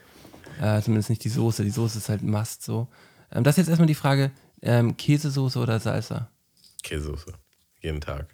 Äh, 0.61 0.83
zumindest 0.83 1.11
nicht 1.11 1.23
die 1.23 1.29
Soße. 1.29 1.63
Die 1.63 1.71
Soße 1.71 1.99
ist 1.99 2.09
halt 2.09 2.23
Mast 2.23 2.63
so. 2.65 2.89
Ähm, 3.33 3.45
das 3.45 3.55
ist 3.55 3.59
jetzt 3.59 3.69
erstmal 3.69 3.87
die 3.87 3.95
Frage: 3.95 4.33
ähm, 4.63 4.97
Käsesoße 4.97 5.59
oder 5.59 5.79
Salsa? 5.79 6.29
Käsesoße. 6.83 7.33
Jeden 7.81 8.01
Tag. 8.01 8.27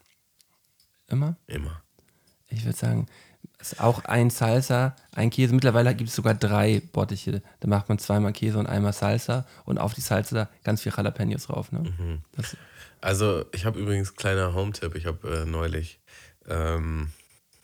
Immer? 1.08 1.36
Immer. 1.46 1.82
Ich 2.48 2.64
würde 2.64 2.76
sagen, 2.76 3.06
ist 3.62 3.80
auch 3.80 4.04
ein 4.04 4.30
Salsa, 4.30 4.94
ein 5.14 5.30
Käse. 5.30 5.54
Mittlerweile 5.54 5.94
gibt 5.94 6.10
es 6.10 6.16
sogar 6.16 6.34
drei 6.34 6.82
Bottiche. 6.92 7.42
Da 7.60 7.68
macht 7.68 7.88
man 7.88 7.98
zweimal 7.98 8.32
Käse 8.32 8.58
und 8.58 8.66
einmal 8.66 8.92
Salsa 8.92 9.46
und 9.64 9.78
auf 9.78 9.94
die 9.94 10.00
Salsa 10.00 10.48
ganz 10.64 10.82
viel 10.82 10.92
Jalapenos 10.94 11.46
drauf. 11.46 11.72
Ne? 11.72 12.20
Das, 12.36 12.56
Also, 13.00 13.44
ich 13.52 13.64
habe 13.64 13.78
übrigens 13.80 14.14
kleiner 14.14 14.54
Home-Tipp. 14.54 14.94
Ich 14.94 15.06
habe 15.06 15.42
äh, 15.42 15.44
neulich, 15.44 16.00
ähm, 16.48 17.12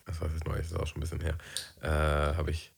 was 0.07 0.21
war 0.21 0.29
das 0.29 0.45
neulich, 0.45 0.63
das 0.63 0.73
ist 0.73 0.81
auch 0.81 0.87
schon 0.87 0.99
ein 0.99 1.01
bisschen 1.01 1.21
her, 1.21 1.37
äh, 1.83 2.37
habe 2.37 2.51
ich 2.51 2.73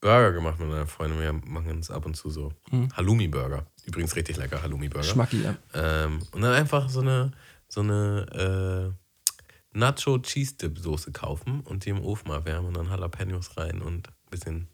Burger 0.00 0.32
gemacht 0.32 0.58
mit 0.58 0.68
einer 0.72 0.86
Freundin. 0.86 1.20
Wir 1.20 1.32
machen 1.32 1.70
uns 1.72 1.90
ab 1.90 2.06
und 2.06 2.14
zu 2.16 2.30
so 2.30 2.52
Halloumi-Burger. 2.96 3.66
Übrigens 3.84 4.16
richtig 4.16 4.36
lecker 4.38 4.62
Halloumi-Burger. 4.62 5.04
Schmacki, 5.04 5.42
ja. 5.42 5.54
Ähm, 5.74 6.20
und 6.32 6.40
dann 6.42 6.54
einfach 6.54 6.88
so 6.88 7.00
eine, 7.00 7.32
so 7.68 7.80
eine 7.80 8.94
äh, 8.94 9.09
Nacho 9.72 10.18
Cheese 10.18 10.54
Dip 10.56 10.78
Soße 10.78 11.12
kaufen 11.12 11.60
und 11.60 11.84
die 11.84 11.90
im 11.90 12.00
Ofen 12.02 12.30
erwärmen 12.30 12.68
und 12.68 12.76
dann 12.76 12.86
Jalapenos 12.86 13.56
rein 13.56 13.80
und 13.82 14.08
ein 14.08 14.30
bisschen 14.30 14.68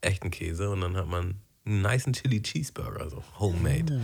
echten 0.00 0.30
Käse 0.30 0.70
und 0.70 0.80
dann 0.80 0.96
hat 0.96 1.06
man 1.06 1.36
einen 1.64 1.82
nice 1.82 2.06
Chili 2.12 2.42
Cheeseburger, 2.42 3.08
so 3.08 3.22
homemade. 3.38 4.00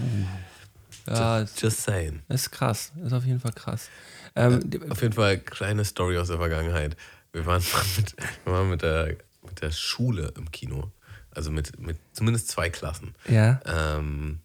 ja 1.06 1.40
ist, 1.40 1.60
Just 1.60 1.82
saying. 1.82 2.23
ist 2.28 2.51
krass. 2.52 2.93
Ist 3.05 3.12
auf 3.12 3.24
jeden 3.24 3.40
Fall 3.40 3.52
krass. 3.52 3.89
Ähm, 4.36 4.60
die- 4.70 4.81
Auf 4.90 5.02
jeden 5.02 5.15
Fall 5.15 5.39
kleine 5.39 5.85
Story 5.85 6.19
aus 6.19 6.28
der 6.28 6.36
Vergangenheit. 6.39 6.97
Wir 7.32 7.44
waren 7.47 7.62
mit, 7.97 8.15
wir 8.44 8.52
waren 8.52 8.70
mit, 8.70 8.82
der, 8.82 9.16
mit 9.44 9.60
der 9.60 9.73
Schule 9.73 10.32
im 10.36 10.51
Kino. 10.52 10.93
Also 11.32 11.51
mit, 11.51 11.78
mit 11.81 11.97
zumindest 12.12 12.48
zwei 12.48 12.70
Klassen. 12.70 13.15
ja. 13.28 13.60
Ähm, 13.65 14.40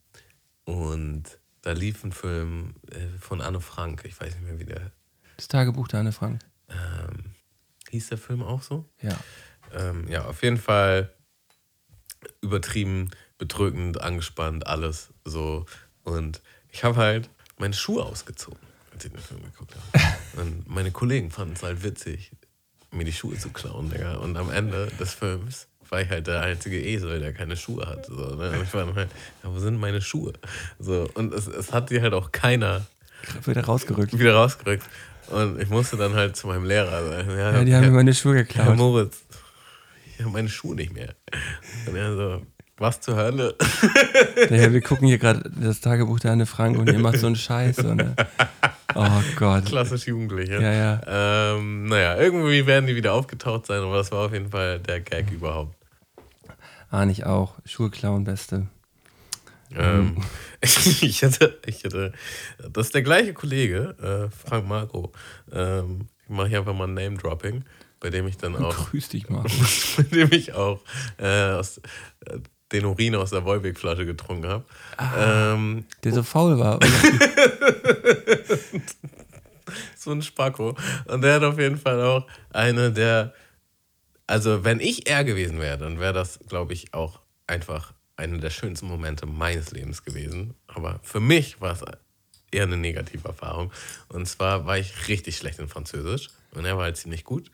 und 0.66 1.24
da 1.62 1.72
lief 1.74 2.04
ein 2.04 2.12
Film 2.12 2.76
äh, 2.92 3.08
von 3.20 3.42
Anne 3.42 3.60
Frank. 3.62 4.04
Ich 4.06 4.20
weiß 4.20 4.34
nicht 4.36 4.44
mehr, 4.44 4.60
wie 4.60 4.66
der 4.66 4.92
Das 5.38 5.48
Tagebuch 5.48 5.88
der 5.88 6.02
Anne 6.02 6.12
Frank. 6.12 6.40
ähm, 6.70 7.34
hieß 7.90 8.10
der 8.10 8.18
Film 8.18 8.44
auch 8.44 8.62
so. 8.62 8.86
Ja. 9.02 9.18
Ähm, 9.74 10.08
ja, 10.08 10.26
auf 10.26 10.44
jeden 10.44 10.58
Fall 10.58 11.12
übertrieben, 12.42 13.10
bedrückend, 13.38 14.02
angespannt, 14.02 14.68
alles 14.68 15.10
so. 15.26 15.66
Und 16.04 16.42
ich 16.70 16.84
habe 16.84 16.96
halt 16.98 17.30
meine 17.58 17.74
Schuhe 17.74 18.04
ausgezogen, 18.04 18.60
als 18.94 19.06
ich 19.06 19.12
den 19.12 19.22
Film 19.22 19.42
geguckt 19.44 19.76
habe. 19.76 20.14
Und 20.42 20.68
meine 20.68 20.92
Kollegen 20.92 21.32
fanden 21.32 21.54
es 21.56 21.64
halt 21.64 21.84
witzig, 21.84 22.32
mir 22.92 23.04
die 23.06 23.14
Schuhe 23.14 23.38
zu 23.38 23.50
klauen, 23.50 23.90
Digga. 23.90 24.16
Und 24.18 24.38
am 24.38 24.50
Ende 24.52 24.88
des 25.00 25.14
Films 25.14 25.68
war 25.90 26.02
ich 26.02 26.10
halt 26.10 26.28
der 26.28 26.42
einzige 26.42 26.82
Esel, 26.82 27.20
der 27.20 27.34
keine 27.34 27.56
Schuhe 27.58 27.86
hatte. 27.86 28.14
So, 28.14 28.36
ne? 28.36 28.52
Und 28.52 28.64
ich 28.64 28.74
war 28.74 28.94
halt, 28.96 29.12
ja, 29.44 29.54
wo 29.54 29.60
sind 29.60 29.78
meine 29.80 30.02
Schuhe? 30.02 30.34
So, 30.80 31.08
und 31.14 31.34
es, 31.34 31.48
es 31.48 31.72
hat 31.72 31.90
die 31.90 32.02
halt 32.02 32.14
auch 32.14 32.32
keiner 32.32 32.86
Wird 33.44 33.58
er 33.58 33.66
rausgerückt. 33.66 34.18
wieder 34.18 34.34
rausgerückt. 34.36 34.84
Und 35.30 35.62
ich 35.62 35.70
musste 35.70 35.98
dann 35.98 36.14
halt 36.14 36.36
zu 36.36 36.48
meinem 36.48 36.66
Lehrer 36.66 37.04
sagen, 37.10 37.30
ja, 37.32 37.52
Ja, 37.54 37.64
die 37.64 37.74
haben 37.74 37.84
Herr- 37.84 37.92
mir 37.92 37.98
meine 37.98 38.14
Schuhe 38.14 38.36
Herr 38.36 38.44
geklaut. 38.44 38.76
Moritz, 38.78 39.24
ich 40.16 40.20
habe 40.22 40.32
meine 40.32 40.50
Schuhe 40.50 40.76
nicht 40.76 40.94
mehr. 40.94 41.14
Und 41.88 41.96
er 41.96 42.16
so, 42.16 42.42
was 42.78 43.00
zur 43.02 43.16
Hölle? 43.16 43.56
Ja, 44.50 44.72
wir 44.72 44.82
gucken 44.82 45.08
hier 45.08 45.18
gerade 45.18 45.50
das 45.60 45.80
Tagebuch 45.82 46.20
der 46.20 46.32
Anne 46.34 46.46
Frank 46.46 46.78
und 46.78 46.88
ihr 46.92 47.00
macht 47.00 47.20
so 47.20 47.28
einen 47.28 47.36
Scheiß. 47.36 47.78
So, 47.78 47.94
ne? 47.94 48.16
Oh 48.96 49.22
Gott. 49.38 49.66
Klassisch 49.66 50.06
Jugendliche. 50.08 50.62
Ja, 50.62 50.72
ja. 50.74 51.56
Ähm, 51.56 51.86
naja, 51.86 52.18
irgendwie 52.18 52.66
werden 52.68 52.86
die 52.86 52.96
wieder 52.96 53.14
aufgetaucht 53.14 53.66
sein, 53.66 53.82
aber 53.82 53.98
das 53.98 54.12
war 54.12 54.26
auf 54.28 54.34
jeden 54.34 54.52
Fall 54.52 54.80
der 54.80 55.00
Gag 55.00 55.32
überhaupt. 55.32 55.76
Ahne 56.92 57.12
ich 57.12 57.26
auch. 57.26 57.56
Schulclown, 57.66 58.24
Beste. 58.24 58.68
Ähm, 59.78 60.18
ich, 60.62 61.22
hätte, 61.22 61.60
ich 61.66 61.84
hätte, 61.84 62.14
das 62.72 62.88
ist 62.88 62.96
der 62.96 63.02
gleiche 63.02 63.34
Kollege, 63.34 63.96
äh, 64.02 64.48
Frank 64.48 64.68
Marco. 64.68 65.12
Ähm, 65.52 66.08
ich 66.24 66.30
mache 66.30 66.48
hier 66.48 66.60
einfach 66.60 66.74
mal 66.74 66.88
ein 66.88 66.94
Name-Dropping, 66.94 67.64
bei 68.00 68.10
dem 68.10 68.28
ich 68.28 68.38
dann 68.38 68.56
auch, 68.56 68.90
Grüß 68.90 69.10
dich, 69.10 69.30
Marco. 69.30 69.50
bei 69.98 70.04
dem 70.04 70.32
ich 70.32 70.54
auch 70.54 70.80
äh, 71.18 71.52
aus, 71.52 71.80
äh, 72.26 72.40
den 72.72 72.86
Urin 72.86 73.16
aus 73.16 73.32
der 73.32 73.46
Wolwig-Flasche 73.46 74.06
getrunken 74.06 74.48
habe. 74.48 74.66
Ähm, 75.18 75.86
Der 76.04 76.14
so 76.14 76.24
faul 76.24 76.58
war. 76.58 76.80
so 79.96 80.12
ein 80.12 80.22
Spacko. 80.22 80.76
Und 81.06 81.22
der 81.22 81.36
hat 81.36 81.44
auf 81.44 81.60
jeden 81.60 81.78
Fall 81.78 82.02
auch 82.02 82.26
eine 82.52 82.92
der. 82.92 83.34
Also, 84.26 84.64
wenn 84.64 84.80
ich 84.80 85.08
er 85.10 85.24
gewesen 85.24 85.60
wäre, 85.60 85.78
dann 85.78 86.00
wäre 86.00 86.14
das, 86.14 86.40
glaube 86.48 86.74
ich, 86.74 86.94
auch 86.94 87.20
einfach 87.46 87.94
einer 88.16 88.38
der 88.38 88.50
schönsten 88.50 88.88
Momente 88.88 89.26
meines 89.26 89.72
Lebens 89.72 90.04
gewesen. 90.04 90.54
Aber 90.68 91.00
für 91.04 91.20
mich 91.20 91.62
war 91.62 91.74
es 91.74 91.84
eher 92.52 92.64
eine 92.64 92.78
negative 92.78 93.28
Erfahrung. 93.28 93.72
Und 94.10 94.28
zwar 94.28 94.66
war 94.66 94.78
ich 94.78 95.08
richtig 95.08 95.38
schlecht 95.38 95.60
in 95.60 95.68
Französisch 95.68 96.30
und 96.52 96.66
er 96.66 96.78
war 96.78 96.86
halt 96.86 96.98
ziemlich 96.98 97.24
gut. 97.24 97.50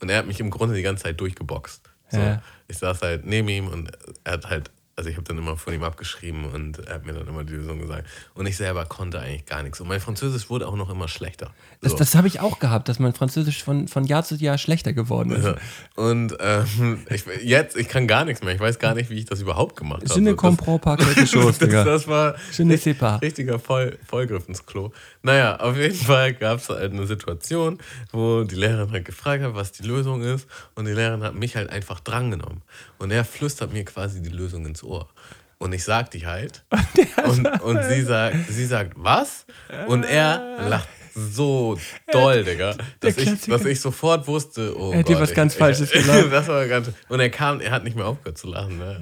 Und 0.00 0.08
er 0.08 0.18
hat 0.18 0.26
mich 0.26 0.40
im 0.40 0.50
Grunde 0.50 0.74
die 0.74 0.82
ganze 0.82 1.04
Zeit 1.04 1.20
durchgeboxt. 1.20 1.88
So, 2.10 2.18
Ja. 2.18 2.42
Ich 2.68 2.78
saß 2.78 3.02
halt 3.02 3.24
neben 3.24 3.48
ihm 3.48 3.68
und 3.68 3.92
er 4.24 4.32
hat 4.32 4.48
halt, 4.48 4.70
also 4.94 5.08
ich 5.08 5.16
habe 5.16 5.24
dann 5.24 5.38
immer 5.38 5.56
von 5.56 5.72
ihm 5.72 5.82
abgeschrieben 5.82 6.44
und 6.44 6.78
er 6.86 6.94
hat 6.96 7.06
mir 7.06 7.14
dann 7.14 7.26
immer 7.26 7.44
die 7.44 7.54
Lösung 7.54 7.80
gesagt. 7.80 8.06
Und 8.34 8.46
ich 8.46 8.56
selber 8.56 8.84
konnte 8.84 9.20
eigentlich 9.20 9.46
gar 9.46 9.62
nichts. 9.62 9.80
Und 9.80 9.88
mein 9.88 10.00
Französisch 10.00 10.50
wurde 10.50 10.68
auch 10.68 10.76
noch 10.76 10.90
immer 10.90 11.08
schlechter. 11.08 11.50
Das, 11.80 11.92
So. 11.92 11.98
das 11.98 12.14
habe 12.14 12.28
ich 12.28 12.40
auch 12.40 12.58
gehabt, 12.58 12.88
dass 12.88 12.98
mein 12.98 13.14
Französisch 13.14 13.64
von, 13.64 13.88
von 13.88 14.04
Jahr 14.04 14.22
zu 14.22 14.34
Jahr 14.36 14.58
schlechter 14.58 14.92
geworden 14.92 15.30
ist. 15.32 15.44
Ja. 15.46 15.54
Und 15.96 16.36
ähm, 16.40 17.06
ich, 17.08 17.24
jetzt, 17.42 17.76
ich 17.76 17.88
kann 17.88 18.06
gar 18.06 18.24
nichts 18.26 18.42
mehr. 18.44 18.54
Ich 18.54 18.60
weiß 18.60 18.78
gar 18.78 18.94
nicht, 18.94 19.08
wie 19.08 19.18
ich 19.18 19.24
das 19.24 19.40
überhaupt 19.40 19.76
gemacht 19.76 20.02
habe. 20.02 20.14
Je 20.14 20.20
ne 20.20 20.30
das, 20.32 20.36
comprends 20.38 20.82
pas 20.84 20.96
quelque 20.98 21.26
chose, 21.32 21.58
das, 21.58 21.84
das 21.84 22.06
war 22.08 22.34
Je 22.56 22.64
ne 22.64 22.76
sais 22.76 22.94
pas. 22.96 23.20
richtiger 23.22 23.58
Voll, 23.58 23.98
Vollgriff 24.06 24.46
ins 24.48 24.66
Klo. 24.66 24.92
Naja, 25.22 25.56
auf 25.56 25.76
jeden 25.76 25.96
Fall 25.96 26.34
gab 26.34 26.58
es 26.58 26.68
halt 26.68 26.92
eine 26.92 27.06
Situation, 27.06 27.78
wo 28.12 28.44
die 28.44 28.56
Lehrerin 28.56 28.90
halt 28.90 29.04
gefragt 29.06 29.42
hat, 29.42 29.54
was 29.54 29.72
die 29.72 29.84
Lösung 29.84 30.22
ist. 30.22 30.46
Und 30.74 30.84
die 30.84 30.92
Lehrerin 30.92 31.22
hat 31.22 31.34
mich 31.34 31.56
halt 31.56 31.70
einfach 31.70 32.00
drangenommen. 32.00 32.60
Und 32.98 33.10
er 33.10 33.24
flüstert 33.24 33.72
mir 33.72 33.84
quasi 33.84 34.20
die 34.22 34.28
Lösung 34.30 34.66
ins 34.66 34.81
Ohr. 34.82 35.08
Und 35.58 35.72
ich 35.72 35.84
sag 35.84 36.10
die 36.10 36.26
halt. 36.26 36.64
Und, 37.24 37.46
und 37.62 37.82
sie 37.84 38.02
sagt, 38.02 38.36
sie 38.48 38.66
sagt, 38.66 38.94
was? 38.96 39.46
Und 39.86 40.02
er 40.04 40.68
lacht 40.68 40.88
so 41.14 41.78
doll, 42.10 42.44
Digga, 42.44 42.74
dass 43.00 43.16
ich, 43.18 43.40
dass 43.46 43.64
ich 43.64 43.80
sofort 43.80 44.26
wusste, 44.26 44.74
oh 44.78 44.92
Er 44.92 45.00
hat 45.00 45.08
dir 45.08 45.12
Gott, 45.14 45.22
was 45.22 45.30
ich- 45.30 45.36
ganz 45.36 45.52
ich, 45.54 45.58
Falsches 45.58 45.90
das 46.30 46.48
war 46.48 46.66
ganz, 46.66 46.90
und 47.08 47.20
er 47.20 47.30
kam, 47.30 47.60
er 47.60 47.70
hat 47.70 47.84
nicht 47.84 47.96
mehr 47.96 48.06
aufgehört 48.06 48.38
zu 48.38 48.46
lachen. 48.48 48.78
Ne? 48.78 48.98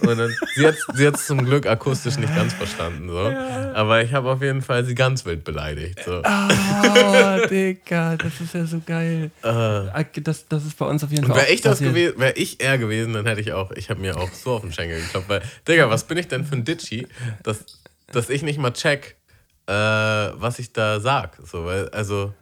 Und, 0.00 0.08
und 0.08 0.18
dann, 0.18 0.34
sie 0.54 0.66
hat 0.66 0.76
sie 0.94 1.06
hat's 1.06 1.26
zum 1.26 1.44
Glück 1.44 1.66
akustisch 1.66 2.16
nicht 2.16 2.34
ganz 2.34 2.52
verstanden. 2.52 3.08
So. 3.08 3.18
Aber 3.18 4.02
ich 4.02 4.12
habe 4.12 4.30
auf 4.30 4.42
jeden 4.42 4.62
Fall 4.62 4.84
sie 4.84 4.94
ganz 4.94 5.24
wild 5.24 5.44
beleidigt. 5.44 6.00
So. 6.04 6.22
Oh, 6.24 7.46
Digga, 7.48 8.16
das 8.16 8.40
ist 8.40 8.54
ja 8.54 8.64
so 8.66 8.80
geil. 8.84 9.30
Ah, 9.42 10.04
Das, 10.22 10.46
das 10.48 10.64
ist 10.64 10.76
bei 10.78 10.86
uns 10.86 11.02
auf 11.04 11.10
jeden 11.10 11.26
Fall 11.26 11.36
Wäre 11.36 11.50
ich 11.52 11.60
das 11.60 11.78
passiert. 11.78 11.90
gewesen, 11.94 12.18
wäre 12.20 12.32
ich 12.36 12.60
er 12.60 12.78
gewesen, 12.78 13.12
dann 13.14 13.26
hätte 13.26 13.40
ich 13.40 13.52
auch, 13.52 13.70
ich 13.72 13.90
habe 13.90 14.00
mir 14.00 14.16
auch 14.16 14.32
so 14.32 14.52
auf 14.52 14.62
den 14.62 14.72
Schenkel 14.72 15.00
geklopft. 15.00 15.28
Weil, 15.28 15.42
Digga, 15.68 15.90
was 15.90 16.04
bin 16.04 16.18
ich 16.18 16.28
denn 16.28 16.44
für 16.44 16.54
ein 16.56 16.64
Ditchy, 16.64 17.06
dass, 17.42 17.64
dass 18.12 18.30
ich 18.30 18.42
nicht 18.42 18.58
mal 18.58 18.72
check, 18.72 19.16
äh, 19.66 19.72
was 19.72 20.58
ich 20.58 20.72
da 20.72 21.00
sag. 21.00 21.38
So, 21.44 21.64
weil, 21.64 21.88
also, 21.90 22.32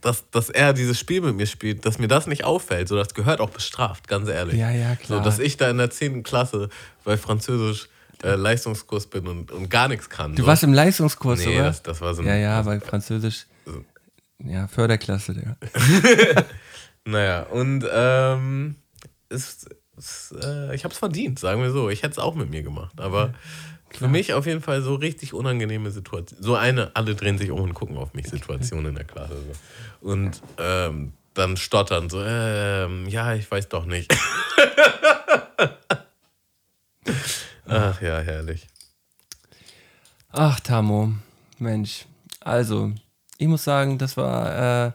dass, 0.00 0.28
dass 0.30 0.50
er 0.50 0.72
dieses 0.72 0.98
Spiel 0.98 1.20
mit 1.20 1.36
mir 1.36 1.46
spielt, 1.46 1.84
dass 1.84 1.98
mir 1.98 2.08
das 2.08 2.26
nicht 2.26 2.44
auffällt, 2.44 2.88
so 2.88 2.96
das 2.96 3.14
gehört 3.14 3.40
auch 3.40 3.50
bestraft, 3.50 4.08
ganz 4.08 4.28
ehrlich. 4.28 4.56
Ja, 4.56 4.70
ja, 4.70 4.96
klar. 4.96 5.18
So, 5.18 5.24
dass 5.24 5.38
ich 5.38 5.56
da 5.56 5.70
in 5.70 5.78
der 5.78 5.90
10. 5.90 6.22
Klasse 6.22 6.68
bei 7.04 7.16
Französisch 7.16 7.88
äh, 8.22 8.34
Leistungskurs 8.34 9.06
bin 9.06 9.26
und, 9.26 9.50
und 9.50 9.68
gar 9.70 9.88
nichts 9.88 10.08
kann. 10.08 10.34
Du 10.34 10.42
so. 10.42 10.48
warst 10.48 10.62
im 10.62 10.72
Leistungskurs, 10.72 11.44
Nee, 11.44 11.56
oder? 11.56 11.64
das, 11.64 11.82
das 11.82 12.00
war 12.00 12.14
so 12.14 12.22
ein. 12.22 12.28
ja, 12.28 12.36
ja, 12.36 12.62
bei 12.62 12.80
Französisch. 12.80 13.46
Ja, 14.38 14.68
Förderklasse, 14.68 15.34
Digga. 15.34 15.56
Naja, 17.04 17.44
und 17.44 17.86
ähm, 17.90 18.76
es, 19.30 19.66
es, 19.96 20.34
äh, 20.42 20.74
ich 20.74 20.84
habe 20.84 20.92
es 20.92 20.98
verdient, 20.98 21.38
sagen 21.38 21.62
wir 21.62 21.70
so. 21.70 21.88
Ich 21.88 22.02
hätte 22.02 22.12
es 22.12 22.18
auch 22.18 22.34
mit 22.34 22.50
mir 22.50 22.62
gemacht. 22.62 23.00
Aber 23.00 23.32
für 23.92 24.08
mich 24.08 24.32
auf 24.34 24.46
jeden 24.46 24.62
Fall 24.62 24.82
so 24.82 24.94
richtig 24.94 25.34
unangenehme 25.34 25.90
Situation. 25.90 26.42
So 26.42 26.54
eine, 26.54 26.90
alle 26.94 27.14
drehen 27.14 27.38
sich 27.38 27.50
um 27.50 27.60
und 27.60 27.74
gucken 27.74 27.96
auf 27.96 28.14
mich, 28.14 28.28
Situation 28.28 28.86
in 28.86 28.94
der 28.94 29.04
Klasse. 29.04 29.34
So. 29.34 30.08
Und 30.08 30.40
ähm, 30.58 31.12
dann 31.34 31.56
stottern 31.56 32.08
so, 32.08 32.22
ähm, 32.24 33.08
ja, 33.08 33.34
ich 33.34 33.50
weiß 33.50 33.68
doch 33.68 33.86
nicht. 33.86 34.12
Ach 37.66 38.02
ja, 38.02 38.18
herrlich. 38.20 38.66
Ach, 40.32 40.60
Tamo, 40.60 41.12
Mensch. 41.58 42.06
Also, 42.40 42.92
ich 43.38 43.48
muss 43.48 43.64
sagen, 43.64 43.98
das 43.98 44.16
war, 44.16 44.86
äh, 44.86 44.92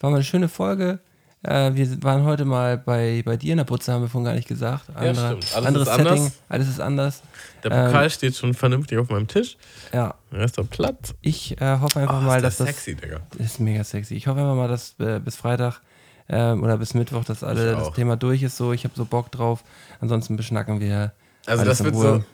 war 0.00 0.10
mal 0.10 0.16
eine 0.16 0.24
schöne 0.24 0.48
Folge. 0.48 1.00
Äh, 1.44 1.74
wir 1.74 2.02
waren 2.04 2.22
heute 2.24 2.44
mal 2.44 2.78
bei, 2.78 3.22
bei 3.24 3.36
dir 3.36 3.52
in 3.52 3.56
der 3.58 3.64
Putze, 3.64 3.92
haben 3.92 4.02
wir 4.02 4.08
vorhin 4.08 4.26
gar 4.26 4.34
nicht 4.34 4.46
gesagt. 4.46 4.84
Andere, 4.94 5.40
stimmt. 5.40 5.56
Alles 5.56 5.66
anderes 5.66 5.88
ist 5.88 5.92
anders. 5.94 6.20
Setting, 6.22 6.32
alles 6.48 6.68
ist 6.68 6.80
anders. 6.80 7.22
Der 7.64 7.70
Pokal 7.70 8.10
steht 8.10 8.36
schon 8.36 8.54
vernünftig 8.54 8.98
auf 8.98 9.08
meinem 9.08 9.26
Tisch. 9.26 9.56
Ja, 9.92 10.14
Er 10.30 10.44
ist 10.44 10.56
doch 10.58 10.68
platt. 10.70 11.14
ich 11.20 11.60
äh, 11.60 11.78
hoffe 11.80 11.98
einfach 12.00 12.18
Oh, 12.18 12.22
mal, 12.22 12.36
ist 12.36 12.42
dass 12.44 12.56
das 12.58 12.66
das. 12.68 12.76
sexy, 12.76 12.94
Digga. 12.94 13.20
Das 13.36 13.40
ist 13.46 13.60
mega 13.60 13.82
sexy. 13.82 14.14
Ich 14.14 14.26
hoffe 14.28 14.38
einfach 14.40 14.54
mal, 14.54 14.68
dass 14.68 14.94
äh, 15.00 15.18
bis 15.18 15.34
Freitag 15.36 15.80
ähm, 16.28 16.62
oder 16.62 16.78
bis 16.78 16.94
Mittwoch, 16.94 17.24
dass 17.24 17.42
alle 17.42 17.72
das. 17.72 17.92
Thema 17.94 18.16
durch 18.16 18.42
ist. 18.44 18.56
So, 18.56 18.72
ich 18.72 18.84
habe 18.84 18.94
so 18.96 19.04
Bock 19.04 19.32
drauf. 19.32 19.64
Ansonsten 20.00 20.36
beschnacken 20.36 20.78
wir. 20.80 21.12
Also 21.46 21.64
das 21.64 21.82
wird 21.82 21.94
Ruhe. 21.96 22.02
so, 22.20 22.24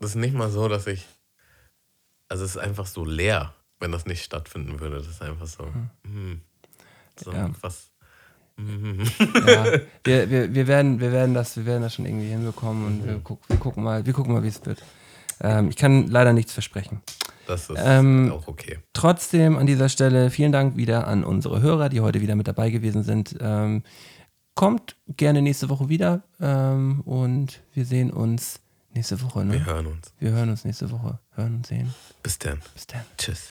das 0.00 0.10
ist 0.10 0.16
nicht 0.16 0.34
mal 0.34 0.50
so, 0.50 0.68
dass 0.68 0.88
ich, 0.88 1.06
also 2.28 2.44
es 2.44 2.50
ist 2.50 2.56
einfach 2.58 2.86
so 2.86 3.04
leer, 3.04 3.54
wenn 3.78 3.92
das 3.92 4.06
nicht 4.06 4.24
stattfinden 4.24 4.80
würde. 4.80 4.96
Das 4.96 5.06
ist 5.06 5.22
einfach 5.22 5.46
so, 5.46 5.68
hm. 6.02 6.40
so 7.22 7.30
Ja. 7.32 7.50
was, 7.60 7.90
Ja, 8.58 9.66
wir, 10.04 10.30
wir, 10.30 10.54
wir, 10.54 10.66
werden, 10.66 11.00
wir, 11.00 11.12
werden 11.12 11.34
das, 11.34 11.56
wir 11.56 11.66
werden 11.66 11.82
das 11.82 11.94
schon 11.94 12.06
irgendwie 12.06 12.28
hinbekommen 12.28 12.86
und 12.86 13.06
wir, 13.06 13.20
guck, 13.22 13.40
wir 13.48 13.58
gucken 13.58 13.82
mal, 13.84 14.06
wir 14.06 14.12
gucken 14.12 14.32
mal, 14.32 14.42
wie 14.42 14.48
es 14.48 14.64
wird. 14.64 14.82
Ähm, 15.40 15.68
ich 15.68 15.76
kann 15.76 16.08
leider 16.08 16.32
nichts 16.32 16.52
versprechen. 16.52 17.02
das 17.46 17.68
ist 17.68 17.78
Ähm, 17.78 18.32
auch 18.32 18.48
okay. 18.48 18.78
Trotzdem 18.94 19.58
an 19.58 19.66
dieser 19.66 19.88
Stelle 19.90 20.30
vielen 20.30 20.52
Dank 20.52 20.76
wieder 20.76 21.06
an 21.06 21.24
unsere 21.24 21.60
Hörer, 21.60 21.88
die 21.90 22.00
heute 22.00 22.20
wieder 22.22 22.34
mit 22.34 22.48
dabei 22.48 22.70
gewesen 22.70 23.02
sind. 23.02 23.36
Ähm, 23.40 23.82
kommt 24.54 24.96
gerne 25.16 25.42
nächste 25.42 25.68
Woche 25.68 25.90
wieder 25.90 26.22
ähm, 26.40 27.02
und 27.02 27.60
wir 27.74 27.84
sehen 27.84 28.10
uns 28.10 28.60
nächste 28.94 29.20
Woche. 29.20 29.44
Ne? 29.44 29.52
Wir 29.52 29.66
hören 29.66 29.86
uns. 29.86 30.14
Wir 30.18 30.30
hören 30.30 30.48
uns 30.48 30.64
nächste 30.64 30.90
Woche. 30.90 31.18
Hören 31.34 31.56
und 31.56 31.66
sehen. 31.66 31.92
Bis 32.22 32.38
dann. 32.38 32.60
Bis 32.74 32.86
dann. 32.86 33.02
Tschüss. 33.18 33.50